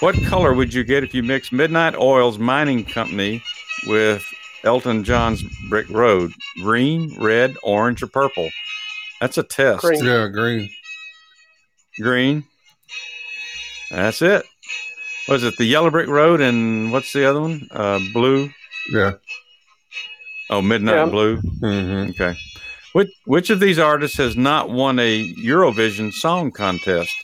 What 0.00 0.16
color 0.24 0.52
would 0.52 0.74
you 0.74 0.82
get 0.82 1.04
if 1.04 1.14
you 1.14 1.22
mix 1.22 1.52
Midnight 1.52 1.94
Oil's 1.94 2.38
mining 2.38 2.84
company 2.84 3.42
with 3.86 4.24
Elton 4.64 5.04
John's 5.04 5.44
Brick 5.68 5.88
Road? 5.90 6.32
Green, 6.56 7.14
red, 7.20 7.56
orange, 7.62 8.02
or 8.02 8.08
purple? 8.08 8.50
That's 9.20 9.38
a 9.38 9.42
test. 9.42 9.82
Green. 9.82 10.04
Yeah, 10.04 10.28
green. 10.28 10.70
Green. 12.00 12.44
That's 13.90 14.22
it. 14.22 14.44
Was 15.28 15.44
it 15.44 15.56
the 15.56 15.64
Yellow 15.64 15.90
Brick 15.90 16.08
Road 16.08 16.40
and 16.40 16.90
what's 16.90 17.12
the 17.12 17.24
other 17.24 17.40
one? 17.40 17.68
Uh, 17.70 18.00
blue. 18.12 18.50
Yeah. 18.90 19.12
Oh, 20.52 20.60
Midnight 20.60 20.96
Yeah. 20.96 21.06
Blue. 21.06 21.36
hmm 21.38 22.10
Okay. 22.10 22.34
Which 22.92 23.10
which 23.24 23.48
of 23.48 23.58
these 23.58 23.78
artists 23.78 24.18
has 24.18 24.36
not 24.36 24.68
won 24.68 24.98
a 24.98 25.32
Eurovision 25.36 26.12
Song 26.12 26.50
Contest? 26.50 27.14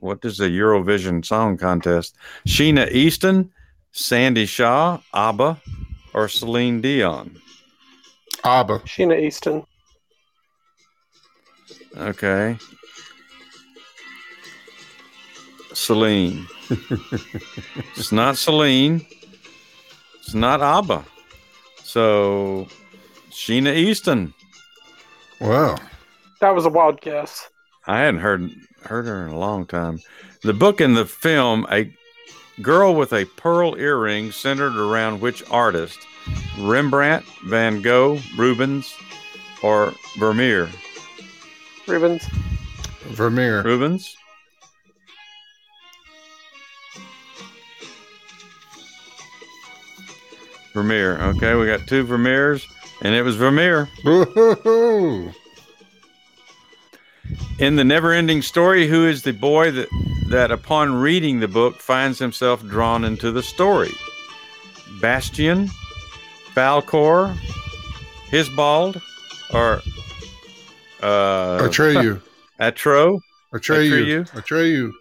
What 0.00 0.22
is 0.22 0.38
a 0.38 0.50
Eurovision 0.50 1.24
Song 1.24 1.56
Contest? 1.56 2.14
Sheena 2.46 2.90
Easton, 2.92 3.50
Sandie 3.92 4.44
Shaw, 4.44 4.98
ABBA, 5.14 5.62
or 6.12 6.28
Celine 6.28 6.82
Dion? 6.82 7.40
Abba. 8.44 8.80
Sheena 8.80 9.18
Easton. 9.18 9.64
Okay. 11.96 12.58
Celine. 15.72 16.46
it's 17.96 18.12
not 18.12 18.36
Celine. 18.36 19.06
It's 20.20 20.34
not 20.34 20.60
ABBA. 20.60 21.06
So, 21.92 22.68
Sheena 23.30 23.76
Easton. 23.76 24.32
Wow. 25.42 25.76
That 26.40 26.54
was 26.54 26.64
a 26.64 26.70
wild 26.70 27.02
guess. 27.02 27.50
I 27.86 27.98
hadn't 27.98 28.20
heard 28.20 28.50
heard 28.80 29.04
her 29.04 29.26
in 29.26 29.32
a 29.34 29.38
long 29.38 29.66
time. 29.66 30.00
The 30.40 30.54
book 30.54 30.80
and 30.80 30.96
the 30.96 31.04
film, 31.04 31.66
a 31.70 31.94
girl 32.62 32.94
with 32.94 33.12
a 33.12 33.26
pearl 33.36 33.76
earring, 33.76 34.32
centered 34.32 34.74
around 34.74 35.20
which 35.20 35.42
artist? 35.50 35.98
Rembrandt, 36.58 37.26
Van 37.44 37.82
Gogh, 37.82 38.20
Rubens, 38.38 38.90
or 39.62 39.92
Vermeer? 40.18 40.70
Rubens. 41.86 42.24
Vermeer. 43.02 43.62
Rubens. 43.64 44.16
Vermeer. 50.72 51.18
Okay, 51.20 51.54
we 51.54 51.66
got 51.66 51.86
two 51.86 52.04
Vermeers, 52.04 52.66
and 53.02 53.14
it 53.14 53.22
was 53.22 53.36
Vermeer. 53.36 53.88
Woo-hoo-hoo. 54.04 55.32
In 57.58 57.76
the 57.76 57.84
never-ending 57.84 58.42
story, 58.42 58.88
who 58.88 59.06
is 59.06 59.22
the 59.22 59.32
boy 59.32 59.70
that 59.70 59.88
that 60.28 60.50
upon 60.50 60.94
reading 60.94 61.40
the 61.40 61.48
book 61.48 61.76
finds 61.76 62.18
himself 62.18 62.62
drawn 62.66 63.04
into 63.04 63.30
the 63.30 63.42
story? 63.42 63.92
Bastian, 65.00 65.68
Falkor, 66.54 67.36
Hisbald, 68.30 69.00
or 69.52 69.82
uh, 71.02 71.58
Atreyu. 71.60 72.20
Atro? 72.60 73.20
Atreyu. 73.52 74.28
Atreyu. 74.30 74.92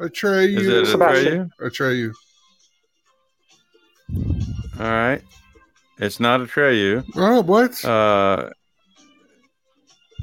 Atreyu? 0.00 0.58
Is 0.58 0.66
it 0.66 0.98
Atreyu. 0.98 1.50
Atreyu? 1.60 2.12
Atreyu. 4.76 4.80
All 4.80 4.90
right. 4.90 5.22
It's 5.98 6.20
not 6.20 6.40
a 6.40 6.44
Atreyu. 6.44 7.04
Oh, 7.16 7.42
what? 7.42 7.84
Uh, 7.84 8.50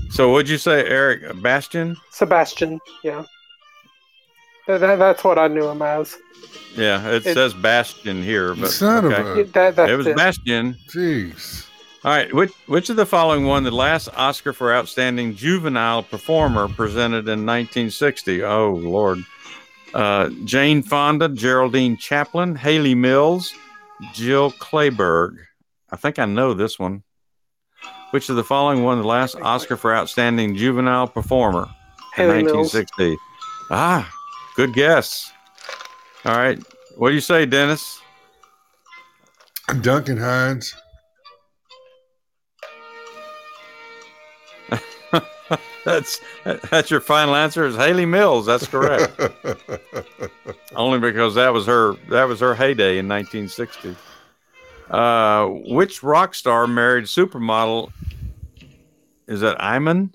so 0.09 0.31
what'd 0.31 0.49
you 0.49 0.57
say, 0.57 0.85
Eric? 0.85 1.41
Bastian? 1.41 1.95
Sebastian. 2.11 2.79
Yeah. 3.03 3.23
That, 4.67 4.79
that, 4.79 4.95
that's 4.97 5.23
what 5.23 5.39
I 5.39 5.47
knew 5.47 5.67
him 5.67 5.81
as. 5.81 6.17
Yeah, 6.75 7.07
it, 7.09 7.25
It- 7.25 7.33
says 7.33 7.53
Bastian 7.53 8.23
here, 8.23 8.55
but 8.55 8.69
Son 8.71 9.05
of 9.05 9.11
okay. 9.13 9.41
a. 9.41 9.43
That, 9.45 9.75
that's 9.75 9.91
it 9.91 9.95
was 9.95 10.07
it. 10.07 10.15
Bastian. 10.15 10.75
Jeez. 10.89 11.67
All 12.03 12.11
right, 12.11 12.33
which 12.33 12.51
which 12.65 12.89
of 12.89 12.95
the 12.95 13.05
following 13.05 13.45
won 13.45 13.63
the 13.63 13.69
last 13.69 14.09
Oscar 14.15 14.53
for 14.53 14.73
outstanding 14.73 15.35
juvenile 15.35 16.01
performer 16.01 16.67
presented 16.67 17.27
in 17.27 17.45
1960? 17.45 18.43
Oh 18.43 18.71
Lord, 18.71 19.19
uh, 19.93 20.29
Jane 20.43 20.81
Fonda, 20.81 21.29
Geraldine 21.29 21.97
Chaplin, 21.97 22.55
Hayley 22.55 22.95
Mills, 22.95 23.53
Jill 24.13 24.51
Clayburgh. 24.51 25.37
I 25.89 25.95
think 25.95 26.19
I 26.19 26.25
know 26.25 26.53
this 26.53 26.79
one. 26.79 27.03
Which 28.11 28.29
of 28.29 28.35
the 28.35 28.43
following 28.43 28.83
won 28.83 28.99
the 28.99 29.07
last 29.07 29.35
Oscar 29.41 29.77
for 29.77 29.95
outstanding 29.95 30.55
juvenile 30.55 31.07
performer 31.07 31.69
in 32.17 32.29
Hayley 32.29 32.43
Mills. 32.43 32.73
1960? 32.73 33.17
Ah, 33.69 34.11
good 34.55 34.73
guess. 34.73 35.31
All 36.25 36.35
right, 36.35 36.59
what 36.97 37.09
do 37.09 37.15
you 37.15 37.21
say, 37.21 37.45
Dennis? 37.45 38.01
Duncan 39.81 40.17
Hines. 40.17 40.75
That's 45.85 46.21
that's 46.43 46.91
your 46.91 46.99
final 46.99 47.35
answer 47.35 47.65
is 47.65 47.75
Hayley 47.75 48.05
Mills. 48.05 48.45
That's 48.45 48.67
correct. 48.67 49.19
Only 50.91 51.09
because 51.09 51.35
that 51.35 51.53
was 51.53 51.67
her 51.67 51.93
that 52.09 52.25
was 52.25 52.41
her 52.41 52.53
heyday 52.53 52.97
in 52.97 53.07
1960. 53.07 53.95
Uh, 54.89 55.45
which 55.45 56.03
rock 56.03 56.35
star 56.35 56.67
married 56.67 57.05
supermodel? 57.05 57.93
Is 59.25 59.39
that 59.39 59.63
Iman 59.63 60.13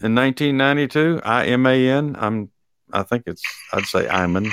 in 0.00 0.14
1992? 0.14 1.22
I 1.24 1.46
M 1.46 1.66
A 1.66 1.88
N. 1.90 2.14
I'm. 2.16 2.52
I 2.92 3.02
think 3.02 3.24
it's. 3.26 3.42
I'd 3.72 3.86
say 3.86 4.06
Iman. 4.06 4.52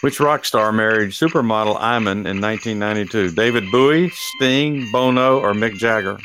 Which 0.00 0.20
rock 0.20 0.46
star 0.46 0.72
married 0.72 1.10
supermodel 1.10 1.78
Iman 1.78 2.26
in 2.26 2.40
1992? 2.40 3.32
David 3.34 3.70
Bowie, 3.70 4.08
Sting, 4.08 4.90
Bono, 4.90 5.38
or 5.38 5.52
Mick 5.52 5.74
Jagger? 5.74 6.16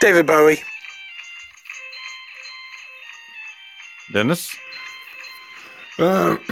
David 0.00 0.28
Bowie. 0.28 0.62
Dennis. 4.12 4.54
Uh, 5.98 6.36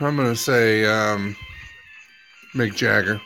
I'm 0.00 0.16
going 0.16 0.28
to 0.28 0.36
say 0.36 0.84
um, 0.84 1.36
Mick 2.54 2.74
Jagger. 2.74 3.20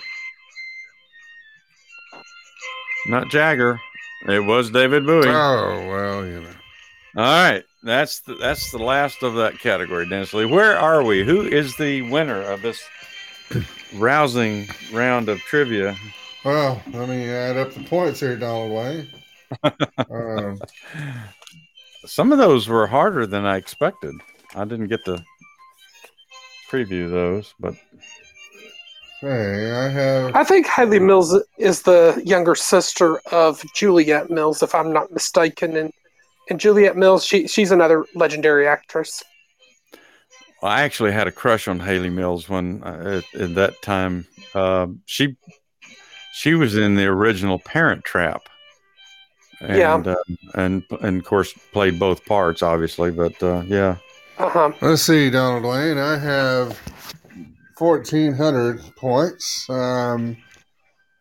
Not 3.07 3.31
Jagger. 3.31 3.81
It 4.29 4.41
was 4.41 4.71
David 4.71 5.07
Bowie. 5.07 5.29
Oh, 5.29 5.87
well, 5.89 6.27
you 6.27 6.41
know. 6.41 6.49
All 7.17 7.23
right, 7.23 7.63
that's 7.83 8.21
the, 8.21 8.35
that's 8.35 8.71
the 8.73 8.79
last 8.79 9.23
of 9.23 9.35
that 9.35 9.59
category, 9.59 10.09
Dennis 10.09 10.35
Lee. 10.35 10.47
Where 10.47 10.77
are 10.77 11.03
we? 11.03 11.25
Who 11.25 11.43
is 11.43 11.77
the 11.77 12.03
winner 12.11 12.43
of 12.43 12.61
this 12.63 12.83
rousing 13.95 14.67
round 14.93 15.29
of 15.29 15.39
trivia? 15.41 15.97
Well, 16.45 16.83
let 16.93 17.09
me 17.09 17.31
add 17.31 17.57
up 17.57 17.73
the 17.73 17.85
points 17.85 18.21
here, 18.21 18.39
Wayne. 18.39 19.09
um, 20.11 20.59
Some 22.05 22.33
of 22.33 22.39
those 22.39 22.69
were 22.69 22.87
harder 22.87 23.27
than 23.27 23.47
I 23.47 23.57
expected. 23.57 24.15
I 24.55 24.65
didn't 24.65 24.89
get 24.89 25.05
to 25.05 25.25
preview 26.71 27.11
those, 27.11 27.55
but 27.61 27.75
hey, 29.21 29.71
I 29.71 29.89
have. 29.89 30.35
I 30.35 30.45
think 30.45 30.67
Hayley 30.67 30.99
Mills 30.99 31.37
is 31.59 31.83
the 31.83 32.21
younger 32.25 32.55
sister 32.55 33.19
of 33.33 33.63
Juliet 33.75 34.31
Mills, 34.31 34.63
if 34.63 34.75
I'm 34.75 34.93
not 34.93 35.13
mistaken. 35.13 35.77
And 35.77 35.93
and 36.51 36.61
Juliet 36.61 36.97
Mills, 36.97 37.25
she 37.25 37.47
she's 37.49 37.71
another 37.71 38.05
legendary 38.15 38.67
actress. 38.69 39.23
Well, 40.63 40.73
I 40.73 40.83
actually 40.83 41.13
had 41.13 41.27
a 41.27 41.33
crush 41.33 41.69
on 41.69 41.81
Hayley 41.81 42.11
Mills 42.11 42.49
when 42.49 42.83
uh, 42.83 43.21
at, 43.35 43.41
at 43.41 43.55
that 43.55 43.81
time. 43.83 44.27
Um 44.55 45.01
she 45.07 45.37
she 46.33 46.55
was 46.55 46.77
in 46.77 46.97
the 46.97 47.05
original 47.05 47.59
Parent 47.61 48.05
Trap, 48.05 48.43
and 49.61 49.79
Yeah. 49.79 50.13
uh, 50.13 50.17
and 50.55 50.83
and 51.01 51.19
of 51.21 51.25
course 51.25 51.53
played 51.73 51.99
both 51.99 52.25
parts, 52.27 52.63
obviously. 52.63 53.11
But 53.11 53.41
uh, 53.43 53.63
yeah, 53.67 53.97
Uh 54.39 54.49
huh. 54.49 54.73
Let's 54.81 55.03
see, 55.03 55.31
Donald 55.31 55.65
Wayne. 55.65 55.99
I 55.99 56.19
have 56.19 56.79
1,400 57.79 58.81
points. 58.97 59.69
Um, 59.71 60.37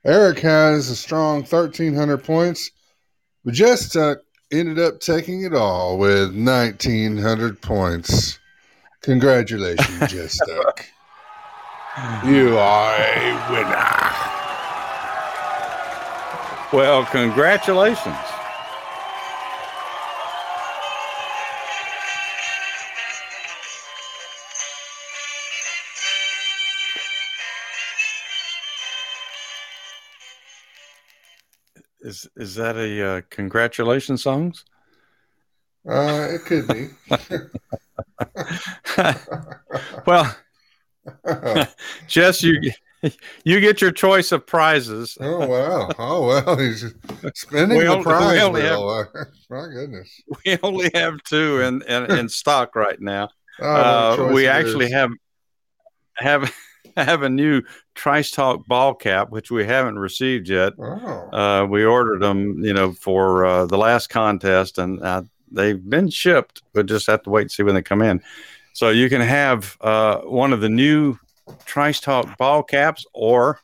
Eric 0.05 0.39
has 0.39 0.89
a 0.89 0.95
strong 0.95 1.41
1,300 1.41 2.23
points. 2.23 2.71
But 3.45 3.53
Jess 3.53 3.95
uh, 3.95 4.15
ended 4.51 4.79
up 4.79 4.99
taking 4.99 5.43
it 5.43 5.53
all 5.53 5.97
with 5.97 6.33
1,900 6.35 7.61
points. 7.61 8.39
Congratulations, 9.01 9.99
Jess 10.11 10.39
You 12.25 12.57
are 12.57 12.95
a 12.95 13.51
winner. 13.51 13.89
well, 16.73 17.05
congratulations. 17.05 18.15
Is 32.03 32.27
is 32.35 32.55
that 32.55 32.75
a 32.75 33.07
uh, 33.17 33.21
congratulations 33.29 34.21
songs? 34.21 34.65
Uh, 35.89 36.27
it 36.31 36.41
could 36.45 36.67
be. 36.67 36.89
well, 40.05 40.35
Jess, 42.07 42.43
you 42.43 42.71
you 43.43 43.59
get 43.59 43.81
your 43.81 43.91
choice 43.91 44.31
of 44.31 44.45
prizes. 44.45 45.17
Oh 45.21 45.47
wow. 45.47 45.89
Oh, 45.97 46.27
well. 46.27 46.57
He's 46.57 46.93
spending 47.35 47.77
We 47.77 47.83
the 47.85 47.89
only- 47.89 47.97
we 47.99 48.03
prize 48.03 48.41
only 48.41 48.61
wheel. 48.63 49.05
My 49.49 49.67
goodness. 49.67 50.21
We 50.45 50.57
only 50.63 50.89
have 50.93 51.21
two 51.23 51.61
in 51.61 51.81
in, 51.83 52.11
in 52.11 52.29
stock 52.29 52.75
right 52.75 52.99
now. 52.99 53.29
Oh, 53.61 54.29
Uh, 54.29 54.33
we 54.33 54.47
actually 54.47 54.85
is. 54.87 54.93
have 54.93 55.11
have 56.15 56.53
have 56.97 57.23
a 57.23 57.29
new 57.29 57.61
Trice 57.95 58.31
Talk 58.31 58.65
ball 58.67 58.93
cap, 58.93 59.29
which 59.29 59.51
we 59.51 59.65
haven't 59.65 59.99
received 59.99 60.49
yet. 60.49 60.73
Oh. 60.79 61.29
Uh, 61.31 61.65
we 61.69 61.83
ordered 61.85 62.21
them, 62.21 62.63
you 62.63 62.73
know, 62.73 62.91
for 62.93 63.45
uh, 63.45 63.65
the 63.65 63.77
last 63.77 64.07
contest, 64.09 64.77
and 64.77 65.01
uh, 65.01 65.23
they've 65.51 65.87
been 65.89 66.09
shipped. 66.09 66.63
But 66.73 66.87
just 66.87 67.07
have 67.07 67.23
to 67.23 67.29
wait 67.29 67.43
and 67.43 67.51
see 67.51 67.63
when 67.63 67.75
they 67.75 67.81
come 67.83 68.01
in. 68.01 68.21
So 68.73 68.89
you 68.89 69.09
can 69.09 69.21
have 69.21 69.77
uh, 69.81 70.17
one 70.21 70.53
of 70.53 70.61
the 70.61 70.69
new 70.69 71.17
Trice 71.65 71.99
Talk 71.99 72.37
ball 72.37 72.63
caps, 72.63 73.05
or 73.13 73.59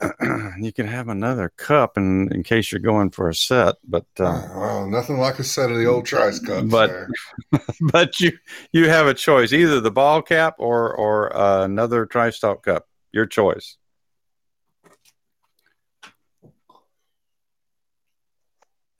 you 0.58 0.72
can 0.72 0.86
have 0.86 1.08
another 1.08 1.50
cup 1.56 1.96
in 1.96 2.30
in 2.32 2.42
case 2.42 2.70
you're 2.70 2.80
going 2.80 3.10
for 3.10 3.28
a 3.28 3.34
set. 3.34 3.76
But 3.86 4.06
uh, 4.20 4.42
well, 4.54 4.86
nothing 4.86 5.18
like 5.18 5.38
a 5.38 5.44
set 5.44 5.70
of 5.70 5.76
the 5.78 5.86
old 5.86 6.06
Trice 6.06 6.38
cups. 6.38 6.68
But- 6.70 7.06
but 7.80 8.20
you 8.20 8.32
you 8.72 8.88
have 8.88 9.06
a 9.06 9.14
choice 9.14 9.52
either 9.52 9.80
the 9.80 9.90
ball 9.90 10.20
cap 10.22 10.56
or 10.58 10.94
or 10.94 11.34
uh, 11.34 11.64
another 11.64 12.04
Trice 12.06 12.38
Talk 12.38 12.64
cup 12.64 12.86
your 13.18 13.26
choice. 13.26 13.76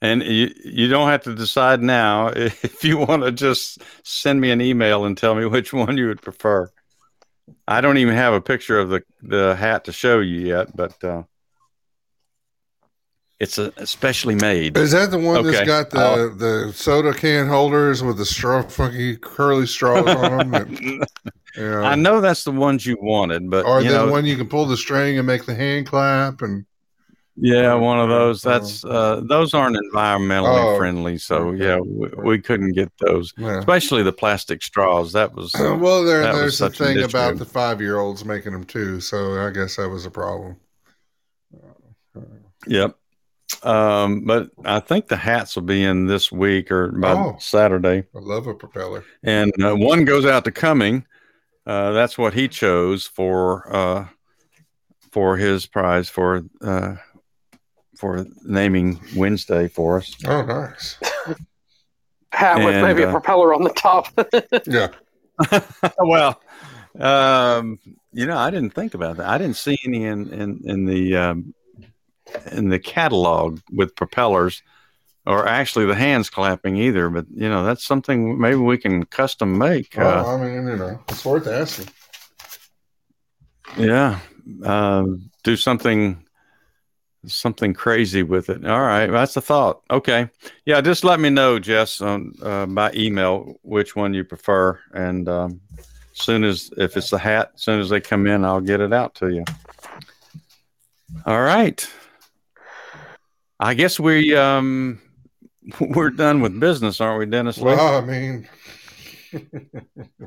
And 0.01 0.23
you 0.23 0.53
you 0.63 0.87
don't 0.87 1.09
have 1.09 1.23
to 1.23 1.35
decide 1.35 1.81
now. 1.81 2.29
If 2.35 2.83
you 2.83 2.97
want 2.97 3.23
to 3.23 3.31
just 3.31 3.79
send 4.03 4.39
me 4.41 4.51
an 4.51 4.61
email 4.61 5.05
and 5.05 5.17
tell 5.17 5.35
me 5.35 5.45
which 5.45 5.73
one 5.73 5.97
you 5.97 6.07
would 6.07 6.21
prefer. 6.21 6.69
I 7.67 7.81
don't 7.81 7.97
even 7.97 8.15
have 8.15 8.33
a 8.33 8.41
picture 8.41 8.79
of 8.79 8.89
the 8.89 9.01
the 9.21 9.55
hat 9.55 9.85
to 9.85 9.91
show 9.91 10.19
you 10.19 10.39
yet 10.39 10.75
but 10.75 11.03
uh 11.03 11.23
it's 13.39 13.57
a 13.57 13.71
especially 13.77 14.35
made 14.35 14.77
Is 14.77 14.91
that 14.91 15.11
the 15.11 15.19
one 15.19 15.43
that's 15.43 15.65
got 15.65 15.89
the, 15.91 15.99
I'll- 15.99 16.35
the 16.35 16.71
soda 16.73 17.13
can 17.13 17.47
holders 17.47 18.03
with 18.03 18.17
the 18.17 18.25
straw, 18.25 18.61
funky 18.63 19.15
curly 19.17 19.65
straws 19.65 20.07
on 20.07 20.51
them? 20.51 20.53
And, 20.53 21.05
know, 21.57 21.81
i 21.83 21.95
know 21.95 22.21
that's 22.21 22.43
the 22.43 22.51
ones 22.51 22.85
you 22.85 22.97
wanted 23.01 23.49
but 23.49 23.65
or 23.65 23.81
you 23.81 23.91
the 23.91 24.07
one 24.07 24.25
you 24.25 24.35
can 24.37 24.47
pull 24.47 24.65
the 24.65 24.77
string 24.77 25.17
and 25.17 25.25
make 25.27 25.45
the 25.45 25.55
hand 25.55 25.87
clap 25.87 26.41
and 26.41 26.65
Yeah, 27.41 27.73
one 27.75 27.97
of 28.01 28.09
those. 28.09 28.45
Oh. 28.45 28.49
That's 28.49 28.83
uh, 28.83 29.21
those 29.29 29.53
aren't 29.53 29.77
environmentally 29.77 30.75
Oh, 30.75 30.77
friendly, 30.77 31.17
so 31.17 31.53
yeah, 31.53 31.79
we, 31.79 32.09
we 32.21 32.39
couldn't 32.39 32.73
get 32.73 32.91
those, 32.99 33.33
yeah. 33.37 33.59
especially 33.59 34.03
the 34.03 34.11
plastic 34.11 34.61
straws. 34.61 35.13
That 35.13 35.33
was 35.33 35.53
well, 35.57 36.03
there, 36.03 36.21
there's 36.33 36.57
the 36.59 36.69
thing 36.69 37.01
about 37.01 37.37
the 37.37 37.45
five 37.45 37.79
year 37.79 37.97
olds 37.99 38.25
making 38.25 38.51
them 38.51 38.65
too. 38.65 38.99
So 38.99 39.39
I 39.39 39.51
guess 39.51 39.77
that 39.77 39.87
was 39.87 40.05
a 40.05 40.11
problem. 40.11 40.57
yep. 42.67 42.98
Um, 43.63 44.21
but 44.21 44.49
I 44.63 44.79
think 44.79 45.07
the 45.07 45.17
hats 45.17 45.55
will 45.55 45.63
be 45.63 45.83
in 45.83 46.05
this 46.05 46.31
week 46.31 46.71
or 46.71 46.91
by 46.91 47.11
Oh. 47.13 47.35
Saturday, 47.39 48.03
I 48.15 48.19
love 48.19 48.47
a 48.47 48.53
propeller. 48.53 49.03
and 49.23 49.51
uh, 49.63 49.75
one 49.75 50.05
goes 50.05 50.25
out 50.25 50.45
to 50.45 50.51
Cumming. 50.51 51.05
Uh, 51.65 51.91
that's 51.91 52.17
what 52.17 52.33
he 52.33 52.47
chose 52.47 53.05
for 53.05 53.75
uh, 53.75 54.07
for 55.11 55.35
his 55.37 55.65
prize 55.65 56.09
for 56.09 56.43
uh, 56.61 56.95
for 57.97 58.25
naming 58.43 58.99
Wednesday 59.15 59.67
for 59.67 59.97
us. 59.97 60.15
Oh, 60.25 60.41
nice. 60.43 60.97
Hat 62.31 62.63
with 62.63 62.75
And, 62.75 62.85
maybe 62.87 63.01
a 63.03 63.09
uh, 63.09 63.11
propeller 63.11 63.53
on 63.53 63.63
the 63.63 63.71
top. 63.71 64.07
Yeah. 64.67 64.89
well, 65.99 66.41
um, 66.99 67.79
you 68.11 68.25
know, 68.25 68.37
I 68.37 68.49
didn't 68.51 68.73
think 68.73 68.93
about 68.93 69.17
that. 69.17 69.27
I 69.27 69.37
didn't 69.37 69.55
see 69.57 69.77
any 69.85 70.05
in 70.05 70.31
in 70.33 70.61
in 70.65 70.85
the 70.85 71.15
um, 71.15 71.53
in 72.51 72.69
the 72.69 72.79
catalog 72.79 73.59
with 73.71 73.95
propellers, 73.95 74.61
or 75.25 75.47
actually 75.47 75.85
the 75.85 75.95
hands 75.95 76.29
clapping 76.29 76.75
either. 76.77 77.09
But 77.09 77.25
you 77.33 77.49
know, 77.49 77.63
that's 77.63 77.85
something 77.85 78.39
maybe 78.39 78.55
we 78.57 78.77
can 78.77 79.05
custom 79.05 79.57
make. 79.57 79.93
Well, 79.97 80.25
Uh, 80.27 80.37
I 80.37 80.43
mean, 80.43 80.67
you 80.67 80.75
know, 80.75 80.99
it's 81.09 81.25
worth 81.25 81.47
asking. 81.47 81.87
yeah, 83.77 84.19
uh, 84.65 85.05
do 85.43 85.55
something 85.55 86.25
something 87.25 87.73
crazy 87.73 88.23
with 88.23 88.49
it. 88.49 88.65
All 88.65 88.81
right, 88.81 89.07
that's 89.07 89.35
a 89.35 89.41
thought. 89.41 89.81
Okay, 89.91 90.29
yeah, 90.65 90.79
just 90.81 91.03
let 91.03 91.19
me 91.19 91.29
know, 91.29 91.59
Jess, 91.59 92.01
on 92.01 92.33
uh, 92.41 92.65
by 92.65 92.91
email 92.93 93.55
which 93.61 93.95
one 93.95 94.13
you 94.13 94.23
prefer, 94.23 94.79
and 94.93 95.27
um, 95.27 95.59
soon 96.13 96.43
as 96.45 96.71
if 96.77 96.95
it's 96.97 97.09
the 97.09 97.17
hat, 97.17 97.51
as 97.55 97.61
soon 97.63 97.79
as 97.81 97.89
they 97.89 97.99
come 97.99 98.25
in, 98.25 98.45
I'll 98.45 98.61
get 98.61 98.79
it 98.79 98.93
out 98.93 99.15
to 99.15 99.29
you. 99.29 99.43
All 101.25 101.41
right. 101.41 101.87
I 103.59 103.73
guess 103.73 103.99
we 103.99 104.35
um 104.35 105.01
we're 105.79 106.09
done 106.11 106.41
with 106.41 106.59
business, 106.59 107.01
aren't 107.01 107.19
we, 107.19 107.25
Dennis? 107.25 107.57
Lee? 107.57 107.65
Well, 107.65 107.97
I 107.97 108.01
mean, 108.05 108.47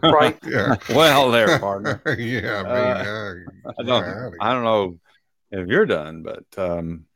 right. 0.03 0.39
yeah. 0.47 0.77
well, 0.91 1.31
there, 1.31 1.59
partner. 1.59 2.03
yeah, 2.19 2.61
I 2.61 2.63
mean, 2.63 3.47
Uh, 3.67 3.73
I 3.79 3.83
don't, 3.83 4.35
I 4.41 4.53
don't 4.53 4.65
know 4.65 4.99
if 5.51 5.69
you're 5.69 5.87
done, 5.87 6.23
but 6.23 6.45
um, 6.57 7.07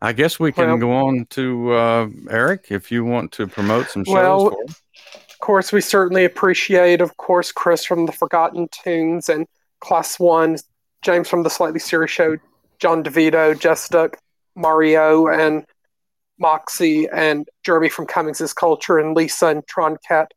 I 0.00 0.12
guess 0.12 0.40
we 0.40 0.52
can 0.52 0.68
Well- 0.68 0.78
go 0.78 0.92
on 0.92 1.26
to 1.30 1.72
uh, 1.72 2.08
Eric 2.30 2.66
if 2.70 2.90
you 2.90 3.04
want 3.04 3.32
to 3.32 3.46
promote 3.46 3.88
some 3.90 4.04
shows. 4.04 4.14
Well, 4.14 4.50
for. 4.50 4.64
Of 4.64 5.38
course, 5.46 5.72
we 5.72 5.80
certainly 5.80 6.24
appreciate, 6.24 7.00
of 7.00 7.16
course, 7.16 7.50
Chris 7.50 7.84
from 7.84 8.06
the 8.06 8.12
Forgotten 8.12 8.68
Tunes 8.68 9.28
and 9.28 9.46
Class 9.80 10.20
One, 10.20 10.56
James 11.02 11.28
from 11.28 11.42
the 11.42 11.50
Slightly 11.50 11.80
Serious 11.80 12.12
Show, 12.12 12.36
Jon 12.78 13.02
DiVito, 13.02 13.58
Jess 13.58 13.88
Duck, 13.88 14.18
Mari 14.54 14.96
O, 14.96 15.26
and 15.26 15.64
Moxsy, 16.40 17.08
and 17.12 17.48
Jeremy 17.64 17.88
from 17.88 18.06
Cummings' 18.06 18.52
Culture, 18.52 18.98
and 18.98 19.16
Lisa 19.16 19.48
and 19.48 19.66
Tron 19.66 19.96
Cat, 20.06 20.32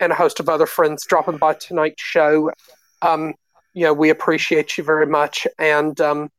and 0.00 0.12
a 0.12 0.14
host 0.14 0.40
of 0.40 0.48
other 0.48 0.66
friends 0.66 1.04
dropping 1.06 1.38
by 1.38 1.54
tonight's 1.54 2.02
show. 2.02 2.50
Um, 3.02 3.34
you 3.74 3.84
know, 3.84 3.92
we 3.92 4.10
appreciate 4.10 4.78
you 4.78 4.84
very 4.84 5.06
much, 5.06 5.46
and 5.58 6.00
um, 6.00 6.30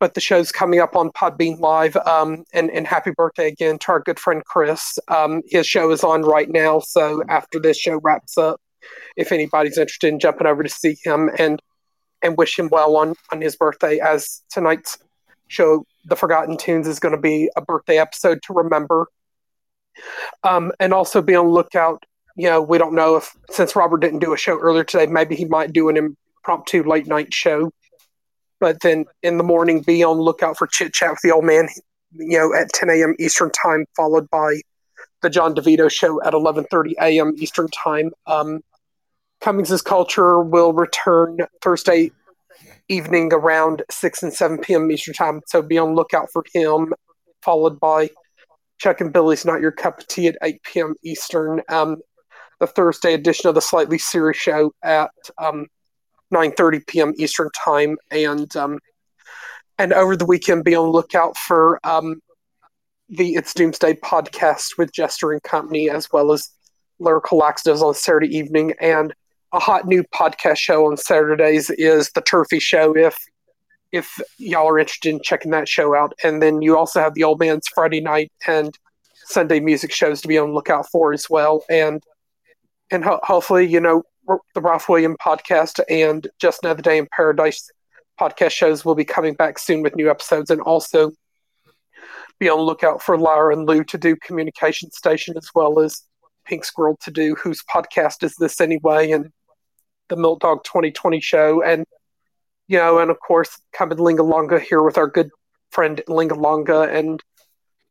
but 0.00 0.14
the 0.14 0.20
show's 0.20 0.52
coming 0.52 0.80
up 0.80 0.96
on 0.96 1.10
Podbean 1.10 1.58
Live. 1.60 1.96
Um, 1.96 2.44
and, 2.52 2.70
and 2.70 2.86
happy 2.86 3.12
birthday 3.16 3.48
again 3.48 3.78
to 3.78 3.92
our 3.92 4.00
good 4.00 4.18
friend 4.18 4.44
Chris. 4.44 4.98
Um, 5.08 5.42
his 5.46 5.66
show 5.66 5.90
is 5.92 6.04
on 6.04 6.22
right 6.22 6.50
now. 6.50 6.80
So 6.80 7.22
after 7.28 7.58
this 7.58 7.78
show 7.78 8.00
wraps 8.02 8.36
up, 8.36 8.60
if 9.16 9.32
anybody's 9.32 9.78
interested 9.78 10.08
in 10.08 10.18
jumping 10.18 10.46
over 10.46 10.62
to 10.62 10.68
see 10.68 10.96
him 11.04 11.30
and 11.38 11.60
and 12.22 12.36
wish 12.36 12.58
him 12.58 12.68
well 12.70 12.96
on 12.96 13.14
on 13.32 13.40
his 13.40 13.56
birthday. 13.56 13.98
As 13.98 14.42
tonight's 14.50 14.98
show, 15.48 15.86
The 16.04 16.16
Forgotten 16.16 16.56
Tunes, 16.56 16.86
is 16.86 16.98
going 16.98 17.14
to 17.14 17.20
be 17.20 17.50
a 17.56 17.62
birthday 17.62 17.98
episode 17.98 18.40
to 18.44 18.52
remember. 18.52 19.06
Um, 20.42 20.72
and 20.80 20.92
also 20.92 21.22
be 21.22 21.34
on 21.34 21.48
lookout. 21.48 22.04
You 22.36 22.48
know, 22.48 22.60
we 22.60 22.78
don't 22.78 22.94
know 22.94 23.16
if 23.16 23.32
since 23.50 23.76
Robert 23.76 24.00
didn't 24.00 24.18
do 24.18 24.32
a 24.32 24.36
show 24.36 24.58
earlier 24.58 24.84
today, 24.84 25.06
maybe 25.06 25.36
he 25.36 25.44
might 25.44 25.72
do 25.72 25.88
an 25.88 25.96
impromptu 25.96 26.82
late 26.82 27.06
night 27.06 27.32
show. 27.32 27.70
But 28.58 28.80
then 28.80 29.04
in 29.22 29.38
the 29.38 29.44
morning, 29.44 29.82
be 29.82 30.02
on 30.02 30.18
lookout 30.18 30.58
for 30.58 30.66
chit 30.66 30.92
chat 30.92 31.10
with 31.10 31.20
the 31.22 31.30
old 31.30 31.44
man. 31.44 31.68
You 32.12 32.38
know, 32.38 32.54
at 32.54 32.72
10 32.72 32.90
a.m. 32.90 33.14
Eastern 33.18 33.50
time, 33.50 33.86
followed 33.96 34.28
by 34.30 34.60
the 35.22 35.30
Jon 35.30 35.54
DiVito 35.54 35.90
show 35.90 36.22
at 36.22 36.32
11:30 36.32 36.92
a.m. 37.00 37.34
Eastern 37.36 37.68
time. 37.68 38.12
Um, 38.26 38.60
Cummings' 39.40 39.82
Culture 39.82 40.40
will 40.40 40.72
return 40.72 41.38
Thursday 41.60 42.12
evening 42.88 43.32
around 43.32 43.82
6 43.90 44.22
and 44.22 44.32
7 44.32 44.58
p.m. 44.58 44.90
Eastern 44.90 45.14
time. 45.14 45.40
So 45.46 45.62
be 45.62 45.78
on 45.78 45.94
lookout 45.94 46.28
for 46.32 46.44
him, 46.52 46.92
followed 47.42 47.80
by 47.80 48.10
Chuck 48.78 49.00
and 49.00 49.12
Billy's 49.12 49.44
Not 49.44 49.60
Your 49.60 49.72
Cup 49.72 50.00
of 50.00 50.06
Tea 50.08 50.28
at 50.28 50.36
8 50.42 50.62
p.m. 50.62 50.94
Eastern. 51.02 51.62
Um, 51.68 51.98
the 52.60 52.66
Thursday 52.66 53.14
edition 53.14 53.48
of 53.48 53.54
the 53.54 53.60
Slightly 53.60 53.98
Serious 53.98 54.38
Show 54.38 54.72
at 54.82 55.10
um, 55.38 55.66
9:30 56.32 56.86
p.m. 56.86 57.12
Eastern 57.16 57.50
time, 57.64 57.96
and 58.10 58.54
um, 58.56 58.78
and 59.78 59.92
over 59.92 60.16
the 60.16 60.26
weekend, 60.26 60.64
be 60.64 60.74
on 60.74 60.90
lookout 60.90 61.36
for 61.36 61.80
um, 61.84 62.20
the 63.08 63.34
It's 63.34 63.54
Doomsday 63.54 63.94
podcast 63.94 64.78
with 64.78 64.92
Jester 64.92 65.32
and 65.32 65.42
Company, 65.42 65.90
as 65.90 66.10
well 66.12 66.32
as 66.32 66.50
Lyrical 66.98 67.38
Laxatives 67.38 67.82
on 67.82 67.94
Saturday 67.94 68.36
evening, 68.36 68.72
and 68.80 69.14
a 69.54 69.60
hot 69.60 69.86
new 69.86 70.02
podcast 70.12 70.58
show 70.58 70.86
on 70.86 70.96
Saturdays 70.96 71.70
is 71.70 72.10
the 72.10 72.20
Turfy 72.20 72.58
Show. 72.58 72.94
If 72.96 73.16
if 73.92 74.20
y'all 74.38 74.68
are 74.68 74.80
interested 74.80 75.10
in 75.10 75.22
checking 75.22 75.52
that 75.52 75.68
show 75.68 75.94
out, 75.94 76.12
and 76.24 76.42
then 76.42 76.60
you 76.60 76.76
also 76.76 77.00
have 77.00 77.14
the 77.14 77.22
Old 77.22 77.38
Man's 77.38 77.68
Friday 77.72 78.00
night 78.00 78.32
and 78.48 78.76
Sunday 79.26 79.60
music 79.60 79.92
shows 79.92 80.20
to 80.20 80.28
be 80.28 80.36
on 80.36 80.48
the 80.48 80.54
lookout 80.54 80.90
for 80.90 81.12
as 81.12 81.30
well, 81.30 81.64
and 81.70 82.02
and 82.90 83.04
ho- 83.04 83.20
hopefully 83.22 83.64
you 83.64 83.78
know 83.78 84.02
the 84.54 84.60
Ralph 84.60 84.88
William 84.88 85.16
podcast 85.24 85.78
and 85.88 86.26
Just 86.40 86.64
Another 86.64 86.82
Day 86.82 86.98
in 86.98 87.06
Paradise 87.14 87.70
podcast 88.20 88.50
shows 88.50 88.84
will 88.84 88.96
be 88.96 89.04
coming 89.04 89.34
back 89.34 89.60
soon 89.60 89.82
with 89.82 89.94
new 89.94 90.10
episodes, 90.10 90.50
and 90.50 90.60
also 90.62 91.12
be 92.40 92.48
on 92.48 92.58
the 92.58 92.64
lookout 92.64 93.00
for 93.00 93.16
Lara 93.16 93.56
and 93.56 93.68
Lou 93.68 93.84
to 93.84 93.98
do 93.98 94.16
Communication 94.16 94.90
Station 94.90 95.36
as 95.36 95.48
well 95.54 95.78
as 95.78 96.02
Pink 96.44 96.64
Squirrel 96.64 96.98
to 97.02 97.12
do 97.12 97.36
whose 97.36 97.62
podcast 97.72 98.24
is 98.24 98.34
this 98.34 98.60
anyway, 98.60 99.12
and 99.12 99.30
the 100.08 100.16
Milk 100.16 100.40
Dog 100.40 100.64
2020 100.64 101.20
show, 101.20 101.62
and 101.62 101.84
you 102.66 102.78
know, 102.78 102.98
and 102.98 103.10
of 103.10 103.18
course, 103.20 103.60
coming 103.72 103.98
Lingalonga 103.98 104.60
here 104.60 104.82
with 104.82 104.98
our 104.98 105.06
good 105.06 105.30
friend 105.70 106.02
Lingalonga, 106.08 106.88
and 106.92 107.22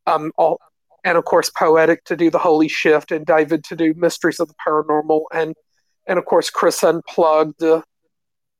um, 0.08 0.32
all, 0.38 0.60
and 1.04 1.18
of 1.18 1.26
course, 1.26 1.50
Poetic 1.50 2.04
to 2.06 2.16
do 2.16 2.30
the 2.30 2.40
Holy 2.40 2.68
Shift, 2.68 3.12
and 3.12 3.26
David 3.26 3.64
to 3.66 3.76
do 3.76 3.94
Mysteries 3.96 4.40
of 4.40 4.48
the 4.48 4.56
Paranormal, 4.66 5.24
and 5.34 5.54
and 6.08 6.20
of 6.20 6.26
course, 6.26 6.50
Chris 6.50 6.84
Unplugged, 6.84 7.64
uh, 7.64 7.82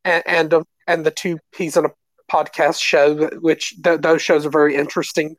and 0.04 0.24
and, 0.26 0.54
uh, 0.54 0.64
and 0.88 1.06
the 1.06 1.12
two 1.12 1.40
P's 1.54 1.78
in 1.78 1.86
a 1.86 1.90
podcast 2.32 2.82
show, 2.82 3.28
which 3.40 3.76
th- 3.84 4.02
those 4.02 4.22
shows 4.22 4.46
are 4.46 4.52
very 4.52 4.76
interesting, 4.76 5.36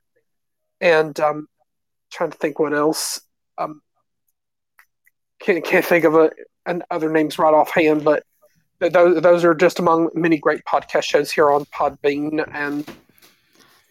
and 0.81 1.19
um, 1.21 1.47
trying 2.11 2.31
to 2.31 2.39
think 2.39 2.59
what 2.59 2.75
else. 2.75 3.21
Um, 3.59 3.81
can't 5.41 5.65
can't 5.65 5.85
think 5.85 6.05
of 6.05 6.15
a, 6.15 6.31
an 6.67 6.83
other 6.91 7.11
names 7.11 7.39
right 7.39 7.55
offhand, 7.55 8.05
but 8.05 8.25
th- 8.81 8.93
those 8.93 9.23
those 9.23 9.45
are 9.45 9.55
just 9.55 9.79
among 9.79 10.11
many 10.15 10.39
great 10.39 10.65
podcast 10.65 11.05
shows 11.05 11.31
here 11.31 11.51
on 11.51 11.65
Podbean, 11.67 12.45
and 12.53 12.89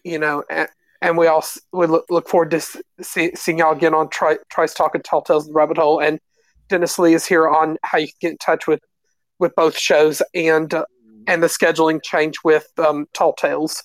you 0.03 0.19
know, 0.19 0.43
and, 0.49 0.67
and 1.01 1.17
we 1.17 1.27
all 1.27 1.43
we 1.71 1.85
look, 1.85 2.05
look 2.09 2.27
forward 2.27 2.51
to 2.51 2.61
see, 3.01 3.31
seeing 3.35 3.59
y'all 3.59 3.73
again 3.73 3.93
on 3.93 4.09
Tri 4.09 4.37
Trice 4.49 4.73
Talk 4.73 4.95
and 4.95 5.03
Tall 5.03 5.21
Tales 5.21 5.43
of 5.43 5.53
the 5.53 5.53
Rabbit 5.53 5.77
Hole, 5.77 5.99
and 5.99 6.19
Dennis 6.69 6.97
Lee 6.97 7.13
is 7.13 7.25
here 7.25 7.47
on 7.47 7.77
how 7.83 7.97
you 7.97 8.07
can 8.07 8.15
get 8.19 8.31
in 8.31 8.37
touch 8.37 8.67
with 8.67 8.81
with 9.39 9.53
both 9.55 9.77
shows 9.77 10.21
and 10.33 10.73
uh, 10.73 10.85
and 11.27 11.43
the 11.43 11.47
scheduling 11.47 12.01
change 12.03 12.35
with 12.43 12.67
um, 12.77 13.07
Tall 13.13 13.33
Tales. 13.33 13.83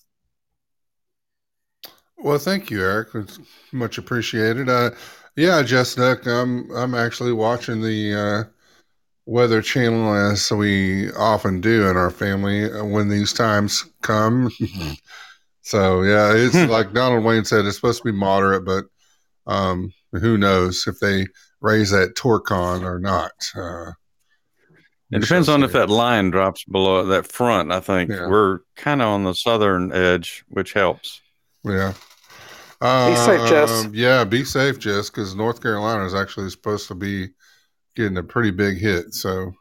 Well, 2.20 2.38
thank 2.38 2.70
you, 2.70 2.82
Eric. 2.82 3.08
It's 3.14 3.38
much 3.70 3.96
appreciated. 3.96 4.68
Uh, 4.68 4.90
yeah, 5.38 5.62
Jess 5.62 5.94
Duck, 5.94 6.26
I'm 6.26 6.68
I'm 6.74 6.94
actually 6.94 7.32
watching 7.32 7.80
the 7.80 8.14
uh, 8.14 8.50
Weather 9.24 9.62
Channel 9.62 10.12
as 10.14 10.50
we 10.50 11.12
often 11.12 11.60
do 11.60 11.88
in 11.88 11.96
our 11.96 12.10
family 12.10 12.70
uh, 12.70 12.84
when 12.84 13.08
these 13.08 13.32
times 13.32 13.84
come. 14.02 14.50
so 15.62 16.02
yeah, 16.02 16.32
it's 16.34 16.54
like 16.70 16.92
Donald 16.92 17.24
Wayne 17.24 17.44
said, 17.44 17.64
it's 17.66 17.76
supposed 17.76 18.02
to 18.02 18.12
be 18.12 18.18
moderate, 18.18 18.64
but 18.64 18.86
um, 19.46 19.92
who 20.12 20.36
knows 20.36 20.86
if 20.88 20.98
they 20.98 21.26
raise 21.60 21.90
that 21.90 22.16
TORCON 22.16 22.82
or 22.84 22.98
not. 22.98 23.30
Uh, 23.56 23.92
It 25.12 25.20
depends 25.20 25.48
on 25.48 25.62
if 25.62 25.72
that 25.72 25.88
line 25.88 26.30
drops 26.30 26.64
below 26.64 27.04
that 27.06 27.30
front. 27.30 27.70
I 27.70 27.80
think 27.80 28.10
Yeah. 28.10 28.26
we're 28.28 28.58
kind 28.76 29.00
of 29.02 29.08
on 29.08 29.22
the 29.24 29.34
southern 29.34 29.92
edge, 29.92 30.44
which 30.48 30.72
helps. 30.72 31.20
Yeah. 31.64 31.94
Be 32.80 33.16
safe, 33.16 33.48
Jess. 33.48 33.84
Um, 33.86 33.92
Yeah, 33.94 34.24
be 34.24 34.44
safe, 34.44 34.78
Jess, 34.78 35.10
because 35.10 35.34
North 35.34 35.60
Carolina 35.62 36.04
is 36.06 36.14
actually 36.14 36.48
supposed 36.50 36.86
to 36.88 36.94
be 36.94 37.28
getting 37.96 38.16
a 38.18 38.22
pretty 38.22 38.50
big 38.52 38.78
hit. 38.78 39.14
So 39.14 39.52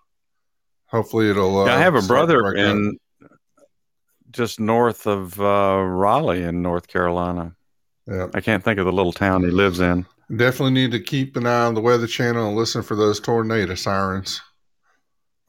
hopefully 0.86 1.30
it'll. 1.30 1.60
Uh, 1.62 1.66
Yeah, 1.66 1.76
I 1.76 1.80
have 1.80 1.96
a 1.96 2.02
brother 2.02 2.42
break 2.44 2.60
up. 2.60 2.72
in 2.76 2.98
just 4.32 4.60
north 4.60 5.08
of 5.08 5.40
uh, 5.40 5.82
Raleigh 5.84 6.44
in 6.44 6.62
North 6.62 6.88
Carolina. 6.88 7.56
Yeah, 8.08 8.28
I 8.34 8.42
can't 8.42 8.64
think 8.64 8.78
of 8.80 8.86
the 8.86 8.92
little 8.94 9.14
town 9.14 9.44
he 9.44 9.50
lives 9.50 9.80
in. 9.80 10.06
definitely 10.36 10.74
need 10.74 10.92
to 10.92 11.00
keep 11.00 11.36
an 11.38 11.46
eye 11.48 11.66
on 11.66 11.74
the 11.74 11.82
Weather 11.82 12.08
Channel 12.08 12.48
and 12.50 12.56
listen 12.58 12.82
for 12.84 12.96
those 12.96 13.20
tornado 13.20 13.76
sirens, 13.76 14.42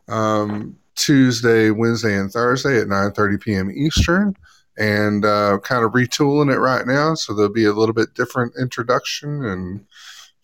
um, 0.07 0.77
Tuesday, 0.95 1.71
Wednesday, 1.71 2.15
and 2.17 2.31
Thursday 2.31 2.79
at 2.79 2.87
9:30 2.87 3.41
p.m. 3.41 3.71
Eastern, 3.71 4.35
and 4.77 5.25
uh, 5.25 5.59
kind 5.63 5.83
of 5.83 5.91
retooling 5.91 6.53
it 6.53 6.59
right 6.59 6.87
now. 6.87 7.15
So 7.15 7.33
there'll 7.33 7.51
be 7.51 7.65
a 7.65 7.73
little 7.73 7.93
bit 7.93 8.13
different 8.13 8.53
introduction 8.59 9.43
and 9.43 9.85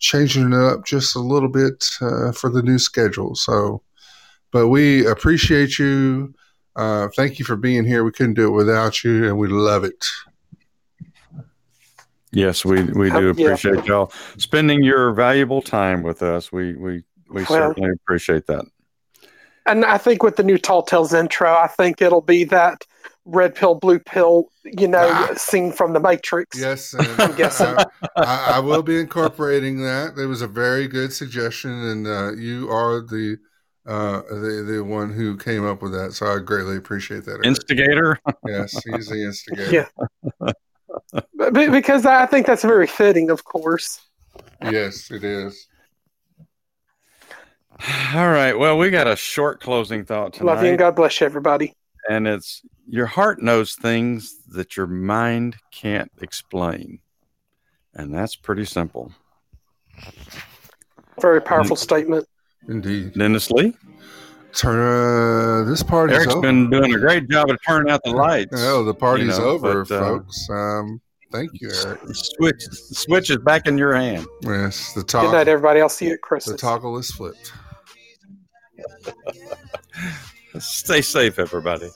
changing 0.00 0.52
it 0.52 0.58
up 0.58 0.84
just 0.84 1.14
a 1.14 1.20
little 1.20 1.48
bit 1.48 1.86
uh, 2.00 2.32
for 2.32 2.50
the 2.50 2.62
new 2.62 2.78
schedule. 2.78 3.34
So 3.36 3.80
but 4.52 4.68
we 4.68 5.04
appreciate 5.06 5.78
you. 5.78 6.32
Uh, 6.76 7.08
thank 7.16 7.38
you 7.38 7.44
for 7.44 7.56
being 7.56 7.84
here. 7.84 8.04
We 8.04 8.12
couldn't 8.12 8.34
do 8.34 8.46
it 8.46 8.56
without 8.56 9.02
you, 9.02 9.26
and 9.26 9.36
we 9.38 9.48
love 9.48 9.82
it. 9.84 10.04
Yes, 12.30 12.64
we, 12.64 12.82
we 12.84 13.10
do 13.10 13.24
yeah. 13.24 13.30
appreciate 13.30 13.84
y'all 13.84 14.10
spending 14.38 14.82
your 14.82 15.12
valuable 15.12 15.60
time 15.60 16.02
with 16.02 16.22
us. 16.22 16.50
We 16.50 16.74
we 16.74 17.02
we 17.28 17.44
Well- 17.44 17.74
certainly 17.74 17.90
appreciate 17.90 18.46
that. 18.46 18.64
And 19.64 19.84
I 19.84 19.96
think 19.96 20.24
with 20.24 20.34
the 20.36 20.42
new 20.42 20.58
Tall 20.58 20.82
Tales 20.82 21.14
intro, 21.14 21.52
I 21.54 21.68
think 21.68 22.02
it'll 22.02 22.20
be 22.20 22.42
that 22.44 22.84
red 23.24 23.54
pill, 23.54 23.76
blue 23.76 24.00
pill, 24.00 24.48
you 24.64 24.88
know, 24.88 25.08
Ah. 25.12 25.30
scene 25.36 25.70
from 25.70 25.92
the 25.92 26.00
Matrix. 26.00 26.58
Yes, 26.58 26.96
I'm 27.18 27.36
guessing. 27.36 27.68
I, 27.68 27.84
I, 28.16 28.52
I 28.54 28.58
will 28.58 28.82
be 28.82 28.98
incorporating 28.98 29.80
that. 29.84 30.18
It 30.18 30.26
was 30.26 30.42
a 30.42 30.48
very 30.48 30.88
good 30.88 31.12
suggestion, 31.12 31.70
and 31.70 32.06
uh, 32.08 32.32
you 32.32 32.68
are 32.70 33.02
the 33.02 33.36
uh, 33.86 34.22
the 34.30 34.64
the 34.66 34.84
one 34.84 35.12
who 35.12 35.36
came 35.36 35.66
up 35.66 35.82
with 35.82 35.92
that. 35.92 36.12
So 36.12 36.26
I 36.26 36.38
greatly 36.38 36.76
appreciate 36.76 37.24
that. 37.24 37.44
Instigator. 37.44 38.18
yes, 38.46 38.72
he's 38.84 39.08
the 39.08 39.24
instigator. 39.24 39.70
Yeah. 39.72 39.86
But- 40.38 40.56
but- 41.36 41.70
because 41.72 42.04
I 42.06 42.26
think 42.26 42.46
that's 42.46 42.62
very 42.62 42.86
fitting, 42.86 43.30
of 43.30 43.44
course. 43.44 44.00
Yes, 44.62 45.10
it 45.10 45.24
is. 45.24 45.66
All 48.14 48.28
right. 48.30 48.52
Well, 48.56 48.78
we 48.78 48.90
got 48.90 49.06
a 49.06 49.16
short 49.16 49.60
closing 49.60 50.04
thought 50.04 50.34
tonight. 50.34 50.52
Love 50.54 50.62
you 50.62 50.70
and 50.70 50.78
God 50.78 50.94
bless 50.94 51.20
you, 51.20 51.24
everybody. 51.26 51.74
and 52.08 52.26
it's 52.28 52.62
your 52.86 53.06
heart 53.06 53.40
knows 53.42 53.74
things 53.74 54.36
that 54.48 54.76
your 54.76 54.86
mind 54.86 55.56
can't 55.72 56.10
explain. 56.20 56.98
And 57.94 58.12
that's 58.14 58.36
pretty 58.36 58.64
simple. 58.64 59.12
Very 61.20 61.40
Mm. 61.40 61.44
powerful 61.44 61.76
statement. 61.76 62.26
Indeed. 62.68 63.14
Dennis 63.14 63.50
Lee, 63.50 63.74
Turn 64.54 65.64
uh, 65.64 65.64
this 65.68 65.82
party's 65.82 66.16
Eric's 66.16 66.32
over. 66.32 66.42
been 66.42 66.68
doing 66.68 66.94
a 66.94 66.98
great 66.98 67.28
job 67.28 67.48
of 67.48 67.58
turning 67.66 67.90
out 67.90 68.02
the 68.04 68.10
lights. 68.10 68.52
Oh, 68.54 68.84
the 68.84 68.92
party's 68.92 69.38
know, 69.38 69.44
over, 69.44 69.84
but, 69.84 69.94
uh, 69.94 70.00
folks. 70.00 70.48
Um, 70.50 71.00
thank 71.30 71.50
you, 71.54 71.70
Eric. 71.70 72.00
Switch, 72.12 72.66
the 72.66 72.94
switch 72.94 73.30
is 73.30 73.38
back 73.38 73.66
in 73.66 73.78
your 73.78 73.94
hand. 73.94 74.26
Yes, 74.42 74.92
the 74.92 75.04
Good 75.04 75.32
night, 75.32 75.48
everybody. 75.48 75.80
I'll 75.80 75.88
see 75.88 76.08
you 76.08 76.14
at 76.14 76.20
Christmas. 76.20 76.60
the 76.60 76.66
toggle 76.66 76.98
is 76.98 77.10
flipped. 77.10 77.52
Stay 80.58 81.00
safe, 81.00 81.38
everybody. 81.38 81.88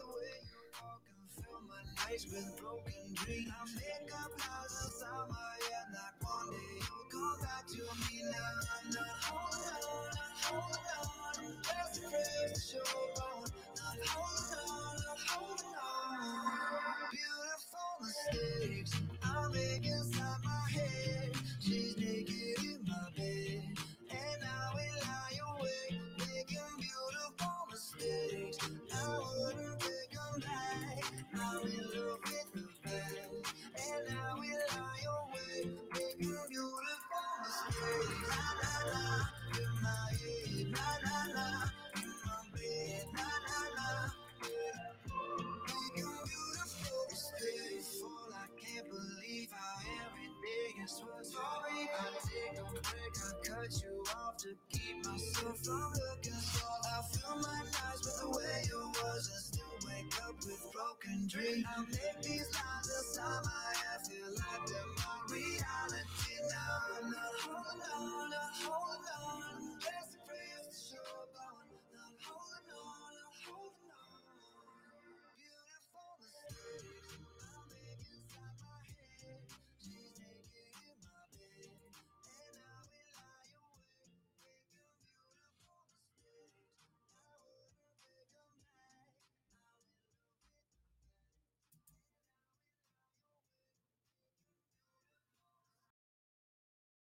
Make 61.34 62.22
these 62.22 62.48
lines 62.54 62.88
of 62.88 63.06
summer, 63.06 63.65